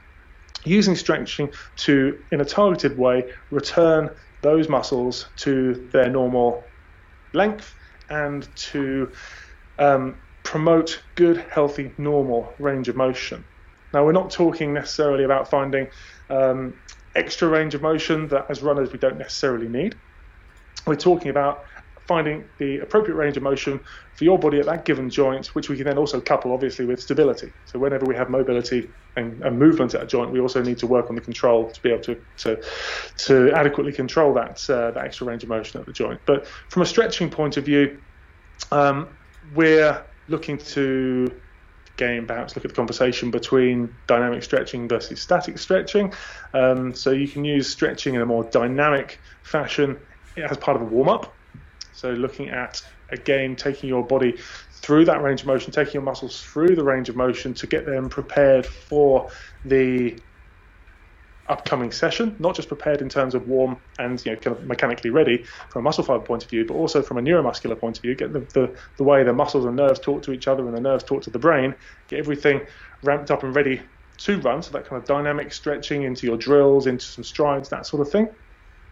Using 0.64 0.96
stretching 0.96 1.50
to, 1.78 2.18
in 2.32 2.40
a 2.40 2.44
targeted 2.44 2.96
way, 2.96 3.24
return 3.50 4.10
those 4.42 4.68
muscles 4.68 5.30
to 5.36 5.88
their 5.92 6.08
normal 6.08 6.72
length 7.34 7.74
and 8.08 8.48
to 8.56 9.12
um, 9.78 10.20
promote 10.44 11.02
good, 11.14 11.44
healthy, 11.50 11.92
normal 11.98 12.54
range 12.58 12.88
of 12.88 12.96
motion. 12.96 13.44
Now, 13.92 14.04
we're 14.04 14.12
not 14.12 14.30
talking 14.30 14.72
necessarily 14.72 15.24
about 15.24 15.50
finding 15.50 15.88
um, 16.30 16.74
extra 17.14 17.48
range 17.48 17.74
of 17.74 17.82
motion 17.82 18.28
that 18.28 18.46
as 18.48 18.62
runners 18.62 18.92
we 18.92 18.98
don't 18.98 19.18
necessarily 19.18 19.68
need. 19.68 19.96
We're 20.86 20.96
talking 20.96 21.30
about 21.30 21.64
finding 22.08 22.42
the 22.56 22.78
appropriate 22.78 23.16
range 23.16 23.36
of 23.36 23.42
motion 23.42 23.78
for 24.14 24.24
your 24.24 24.38
body 24.38 24.58
at 24.58 24.64
that 24.64 24.86
given 24.86 25.10
joint, 25.10 25.48
which 25.48 25.68
we 25.68 25.76
can 25.76 25.84
then 25.84 25.98
also 25.98 26.18
couple 26.20 26.52
obviously 26.52 26.86
with 26.86 27.00
stability. 27.00 27.52
So 27.66 27.78
whenever 27.78 28.06
we 28.06 28.16
have 28.16 28.30
mobility 28.30 28.88
and, 29.16 29.42
and 29.42 29.58
movement 29.58 29.94
at 29.94 30.02
a 30.02 30.06
joint, 30.06 30.32
we 30.32 30.40
also 30.40 30.62
need 30.62 30.78
to 30.78 30.86
work 30.86 31.10
on 31.10 31.14
the 31.14 31.20
control 31.20 31.70
to 31.70 31.82
be 31.82 31.90
able 31.90 32.02
to 32.04 32.20
to, 32.38 32.62
to 33.18 33.52
adequately 33.52 33.92
control 33.92 34.32
that 34.34 34.68
uh, 34.70 34.90
that 34.92 35.04
extra 35.04 35.26
range 35.26 35.42
of 35.42 35.50
motion 35.50 35.80
at 35.80 35.86
the 35.86 35.92
joint. 35.92 36.18
But 36.24 36.46
from 36.46 36.82
a 36.82 36.86
stretching 36.86 37.28
point 37.28 37.58
of 37.58 37.64
view, 37.66 38.00
um, 38.72 39.08
we're 39.54 40.02
looking 40.28 40.56
to 40.58 41.30
again 41.98 42.26
perhaps 42.26 42.54
look 42.54 42.64
at 42.64 42.70
the 42.70 42.74
conversation 42.74 43.30
between 43.30 43.92
dynamic 44.06 44.42
stretching 44.42 44.88
versus 44.88 45.20
static 45.20 45.58
stretching. 45.58 46.12
Um, 46.54 46.94
so 46.94 47.10
you 47.10 47.26
can 47.26 47.44
use 47.44 47.68
stretching 47.68 48.14
in 48.14 48.20
a 48.20 48.26
more 48.26 48.44
dynamic 48.50 49.20
fashion 49.42 49.98
as 50.36 50.56
part 50.58 50.76
of 50.76 50.82
a 50.82 50.86
warm 50.86 51.08
up. 51.08 51.34
So 51.92 52.10
looking 52.10 52.50
at 52.50 52.80
again 53.10 53.56
taking 53.56 53.88
your 53.88 54.06
body 54.06 54.38
through 54.80 55.06
that 55.06 55.22
range 55.22 55.40
of 55.40 55.48
motion, 55.48 55.72
taking 55.72 55.94
your 55.94 56.02
muscles 56.02 56.40
through 56.40 56.76
the 56.76 56.84
range 56.84 57.08
of 57.08 57.16
motion 57.16 57.52
to 57.54 57.66
get 57.66 57.84
them 57.84 58.08
prepared 58.08 58.64
for 58.64 59.28
the 59.64 60.16
upcoming 61.48 61.90
session, 61.90 62.36
not 62.38 62.54
just 62.54 62.68
prepared 62.68 63.00
in 63.00 63.08
terms 63.08 63.34
of 63.34 63.46
warm 63.48 63.76
and 63.98 64.24
you 64.24 64.32
know 64.32 64.38
kind 64.38 64.56
of 64.56 64.64
mechanically 64.64 65.10
ready 65.10 65.44
from 65.70 65.80
a 65.80 65.82
muscle 65.82 66.04
fiber 66.04 66.24
point 66.24 66.44
of 66.44 66.50
view, 66.50 66.64
but 66.64 66.74
also 66.74 67.02
from 67.02 67.18
a 67.18 67.22
neuromuscular 67.22 67.78
point 67.78 67.96
of 67.96 68.02
view, 68.02 68.14
get 68.14 68.32
the, 68.32 68.40
the, 68.40 68.74
the 68.96 69.04
way 69.04 69.22
the 69.22 69.32
muscles 69.32 69.64
and 69.64 69.76
nerves 69.76 69.98
talk 70.00 70.22
to 70.22 70.32
each 70.32 70.48
other 70.48 70.66
and 70.66 70.76
the 70.76 70.80
nerves 70.80 71.04
talk 71.04 71.22
to 71.22 71.30
the 71.30 71.38
brain, 71.38 71.74
get 72.08 72.18
everything 72.18 72.60
ramped 73.02 73.30
up 73.30 73.42
and 73.42 73.54
ready 73.54 73.80
to 74.18 74.40
run, 74.40 74.62
so 74.62 74.70
that 74.72 74.84
kind 74.84 75.00
of 75.00 75.06
dynamic 75.06 75.52
stretching 75.52 76.02
into 76.02 76.26
your 76.26 76.36
drills, 76.36 76.86
into 76.86 77.04
some 77.04 77.24
strides, 77.24 77.68
that 77.68 77.86
sort 77.86 78.04
of 78.04 78.12
thing. 78.12 78.28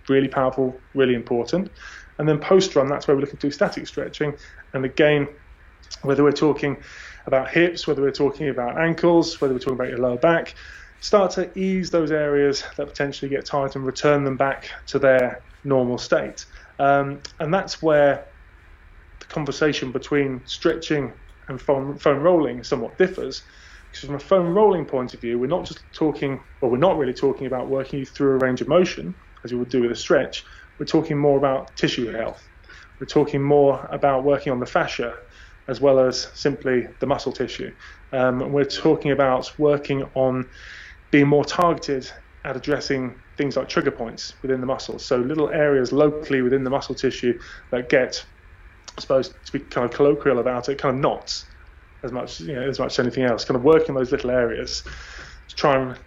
Really 0.09 0.29
powerful, 0.29 0.81
really 0.95 1.15
important. 1.15 1.71
And 2.19 2.29
then 2.29 2.39
post 2.39 2.77
run, 2.77 2.89
that's 2.89 3.09
where 3.09 3.17
we're 3.17 3.23
looking 3.23 3.39
to 3.39 3.49
do 3.49 3.51
static 3.51 3.87
stretching. 3.87 4.35
And 4.73 4.85
again, 4.85 5.29
whether 6.03 6.23
we're 6.23 6.33
talking 6.33 6.83
about 7.27 7.51
hips, 7.51 7.87
whether 7.87 8.03
we're 8.03 8.13
talking 8.13 8.49
about 8.49 8.79
ankles, 8.79 9.41
whether 9.41 9.53
we're 9.53 9.61
talking 9.61 9.75
about 9.75 9.89
your 9.89 9.99
lower 9.99 10.17
back, 10.17 10.55
start 11.07 11.31
to 11.33 11.57
ease 11.59 11.91
those 11.91 12.11
areas 12.11 12.65
that 12.77 12.87
potentially 12.87 13.29
get 13.29 13.47
tight 13.47 13.77
and 13.77 13.87
return 13.87 14.25
them 14.25 14.37
back 14.37 14.71
to 14.87 14.99
their 14.99 15.45
normal 15.63 15.99
state. 15.99 16.45
Um, 16.79 17.23
and 17.39 17.55
that's 17.55 17.81
where 17.81 18.27
the 19.21 19.27
conversation 19.27 19.93
between 19.93 20.43
stretching 20.45 21.15
and 21.49 21.61
foam, 21.61 21.97
foam 21.99 22.19
rolling 22.19 22.65
somewhat 22.65 22.99
differs. 22.99 23.45
Because 23.91 24.07
from 24.07 24.17
a 24.17 24.19
foam 24.19 24.49
rolling 24.49 24.85
point 24.85 25.15
of 25.15 25.21
view, 25.21 25.39
we're 25.39 25.47
not 25.47 25.65
just 25.65 25.85
talking, 25.93 26.41
or 26.61 26.71
we're 26.71 26.77
not 26.77 26.99
really 26.99 27.15
talking 27.15 27.47
about 27.47 27.69
working 27.69 28.01
you 28.01 28.07
through 28.07 28.33
a 28.33 28.39
range 28.39 28.61
of 28.61 28.67
motion, 28.69 29.15
as 29.45 29.53
you 29.53 29.59
would 29.59 29.69
do 29.71 29.83
with 29.83 29.93
a 29.93 29.97
stretch 29.97 30.45
we're 30.79 30.87
talking 30.87 31.19
more 31.19 31.39
about 31.39 31.75
tissue 31.77 32.13
health. 32.13 32.49
We're 33.01 33.07
talking 33.07 33.43
more 33.43 33.87
about 33.91 34.25
working 34.25 34.53
on 34.53 34.61
the 34.61 34.67
fascia 34.67 35.15
as 35.69 35.81
well 35.81 35.99
as 35.99 36.31
simply 36.35 36.87
the 37.01 37.07
muscle 37.07 37.33
tissue. 37.33 37.75
Um, 38.13 38.53
we're 38.53 38.65
talking 38.65 39.11
about 39.11 39.51
working 39.59 40.05
on 40.15 40.49
being 41.11 41.29
more 41.29 41.45
targeted 41.45 42.11
at 42.45 42.57
addressing 42.57 43.21
things 43.37 43.57
like 43.57 43.69
trigger 43.69 43.91
points 43.91 44.35
within 44.43 44.61
the 44.61 44.67
muscles. 44.67 45.05
So 45.05 45.17
little 45.19 45.51
areas 45.51 45.93
locally 45.93 46.43
within 46.43 46.65
the 46.65 46.71
muscle 46.71 46.95
tissue 46.95 47.39
that 47.71 47.89
get, 47.89 48.25
I 48.97 49.01
suppose, 49.01 49.35
to 49.45 49.53
be 49.53 49.61
kind 49.61 49.85
of 49.85 49.91
colloquial 49.91 50.39
about 50.39 50.69
it, 50.69 50.79
kind 50.79 50.95
of 50.97 51.01
knots 51.01 51.47
as 52.03 52.13
much, 52.13 52.41
you 52.41 52.55
know, 52.55 52.69
as 52.69 52.79
much 52.79 52.93
as 52.93 52.99
anything 52.99 53.25
else. 53.25 53.45
Kind 53.45 53.57
of 53.57 53.65
working 53.65 53.95
those 53.95 54.13
little 54.13 54.31
areas 54.31 54.83
to 55.49 55.57
try 55.57 55.77
and 55.77 55.99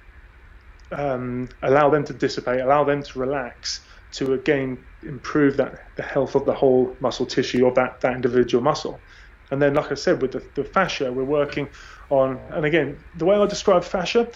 um, 0.92 1.50
allow 1.62 1.90
them 1.90 2.04
to 2.06 2.14
dissipate, 2.14 2.62
allow 2.62 2.84
them 2.84 3.04
to 3.04 3.20
relax, 3.20 3.82
to 4.12 4.34
again 4.34 4.86
improve 5.04 5.58
that 5.58 5.76
the 5.96 6.04
health 6.04 6.36
of 6.36 6.46
the 6.46 6.54
whole 6.54 6.98
muscle 7.00 7.26
tissue 7.26 7.68
of 7.68 7.76
that, 7.76 8.02
that 8.02 8.14
individual 8.16 8.64
muscle. 8.64 9.04
And 9.52 9.62
then, 9.62 9.74
like 9.74 9.92
I 9.92 9.96
said, 9.96 10.22
with 10.22 10.32
the, 10.32 10.48
the 10.56 10.64
fascia, 10.64 11.12
we're 11.12 11.24
working 11.24 11.70
on, 12.10 12.40
and 12.52 12.66
again, 12.66 13.04
the 13.16 13.26
way 13.26 13.36
I 13.36 13.46
describe 13.48 13.84
fascia, 13.84 14.30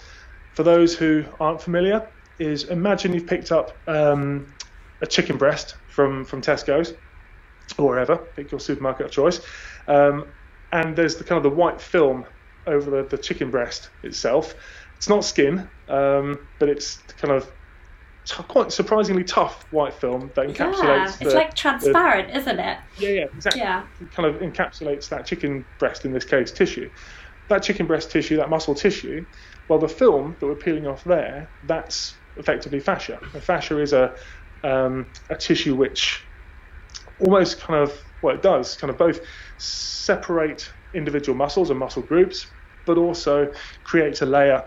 for 0.54 0.62
those 0.62 0.96
who 0.96 1.24
aren't 1.40 1.60
familiar, 1.60 2.08
is 2.38 2.64
imagine 2.64 3.12
you've 3.12 3.26
picked 3.26 3.52
up 3.52 3.76
um, 3.86 4.52
a 5.00 5.06
chicken 5.06 5.36
breast 5.36 5.76
from, 5.88 6.24
from 6.24 6.40
Tesco's 6.40 6.94
or 7.78 7.88
wherever, 7.88 8.16
pick 8.16 8.50
your 8.50 8.60
supermarket 8.60 9.06
of 9.06 9.12
choice, 9.12 9.40
um, 9.88 10.26
and 10.72 10.96
there's 10.96 11.16
the 11.16 11.24
kind 11.24 11.36
of 11.36 11.42
the 11.42 11.56
white 11.56 11.80
film 11.80 12.24
over 12.66 12.90
the, 12.90 13.02
the 13.08 13.18
chicken 13.18 13.50
breast 13.50 13.90
itself. 14.02 14.54
It's 14.96 15.08
not 15.08 15.24
skin, 15.24 15.68
um, 15.88 16.46
but 16.58 16.68
it's 16.68 16.96
kind 17.18 17.32
of 17.32 17.50
t- 18.24 18.42
quite 18.44 18.72
surprisingly 18.72 19.24
tough 19.24 19.64
white 19.72 19.94
film 19.94 20.30
that 20.34 20.48
encapsulates. 20.48 20.82
Yeah, 20.82 21.04
it's 21.04 21.18
the, 21.18 21.30
like 21.30 21.54
transparent, 21.54 22.32
the, 22.32 22.38
isn't 22.38 22.58
it? 22.58 22.78
Yeah, 22.98 23.08
yeah, 23.08 23.24
exactly. 23.34 23.60
Yeah. 23.60 23.86
It 24.00 24.10
kind 24.12 24.28
of 24.28 24.40
encapsulates 24.40 25.08
that 25.10 25.26
chicken 25.26 25.64
breast, 25.78 26.04
in 26.04 26.12
this 26.12 26.24
case, 26.24 26.50
tissue. 26.50 26.90
That 27.48 27.62
chicken 27.62 27.86
breast 27.86 28.10
tissue, 28.10 28.36
that 28.38 28.48
muscle 28.48 28.74
tissue, 28.74 29.26
well, 29.68 29.78
the 29.78 29.88
film 29.88 30.36
that 30.40 30.46
we're 30.46 30.56
peeling 30.56 30.86
off 30.86 31.04
there, 31.04 31.52
that's 31.62 32.20
effectively 32.36 32.80
fascia. 32.80 33.20
And 33.32 33.42
fascia 33.44 33.80
is 33.80 33.92
a 33.92 34.14
um, 34.64 35.12
a 35.30 35.36
tissue 35.36 35.76
which 35.76 36.26
almost 37.18 37.60
kind 37.60 37.82
of 37.82 37.98
well, 38.22 38.34
it 38.34 38.42
does, 38.42 38.76
kind 38.76 38.90
of 38.90 38.98
both 38.98 39.20
separate 39.58 40.68
individual 40.94 41.36
muscles 41.36 41.70
and 41.70 41.78
muscle 41.78 42.02
groups, 42.02 42.54
but 42.86 42.98
also 42.98 43.48
creates 43.84 44.22
a 44.22 44.26
layer 44.26 44.62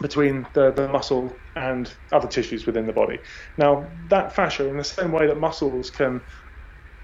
between 0.00 0.46
the, 0.54 0.72
the 0.72 0.88
muscle 0.88 1.42
and 1.56 1.96
other 2.12 2.28
tissues 2.28 2.66
within 2.66 2.86
the 2.86 2.92
body. 2.92 3.18
Now, 3.58 3.92
that 4.08 4.34
fascia, 4.34 4.68
in 4.68 4.76
the 4.76 4.84
same 4.84 5.12
way 5.12 5.26
that 5.26 5.38
muscles 5.38 5.90
can, 5.90 6.22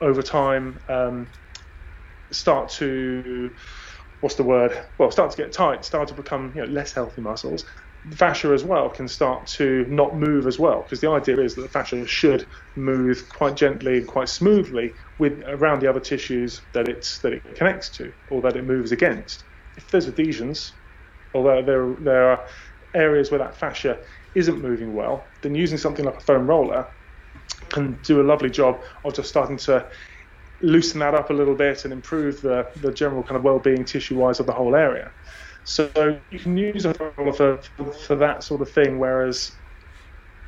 over 0.00 0.22
time, 0.22 0.78
um, 0.88 1.30
start 2.32 2.70
to, 2.70 3.50
what's 4.22 4.36
the 4.36 4.44
word? 4.44 4.72
Well, 4.98 5.10
start 5.10 5.32
to 5.32 5.36
get 5.36 5.52
tight, 5.52 5.84
start 5.84 6.08
to 6.08 6.14
become 6.14 6.52
you 6.54 6.62
know, 6.62 6.68
less 6.72 6.92
healthy 6.92 7.20
muscles. 7.20 7.66
The 8.04 8.16
fascia 8.16 8.52
as 8.52 8.62
well 8.64 8.88
can 8.88 9.08
start 9.08 9.46
to 9.58 9.84
not 9.88 10.16
move 10.16 10.46
as 10.46 10.58
well, 10.60 10.82
because 10.82 11.00
the 11.00 11.10
idea 11.10 11.40
is 11.40 11.56
that 11.56 11.62
the 11.62 11.68
fascia 11.68 12.06
should 12.06 12.46
move 12.76 13.28
quite 13.28 13.56
gently 13.56 13.98
and 13.98 14.06
quite 14.06 14.28
smoothly 14.28 14.94
with 15.18 15.42
around 15.46 15.80
the 15.82 15.90
other 15.90 16.00
tissues 16.00 16.66
that 16.72 16.88
it's 16.88 17.18
that 17.20 17.32
it 17.32 17.56
connects 17.56 17.90
to 17.90 18.12
or 18.28 18.40
that 18.42 18.56
it 18.56 18.64
moves 18.64 18.92
against. 18.92 19.44
If 19.76 19.90
there's 19.90 20.08
adhesions, 20.08 20.78
although 21.34 21.62
there 21.64 21.96
there 22.00 22.30
are 22.30 22.44
areas 22.94 23.30
where 23.30 23.38
that 23.38 23.56
fascia 23.56 23.98
isn't 24.34 24.62
moving 24.62 24.92
well, 24.92 25.32
then 25.42 25.54
using 25.54 25.78
something 25.78 26.04
like 26.04 26.16
a 26.16 26.20
foam 26.20 26.46
roller 26.46 26.86
can 27.70 27.94
do 28.02 28.20
a 28.20 28.24
lovely 28.24 28.50
job 28.50 28.82
of 29.04 29.14
just 29.14 29.28
starting 29.28 29.56
to 29.56 29.88
loosen 30.62 31.00
that 31.00 31.14
up 31.14 31.30
a 31.30 31.34
little 31.34 31.56
bit 31.56 31.84
and 31.84 31.92
improve 31.92 32.40
the, 32.40 32.66
the 32.76 32.92
general 32.92 33.22
kind 33.22 33.36
of 33.36 33.42
well-being 33.42 33.84
tissue-wise 33.84 34.40
of 34.40 34.46
the 34.46 34.52
whole 34.52 34.74
area. 34.76 35.12
So 35.64 36.20
you 36.30 36.38
can 36.38 36.56
use 36.56 36.86
a 36.86 36.94
for, 36.94 37.60
for, 37.76 37.92
for 37.92 38.16
that 38.16 38.42
sort 38.42 38.62
of 38.62 38.70
thing, 38.70 38.98
whereas 38.98 39.52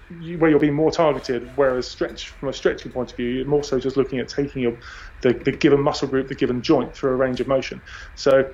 you, 0.09 0.39
where 0.39 0.51
you're 0.51 0.61
being 0.61 0.75
more 0.75 0.91
targeted, 0.91 1.53
whereas 1.57 1.91
stretch 1.91 2.29
from 2.29 2.49
a 2.49 2.53
stretching 2.53 2.93
point 2.93 3.11
of 3.11 3.17
view, 3.17 3.29
you're 3.29 3.47
more 3.47 3.65
so 3.65 3.79
just 3.79 3.97
looking 3.97 4.19
at 4.19 4.29
taking 4.29 4.63
your 4.63 4.79
the, 5.23 5.33
the 5.45 5.53
given 5.53 5.81
muscle 5.81 6.09
group, 6.09 6.29
the 6.29 6.35
given 6.35 6.63
joint 6.63 6.95
through 6.95 7.13
a 7.13 7.17
range 7.17 7.41
of 7.41 7.49
motion. 7.49 7.83
So 8.15 8.45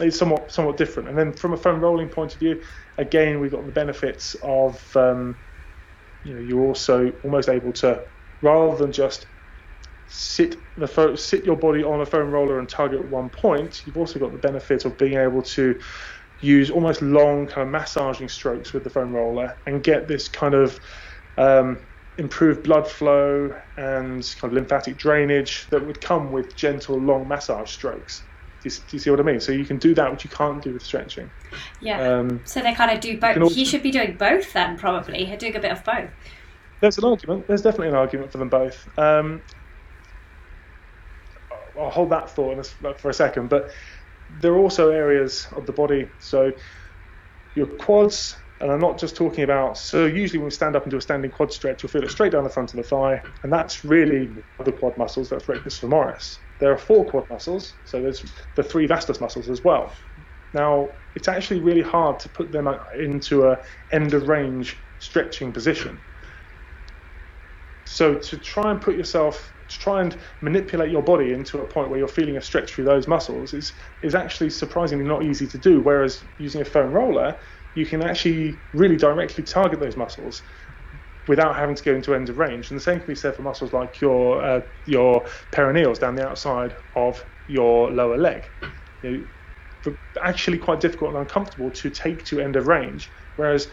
it's 0.00 0.18
somewhat 0.18 0.52
somewhat 0.52 0.76
different. 0.76 1.08
And 1.08 1.18
then 1.18 1.32
from 1.32 1.52
a 1.52 1.56
foam 1.56 1.80
rolling 1.80 2.08
point 2.08 2.34
of 2.34 2.38
view, 2.38 2.60
again 2.98 3.40
we've 3.40 3.50
got 3.50 3.66
the 3.66 3.72
benefits 3.72 4.36
of 4.42 4.80
um, 4.96 5.40
you 6.22 6.34
know 6.34 6.40
you're 6.40 6.62
also 6.62 7.12
almost 7.22 7.48
able 7.48 7.72
to 7.74 8.02
rather 8.42 8.76
than 8.76 8.92
just 8.92 9.26
sit 10.10 10.56
the 10.76 10.88
fo- 10.88 11.14
sit 11.14 11.44
your 11.44 11.56
body 11.56 11.82
on 11.82 12.00
a 12.00 12.06
foam 12.06 12.30
roller 12.30 12.58
and 12.58 12.68
target 12.68 13.08
one 13.08 13.30
point. 13.30 13.82
You've 13.86 13.96
also 13.96 14.18
got 14.18 14.32
the 14.32 14.38
benefit 14.38 14.84
of 14.84 14.98
being 14.98 15.16
able 15.16 15.42
to 15.42 15.80
use 16.40 16.70
almost 16.70 17.00
long 17.00 17.46
kind 17.46 17.62
of 17.62 17.68
massaging 17.68 18.28
strokes 18.28 18.72
with 18.72 18.82
the 18.82 18.90
foam 18.90 19.14
roller 19.14 19.56
and 19.66 19.82
get 19.82 20.08
this 20.08 20.28
kind 20.28 20.54
of 20.54 20.80
um, 21.38 21.78
improved 22.18 22.62
blood 22.62 22.88
flow 22.88 23.54
and 23.76 24.34
kind 24.38 24.44
of 24.44 24.52
lymphatic 24.52 24.96
drainage 24.96 25.66
that 25.70 25.86
would 25.86 26.00
come 26.00 26.32
with 26.32 26.56
gentle 26.56 26.98
long 26.98 27.28
massage 27.28 27.70
strokes. 27.70 28.22
Do 28.62 28.68
you, 28.68 28.74
do 28.74 28.82
you, 28.90 28.98
see 28.98 29.10
what 29.10 29.20
I 29.20 29.22
mean? 29.22 29.40
So 29.40 29.52
you 29.52 29.64
can 29.64 29.78
do 29.78 29.94
that, 29.94 30.10
which 30.10 30.24
you 30.24 30.30
can't 30.30 30.62
do 30.62 30.74
with 30.74 30.82
stretching. 30.82 31.30
Yeah. 31.80 32.02
Um, 32.02 32.40
so 32.44 32.60
they 32.60 32.74
kind 32.74 32.90
of 32.90 33.00
do 33.00 33.18
both. 33.18 33.38
Also, 33.38 33.54
he 33.54 33.64
should 33.64 33.82
be 33.82 33.90
doing 33.90 34.16
both 34.18 34.52
then, 34.52 34.76
probably. 34.76 35.24
He's 35.24 35.38
doing 35.38 35.56
a 35.56 35.60
bit 35.60 35.72
of 35.72 35.82
both. 35.82 36.10
There's 36.80 36.98
an 36.98 37.04
argument. 37.04 37.46
There's 37.46 37.62
definitely 37.62 37.88
an 37.88 37.94
argument 37.94 38.32
for 38.32 38.38
them 38.38 38.50
both. 38.50 38.86
Um, 38.98 39.40
I'll 41.80 41.90
hold 41.90 42.10
that 42.10 42.30
thought 42.30 42.72
uh, 42.84 42.94
for 42.94 43.10
a 43.10 43.14
second, 43.14 43.48
but 43.48 43.70
there 44.28 44.52
are 44.52 44.58
also 44.58 44.90
areas 44.90 45.46
of 45.52 45.66
the 45.66 45.72
body. 45.72 46.10
So 46.18 46.52
your 47.54 47.66
quads, 47.66 48.36
and 48.60 48.70
I'm 48.70 48.80
not 48.80 48.98
just 48.98 49.16
talking 49.16 49.44
about. 49.44 49.76
So 49.78 50.06
usually 50.06 50.38
when 50.38 50.46
we 50.46 50.50
stand 50.50 50.76
up 50.76 50.84
and 50.84 50.90
do 50.90 50.98
a 50.98 51.00
standing 51.00 51.30
quad 51.30 51.52
stretch, 51.52 51.82
you'll 51.82 51.90
feel 51.90 52.04
it 52.04 52.10
straight 52.10 52.32
down 52.32 52.44
the 52.44 52.50
front 52.50 52.70
of 52.70 52.76
the 52.76 52.82
thigh, 52.82 53.20
and 53.42 53.52
that's 53.52 53.84
really 53.84 54.34
the 54.64 54.72
quad 54.72 54.96
muscles. 54.98 55.30
That's 55.30 55.48
rectus 55.48 55.80
femoris. 55.80 56.38
there 56.58 56.72
are 56.72 56.78
four 56.78 57.06
quad 57.06 57.24
muscles, 57.30 57.78
so 57.84 58.00
there's 58.02 58.24
the 58.54 58.62
three 58.62 58.86
vastus 58.86 59.20
muscles 59.20 59.50
as 59.50 59.62
well. 59.62 59.94
Now, 60.52 60.90
it's 61.14 61.28
actually 61.28 61.60
really 61.60 61.82
hard 61.82 62.18
to 62.20 62.28
put 62.28 62.52
them 62.52 62.66
uh, 62.66 62.78
into 62.98 63.46
a 63.46 63.58
end 63.90 64.14
of 64.14 64.28
range 64.28 64.84
stretching 64.98 65.52
position. 65.52 66.02
So 67.86 68.14
to 68.14 68.38
try 68.38 68.70
and 68.70 68.80
put 68.80 68.96
yourself, 68.96 69.52
to 69.70 69.78
try 69.78 70.02
and 70.02 70.16
manipulate 70.40 70.90
your 70.90 71.02
body 71.02 71.32
into 71.32 71.60
a 71.60 71.66
point 71.66 71.88
where 71.90 71.98
you're 71.98 72.08
feeling 72.08 72.36
a 72.36 72.42
stretch 72.42 72.74
through 72.74 72.84
those 72.84 73.08
muscles 73.08 73.54
is 73.54 73.74
is 74.02 74.14
actually 74.14 74.50
surprisingly 74.50 75.04
not 75.04 75.24
easy 75.24 75.46
to 75.46 75.58
do. 75.58 75.80
Whereas 75.80 76.24
using 76.36 76.60
a 76.60 76.64
foam 76.64 76.90
roller, 76.90 77.38
you 77.74 77.86
can 77.86 78.02
actually 78.02 78.62
really 78.72 78.96
directly 78.96 79.44
target 79.44 79.80
those 79.80 79.96
muscles 79.96 80.42
without 81.28 81.54
having 81.54 81.76
to 81.76 81.82
go 81.82 81.94
into 81.94 82.14
end 82.14 82.28
of 82.28 82.38
range. 82.38 82.70
And 82.70 82.76
the 82.78 82.82
same 82.82 82.98
can 82.98 83.06
be 83.06 83.14
said 83.14 83.36
for 83.36 83.42
muscles 83.42 83.72
like 83.72 84.00
your 84.00 84.42
uh, 84.44 84.60
your 84.84 85.26
peroneals 85.52 85.98
down 85.98 86.16
the 86.16 86.26
outside 86.26 86.76
of 86.94 87.24
your 87.46 87.90
lower 87.92 88.18
leg. 88.18 88.50
You 89.02 89.10
know, 89.10 89.94
actually 90.20 90.58
quite 90.58 90.80
difficult 90.80 91.10
and 91.10 91.20
uncomfortable 91.20 91.70
to 91.70 91.90
take 91.90 92.24
to 92.26 92.40
end 92.40 92.56
of 92.56 92.66
range. 92.66 93.12
Whereas 93.36 93.68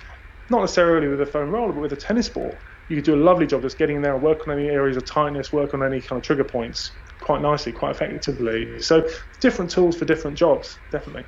not 0.49 0.61
necessarily 0.61 1.07
with 1.07 1.21
a 1.21 1.25
foam 1.25 1.49
roller, 1.49 1.73
but 1.73 1.81
with 1.81 1.93
a 1.93 1.97
tennis 1.97 2.29
ball, 2.29 2.63
you 2.87 2.95
could 2.95 3.05
do 3.05 3.15
a 3.15 3.23
lovely 3.23 3.47
job 3.47 3.61
just 3.61 3.77
getting 3.77 3.97
in 3.97 4.01
there 4.01 4.13
and 4.13 4.23
work 4.23 4.47
on 4.47 4.57
any 4.57 4.69
areas 4.69 4.97
of 4.97 5.05
tightness, 5.05 5.51
work 5.51 5.73
on 5.73 5.83
any 5.83 6.01
kind 6.01 6.17
of 6.17 6.23
trigger 6.23 6.43
points 6.43 6.97
quite 7.19 7.41
nicely, 7.41 7.71
quite 7.71 7.91
effectively. 7.91 8.79
So 8.79 9.07
different 9.41 9.71
tools 9.71 9.97
for 9.97 10.05
different 10.05 10.37
jobs, 10.37 10.79
definitely. 10.91 11.25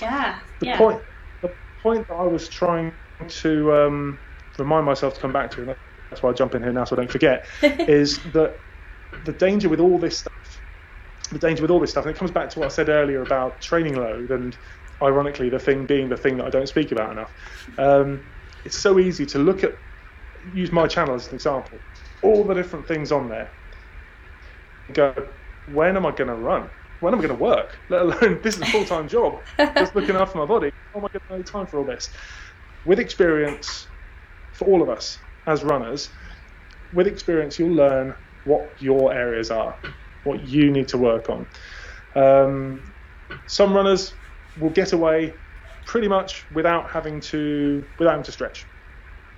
Yeah. 0.00 0.40
The 0.58 0.66
yeah. 0.66 0.78
point 0.78 1.02
the 1.42 1.54
point 1.82 2.06
that 2.08 2.14
I 2.14 2.24
was 2.24 2.48
trying 2.48 2.92
to 3.28 3.72
um, 3.72 4.20
remind 4.58 4.84
myself 4.86 5.14
to 5.14 5.20
come 5.20 5.32
back 5.32 5.50
to, 5.52 5.62
and 5.62 5.76
that's 6.10 6.22
why 6.22 6.30
I 6.30 6.32
jump 6.32 6.54
in 6.54 6.62
here 6.62 6.72
now 6.72 6.84
so 6.84 6.96
I 6.96 7.00
don't 7.00 7.10
forget, 7.10 7.46
is 7.62 8.18
that 8.32 8.56
the 9.24 9.32
danger 9.32 9.68
with 9.68 9.80
all 9.80 9.98
this 9.98 10.18
stuff, 10.18 10.62
the 11.30 11.38
danger 11.38 11.62
with 11.62 11.70
all 11.70 11.80
this 11.80 11.90
stuff, 11.90 12.04
and 12.04 12.14
it 12.14 12.18
comes 12.18 12.30
back 12.30 12.50
to 12.50 12.58
what 12.58 12.66
I 12.66 12.68
said 12.68 12.88
earlier 12.88 13.22
about 13.22 13.60
training 13.60 13.96
load, 13.96 14.30
and 14.30 14.56
ironically, 15.02 15.48
the 15.48 15.58
thing 15.58 15.86
being 15.86 16.08
the 16.08 16.16
thing 16.16 16.36
that 16.38 16.46
I 16.46 16.50
don't 16.50 16.68
speak 16.68 16.92
about 16.92 17.12
enough. 17.12 17.32
Um, 17.78 18.24
it's 18.64 18.78
so 18.78 18.98
easy 18.98 19.24
to 19.26 19.38
look 19.38 19.64
at, 19.64 19.72
use 20.44 20.72
my 20.72 20.86
channel 20.86 21.14
as 21.14 21.28
an 21.28 21.34
example, 21.34 21.84
all 22.22 22.44
the 22.44 22.54
different 22.54 22.88
things 22.88 23.12
on 23.12 23.28
there, 23.28 23.54
go, 24.92 25.14
when 25.66 25.96
am 25.96 26.06
I 26.06 26.12
going 26.12 26.28
to 26.28 26.36
run? 26.36 26.70
When 27.00 27.14
am 27.14 27.20
I 27.20 27.24
going 27.24 27.36
to 27.36 27.42
work? 27.42 27.80
Let 27.88 28.02
alone 28.02 28.40
this 28.42 28.56
is 28.56 28.62
a 28.62 28.66
full 28.66 28.84
time 28.86 29.08
job, 29.08 29.44
just 29.76 29.94
looking 29.96 30.16
after 30.16 30.38
my 30.38 30.46
body. 30.46 30.70
How 30.94 31.00
am 31.00 31.06
I 31.06 31.08
going 31.12 31.42
to 31.42 31.44
have 31.44 31.52
time 31.52 31.66
for 31.66 31.80
all 31.80 31.86
this? 31.86 32.10
With 32.84 33.00
experience, 33.00 33.88
for 34.52 34.66
all 34.68 34.82
of 34.82 34.88
us 34.90 35.24
as 35.46 35.64
runners, 35.64 36.10
with 36.92 37.06
experience, 37.08 37.58
you'll 37.58 37.74
learn 37.74 38.14
what 38.44 38.70
your 38.78 39.14
areas 39.14 39.50
are, 39.50 39.78
what 40.24 40.40
you 40.42 40.70
need 40.72 40.88
to 40.88 40.98
work 40.98 41.30
on. 41.30 41.46
Um, 42.16 42.94
some 43.46 43.74
runners 43.74 44.16
will 44.56 44.70
get 44.70 44.92
away 44.94 45.40
pretty 45.86 46.08
much 46.08 46.46
without 46.50 46.90
having 46.90 47.20
to 47.20 47.86
without 47.98 48.12
having 48.12 48.24
to 48.24 48.32
stretch. 48.32 48.69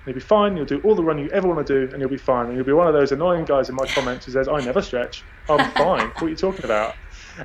You'll 0.05 0.15
be 0.15 0.21
fine. 0.21 0.57
You'll 0.57 0.65
do 0.65 0.79
all 0.81 0.95
the 0.95 1.03
running 1.03 1.25
you 1.25 1.31
ever 1.31 1.47
want 1.47 1.65
to 1.65 1.87
do, 1.87 1.91
and 1.93 2.01
you'll 2.01 2.09
be 2.09 2.17
fine. 2.17 2.47
And 2.47 2.55
you'll 2.55 2.65
be 2.65 2.73
one 2.73 2.87
of 2.87 2.93
those 2.93 3.11
annoying 3.11 3.45
guys 3.45 3.69
in 3.69 3.75
my 3.75 3.87
comments 3.87 4.25
who 4.25 4.31
says, 4.33 4.47
"I 4.49 4.61
never 4.61 4.81
stretch. 4.81 5.25
I'm 5.49 5.71
fine. 5.77 6.07
what 6.19 6.23
are 6.23 6.29
you 6.29 6.35
talking 6.35 6.65
about?" 6.65 6.95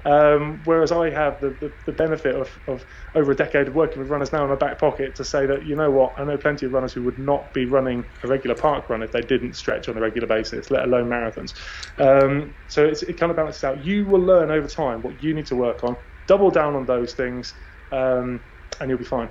Um, 0.05 0.63
whereas 0.65 0.93
I 0.93 1.11
have 1.11 1.41
the, 1.41 1.51
the, 1.61 1.73
the 1.87 1.93
benefit 1.93 2.35
of, 2.35 2.59
of, 2.67 2.85
over 3.15 3.33
a 3.33 3.37
decade 3.37 3.69
of 3.69 3.75
working 3.75 4.01
with 4.01 4.09
runners 4.11 4.33
now 4.33 4.45
in 4.45 4.51
my 4.51 4.57
back 4.57 4.79
pocket 4.79 5.15
to 5.17 5.25
say 5.25 5.47
that, 5.47 5.65
you 5.67 5.77
know 5.77 5.91
what, 5.91 6.15
I 6.19 6.25
know 6.25 6.37
plenty 6.39 6.67
of 6.67 6.73
runners 6.73 6.93
who 6.93 7.03
would 7.05 7.19
not 7.19 7.53
be 7.55 7.67
running 7.67 8.05
a 8.23 8.29
regular 8.29 8.57
park 8.57 8.89
run 8.91 9.03
if 9.03 9.13
they 9.13 9.21
didn't 9.23 9.55
stretch 9.55 9.89
on 9.89 9.97
a 9.97 10.01
regular 10.01 10.27
basis, 10.29 10.71
let 10.71 10.85
alone 10.85 11.09
marathons. 11.09 11.55
Um, 11.99 12.55
so 12.67 12.87
it 12.87 13.19
kind 13.19 13.31
of 13.31 13.37
balances 13.37 13.65
out. 13.65 13.85
You 13.85 14.07
will 14.07 14.21
learn 14.21 14.51
over 14.51 14.69
time 14.69 15.03
what 15.03 15.23
you 15.23 15.35
need 15.35 15.47
to 15.47 15.57
work 15.57 15.85
on, 15.85 15.97
double 16.27 16.51
down 16.51 16.75
on 16.77 16.87
those 16.87 17.15
things, 17.15 17.55
um, 17.93 18.43
and 18.81 18.91
you'll 18.91 18.99
be 18.99 19.05
fine. 19.05 19.31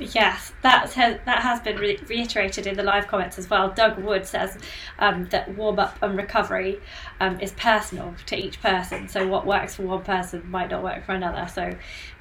Yes, 0.00 0.52
that 0.62 0.92
has, 0.92 1.18
that 1.24 1.42
has 1.42 1.60
been 1.60 1.76
re- 1.76 2.00
reiterated 2.08 2.66
in 2.66 2.76
the 2.76 2.82
live 2.82 3.06
comments 3.06 3.38
as 3.38 3.50
well. 3.50 3.70
Doug 3.70 3.98
Wood 3.98 4.26
says 4.26 4.58
um, 4.98 5.26
that 5.30 5.56
warm 5.56 5.78
up 5.78 5.96
and 6.02 6.16
recovery 6.16 6.80
um, 7.20 7.40
is 7.40 7.52
personal 7.52 8.14
to 8.26 8.36
each 8.36 8.60
person. 8.60 9.08
So 9.08 9.26
what 9.26 9.46
works 9.46 9.76
for 9.76 9.82
one 9.82 10.02
person 10.02 10.48
might 10.50 10.70
not 10.70 10.82
work 10.82 11.04
for 11.04 11.12
another. 11.12 11.48
So, 11.48 11.74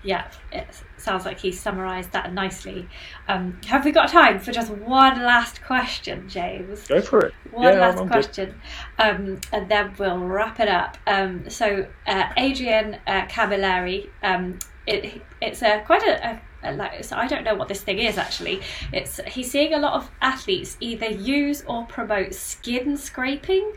yeah, 0.04 0.28
it 0.52 0.68
sounds 0.98 1.26
like 1.26 1.40
he's 1.40 1.60
summarised 1.60 2.12
that 2.12 2.34
nicely. 2.34 2.88
Um, 3.28 3.60
have 3.68 3.86
we 3.86 3.92
got 3.92 4.10
time 4.10 4.40
for 4.40 4.52
just 4.52 4.72
one 4.72 5.22
last 5.22 5.64
question, 5.64 6.28
James? 6.30 6.88
Go 6.88 7.02
for 7.02 7.26
it. 7.26 7.34
One 7.52 7.74
yeah, 7.74 7.80
last 7.80 8.00
I'm 8.00 8.08
question, 8.08 8.60
um, 9.00 9.40
and 9.52 9.70
then 9.70 9.94
we'll 9.98 10.20
wrap 10.20 10.60
it 10.60 10.68
up. 10.68 10.98
Um, 11.06 11.50
so, 11.50 11.88
uh, 12.06 12.30
Adrian 12.38 12.98
uh, 13.06 13.26
Camilleri, 13.26 14.10
um, 14.24 14.60
it, 14.86 15.22
it's 15.42 15.62
a 15.62 15.84
quite 15.86 16.04
a, 16.04 16.26
a 16.26 16.42
like 16.64 17.04
so 17.04 17.16
I 17.16 17.28
don't 17.28 17.44
know 17.44 17.56
what 17.56 17.68
this 17.68 17.82
thing 17.82 18.00
is 18.00 18.18
actually. 18.18 18.62
It's 18.92 19.20
he's 19.28 19.52
seeing 19.52 19.74
a 19.74 19.80
lot 19.80 19.94
of 19.94 20.12
athletes 20.22 20.78
either 20.80 21.08
use 21.08 21.64
or 21.68 21.86
promote 21.86 22.34
skin 22.34 22.98
scraping. 22.98 23.74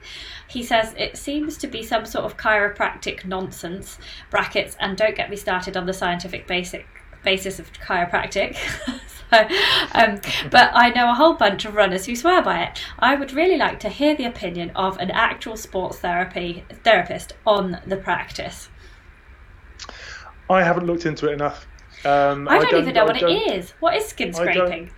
He 0.49 0.63
says 0.63 0.95
it 0.97 1.17
seems 1.17 1.57
to 1.59 1.67
be 1.67 1.83
some 1.83 2.07
sort 2.07 2.25
of 2.25 2.37
chiropractic 2.37 3.25
nonsense. 3.25 3.99
Brackets 4.31 4.77
and 4.81 4.97
don't 4.97 5.17
get 5.17 5.31
me 5.31 5.37
started 5.37 5.77
on 5.77 5.87
the 5.87 5.93
scientific 5.93 6.47
basic 6.47 6.87
basis 7.23 7.59
of 7.59 7.73
chiropractic. 7.73 8.57
um, 9.33 10.21
but 10.51 10.71
I 10.75 10.91
know 10.91 11.11
a 11.11 11.15
whole 11.15 11.35
bunch 11.35 11.65
of 11.65 11.75
runners 11.75 12.07
who 12.07 12.17
swear 12.17 12.43
by 12.43 12.63
it. 12.63 12.81
I 12.99 13.15
would 13.15 13.33
really 13.33 13.57
like 13.57 13.79
to 13.81 13.89
hear 13.89 14.17
the 14.17 14.25
opinion 14.25 14.71
of 14.75 14.99
an 14.99 15.11
actual 15.11 15.57
sports 15.57 15.99
therapy 15.99 16.65
therapist 16.83 17.35
on 17.47 17.81
the 17.87 17.97
practice. 17.97 18.69
I 20.49 20.65
haven't 20.65 20.87
looked 20.87 21.07
into 21.07 21.29
it 21.29 21.35
enough. 21.35 21.67
Um, 22.05 22.49
I, 22.49 22.59
don't 22.59 22.67
I, 22.67 22.71
don't 22.71 22.83
even 22.83 22.95
know 22.95 23.05
what 23.05 23.23
it 23.23 23.27
is. 23.27 23.73
What 23.81 23.95
is 23.95 24.07
skin 24.07 24.33
scraping? 24.33 24.91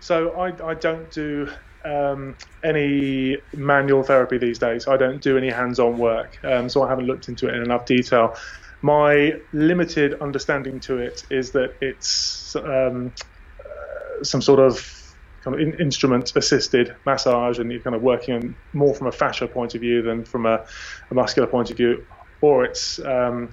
So 0.00 0.30
I, 0.32 0.70
I 0.70 0.74
don't 0.74 1.10
do 1.12 1.48
um, 1.84 2.36
any 2.64 3.38
manual 3.54 4.02
therapy 4.02 4.38
these 4.38 4.58
days. 4.58 4.88
I 4.88 4.96
don't 4.96 5.22
do 5.22 5.36
any 5.36 5.50
hands-on 5.50 5.98
work, 5.98 6.38
um, 6.44 6.68
so 6.68 6.82
I 6.82 6.88
haven't 6.88 7.06
looked 7.06 7.28
into 7.28 7.48
it 7.48 7.54
in 7.54 7.62
enough 7.62 7.86
detail. 7.86 8.36
My 8.80 9.40
limited 9.52 10.20
understanding 10.20 10.80
to 10.80 10.98
it 10.98 11.24
is 11.30 11.52
that 11.52 11.74
it's 11.80 12.56
um, 12.56 13.12
uh, 13.60 14.24
some 14.24 14.42
sort 14.42 14.58
of 14.58 15.14
kind 15.42 15.54
of 15.54 15.60
in, 15.60 15.80
instrument-assisted 15.80 16.96
massage, 17.06 17.58
and 17.58 17.70
you're 17.70 17.80
kind 17.80 17.94
of 17.94 18.02
working 18.02 18.34
on 18.34 18.56
more 18.72 18.94
from 18.94 19.06
a 19.06 19.12
fascia 19.12 19.46
point 19.46 19.74
of 19.74 19.80
view 19.80 20.02
than 20.02 20.24
from 20.24 20.46
a, 20.46 20.64
a 21.10 21.14
muscular 21.14 21.46
point 21.46 21.70
of 21.70 21.76
view, 21.76 22.04
or 22.40 22.64
it's 22.64 22.98
um, 23.00 23.50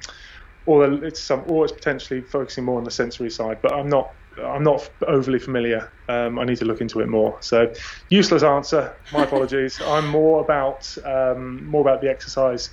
or 0.70 1.04
it's 1.04 1.20
some, 1.20 1.44
or 1.48 1.66
it's 1.66 1.74
potentially 1.74 2.22
focusing 2.22 2.64
more 2.64 2.78
on 2.78 2.84
the 2.84 2.92
sensory 2.92 3.32
side. 3.32 3.58
But 3.60 3.74
I'm 3.74 3.90
not, 3.90 4.14
I'm 4.38 4.64
not 4.64 4.88
overly 5.08 5.40
familiar. 5.40 5.92
Um, 6.08 6.38
I 6.38 6.44
need 6.44 6.58
to 6.58 6.66
look 6.66 6.80
into 6.80 7.00
it 7.00 7.08
more. 7.08 7.36
So, 7.40 7.74
useless 8.10 8.44
answer. 8.44 8.96
My 9.12 9.24
apologies. 9.24 9.82
I'm 9.86 10.08
more 10.08 10.42
about 10.42 10.96
um, 11.06 11.66
more 11.66 11.82
about 11.82 12.02
the 12.02 12.10
exercise, 12.10 12.70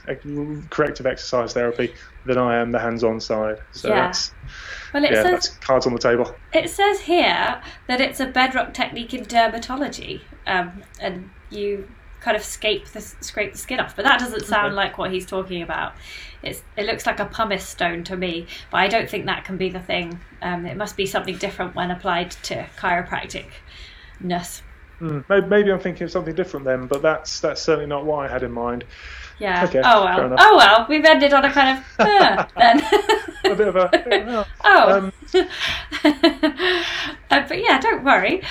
corrective 0.68 1.06
exercise 1.06 1.54
therapy 1.54 1.94
than 2.26 2.36
I 2.36 2.58
am 2.58 2.70
the 2.70 2.80
hands-on 2.80 3.18
side. 3.18 3.60
So 3.72 3.88
yeah. 3.88 3.94
that's 3.94 4.30
well, 4.92 5.02
it 5.02 5.12
yeah, 5.12 5.22
says, 5.22 5.32
that's 5.32 5.48
cards 5.48 5.86
on 5.86 5.94
the 5.94 5.98
table. 5.98 6.34
It 6.52 6.68
says 6.68 7.00
here 7.00 7.62
that 7.88 8.02
it's 8.02 8.20
a 8.20 8.26
bedrock 8.26 8.74
technique 8.74 9.14
in 9.14 9.24
dermatology, 9.24 10.20
um, 10.46 10.82
and 11.00 11.30
you 11.48 11.88
kind 12.26 12.36
of 12.36 12.42
scrape 12.42 12.88
the 12.88 13.00
scrape 13.00 13.52
the 13.52 13.58
skin 13.58 13.78
off. 13.78 13.94
But 13.94 14.04
that 14.04 14.18
doesn't 14.18 14.46
sound 14.46 14.74
like 14.74 14.98
what 14.98 15.12
he's 15.12 15.24
talking 15.24 15.62
about. 15.62 15.94
It's 16.42 16.60
it 16.76 16.84
looks 16.84 17.06
like 17.06 17.20
a 17.20 17.24
pumice 17.26 17.64
stone 17.64 18.02
to 18.04 18.16
me, 18.16 18.48
but 18.72 18.78
I 18.78 18.88
don't 18.88 19.08
think 19.08 19.26
that 19.26 19.44
can 19.44 19.56
be 19.56 19.68
the 19.68 19.78
thing. 19.78 20.18
Um, 20.42 20.66
it 20.66 20.76
must 20.76 20.96
be 20.96 21.06
something 21.06 21.36
different 21.36 21.76
when 21.76 21.92
applied 21.92 22.32
to 22.32 22.66
chiropracticness. 22.76 24.62
Mm, 25.00 25.48
maybe 25.48 25.70
I'm 25.70 25.78
thinking 25.78 26.06
of 26.06 26.10
something 26.10 26.34
different 26.34 26.66
then, 26.66 26.88
but 26.88 27.00
that's 27.00 27.38
that's 27.38 27.62
certainly 27.62 27.86
not 27.86 28.04
what 28.04 28.28
I 28.28 28.32
had 28.32 28.42
in 28.42 28.50
mind. 28.50 28.82
Yeah. 29.38 29.64
Okay, 29.64 29.82
oh 29.84 30.04
well. 30.04 30.34
Oh 30.38 30.56
well. 30.56 30.86
We've 30.88 31.04
ended 31.04 31.32
on 31.32 31.44
a 31.44 31.52
kind 31.52 31.78
of 31.78 31.84
uh, 31.98 32.46
then. 32.56 32.82
a 33.44 33.54
bit 33.54 33.68
of 33.68 33.76
a. 33.76 34.46
oh. 34.64 34.98
Um, 34.98 35.12
uh, 37.30 37.46
but 37.46 37.62
yeah, 37.62 37.78
don't 37.78 38.02
worry. 38.02 38.42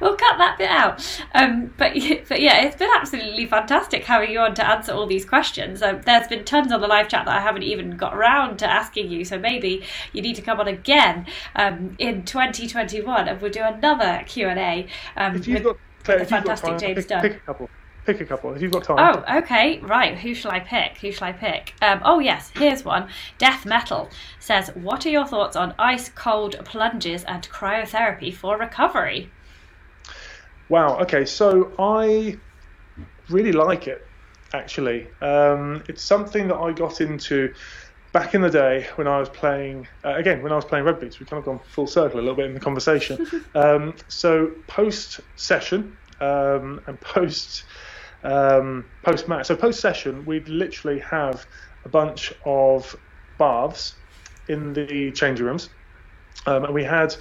we'll 0.00 0.16
cut 0.16 0.38
that 0.38 0.56
bit 0.58 0.70
out. 0.70 1.22
Um, 1.34 1.72
but 1.76 1.92
but 2.28 2.40
yeah, 2.40 2.62
it's 2.62 2.76
been 2.76 2.90
absolutely 2.94 3.46
fantastic 3.46 4.04
having 4.04 4.30
you 4.30 4.40
on 4.40 4.54
to 4.54 4.66
answer 4.66 4.92
all 4.92 5.06
these 5.06 5.24
questions. 5.24 5.82
Um, 5.82 6.00
there's 6.04 6.26
been 6.26 6.44
tons 6.44 6.72
on 6.72 6.80
the 6.80 6.88
live 6.88 7.08
chat 7.08 7.26
that 7.26 7.36
I 7.36 7.40
haven't 7.40 7.62
even 7.62 7.96
got 7.96 8.14
around 8.14 8.58
to 8.58 8.70
asking 8.70 9.10
you. 9.10 9.24
So 9.24 9.38
maybe 9.38 9.84
you 10.12 10.20
need 10.20 10.34
to 10.36 10.42
come 10.42 10.58
on 10.58 10.66
again 10.66 11.26
um, 11.54 11.94
in 11.98 12.24
2021, 12.24 13.28
and 13.28 13.40
we'll 13.40 13.52
do 13.52 13.62
another 13.62 14.24
Q 14.26 14.48
and 14.48 14.58
A. 14.58 14.86
Um, 15.16 15.36
if 15.36 15.46
you've 15.46 15.62
got, 15.62 15.76
the 16.04 16.24
fantastic 16.24 16.44
got 16.44 16.58
time, 16.58 16.78
James 16.78 16.96
pick, 16.96 17.08
Dunne. 17.08 17.22
Pick 17.22 17.36
a 17.36 17.40
couple. 17.40 17.70
Pick 18.06 18.20
a 18.20 18.26
couple 18.26 18.52
if 18.54 18.60
you've 18.60 18.72
got 18.72 18.84
time. 18.84 18.98
Oh, 18.98 19.38
okay, 19.38 19.78
right. 19.80 20.16
Who 20.18 20.34
shall 20.34 20.50
I 20.50 20.60
pick? 20.60 20.98
Who 20.98 21.10
shall 21.10 21.28
I 21.28 21.32
pick? 21.32 21.74
Um, 21.80 22.00
oh, 22.04 22.18
yes, 22.18 22.50
here's 22.54 22.84
one. 22.84 23.08
Death 23.38 23.64
Metal 23.64 24.10
says, 24.40 24.68
What 24.74 25.06
are 25.06 25.10
your 25.10 25.26
thoughts 25.26 25.56
on 25.56 25.74
ice 25.78 26.10
cold 26.10 26.56
plunges 26.64 27.24
and 27.24 27.48
cryotherapy 27.48 28.34
for 28.34 28.58
recovery? 28.58 29.30
Wow, 30.68 30.98
okay, 31.00 31.24
so 31.24 31.72
I 31.78 32.38
really 33.30 33.52
like 33.52 33.86
it. 33.88 34.06
actually. 34.54 35.08
Um, 35.20 35.82
it's 35.88 36.02
something 36.02 36.48
that 36.48 36.56
I 36.56 36.72
got 36.72 37.00
into 37.00 37.52
back 38.12 38.34
in 38.34 38.40
the 38.40 38.50
day 38.50 38.86
when 38.94 39.08
I 39.08 39.18
was 39.18 39.28
playing, 39.28 39.88
uh, 40.04 40.14
again, 40.14 40.42
when 40.42 40.52
I 40.52 40.56
was 40.56 40.64
playing 40.64 40.84
rugby. 40.84 41.10
So 41.10 41.18
we've 41.20 41.28
kind 41.28 41.40
of 41.40 41.44
gone 41.44 41.60
full 41.68 41.86
circle 41.86 42.20
a 42.20 42.22
little 42.22 42.36
bit 42.36 42.46
in 42.46 42.54
the 42.54 42.60
conversation. 42.60 43.44
um, 43.54 43.94
so 44.08 44.52
post 44.68 45.20
session 45.36 45.96
um, 46.20 46.80
and 46.86 47.00
post 47.00 47.64
um, 48.24 48.90
post 49.04 49.28
match, 49.28 49.46
so 49.46 49.56
post 49.56 49.80
session, 49.80 50.24
we'd 50.24 50.48
literally 50.48 51.00
have 51.00 51.46
a 51.84 51.88
bunch 51.90 52.32
of 52.44 52.96
baths 53.38 54.00
in 54.48 54.72
the 54.72 55.12
changing 55.12 55.46
rooms. 55.46 55.70
Um, 56.46 56.64
and 56.64 56.74
we 56.74 56.84
had 56.84 57.14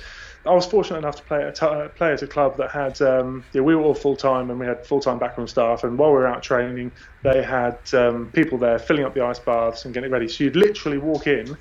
I 0.45 0.53
was 0.53 0.65
fortunate 0.65 0.97
enough 0.99 1.17
to 1.17 1.23
play 1.23 1.43
at, 1.45 1.63
uh, 1.63 1.89
play 1.89 2.11
at 2.13 2.21
a 2.21 2.27
club 2.27 2.57
that 2.57 2.71
had 2.71 3.01
um, 3.01 3.45
yeah, 3.53 3.61
we 3.61 3.75
were 3.75 3.83
all 3.83 3.95
full 3.95 4.17
time 4.17 4.49
and 4.49 4.59
we 4.59 4.65
had 4.65 4.85
full 4.85 4.99
time 4.99 5.19
backroom 5.19 5.47
staff. 5.47 5.83
And 5.83 5.97
while 5.97 6.09
we 6.09 6.17
were 6.17 6.27
out 6.27 6.43
training, 6.43 6.93
they 7.23 7.43
had 7.43 7.77
um, 7.93 8.31
people 8.33 8.57
there 8.57 8.77
filling 8.79 9.05
up 9.05 9.13
the 9.15 9.23
ice 9.23 9.39
baths 9.39 9.85
and 9.85 9.93
getting 9.93 10.09
it 10.09 10.13
ready. 10.13 10.27
So 10.27 10.43
you'd 10.43 10.57
literally 10.57 10.97
walk 10.97 11.27
in, 11.27 11.57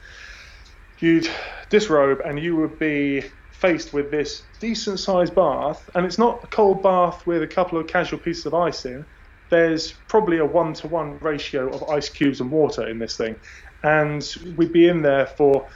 you'd 0.98 1.28
disrobe, 1.70 2.20
and 2.24 2.39
you 2.40 2.56
would 2.56 2.78
be 2.78 3.24
faced 3.52 3.93
with 3.93 4.10
this 4.10 4.48
decent 4.60 4.98
sized 4.98 5.35
bath. 5.35 5.89
And 5.94 6.05
it's 6.05 6.19
not 6.19 6.40
a 6.44 6.48
cold 6.48 6.82
bath 6.82 7.24
with 7.27 7.43
a 7.43 7.48
couple 7.48 7.78
of 7.78 7.86
casual 7.86 8.19
pieces 8.19 8.47
of 8.47 8.55
ice 8.55 8.85
in. 8.85 9.06
There's 9.52 9.92
probably 10.08 10.38
a 10.38 10.46
one 10.46 10.72
to 10.72 10.88
one 10.88 11.18
ratio 11.18 11.68
of 11.68 11.86
ice 11.90 12.08
cubes 12.08 12.40
and 12.40 12.50
water 12.50 12.88
in 12.88 12.98
this 12.98 13.18
thing. 13.18 13.36
And 13.82 14.26
we'd 14.56 14.72
be 14.72 14.88
in 14.88 15.02
there 15.02 15.26
for 15.26 15.68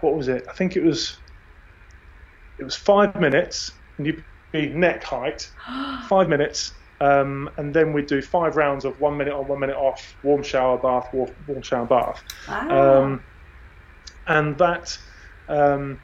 what 0.00 0.16
was 0.16 0.26
it? 0.26 0.44
I 0.50 0.52
think 0.54 0.74
it 0.74 0.82
was 0.82 1.16
it 2.58 2.64
was 2.64 2.74
five 2.74 3.14
minutes, 3.14 3.70
and 3.96 4.08
you'd 4.08 4.24
be 4.50 4.70
neck 4.70 5.04
height, 5.04 5.48
five 6.08 6.28
minutes, 6.28 6.72
um, 7.00 7.48
and 7.58 7.72
then 7.72 7.92
we'd 7.92 8.08
do 8.08 8.20
five 8.20 8.56
rounds 8.56 8.84
of 8.84 9.00
one 9.00 9.16
minute 9.16 9.34
on, 9.34 9.46
one 9.46 9.60
minute 9.60 9.76
off, 9.76 10.16
warm 10.24 10.42
shower, 10.42 10.76
bath, 10.76 11.14
warm, 11.14 11.30
warm 11.46 11.62
shower, 11.62 11.86
bath. 11.86 12.24
Wow. 12.48 13.02
Um, 13.04 13.22
and 14.26 14.58
that 14.58 14.98
um, 15.48 16.00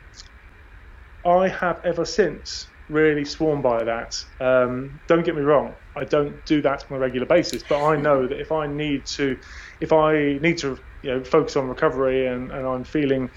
I 1.25 1.49
have 1.49 1.85
ever 1.85 2.05
since 2.05 2.69
really 2.89 3.25
sworn 3.25 3.63
by 3.63 3.85
that. 3.85 4.15
Um, 4.41 5.01
don't 5.09 5.25
get 5.25 5.37
me 5.37 5.43
wrong, 5.43 5.75
I 5.97 6.05
don't 6.05 6.45
do 6.45 6.63
that 6.63 6.85
on 6.91 6.97
a 6.97 7.01
regular 7.01 7.27
basis, 7.27 7.65
but 7.69 7.85
I 7.85 7.97
know 7.97 8.29
that 8.29 8.41
if 8.41 8.53
I 8.53 8.67
need 8.67 9.07
to, 9.17 9.39
if 9.81 9.93
I 9.93 10.39
need 10.41 10.59
to, 10.59 10.79
you 11.03 11.11
know, 11.11 11.25
focus 11.25 11.57
on 11.57 11.69
recovery 11.69 12.27
and, 12.27 12.53
and 12.53 12.67
I'm 12.67 12.85
feeling 12.85 13.31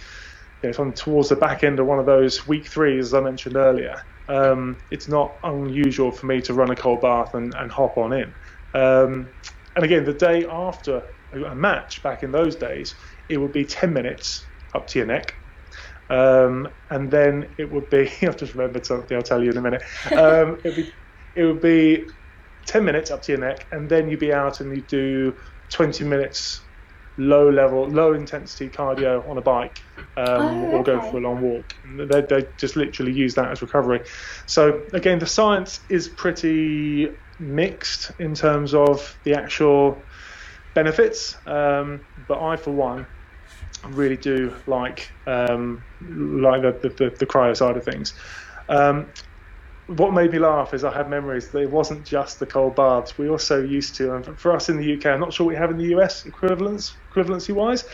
you 0.61 0.67
know, 0.67 0.71
if 0.71 0.79
I'm 0.79 0.93
towards 0.93 1.29
the 1.29 1.37
back 1.37 1.63
end 1.63 1.79
of 1.79 1.87
one 1.87 1.99
of 1.99 2.05
those 2.05 2.45
week 2.47 2.69
threes, 2.71 3.07
as 3.07 3.13
I 3.13 3.21
mentioned 3.21 3.57
earlier, 3.57 3.95
um, 4.27 4.77
it's 4.91 5.09
not 5.09 5.37
unusual 5.43 6.11
for 6.11 6.27
me 6.27 6.41
to 6.43 6.53
run 6.53 6.71
a 6.71 6.75
cold 6.75 7.01
bath 7.01 7.33
and, 7.33 7.53
and 7.57 7.71
hop 7.71 7.97
on 7.97 8.13
in. 8.13 8.35
Um, 8.73 9.33
and 9.75 9.85
again, 9.85 10.05
the 10.05 10.13
day 10.13 10.45
after 10.49 11.03
a 11.33 11.55
match 11.55 12.03
back 12.03 12.23
in 12.23 12.31
those 12.31 12.57
days, 12.57 12.95
it 13.29 13.37
would 13.37 13.53
be 13.53 13.65
10 13.65 13.93
minutes 13.93 14.49
up 14.75 14.87
to 14.89 14.99
your 14.99 15.07
neck. 15.07 15.38
Um, 16.09 16.67
and 16.89 17.11
then 17.11 17.53
it 17.57 17.69
would 17.69 17.89
be, 17.89 18.11
I've 18.23 18.37
just 18.37 18.53
remembered 18.55 18.85
something 18.85 19.15
I'll 19.15 19.23
tell 19.23 19.43
you 19.43 19.51
in 19.51 19.57
a 19.57 19.61
minute. 19.61 19.83
Um, 20.15 20.57
it, 20.63 20.69
would 20.69 20.75
be, 20.75 20.93
it 21.35 21.43
would 21.45 21.61
be 21.61 22.07
10 22.67 22.83
minutes 22.83 23.11
up 23.11 23.21
to 23.23 23.31
your 23.31 23.41
neck, 23.41 23.67
and 23.71 23.89
then 23.89 24.09
you'd 24.09 24.19
be 24.19 24.33
out 24.33 24.59
and 24.59 24.75
you'd 24.75 24.87
do 24.87 25.33
20 25.71 26.03
minutes 26.05 26.67
low 27.17 27.49
level, 27.49 27.89
low 27.89 28.13
intensity 28.13 28.69
cardio 28.69 29.27
on 29.27 29.37
a 29.37 29.41
bike 29.41 29.81
um, 30.17 30.41
Oh, 30.41 30.65
or 30.71 30.83
go 30.83 31.01
for 31.01 31.17
a 31.17 31.21
long 31.21 31.41
walk. 31.41 31.73
They, 31.83 32.21
they 32.21 32.47
just 32.57 32.75
literally 32.75 33.11
use 33.13 33.35
that 33.35 33.51
as 33.51 33.61
recovery. 33.61 34.01
So 34.47 34.83
again, 34.93 35.19
the 35.19 35.25
science 35.25 35.81
is 35.89 36.09
pretty 36.09 37.09
mixed 37.39 38.11
in 38.19 38.33
terms 38.35 38.73
of 38.73 39.17
the 39.23 39.33
actual 39.33 40.07
benefits, 40.73 41.35
um, 41.45 42.01
but 42.17 42.39
I, 42.39 42.55
for 42.55 42.71
one, 42.71 43.07
really 43.87 44.17
do 44.17 44.53
like 44.67 45.11
um, 45.27 45.83
like 46.01 46.61
the, 46.61 46.89
the, 46.97 47.15
the, 47.17 47.25
cryo 47.25 47.55
side 47.55 47.77
of 47.77 47.83
things. 47.83 48.13
Um, 48.67 49.07
what 49.87 50.13
made 50.13 50.31
me 50.31 50.39
laugh 50.39 50.73
is 50.73 50.83
I 50.83 50.93
had 50.95 51.09
memories 51.09 51.49
that 51.49 51.59
it 51.59 51.71
wasn't 51.71 52.05
just 52.05 52.39
the 52.39 52.45
cold 52.45 52.75
baths. 52.75 53.17
We 53.17 53.29
also 53.29 53.63
used 53.63 53.95
to, 53.95 54.15
and 54.15 54.39
for 54.39 54.53
us 54.53 54.69
in 54.69 54.77
the 54.77 54.93
UK, 54.93 55.07
I'm 55.07 55.19
not 55.19 55.33
sure 55.33 55.47
what 55.47 55.53
we 55.53 55.57
have 55.57 55.71
in 55.71 55.77
the 55.77 55.95
US 55.97 56.25
equivalents, 56.25 56.97
equivalency 57.11 57.53
wise, 57.53 57.85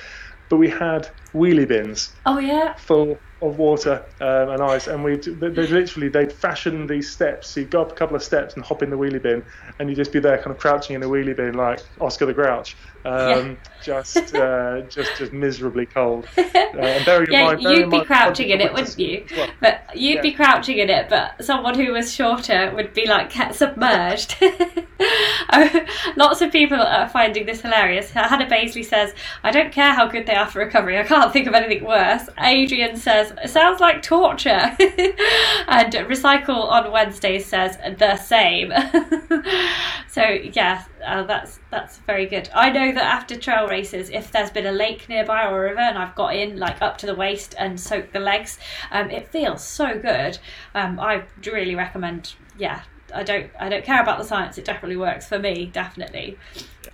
but 0.49 0.57
we 0.57 0.69
had 0.69 1.09
wheelie 1.33 1.67
bins 1.67 2.15
oh 2.25 2.39
yeah. 2.39 2.73
full 2.75 3.19
of 3.47 3.57
water 3.57 4.03
um, 4.21 4.49
and 4.49 4.61
ice, 4.61 4.87
and 4.87 5.03
we 5.03 5.15
they, 5.17 5.49
literally 5.49 6.07
they'd 6.09 6.31
fashion 6.31 6.87
these 6.87 7.09
steps. 7.11 7.49
So 7.49 7.61
you 7.61 7.65
go 7.67 7.81
up 7.81 7.91
a 7.91 7.95
couple 7.95 8.15
of 8.15 8.23
steps 8.23 8.55
and 8.55 8.63
hop 8.63 8.83
in 8.83 8.89
the 8.89 8.97
wheelie 8.97 9.21
bin, 9.21 9.43
and 9.79 9.89
you'd 9.89 9.95
just 9.95 10.11
be 10.11 10.19
there, 10.19 10.37
kind 10.37 10.51
of 10.51 10.57
crouching 10.57 10.95
in 10.95 11.03
a 11.03 11.07
wheelie 11.07 11.35
bin 11.35 11.53
like 11.55 11.79
Oscar 12.01 12.25
the 12.25 12.33
Grouch, 12.33 12.75
um, 13.05 13.57
just 13.83 14.33
uh, 14.35 14.81
just 14.81 15.17
just 15.17 15.33
miserably 15.33 15.85
cold. 15.85 16.27
Uh, 16.75 16.79
and 16.79 17.05
bearing 17.05 17.27
in 17.27 17.31
Yeah, 17.33 17.45
mind- 17.45 17.61
you'd 17.61 17.89
be 17.89 18.03
crouching 18.03 18.49
in 18.49 18.59
it, 18.59 18.73
wouldn't 18.73 18.99
you? 18.99 19.25
Well, 19.37 19.47
But 19.61 19.95
you'd 19.95 20.15
Yeah. 20.15 20.21
be 20.21 20.33
crouching 20.33 20.77
in 20.79 20.89
it, 20.89 21.07
but 21.07 21.41
someone 21.41 21.73
who 21.73 21.93
was 21.93 22.13
shorter 22.13 22.69
would 22.75 22.93
be 22.93 23.07
like 23.07 23.31
submerged. 23.53 24.35
Lots 26.17 26.41
of 26.41 26.51
people 26.51 26.81
are 26.81 27.07
finding 27.07 27.45
this 27.45 27.61
hilarious. 27.61 28.11
Hannah 28.11 28.45
Baisley 28.47 28.83
says, 28.83 29.13
I 29.43 29.51
don't 29.51 29.71
care 29.71 29.93
how 29.93 30.07
good 30.07 30.25
they 30.25 30.35
are 30.35 30.47
for 30.47 30.59
recovery, 30.59 30.97
I 30.99 31.03
can't 31.03 31.31
think 31.31 31.47
of 31.47 31.53
anything 31.53 31.85
worse. 31.87 32.27
Adrian 32.39 32.97
says, 32.97 33.31
it 33.43 33.49
sounds 33.49 33.79
like 33.79 34.01
torture. 34.01 34.49
and 34.79 35.93
Recycle 35.93 36.69
on 36.69 36.91
Wednesdays 36.91 37.45
says, 37.45 37.77
the 37.97 38.17
same. 38.17 38.71
so, 40.07 40.21
yeah, 40.21 40.83
uh, 41.05 41.23
that's 41.23 41.59
that's 41.71 41.97
very 41.99 42.25
good. 42.25 42.49
I 42.53 42.69
know 42.69 42.91
that 42.91 43.03
after 43.03 43.35
trail 43.35 43.67
races, 43.67 44.09
if 44.09 44.31
there's 44.31 44.51
been 44.51 44.65
a 44.65 44.71
lake 44.71 45.07
nearby 45.09 45.45
or 45.45 45.65
a 45.65 45.69
river 45.69 45.81
and 45.81 45.97
I've 45.97 46.15
got 46.15 46.35
in 46.35 46.57
like 46.57 46.81
up 46.81 46.97
to 46.99 47.05
the 47.05 47.15
waist 47.15 47.55
and 47.57 47.79
soaked 47.79 48.13
the 48.13 48.19
legs, 48.19 48.57
um, 48.91 49.09
it 49.09 49.27
feels 49.29 49.63
so 49.63 49.99
good. 49.99 50.39
Um, 50.73 50.99
I 50.99 51.23
really 51.45 51.75
recommend. 51.75 52.35
Yeah, 52.57 52.83
I 53.13 53.23
don't 53.23 53.49
I 53.59 53.69
don't 53.69 53.83
care 53.83 54.01
about 54.01 54.17
the 54.17 54.23
science. 54.25 54.57
It 54.57 54.65
definitely 54.65 54.97
works 54.97 55.27
for 55.27 55.39
me. 55.39 55.67
Definitely. 55.67 56.37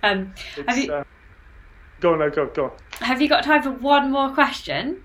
Um, 0.02 0.34
have 0.66 0.78
you 0.78 0.92
uh, 0.92 1.04
go 2.00 2.12
on, 2.12 2.18
no, 2.18 2.30
go, 2.30 2.46
go 2.46 2.64
on. 2.64 2.72
have 3.00 3.22
you 3.22 3.28
got 3.28 3.44
time 3.44 3.62
for 3.62 3.70
one 3.70 4.10
more 4.10 4.30
question? 4.32 5.02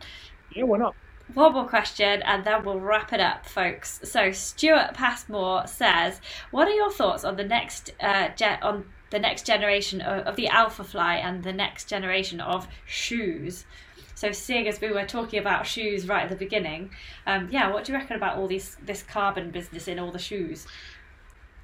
Yeah, 0.51 0.63
why 0.63 0.79
not? 0.79 0.95
One 1.33 1.53
more 1.53 1.67
question 1.67 2.21
and 2.23 2.45
then 2.45 2.63
we'll 2.63 2.79
wrap 2.79 3.11
it 3.11 3.19
up, 3.19 3.45
folks. 3.45 3.99
So 4.03 4.31
Stuart 4.31 4.93
Passmore 4.93 5.67
says, 5.67 6.21
"What 6.51 6.67
are 6.67 6.73
your 6.73 6.91
thoughts 6.91 7.23
on 7.23 7.35
the 7.35 7.43
next 7.43 7.91
uh, 7.99 8.29
on 8.61 8.85
the 9.09 9.19
next 9.19 9.45
generation 9.45 10.01
of, 10.01 10.25
of 10.25 10.35
the 10.35 10.47
Alphafly 10.47 11.21
and 11.23 11.43
the 11.43 11.53
next 11.53 11.89
generation 11.89 12.39
of 12.39 12.67
shoes?" 12.85 13.65
So, 14.17 14.31
seeing 14.31 14.67
as 14.67 14.81
we 14.81 14.91
were 14.91 15.05
talking 15.05 15.39
about 15.39 15.67
shoes 15.67 16.07
right 16.07 16.23
at 16.23 16.29
the 16.29 16.35
beginning, 16.35 16.89
um, 17.27 17.49
yeah, 17.51 17.71
what 17.71 17.83
do 17.83 17.91
you 17.91 17.99
reckon 17.99 18.15
about 18.15 18.37
all 18.37 18.47
these 18.47 18.75
this 18.83 19.03
carbon 19.03 19.51
business 19.51 19.87
in 19.87 19.99
all 19.99 20.11
the 20.11 20.17
shoes? 20.17 20.65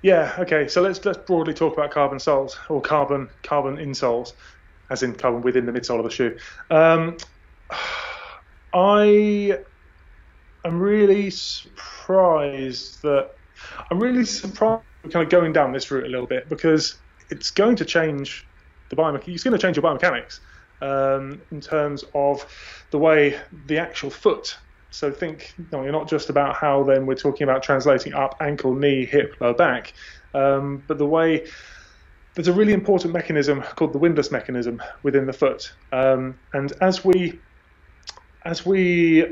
Yeah. 0.04 0.36
Okay. 0.38 0.68
So 0.68 0.82
let's 0.84 1.04
let's 1.04 1.18
broadly 1.18 1.56
talk 1.56 1.74
about 1.74 1.90
carbon 1.90 2.20
soles 2.20 2.60
or 2.70 2.80
carbon 2.80 3.28
carbon 3.42 3.78
insoles, 3.78 4.34
as 4.92 5.02
in 5.02 5.16
carbon 5.16 5.42
within 5.42 5.66
the 5.66 5.72
midsole 5.72 5.98
of 5.98 6.04
the 6.04 6.12
shoe. 6.12 6.38
Um, 6.70 7.18
I 8.74 9.60
am 10.66 10.80
really 10.80 11.30
surprised 11.30 13.02
that 13.04 13.32
I'm 13.92 14.00
really 14.00 14.26
surprised 14.26 14.84
kind 15.12 15.24
of 15.24 15.30
going 15.30 15.54
down 15.54 15.72
this 15.74 15.92
route 15.92 16.06
a 16.06 16.10
little 16.10 16.28
bit 16.28 16.50
because 16.50 16.98
it's 17.30 17.52
going 17.52 17.76
to 17.78 17.86
change 17.86 18.48
the 18.90 18.96
biomech- 18.96 19.28
It's 19.28 19.44
going 19.44 19.58
to 19.58 19.62
change 19.62 19.78
your 19.78 19.84
biomechanics 19.84 20.40
um, 20.82 21.42
in 21.52 21.62
terms 21.62 22.04
of 22.16 22.46
the 22.92 22.98
way 22.98 23.40
the 23.68 23.78
actual 23.78 24.10
foot. 24.10 24.58
So 24.92 25.12
think, 25.12 25.54
you 25.58 25.66
know, 25.72 25.84
you're 25.84 25.92
not 25.92 26.08
just 26.08 26.30
about 26.30 26.56
how 26.56 26.84
then 26.84 27.06
we're 27.06 27.16
talking 27.16 27.46
about 27.46 27.64
translating 27.64 28.14
up 28.14 28.38
ankle, 28.40 28.76
knee, 28.76 29.06
hip, 29.06 29.36
lower 29.40 29.54
back, 29.54 29.94
um, 30.34 30.84
but 30.88 30.98
the 30.98 31.06
way 31.06 31.48
there's 32.36 32.48
a 32.48 32.54
really 32.54 32.74
important 32.74 33.14
mechanism 33.14 33.62
called 33.76 33.94
the 33.94 33.98
windlass 33.98 34.32
mechanism 34.32 34.82
within 35.04 35.26
the 35.26 35.34
foot. 35.34 35.72
Um, 35.92 36.40
and 36.54 36.74
as 36.82 37.04
we 37.04 37.40
as 38.46 38.66
we 38.66 39.26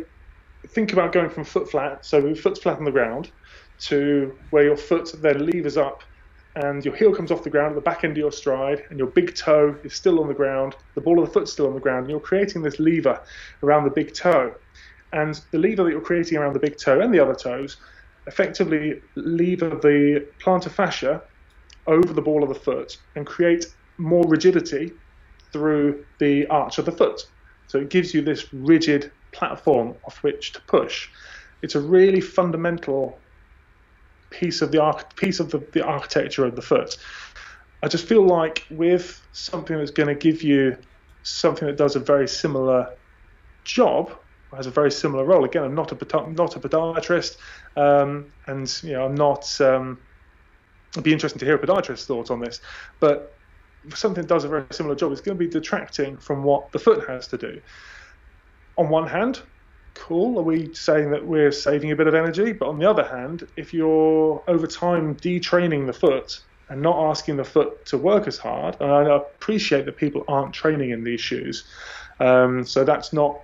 think 0.70 0.94
about 0.94 1.12
going 1.12 1.30
from 1.30 1.44
foot 1.44 1.70
flat, 1.70 2.06
so 2.06 2.34
foot's 2.36 2.60
flat 2.60 2.78
on 2.78 2.86
the 2.86 2.92
ground, 2.92 3.32
to 3.80 4.38
where 4.52 4.64
your 4.64 4.78
foot 4.78 5.12
then 5.22 5.46
levers 5.46 5.78
up 5.78 6.04
and 6.56 6.84
your 6.84 6.96
heel 6.96 7.14
comes 7.14 7.32
off 7.32 7.44
the 7.44 7.50
ground 7.50 7.72
at 7.72 7.76
the 7.76 7.82
back 7.82 8.04
end 8.04 8.12
of 8.12 8.18
your 8.18 8.32
stride, 8.32 8.84
and 8.90 9.00
your 9.00 9.08
big 9.08 9.34
toe 9.36 9.76
is 9.84 9.94
still 9.94 10.20
on 10.20 10.28
the 10.28 10.34
ground, 10.34 10.76
the 10.96 11.02
ball 11.02 11.20
of 11.20 11.26
the 11.26 11.32
foot's 11.32 11.52
still 11.52 11.68
on 11.68 11.74
the 11.74 11.80
ground, 11.80 12.02
and 12.02 12.10
you're 12.10 12.20
creating 12.20 12.62
this 12.62 12.78
lever 12.80 13.22
around 13.64 13.86
the 13.86 13.90
big 13.90 14.14
toe. 14.14 14.54
And 15.14 15.40
the 15.52 15.58
lever 15.58 15.84
that 15.84 15.92
you're 15.92 16.02
creating 16.02 16.38
around 16.38 16.54
the 16.54 16.60
big 16.60 16.78
toe 16.78 17.00
and 17.00 17.14
the 17.14 17.20
other 17.20 17.36
toes 17.36 17.78
effectively 18.28 19.02
lever 19.16 19.70
the 19.70 20.28
plantar 20.44 20.70
fascia 20.70 21.22
over 21.88 22.14
the 22.14 22.22
ball 22.22 22.44
of 22.44 22.50
the 22.50 22.56
foot 22.56 22.98
and 23.16 23.26
create 23.26 23.66
more 23.98 24.24
rigidity 24.28 24.92
through 25.52 26.06
the 26.20 26.46
arch 26.48 26.78
of 26.78 26.86
the 26.86 26.92
foot. 26.92 27.22
So 27.72 27.80
it 27.80 27.90
gives 27.90 28.14
you 28.14 28.22
this 28.22 28.54
rigid 28.54 29.14
platform 29.32 29.96
off 30.04 30.22
which 30.24 30.52
to 30.52 30.62
push. 30.68 31.08
It's 31.62 31.76
a 31.76 31.80
really 31.80 32.20
fundamental 32.20 33.18
piece 34.30 34.62
of 34.62 34.74
the 34.74 34.82
arch- 34.82 35.16
piece 35.16 35.40
of 35.40 35.52
the, 35.52 35.66
the 35.72 35.82
architecture 35.82 36.44
of 36.44 36.58
the 36.58 36.62
foot. 36.62 36.98
I 37.82 37.88
just 37.88 38.10
feel 38.10 38.28
like 38.28 38.66
with 38.70 39.26
something 39.32 39.78
that's 39.78 39.92
going 39.92 40.10
to 40.10 40.16
give 40.16 40.44
you 40.44 40.76
something 41.24 41.66
that 41.66 41.78
does 41.78 41.96
a 41.96 42.02
very 42.02 42.28
similar 42.28 42.90
job, 43.64 44.12
has 44.54 44.68
a 44.68 44.72
very 44.72 44.92
similar 44.92 45.24
role. 45.24 45.46
Again, 45.46 45.64
I'm 45.64 45.74
not 45.74 45.94
a 45.94 46.32
not 46.32 46.58
a 46.58 46.60
podiatrist, 46.60 47.38
um, 47.78 48.34
and 48.48 48.70
you 48.84 48.92
know 48.92 49.06
I'm 49.06 49.16
not. 49.16 49.62
Um, 49.62 50.02
it'd 50.92 51.06
be 51.06 51.14
interesting 51.14 51.40
to 51.40 51.46
hear 51.46 51.56
a 51.56 51.60
podiatrist's 51.60 52.06
thoughts 52.06 52.32
on 52.32 52.42
this, 52.42 52.60
but 53.00 53.41
something 53.94 54.26
does 54.26 54.44
a 54.44 54.48
very 54.48 54.66
similar 54.72 54.96
job 54.96 55.12
is 55.12 55.22
going 55.22 55.38
to 55.38 55.44
be 55.44 55.50
detracting 55.50 56.18
from 56.18 56.44
what 56.44 56.72
the 56.72 56.80
foot 56.80 57.08
has 57.08 57.28
to 57.28 57.38
do. 57.38 57.62
On 58.78 58.90
one 58.90 59.08
hand, 59.08 59.42
cool. 59.94 60.40
Are 60.40 60.44
we 60.44 60.74
saying 60.74 61.12
that 61.12 61.26
we're 61.26 61.52
saving 61.52 61.92
a 61.92 61.96
bit 61.96 62.08
of 62.08 62.16
energy? 62.16 62.54
But 62.54 62.70
on 62.70 62.80
the 62.80 62.90
other 62.90 63.04
hand, 63.04 63.48
if 63.58 63.74
you're 63.74 64.44
over 64.48 64.68
time 64.68 65.16
detraining 65.16 65.86
the 65.88 65.94
foot 65.94 66.42
and 66.70 66.82
not 66.82 67.10
asking 67.10 67.38
the 67.38 67.44
foot 67.44 67.86
to 67.88 67.98
work 67.98 68.28
as 68.28 68.38
hard, 68.38 68.78
and 68.80 68.92
I 68.92 69.16
appreciate 69.16 69.86
that 69.86 69.98
people 69.98 70.24
aren't 70.28 70.54
training 70.54 70.92
in 70.92 71.04
these 71.04 71.22
shoes, 71.22 71.66
um, 72.20 72.64
so 72.64 72.84
that's 72.84 73.14
not 73.14 73.42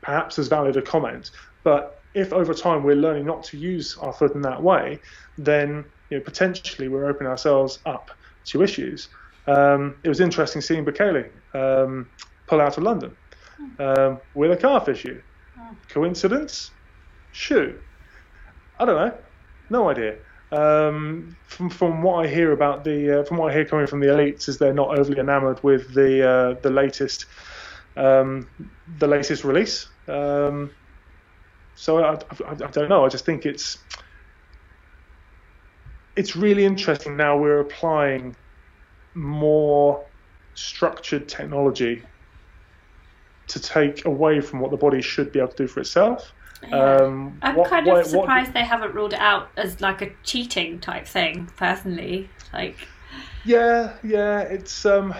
perhaps 0.00 0.38
as 0.38 0.48
valid 0.48 0.76
a 0.76 0.82
comment. 0.82 1.30
But 1.62 2.00
if 2.14 2.32
over 2.32 2.54
time 2.54 2.82
we're 2.82 2.96
learning 2.96 3.26
not 3.26 3.44
to 3.44 3.58
use 3.58 3.96
our 3.98 4.12
foot 4.12 4.34
in 4.34 4.42
that 4.42 4.62
way, 4.62 4.98
then 5.36 5.84
you 6.10 6.18
know, 6.18 6.24
potentially 6.24 6.88
we're 6.88 7.06
opening 7.06 7.30
ourselves 7.30 7.78
up 7.86 8.10
to 8.46 8.62
issues. 8.62 9.08
Um, 9.48 9.96
it 10.04 10.08
was 10.08 10.20
interesting 10.20 10.60
seeing 10.60 10.84
Bekele 10.84 11.30
um, 11.54 12.08
pull 12.46 12.60
out 12.60 12.76
of 12.76 12.82
London 12.82 13.16
um, 13.78 14.20
with 14.34 14.52
a 14.52 14.56
calf 14.56 14.88
issue. 14.88 15.20
Coincidence? 15.88 16.70
Shoe. 17.32 17.78
I 18.78 18.84
don't 18.84 18.96
know. 18.96 19.18
No 19.70 19.88
idea. 19.88 20.16
Um, 20.50 21.36
from 21.46 21.68
from 21.68 22.02
what 22.02 22.24
I 22.24 22.28
hear 22.28 22.52
about 22.52 22.84
the 22.84 23.20
uh, 23.20 23.24
from 23.24 23.36
what 23.36 23.50
I 23.50 23.54
hear 23.54 23.64
coming 23.66 23.86
from 23.86 24.00
the 24.00 24.06
elites 24.06 24.48
is 24.48 24.56
they're 24.56 24.72
not 24.72 24.98
overly 24.98 25.18
enamoured 25.18 25.62
with 25.62 25.92
the 25.92 26.26
uh, 26.26 26.60
the 26.62 26.70
latest 26.70 27.26
um, 27.96 28.48
the 28.98 29.06
latest 29.06 29.44
release. 29.44 29.88
Um, 30.06 30.70
so 31.74 32.02
I, 32.02 32.14
I, 32.14 32.50
I, 32.50 32.54
don't 32.54 32.88
know. 32.88 33.04
I 33.04 33.08
just 33.08 33.26
think 33.26 33.44
it's 33.44 33.78
it's 36.16 36.34
really 36.34 36.64
interesting 36.64 37.16
now. 37.16 37.36
We're 37.36 37.60
applying 37.60 38.34
more 39.18 40.04
structured 40.54 41.28
technology 41.28 42.02
to 43.48 43.60
take 43.60 44.04
away 44.04 44.40
from 44.40 44.60
what 44.60 44.70
the 44.70 44.76
body 44.76 45.00
should 45.00 45.32
be 45.32 45.38
able 45.38 45.48
to 45.48 45.56
do 45.56 45.66
for 45.66 45.80
itself. 45.80 46.32
Yeah. 46.62 46.96
Um, 46.96 47.38
I'm 47.42 47.56
what, 47.56 47.68
kind 47.68 47.86
of 47.86 47.94
what, 47.94 48.06
surprised 48.06 48.48
what, 48.48 48.54
they 48.54 48.64
haven't 48.64 48.94
ruled 48.94 49.12
it 49.12 49.20
out 49.20 49.48
as 49.56 49.80
like 49.80 50.02
a 50.02 50.10
cheating 50.24 50.80
type 50.80 51.06
thing. 51.06 51.50
Personally, 51.56 52.28
like. 52.52 52.76
Yeah, 53.44 53.94
yeah, 54.02 54.40
it's 54.40 54.84
um, 54.84 55.14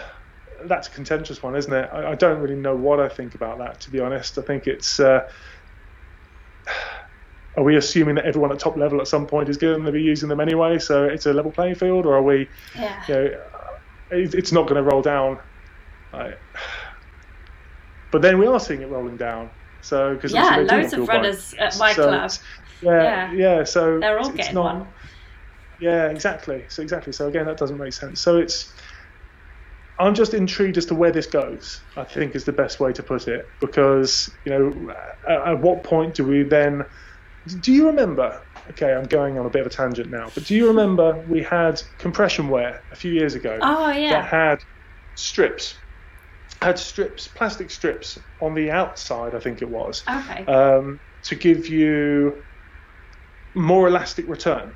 that's 0.65 0.89
a 0.89 0.91
contentious 0.91 1.43
one, 1.43 1.55
isn't 1.55 1.73
it? 1.73 1.89
I, 1.93 2.13
I, 2.13 2.15
don't 2.17 2.41
really 2.41 2.57
know 2.57 2.75
what 2.75 3.01
I 3.01 3.09
think 3.09 3.35
about 3.35 3.59
that, 3.59 3.81
to 3.83 3.91
be 3.91 4.01
honest. 4.01 4.37
I 4.37 4.43
think 4.43 4.67
it's. 4.67 5.01
Uh, 5.01 5.31
are 7.57 7.63
we 7.63 7.77
assuming 7.77 8.17
that 8.17 8.25
everyone 8.25 8.53
at 8.53 8.59
top 8.59 8.77
level 8.77 9.01
at 9.01 9.09
some 9.09 9.27
point 9.27 9.49
is 9.49 9.57
going 9.57 9.85
to 9.85 9.93
be 9.93 10.03
using 10.03 10.29
them 10.29 10.41
anyway, 10.41 10.79
so 10.79 11.05
it's 11.05 11.27
a 11.27 11.33
level 11.33 11.51
playing 11.51 11.77
field, 11.77 12.05
or 12.05 12.17
are 12.17 12.23
we? 12.23 12.49
Yeah. 12.75 13.03
You 13.09 13.15
know, 13.15 13.41
it's 14.11 14.53
not 14.53 14.69
going 14.69 14.83
to 14.83 14.89
roll 14.89 15.03
down. 15.03 15.39
But 18.11 18.23
then 18.23 18.39
we 18.39 18.47
are 18.47 18.61
seeing 18.61 18.83
it 18.83 18.89
rolling 18.89 19.17
down. 19.17 19.51
So 19.81 20.15
because 20.15 20.33
yeah, 20.33 20.65
loads 20.69 20.93
of 20.93 21.07
runners 21.07 21.55
at 21.59 21.79
my 21.79 21.93
so 21.93 22.05
club. 22.05 22.31
Yeah, 22.83 23.33
yeah, 23.33 23.33
yeah, 23.33 23.65
So 23.65 23.99
they're 24.01 24.19
all 24.19 24.31
getting 24.31 24.55
not, 24.55 24.77
one. 24.77 24.89
Yeah, 25.81 26.09
exactly. 26.09 26.65
So 26.69 26.83
exactly. 26.83 27.13
So 27.13 27.29
again, 27.29 27.47
that 27.47 27.57
doesn't 27.57 27.79
make 27.79 27.93
sense. 27.93 28.21
So 28.21 28.39
it's. 28.39 28.75
I'm 30.01 30.15
just 30.15 30.33
intrigued 30.33 30.79
as 30.79 30.87
to 30.87 30.95
where 30.95 31.11
this 31.11 31.27
goes. 31.27 31.83
I 31.97 32.05
think 32.05 32.37
is 32.37 32.45
the 32.45 32.53
best 32.53 32.79
way 32.79 32.93
to 32.93 33.03
put 33.03 33.27
it 33.27 33.45
because 33.61 34.33
you 34.45 34.53
know, 34.53 34.95
at, 35.29 35.49
at 35.49 35.61
what 35.61 35.83
point 35.83 36.15
do 36.15 36.25
we 36.25 36.45
then? 36.45 36.85
Do 37.61 37.73
you 37.73 37.87
remember? 37.89 38.41
Okay, 38.71 38.93
I'm 38.93 39.05
going 39.05 39.39
on 39.39 39.47
a 39.47 39.51
bit 39.51 39.61
of 39.63 39.67
a 39.67 39.71
tangent 39.71 40.11
now, 40.11 40.31
but 40.35 40.45
do 40.45 40.55
you 40.55 40.69
remember 40.69 41.25
we 41.29 41.43
had 41.43 41.83
compression 41.99 42.49
wear 42.49 42.83
a 42.93 42.97
few 42.97 43.13
years 43.13 43.35
ago? 43.35 43.59
Oh 43.63 43.91
yeah. 43.91 44.11
That 44.11 44.25
had 44.27 44.59
strips 45.15 45.77
had 46.63 46.79
strips, 46.79 47.29
plastic 47.29 47.71
strips 47.71 48.19
on 48.41 48.55
the 48.55 48.71
outside, 48.71 49.35
I 49.35 49.39
think 49.39 49.63
it 49.63 49.69
was, 49.69 50.03
okay. 50.09 50.45
um, 50.47 50.99
to 51.25 51.35
give 51.35 51.69
you 51.69 52.43
more 53.55 53.89
elastic 53.89 54.29
return 54.29 54.75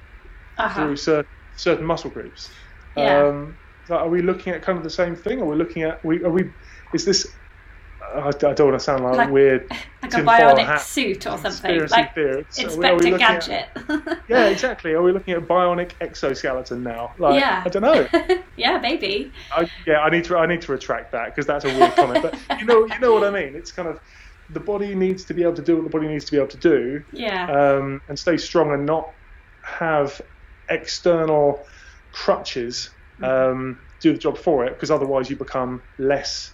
uh-huh. 0.58 0.74
through 0.74 0.96
certain, 0.96 1.30
certain 1.56 1.84
muscle 1.84 2.10
groups. 2.10 2.50
Yeah. 2.96 3.26
Um, 3.26 3.56
are 3.90 4.08
we 4.08 4.22
looking 4.22 4.52
at 4.52 4.62
kind 4.62 4.78
of 4.78 4.84
the 4.84 4.90
same 4.90 5.16
thing? 5.16 5.40
Are 5.40 5.44
we 5.44 5.56
looking 5.56 5.82
at? 5.82 6.04
We 6.04 6.22
are 6.22 6.30
we? 6.30 6.50
Is 6.94 7.04
this 7.04 7.26
I, 8.14 8.30
don't 8.30 8.68
want 8.68 8.78
to 8.78 8.80
sound 8.80 9.04
like, 9.04 9.16
like 9.16 9.30
weird. 9.30 9.70
Like 10.02 10.14
a 10.14 10.16
bionic 10.16 10.78
suit 10.80 11.28
or 11.28 11.38
something. 11.38 11.86
Like 11.86 12.14
theory. 12.14 12.44
Inspector 12.58 13.18
Gadget. 13.18 13.68
At, 13.76 14.20
yeah, 14.28 14.46
exactly. 14.46 14.94
Are 14.94 15.02
we 15.02 15.12
looking 15.12 15.32
at 15.32 15.38
a 15.38 15.46
bionic 15.46 15.92
exoskeleton 16.00 16.82
now? 16.82 17.14
Like, 17.18 17.40
yeah. 17.40 17.62
I 17.64 17.68
don't 17.68 17.82
know. 17.82 18.08
yeah, 18.56 18.78
maybe. 18.78 19.32
I, 19.52 19.70
yeah, 19.86 20.00
I 20.00 20.10
need 20.10 20.24
to. 20.24 20.36
I 20.36 20.46
need 20.46 20.60
to 20.62 20.72
retract 20.72 21.12
that 21.12 21.26
because 21.26 21.46
that's 21.46 21.64
a 21.64 21.68
weird 21.68 21.94
comment. 21.94 22.20
But 22.20 22.60
you 22.60 22.66
know, 22.66 22.84
you 22.84 22.98
know 22.98 23.14
what 23.14 23.22
I 23.22 23.30
mean. 23.30 23.54
It's 23.54 23.70
kind 23.70 23.88
of 23.88 24.00
the 24.50 24.60
body 24.60 24.92
needs 24.94 25.24
to 25.26 25.34
be 25.34 25.42
able 25.42 25.54
to 25.54 25.62
do 25.62 25.76
what 25.76 25.84
the 25.84 25.90
body 25.90 26.08
needs 26.08 26.24
to 26.24 26.32
be 26.32 26.36
able 26.36 26.48
to 26.48 26.58
do. 26.58 27.04
Yeah. 27.12 27.50
Um, 27.50 28.02
and 28.08 28.18
stay 28.18 28.36
strong 28.36 28.72
and 28.72 28.84
not 28.84 29.08
have 29.62 30.20
external 30.68 31.64
crutches 32.12 32.90
mm-hmm. 33.20 33.24
um, 33.24 33.78
do 34.00 34.12
the 34.12 34.18
job 34.18 34.36
for 34.36 34.64
it 34.64 34.74
because 34.74 34.90
otherwise 34.90 35.30
you 35.30 35.36
become 35.36 35.82
less 35.98 36.52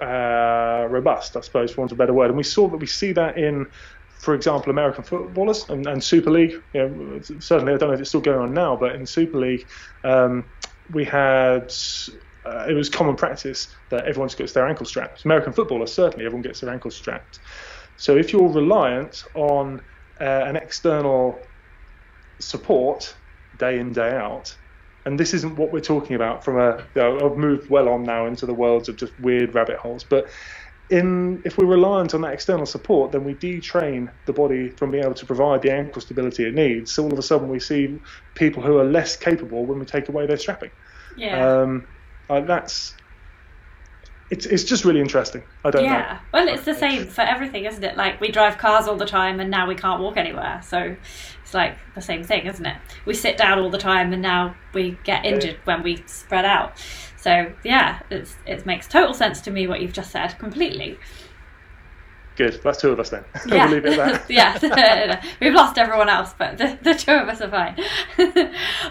uh, 0.00 0.86
robust, 0.88 1.36
I 1.36 1.40
suppose, 1.40 1.72
for 1.72 1.82
want 1.82 1.92
of 1.92 1.96
a 1.96 1.98
better 1.98 2.14
word. 2.14 2.28
And 2.28 2.36
we 2.36 2.42
saw 2.44 2.68
that 2.68 2.76
we 2.78 2.86
see 2.86 3.12
that 3.12 3.36
in, 3.38 3.66
for 4.20 4.34
example, 4.34 4.70
American 4.70 5.04
footballers 5.04 5.64
and, 5.68 5.86
and 5.86 6.02
Super 6.02 6.30
League. 6.30 6.54
You 6.72 6.88
know, 6.88 7.20
certainly, 7.40 7.72
I 7.72 7.76
don't 7.76 7.88
know 7.88 7.94
if 7.94 8.00
it's 8.00 8.10
still 8.10 8.20
going 8.20 8.40
on 8.40 8.54
now, 8.54 8.76
but 8.76 8.94
in 8.94 9.06
Super 9.06 9.38
League, 9.38 9.68
um, 10.04 10.50
we 10.90 11.04
had. 11.04 11.72
Uh, 12.44 12.64
it 12.66 12.72
was 12.72 12.88
common 12.88 13.14
practice 13.14 13.76
that 13.90 14.06
everyone 14.06 14.28
gets 14.28 14.52
their 14.52 14.66
ankle 14.66 14.86
strapped. 14.86 15.24
American 15.26 15.52
footballers, 15.52 15.92
certainly, 15.92 16.24
everyone 16.24 16.40
gets 16.40 16.60
their 16.60 16.70
ankle 16.70 16.90
strapped. 16.90 17.40
So 17.96 18.16
if 18.16 18.32
you're 18.32 18.48
reliant 18.48 19.22
on 19.34 19.82
uh, 20.20 20.24
an 20.24 20.56
external 20.56 21.50
support 22.40 23.14
day 23.56 23.78
in, 23.78 23.92
day 23.92 24.12
out, 24.16 24.56
and 25.08 25.18
this 25.18 25.32
isn't 25.32 25.56
what 25.56 25.72
we're 25.72 25.80
talking 25.80 26.14
about 26.14 26.44
from 26.44 26.58
a 26.58 26.76
you 26.94 27.00
know, 27.00 27.18
I've 27.24 27.38
moved 27.38 27.70
well 27.70 27.88
on 27.88 28.04
now 28.04 28.26
into 28.26 28.44
the 28.44 28.52
worlds 28.52 28.90
of 28.90 28.96
just 28.96 29.18
weird 29.18 29.54
rabbit 29.54 29.78
holes 29.78 30.04
but 30.04 30.28
in 30.90 31.40
if 31.46 31.56
we're 31.56 31.66
reliant 31.66 32.14
on 32.14 32.20
that 32.20 32.34
external 32.34 32.66
support 32.66 33.10
then 33.10 33.24
we 33.24 33.32
detrain 33.32 34.10
the 34.26 34.34
body 34.34 34.68
from 34.68 34.90
being 34.90 35.02
able 35.02 35.14
to 35.14 35.24
provide 35.24 35.62
the 35.62 35.72
ankle 35.72 36.02
stability 36.02 36.44
it 36.44 36.54
needs 36.54 36.92
so 36.92 37.02
all 37.04 37.12
of 37.12 37.18
a 37.18 37.22
sudden 37.22 37.48
we 37.48 37.58
see 37.58 37.98
people 38.34 38.62
who 38.62 38.76
are 38.76 38.84
less 38.84 39.16
capable 39.16 39.64
when 39.64 39.78
we 39.78 39.86
take 39.86 40.10
away 40.10 40.26
their 40.26 40.36
strapping 40.36 40.70
yeah 41.16 41.62
um, 41.62 41.86
that's 42.28 42.94
it's 44.30 44.44
it's 44.44 44.64
just 44.64 44.84
really 44.84 45.00
interesting. 45.00 45.42
I 45.64 45.70
don't 45.70 45.84
yeah. 45.84 45.92
know. 45.92 45.98
Yeah. 45.98 46.18
Well, 46.32 46.48
it's 46.48 46.64
the 46.64 46.74
same 46.74 47.06
for 47.06 47.22
everything, 47.22 47.64
isn't 47.64 47.82
it? 47.82 47.96
Like 47.96 48.20
we 48.20 48.30
drive 48.30 48.58
cars 48.58 48.86
all 48.86 48.96
the 48.96 49.06
time, 49.06 49.40
and 49.40 49.50
now 49.50 49.66
we 49.66 49.74
can't 49.74 50.02
walk 50.02 50.16
anywhere. 50.16 50.60
So 50.62 50.96
it's 51.48 51.54
like 51.54 51.78
the 51.94 52.02
same 52.02 52.22
thing, 52.22 52.46
isn't 52.46 52.66
it? 52.66 52.76
We 53.06 53.14
sit 53.14 53.38
down 53.38 53.58
all 53.58 53.70
the 53.70 53.78
time, 53.78 54.12
and 54.12 54.20
now 54.20 54.54
we 54.74 54.98
get 55.02 55.24
injured 55.24 55.56
when 55.64 55.82
we 55.82 56.02
spread 56.04 56.44
out. 56.44 56.78
So 57.16 57.50
yeah, 57.64 58.00
it's 58.10 58.36
it 58.44 58.66
makes 58.66 58.86
total 58.86 59.14
sense 59.14 59.40
to 59.42 59.50
me 59.50 59.66
what 59.66 59.80
you've 59.80 59.94
just 59.94 60.10
said 60.10 60.38
completely. 60.38 60.98
Good. 62.36 62.60
That's 62.62 62.82
two 62.82 62.90
of 62.90 63.00
us 63.00 63.08
then. 63.08 63.24
Yeah. 63.46 63.70
we'll 63.70 64.18
yeah. 64.28 65.22
We've 65.40 65.54
lost 65.54 65.78
everyone 65.78 66.10
else, 66.10 66.34
but 66.38 66.58
the, 66.58 66.78
the 66.82 66.94
two 66.94 67.12
of 67.12 67.28
us 67.30 67.40
are 67.40 67.50
fine. 67.50 67.76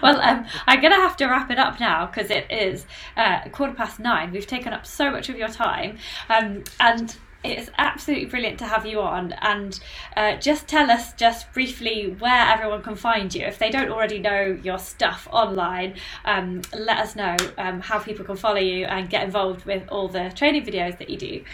well, 0.02 0.20
um, 0.20 0.44
I'm 0.66 0.80
going 0.80 0.92
to 0.92 1.00
have 1.00 1.16
to 1.18 1.26
wrap 1.26 1.52
it 1.52 1.58
up 1.60 1.78
now 1.78 2.06
because 2.06 2.28
it 2.30 2.50
is 2.50 2.86
uh, 3.16 3.48
quarter 3.50 3.72
past 3.72 4.00
nine. 4.00 4.32
We've 4.32 4.46
taken 4.46 4.72
up 4.72 4.84
so 4.84 5.12
much 5.12 5.28
of 5.28 5.38
your 5.38 5.48
time. 5.48 5.96
Um, 6.28 6.64
and 6.80 7.16
it's 7.44 7.70
absolutely 7.78 8.26
brilliant 8.26 8.58
to 8.58 8.66
have 8.66 8.84
you 8.84 9.00
on 9.00 9.32
and 9.42 9.78
uh, 10.16 10.36
just 10.36 10.66
tell 10.66 10.90
us 10.90 11.12
just 11.14 11.52
briefly 11.52 12.16
where 12.18 12.48
everyone 12.48 12.82
can 12.82 12.96
find 12.96 13.32
you 13.34 13.44
if 13.44 13.58
they 13.58 13.70
don't 13.70 13.90
already 13.90 14.18
know 14.18 14.58
your 14.62 14.78
stuff 14.78 15.28
online 15.30 15.94
um, 16.24 16.60
let 16.76 16.98
us 16.98 17.14
know 17.14 17.36
um, 17.56 17.80
how 17.80 17.98
people 17.98 18.24
can 18.24 18.36
follow 18.36 18.58
you 18.58 18.84
and 18.86 19.08
get 19.08 19.22
involved 19.22 19.64
with 19.66 19.86
all 19.88 20.08
the 20.08 20.32
training 20.34 20.64
videos 20.64 20.98
that 20.98 21.08
you 21.08 21.16
do 21.16 21.44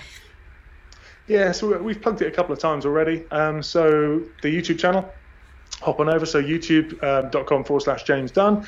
yeah, 1.27 1.53
so 1.53 1.79
we've 1.79 2.01
plugged 2.01 2.21
it 2.21 2.27
a 2.27 2.31
couple 2.31 2.53
of 2.53 2.59
times 2.59 2.85
already. 2.85 3.25
Um, 3.31 3.63
so 3.63 4.23
the 4.43 4.55
YouTube 4.55 4.79
channel, 4.79 5.11
hop 5.81 6.01
on 6.01 6.09
over. 6.09 6.27
So 6.27 6.43
youtube.com 6.43 7.59
um, 7.59 7.65
forward 7.65 7.81
slash 7.81 8.03
James 8.05 8.31
Dunne. 8.31 8.67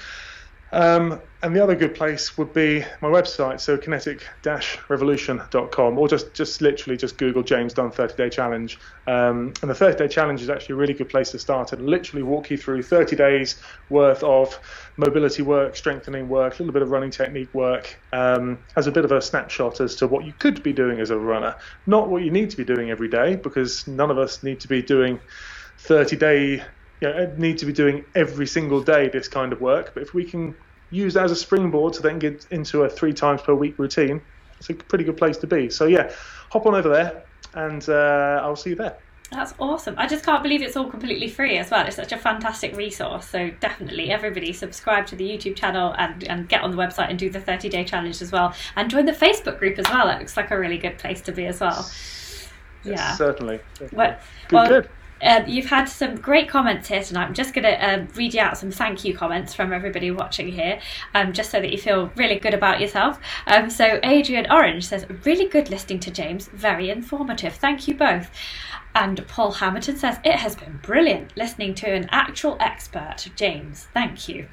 Um, 0.77 1.21
and 1.43 1.57
the 1.57 1.63
other 1.63 1.75
good 1.75 1.95
place 1.95 2.37
would 2.37 2.53
be 2.53 2.85
my 3.01 3.09
website, 3.09 3.61
so 3.61 3.79
kinetic-revolution.com, 3.79 5.99
or 5.99 6.07
just, 6.07 6.35
just 6.35 6.61
literally 6.61 6.99
just 6.99 7.17
Google 7.17 7.43
James 7.43 7.73
Dunne 7.73 7.91
30 7.91 8.15
Day 8.15 8.29
Challenge. 8.29 8.79
Um, 9.07 9.55
and 9.63 9.71
the 9.71 9.75
30 9.75 9.97
Day 9.97 10.09
Challenge 10.09 10.43
is 10.43 10.51
actually 10.51 10.75
a 10.75 10.77
really 10.77 10.93
good 10.93 11.09
place 11.09 11.31
to 11.31 11.39
start 11.39 11.73
and 11.73 11.87
literally 11.87 12.23
walk 12.23 12.51
you 12.51 12.59
through 12.59 12.83
30 12.83 13.17
days 13.17 13.59
worth 13.89 14.23
of 14.23 14.61
mobility 14.99 15.41
work, 15.41 15.77
strengthening 15.77 16.29
work, 16.29 16.59
a 16.59 16.63
little 16.63 16.75
bit 16.75 16.83
of 16.83 16.91
running 16.91 17.11
technique 17.11 17.55
work, 17.55 17.99
um, 18.13 18.59
as 18.77 18.87
a 18.87 18.93
bit 18.93 19.07
of 19.07 19.13
a 19.13 19.23
snapshot 19.23 19.81
as 19.81 19.97
to 19.97 20.07
what 20.07 20.27
you 20.27 20.35
could 20.39 20.63
be 20.63 20.75
doing 20.75 21.01
as 21.01 21.09
a 21.09 21.19
runner. 21.19 21.57
Not 21.87 22.11
what 22.11 22.23
you 22.23 22.31
need 22.31 22.51
to 22.51 22.57
be 22.59 22.65
doing 22.65 22.91
every 22.91 23.09
day, 23.09 23.37
because 23.37 23.87
none 23.87 24.11
of 24.11 24.19
us 24.19 24.43
need 24.43 24.61
to 24.61 24.69
be 24.69 24.83
doing 24.83 25.21
30 25.79 26.17
day 26.17 26.63
you 27.01 27.09
know, 27.09 27.35
need 27.37 27.59
to 27.59 27.67
be 27.67 27.73
doing 27.73 28.05
every 28.15 28.47
single 28.47 28.83
day 28.83 29.09
this 29.09 29.29
kind 29.29 29.53
of 29.53 29.61
work. 29.61 29.93
But 29.95 30.03
if 30.03 30.15
we 30.15 30.25
can 30.25 30.57
use 30.91 31.15
that 31.15 31.25
as 31.25 31.33
a 31.33 31.37
springboard 31.37 31.93
to 31.95 32.03
then 32.03 32.19
get 32.19 32.47
into 32.51 32.85
a 32.85 32.89
three 32.89 33.13
times 33.13 33.43
per 33.43 33.55
week 33.55 33.79
routine, 33.79 34.21
it's 34.59 34.71
a 34.71 34.75
pretty 34.75 35.05
good 35.05 35.17
place 35.17 35.37
to 35.39 35.47
be. 35.47 35.69
So 35.71 35.87
yeah, 35.87 36.13
hop 36.51 36.67
on 36.67 36.75
over 36.75 36.89
there, 36.89 37.25
and 37.55 37.87
uh, 37.89 38.41
I'll 38.43 38.57
see 38.57 38.71
you 38.71 38.77
there. 38.77 38.97
That's 39.31 39.55
awesome. 39.59 39.97
I 39.99 40.07
just 40.07 40.25
can't 40.25 40.43
believe 40.43 40.63
it's 40.63 40.77
all 40.77 40.89
completely 40.89 41.29
free 41.29 41.59
as 41.59 41.71
well. 41.71 41.85
It's 41.85 41.97
such 41.97 42.13
a 42.13 42.17
fantastic 42.17 42.77
resource. 42.77 43.27
So 43.27 43.51
definitely 43.61 44.11
everybody 44.11 44.53
subscribe 44.53 45.07
to 45.09 45.17
the 45.17 45.29
YouTube 45.29 45.57
channel 45.57 45.95
and, 45.99 46.23
and 46.25 46.49
get 46.49 46.63
on 46.63 46.71
the 46.71 46.77
website 46.77 47.11
and 47.11 47.19
do 47.19 47.29
the 47.29 47.41
30 47.41 47.69
day 47.69 47.83
challenge 47.83 48.23
as 48.23 48.31
well. 48.31 48.55
And 48.77 48.89
join 48.89 49.05
the 49.05 49.13
Facebook 49.13 49.59
group 49.59 49.81
as 49.81 49.87
well. 49.91 50.09
It 50.11 50.21
looks 50.21 50.37
like 50.37 50.53
a 50.53 50.59
really 50.59 50.79
good 50.79 50.99
place 50.99 51.21
to 51.23 51.33
be 51.33 51.47
as 51.47 51.61
well. 51.61 51.91
Yes, 52.85 52.99
yeah. 52.99 53.15
Certainly. 53.17 53.61
Well, 53.93 54.17
good, 54.49 54.55
well, 54.55 54.69
good. 54.69 54.89
Um, 55.23 55.47
you've 55.47 55.67
had 55.67 55.87
some 55.87 56.17
great 56.17 56.49
comments 56.49 56.89
here 56.89 57.03
tonight. 57.03 57.27
I'm 57.27 57.35
just 57.35 57.55
going 57.55 57.65
to 57.65 57.89
um, 57.89 58.09
read 58.15 58.35
you 58.35 58.41
out 58.41 58.59
some 58.59 58.71
thank 58.71 59.05
you 59.05 59.17
comments 59.17 59.55
from 59.55 59.73
everybody 59.73 60.11
watching 60.11 60.49
here, 60.49 60.81
um, 61.15 61.33
just 61.33 61.51
so 61.51 61.61
that 61.61 61.73
you 61.73 61.79
feel 61.79 62.11
really 62.17 62.39
good 62.39 62.55
about 62.55 62.81
yourself. 62.81 63.19
Um, 63.47 63.71
so, 63.71 63.99
Adrian 64.03 64.51
Orange 64.51 64.87
says, 64.87 65.07
Really 65.25 65.49
good 65.49 65.71
listening 65.71 66.01
to 66.01 66.11
James, 66.11 66.49
very 66.49 66.91
informative. 66.91 67.55
Thank 67.55 67.89
you 67.89 67.95
both. 67.95 68.31
And 68.95 69.27
Paul 69.29 69.53
Hamilton 69.53 69.97
says, 69.97 70.19
It 70.25 70.37
has 70.37 70.57
been 70.57 70.81
brilliant 70.83 71.37
listening 71.37 71.75
to 71.77 71.91
an 71.91 72.09
actual 72.11 72.57
expert, 72.61 73.29
James. 73.37 73.89
Thank 73.93 74.29
you. 74.29 74.49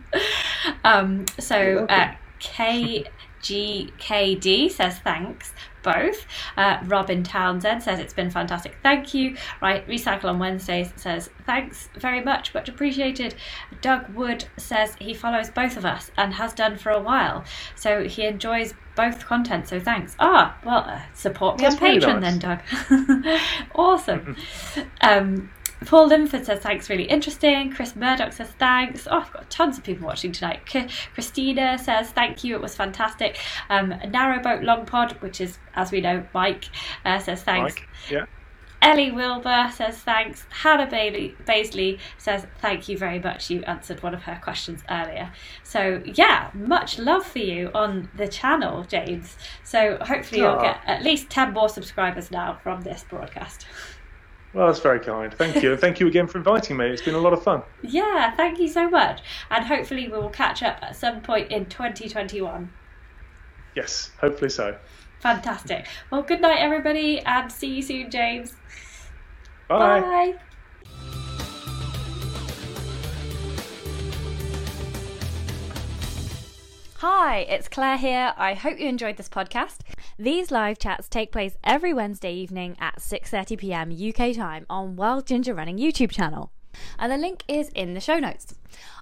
um, 0.84 1.24
so, 1.38 1.86
uh, 1.88 2.14
KGKD 2.40 3.10
says, 4.70 4.98
Thanks 5.00 5.52
both. 5.82 6.26
Uh, 6.56 6.78
Robin 6.84 7.22
Townsend 7.22 7.82
says 7.82 7.98
it's 7.98 8.14
been 8.14 8.30
fantastic. 8.30 8.76
Thank 8.82 9.14
you. 9.14 9.36
Right, 9.60 9.86
Recycle 9.88 10.26
on 10.26 10.38
Wednesdays 10.38 10.92
says 10.96 11.30
thanks 11.46 11.88
very 11.94 12.22
much, 12.22 12.54
much 12.54 12.68
appreciated. 12.68 13.34
Doug 13.80 14.08
Wood 14.14 14.44
says 14.56 14.94
he 15.00 15.14
follows 15.14 15.50
both 15.50 15.76
of 15.76 15.84
us 15.84 16.10
and 16.16 16.34
has 16.34 16.52
done 16.52 16.76
for 16.76 16.90
a 16.90 17.00
while, 17.00 17.44
so 17.74 18.04
he 18.04 18.24
enjoys 18.24 18.74
both 18.94 19.24
content. 19.26 19.68
So 19.68 19.78
thanks. 19.78 20.16
Ah, 20.18 20.58
well, 20.64 20.84
uh, 20.86 21.00
support 21.14 21.58
me 21.58 21.66
on 21.66 21.72
Patreon 21.72 22.20
nice. 22.20 22.38
then, 22.38 22.38
Doug. 22.38 23.40
awesome. 23.74 24.36
um, 25.00 25.50
Paul 25.86 26.08
Linford 26.08 26.44
says 26.44 26.60
thanks, 26.60 26.90
really 26.90 27.04
interesting. 27.04 27.70
Chris 27.70 27.94
Murdoch 27.94 28.32
says 28.32 28.50
thanks. 28.58 29.06
Oh, 29.10 29.20
I've 29.20 29.32
got 29.32 29.48
tons 29.50 29.78
of 29.78 29.84
people 29.84 30.06
watching 30.06 30.32
tonight. 30.32 30.66
K- 30.66 30.88
Christina 31.14 31.78
says 31.78 32.10
thank 32.10 32.44
you, 32.44 32.54
it 32.56 32.60
was 32.60 32.74
fantastic. 32.74 33.38
Um, 33.70 33.90
Narrowboat 33.90 34.64
Long 34.64 34.86
Pod, 34.86 35.12
which 35.20 35.40
is, 35.40 35.58
as 35.74 35.92
we 35.92 36.00
know, 36.00 36.24
Mike, 36.34 36.64
uh, 37.04 37.18
says 37.18 37.42
thanks. 37.42 37.76
Mike, 37.76 37.88
yeah. 38.10 38.26
Ellie 38.80 39.10
Wilbur 39.10 39.70
says 39.74 39.98
thanks. 39.98 40.46
Hannah 40.50 40.86
Bailey, 40.86 41.34
Baisley 41.44 41.98
says 42.16 42.46
thank 42.60 42.88
you 42.88 42.96
very 42.96 43.18
much. 43.18 43.50
You 43.50 43.62
answered 43.64 44.02
one 44.02 44.14
of 44.14 44.22
her 44.22 44.38
questions 44.42 44.82
earlier. 44.88 45.32
So, 45.64 46.00
yeah, 46.04 46.50
much 46.54 46.98
love 46.98 47.26
for 47.26 47.40
you 47.40 47.70
on 47.74 48.08
the 48.16 48.28
channel, 48.28 48.84
James. 48.84 49.36
So, 49.64 49.98
hopefully, 50.00 50.42
you'll 50.42 50.60
get 50.60 50.80
at 50.86 51.02
least 51.02 51.28
10 51.28 51.52
more 51.52 51.68
subscribers 51.68 52.30
now 52.30 52.58
from 52.62 52.82
this 52.82 53.04
broadcast. 53.08 53.66
Well, 54.54 54.66
that's 54.66 54.80
very 54.80 55.00
kind. 55.00 55.32
Thank 55.32 55.62
you. 55.62 55.76
Thank 55.76 56.00
you 56.00 56.06
again 56.06 56.26
for 56.26 56.38
inviting 56.38 56.76
me. 56.78 56.86
It's 56.86 57.02
been 57.02 57.14
a 57.14 57.20
lot 57.20 57.32
of 57.32 57.42
fun. 57.42 57.62
Yeah, 57.82 58.34
thank 58.34 58.58
you 58.58 58.68
so 58.68 58.88
much. 58.88 59.20
And 59.50 59.64
hopefully, 59.64 60.08
we 60.08 60.16
will 60.16 60.30
catch 60.30 60.62
up 60.62 60.78
at 60.82 60.96
some 60.96 61.20
point 61.20 61.50
in 61.50 61.66
2021. 61.66 62.72
Yes, 63.76 64.10
hopefully 64.20 64.50
so. 64.50 64.76
Fantastic. 65.20 65.86
Well, 66.10 66.22
good 66.22 66.40
night, 66.40 66.58
everybody, 66.58 67.20
and 67.20 67.52
see 67.52 67.74
you 67.74 67.82
soon, 67.82 68.10
James. 68.10 68.54
Bye. 69.68 70.00
Bye. 70.00 70.34
Hi, 76.96 77.38
it's 77.48 77.68
Claire 77.68 77.96
here. 77.96 78.34
I 78.36 78.54
hope 78.54 78.80
you 78.80 78.88
enjoyed 78.88 79.18
this 79.18 79.28
podcast. 79.28 79.78
These 80.20 80.50
live 80.50 80.80
chats 80.80 81.08
take 81.08 81.30
place 81.30 81.56
every 81.62 81.94
Wednesday 81.94 82.34
evening 82.34 82.76
at 82.80 82.98
6:30 82.98 83.56
p.m. 83.56 83.92
UK 83.92 84.34
time 84.34 84.66
on 84.68 84.96
Wild 84.96 85.28
Ginger 85.28 85.54
Running 85.54 85.78
YouTube 85.78 86.10
channel. 86.10 86.50
And 86.98 87.12
the 87.12 87.16
link 87.16 87.44
is 87.46 87.68
in 87.68 87.94
the 87.94 88.00
show 88.00 88.18
notes. 88.18 88.56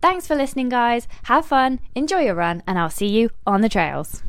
Thanks 0.00 0.26
for 0.26 0.34
listening, 0.34 0.68
guys. 0.68 1.06
Have 1.24 1.46
fun, 1.46 1.80
enjoy 1.94 2.20
your 2.20 2.34
run, 2.34 2.62
and 2.66 2.78
I'll 2.78 2.90
see 2.90 3.08
you 3.08 3.30
on 3.46 3.60
the 3.60 3.68
trails. 3.68 4.22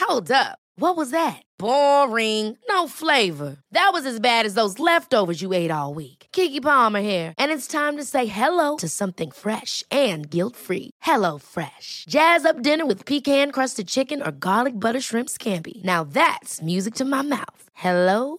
Hold 0.00 0.32
up. 0.32 0.58
What 0.76 0.96
was 0.96 1.10
that? 1.10 1.42
Boring. 1.58 2.56
No 2.68 2.88
flavor. 2.88 3.58
That 3.70 3.90
was 3.92 4.06
as 4.06 4.18
bad 4.18 4.46
as 4.46 4.54
those 4.54 4.78
leftovers 4.78 5.42
you 5.42 5.52
ate 5.52 5.70
all 5.70 5.94
week. 5.94 6.26
Keke 6.32 6.62
Palmer 6.62 7.00
here, 7.00 7.34
and 7.38 7.52
it's 7.52 7.66
time 7.66 7.96
to 7.96 8.04
say 8.04 8.26
hello 8.26 8.76
to 8.78 8.88
something 8.88 9.30
fresh 9.30 9.84
and 9.90 10.28
guilt-free. 10.30 10.90
Hello 11.02 11.38
Fresh. 11.38 12.06
Jazz 12.08 12.44
up 12.44 12.62
dinner 12.62 12.86
with 12.86 13.04
pecan-crusted 13.06 13.86
chicken 13.88 14.22
or 14.22 14.32
garlic 14.32 14.80
butter 14.80 15.00
shrimp 15.00 15.28
scampi. 15.28 15.84
Now 15.84 16.02
that's 16.02 16.60
music 16.62 16.94
to 16.94 17.04
my 17.04 17.22
mouth. 17.22 17.62
Hello 17.74 18.38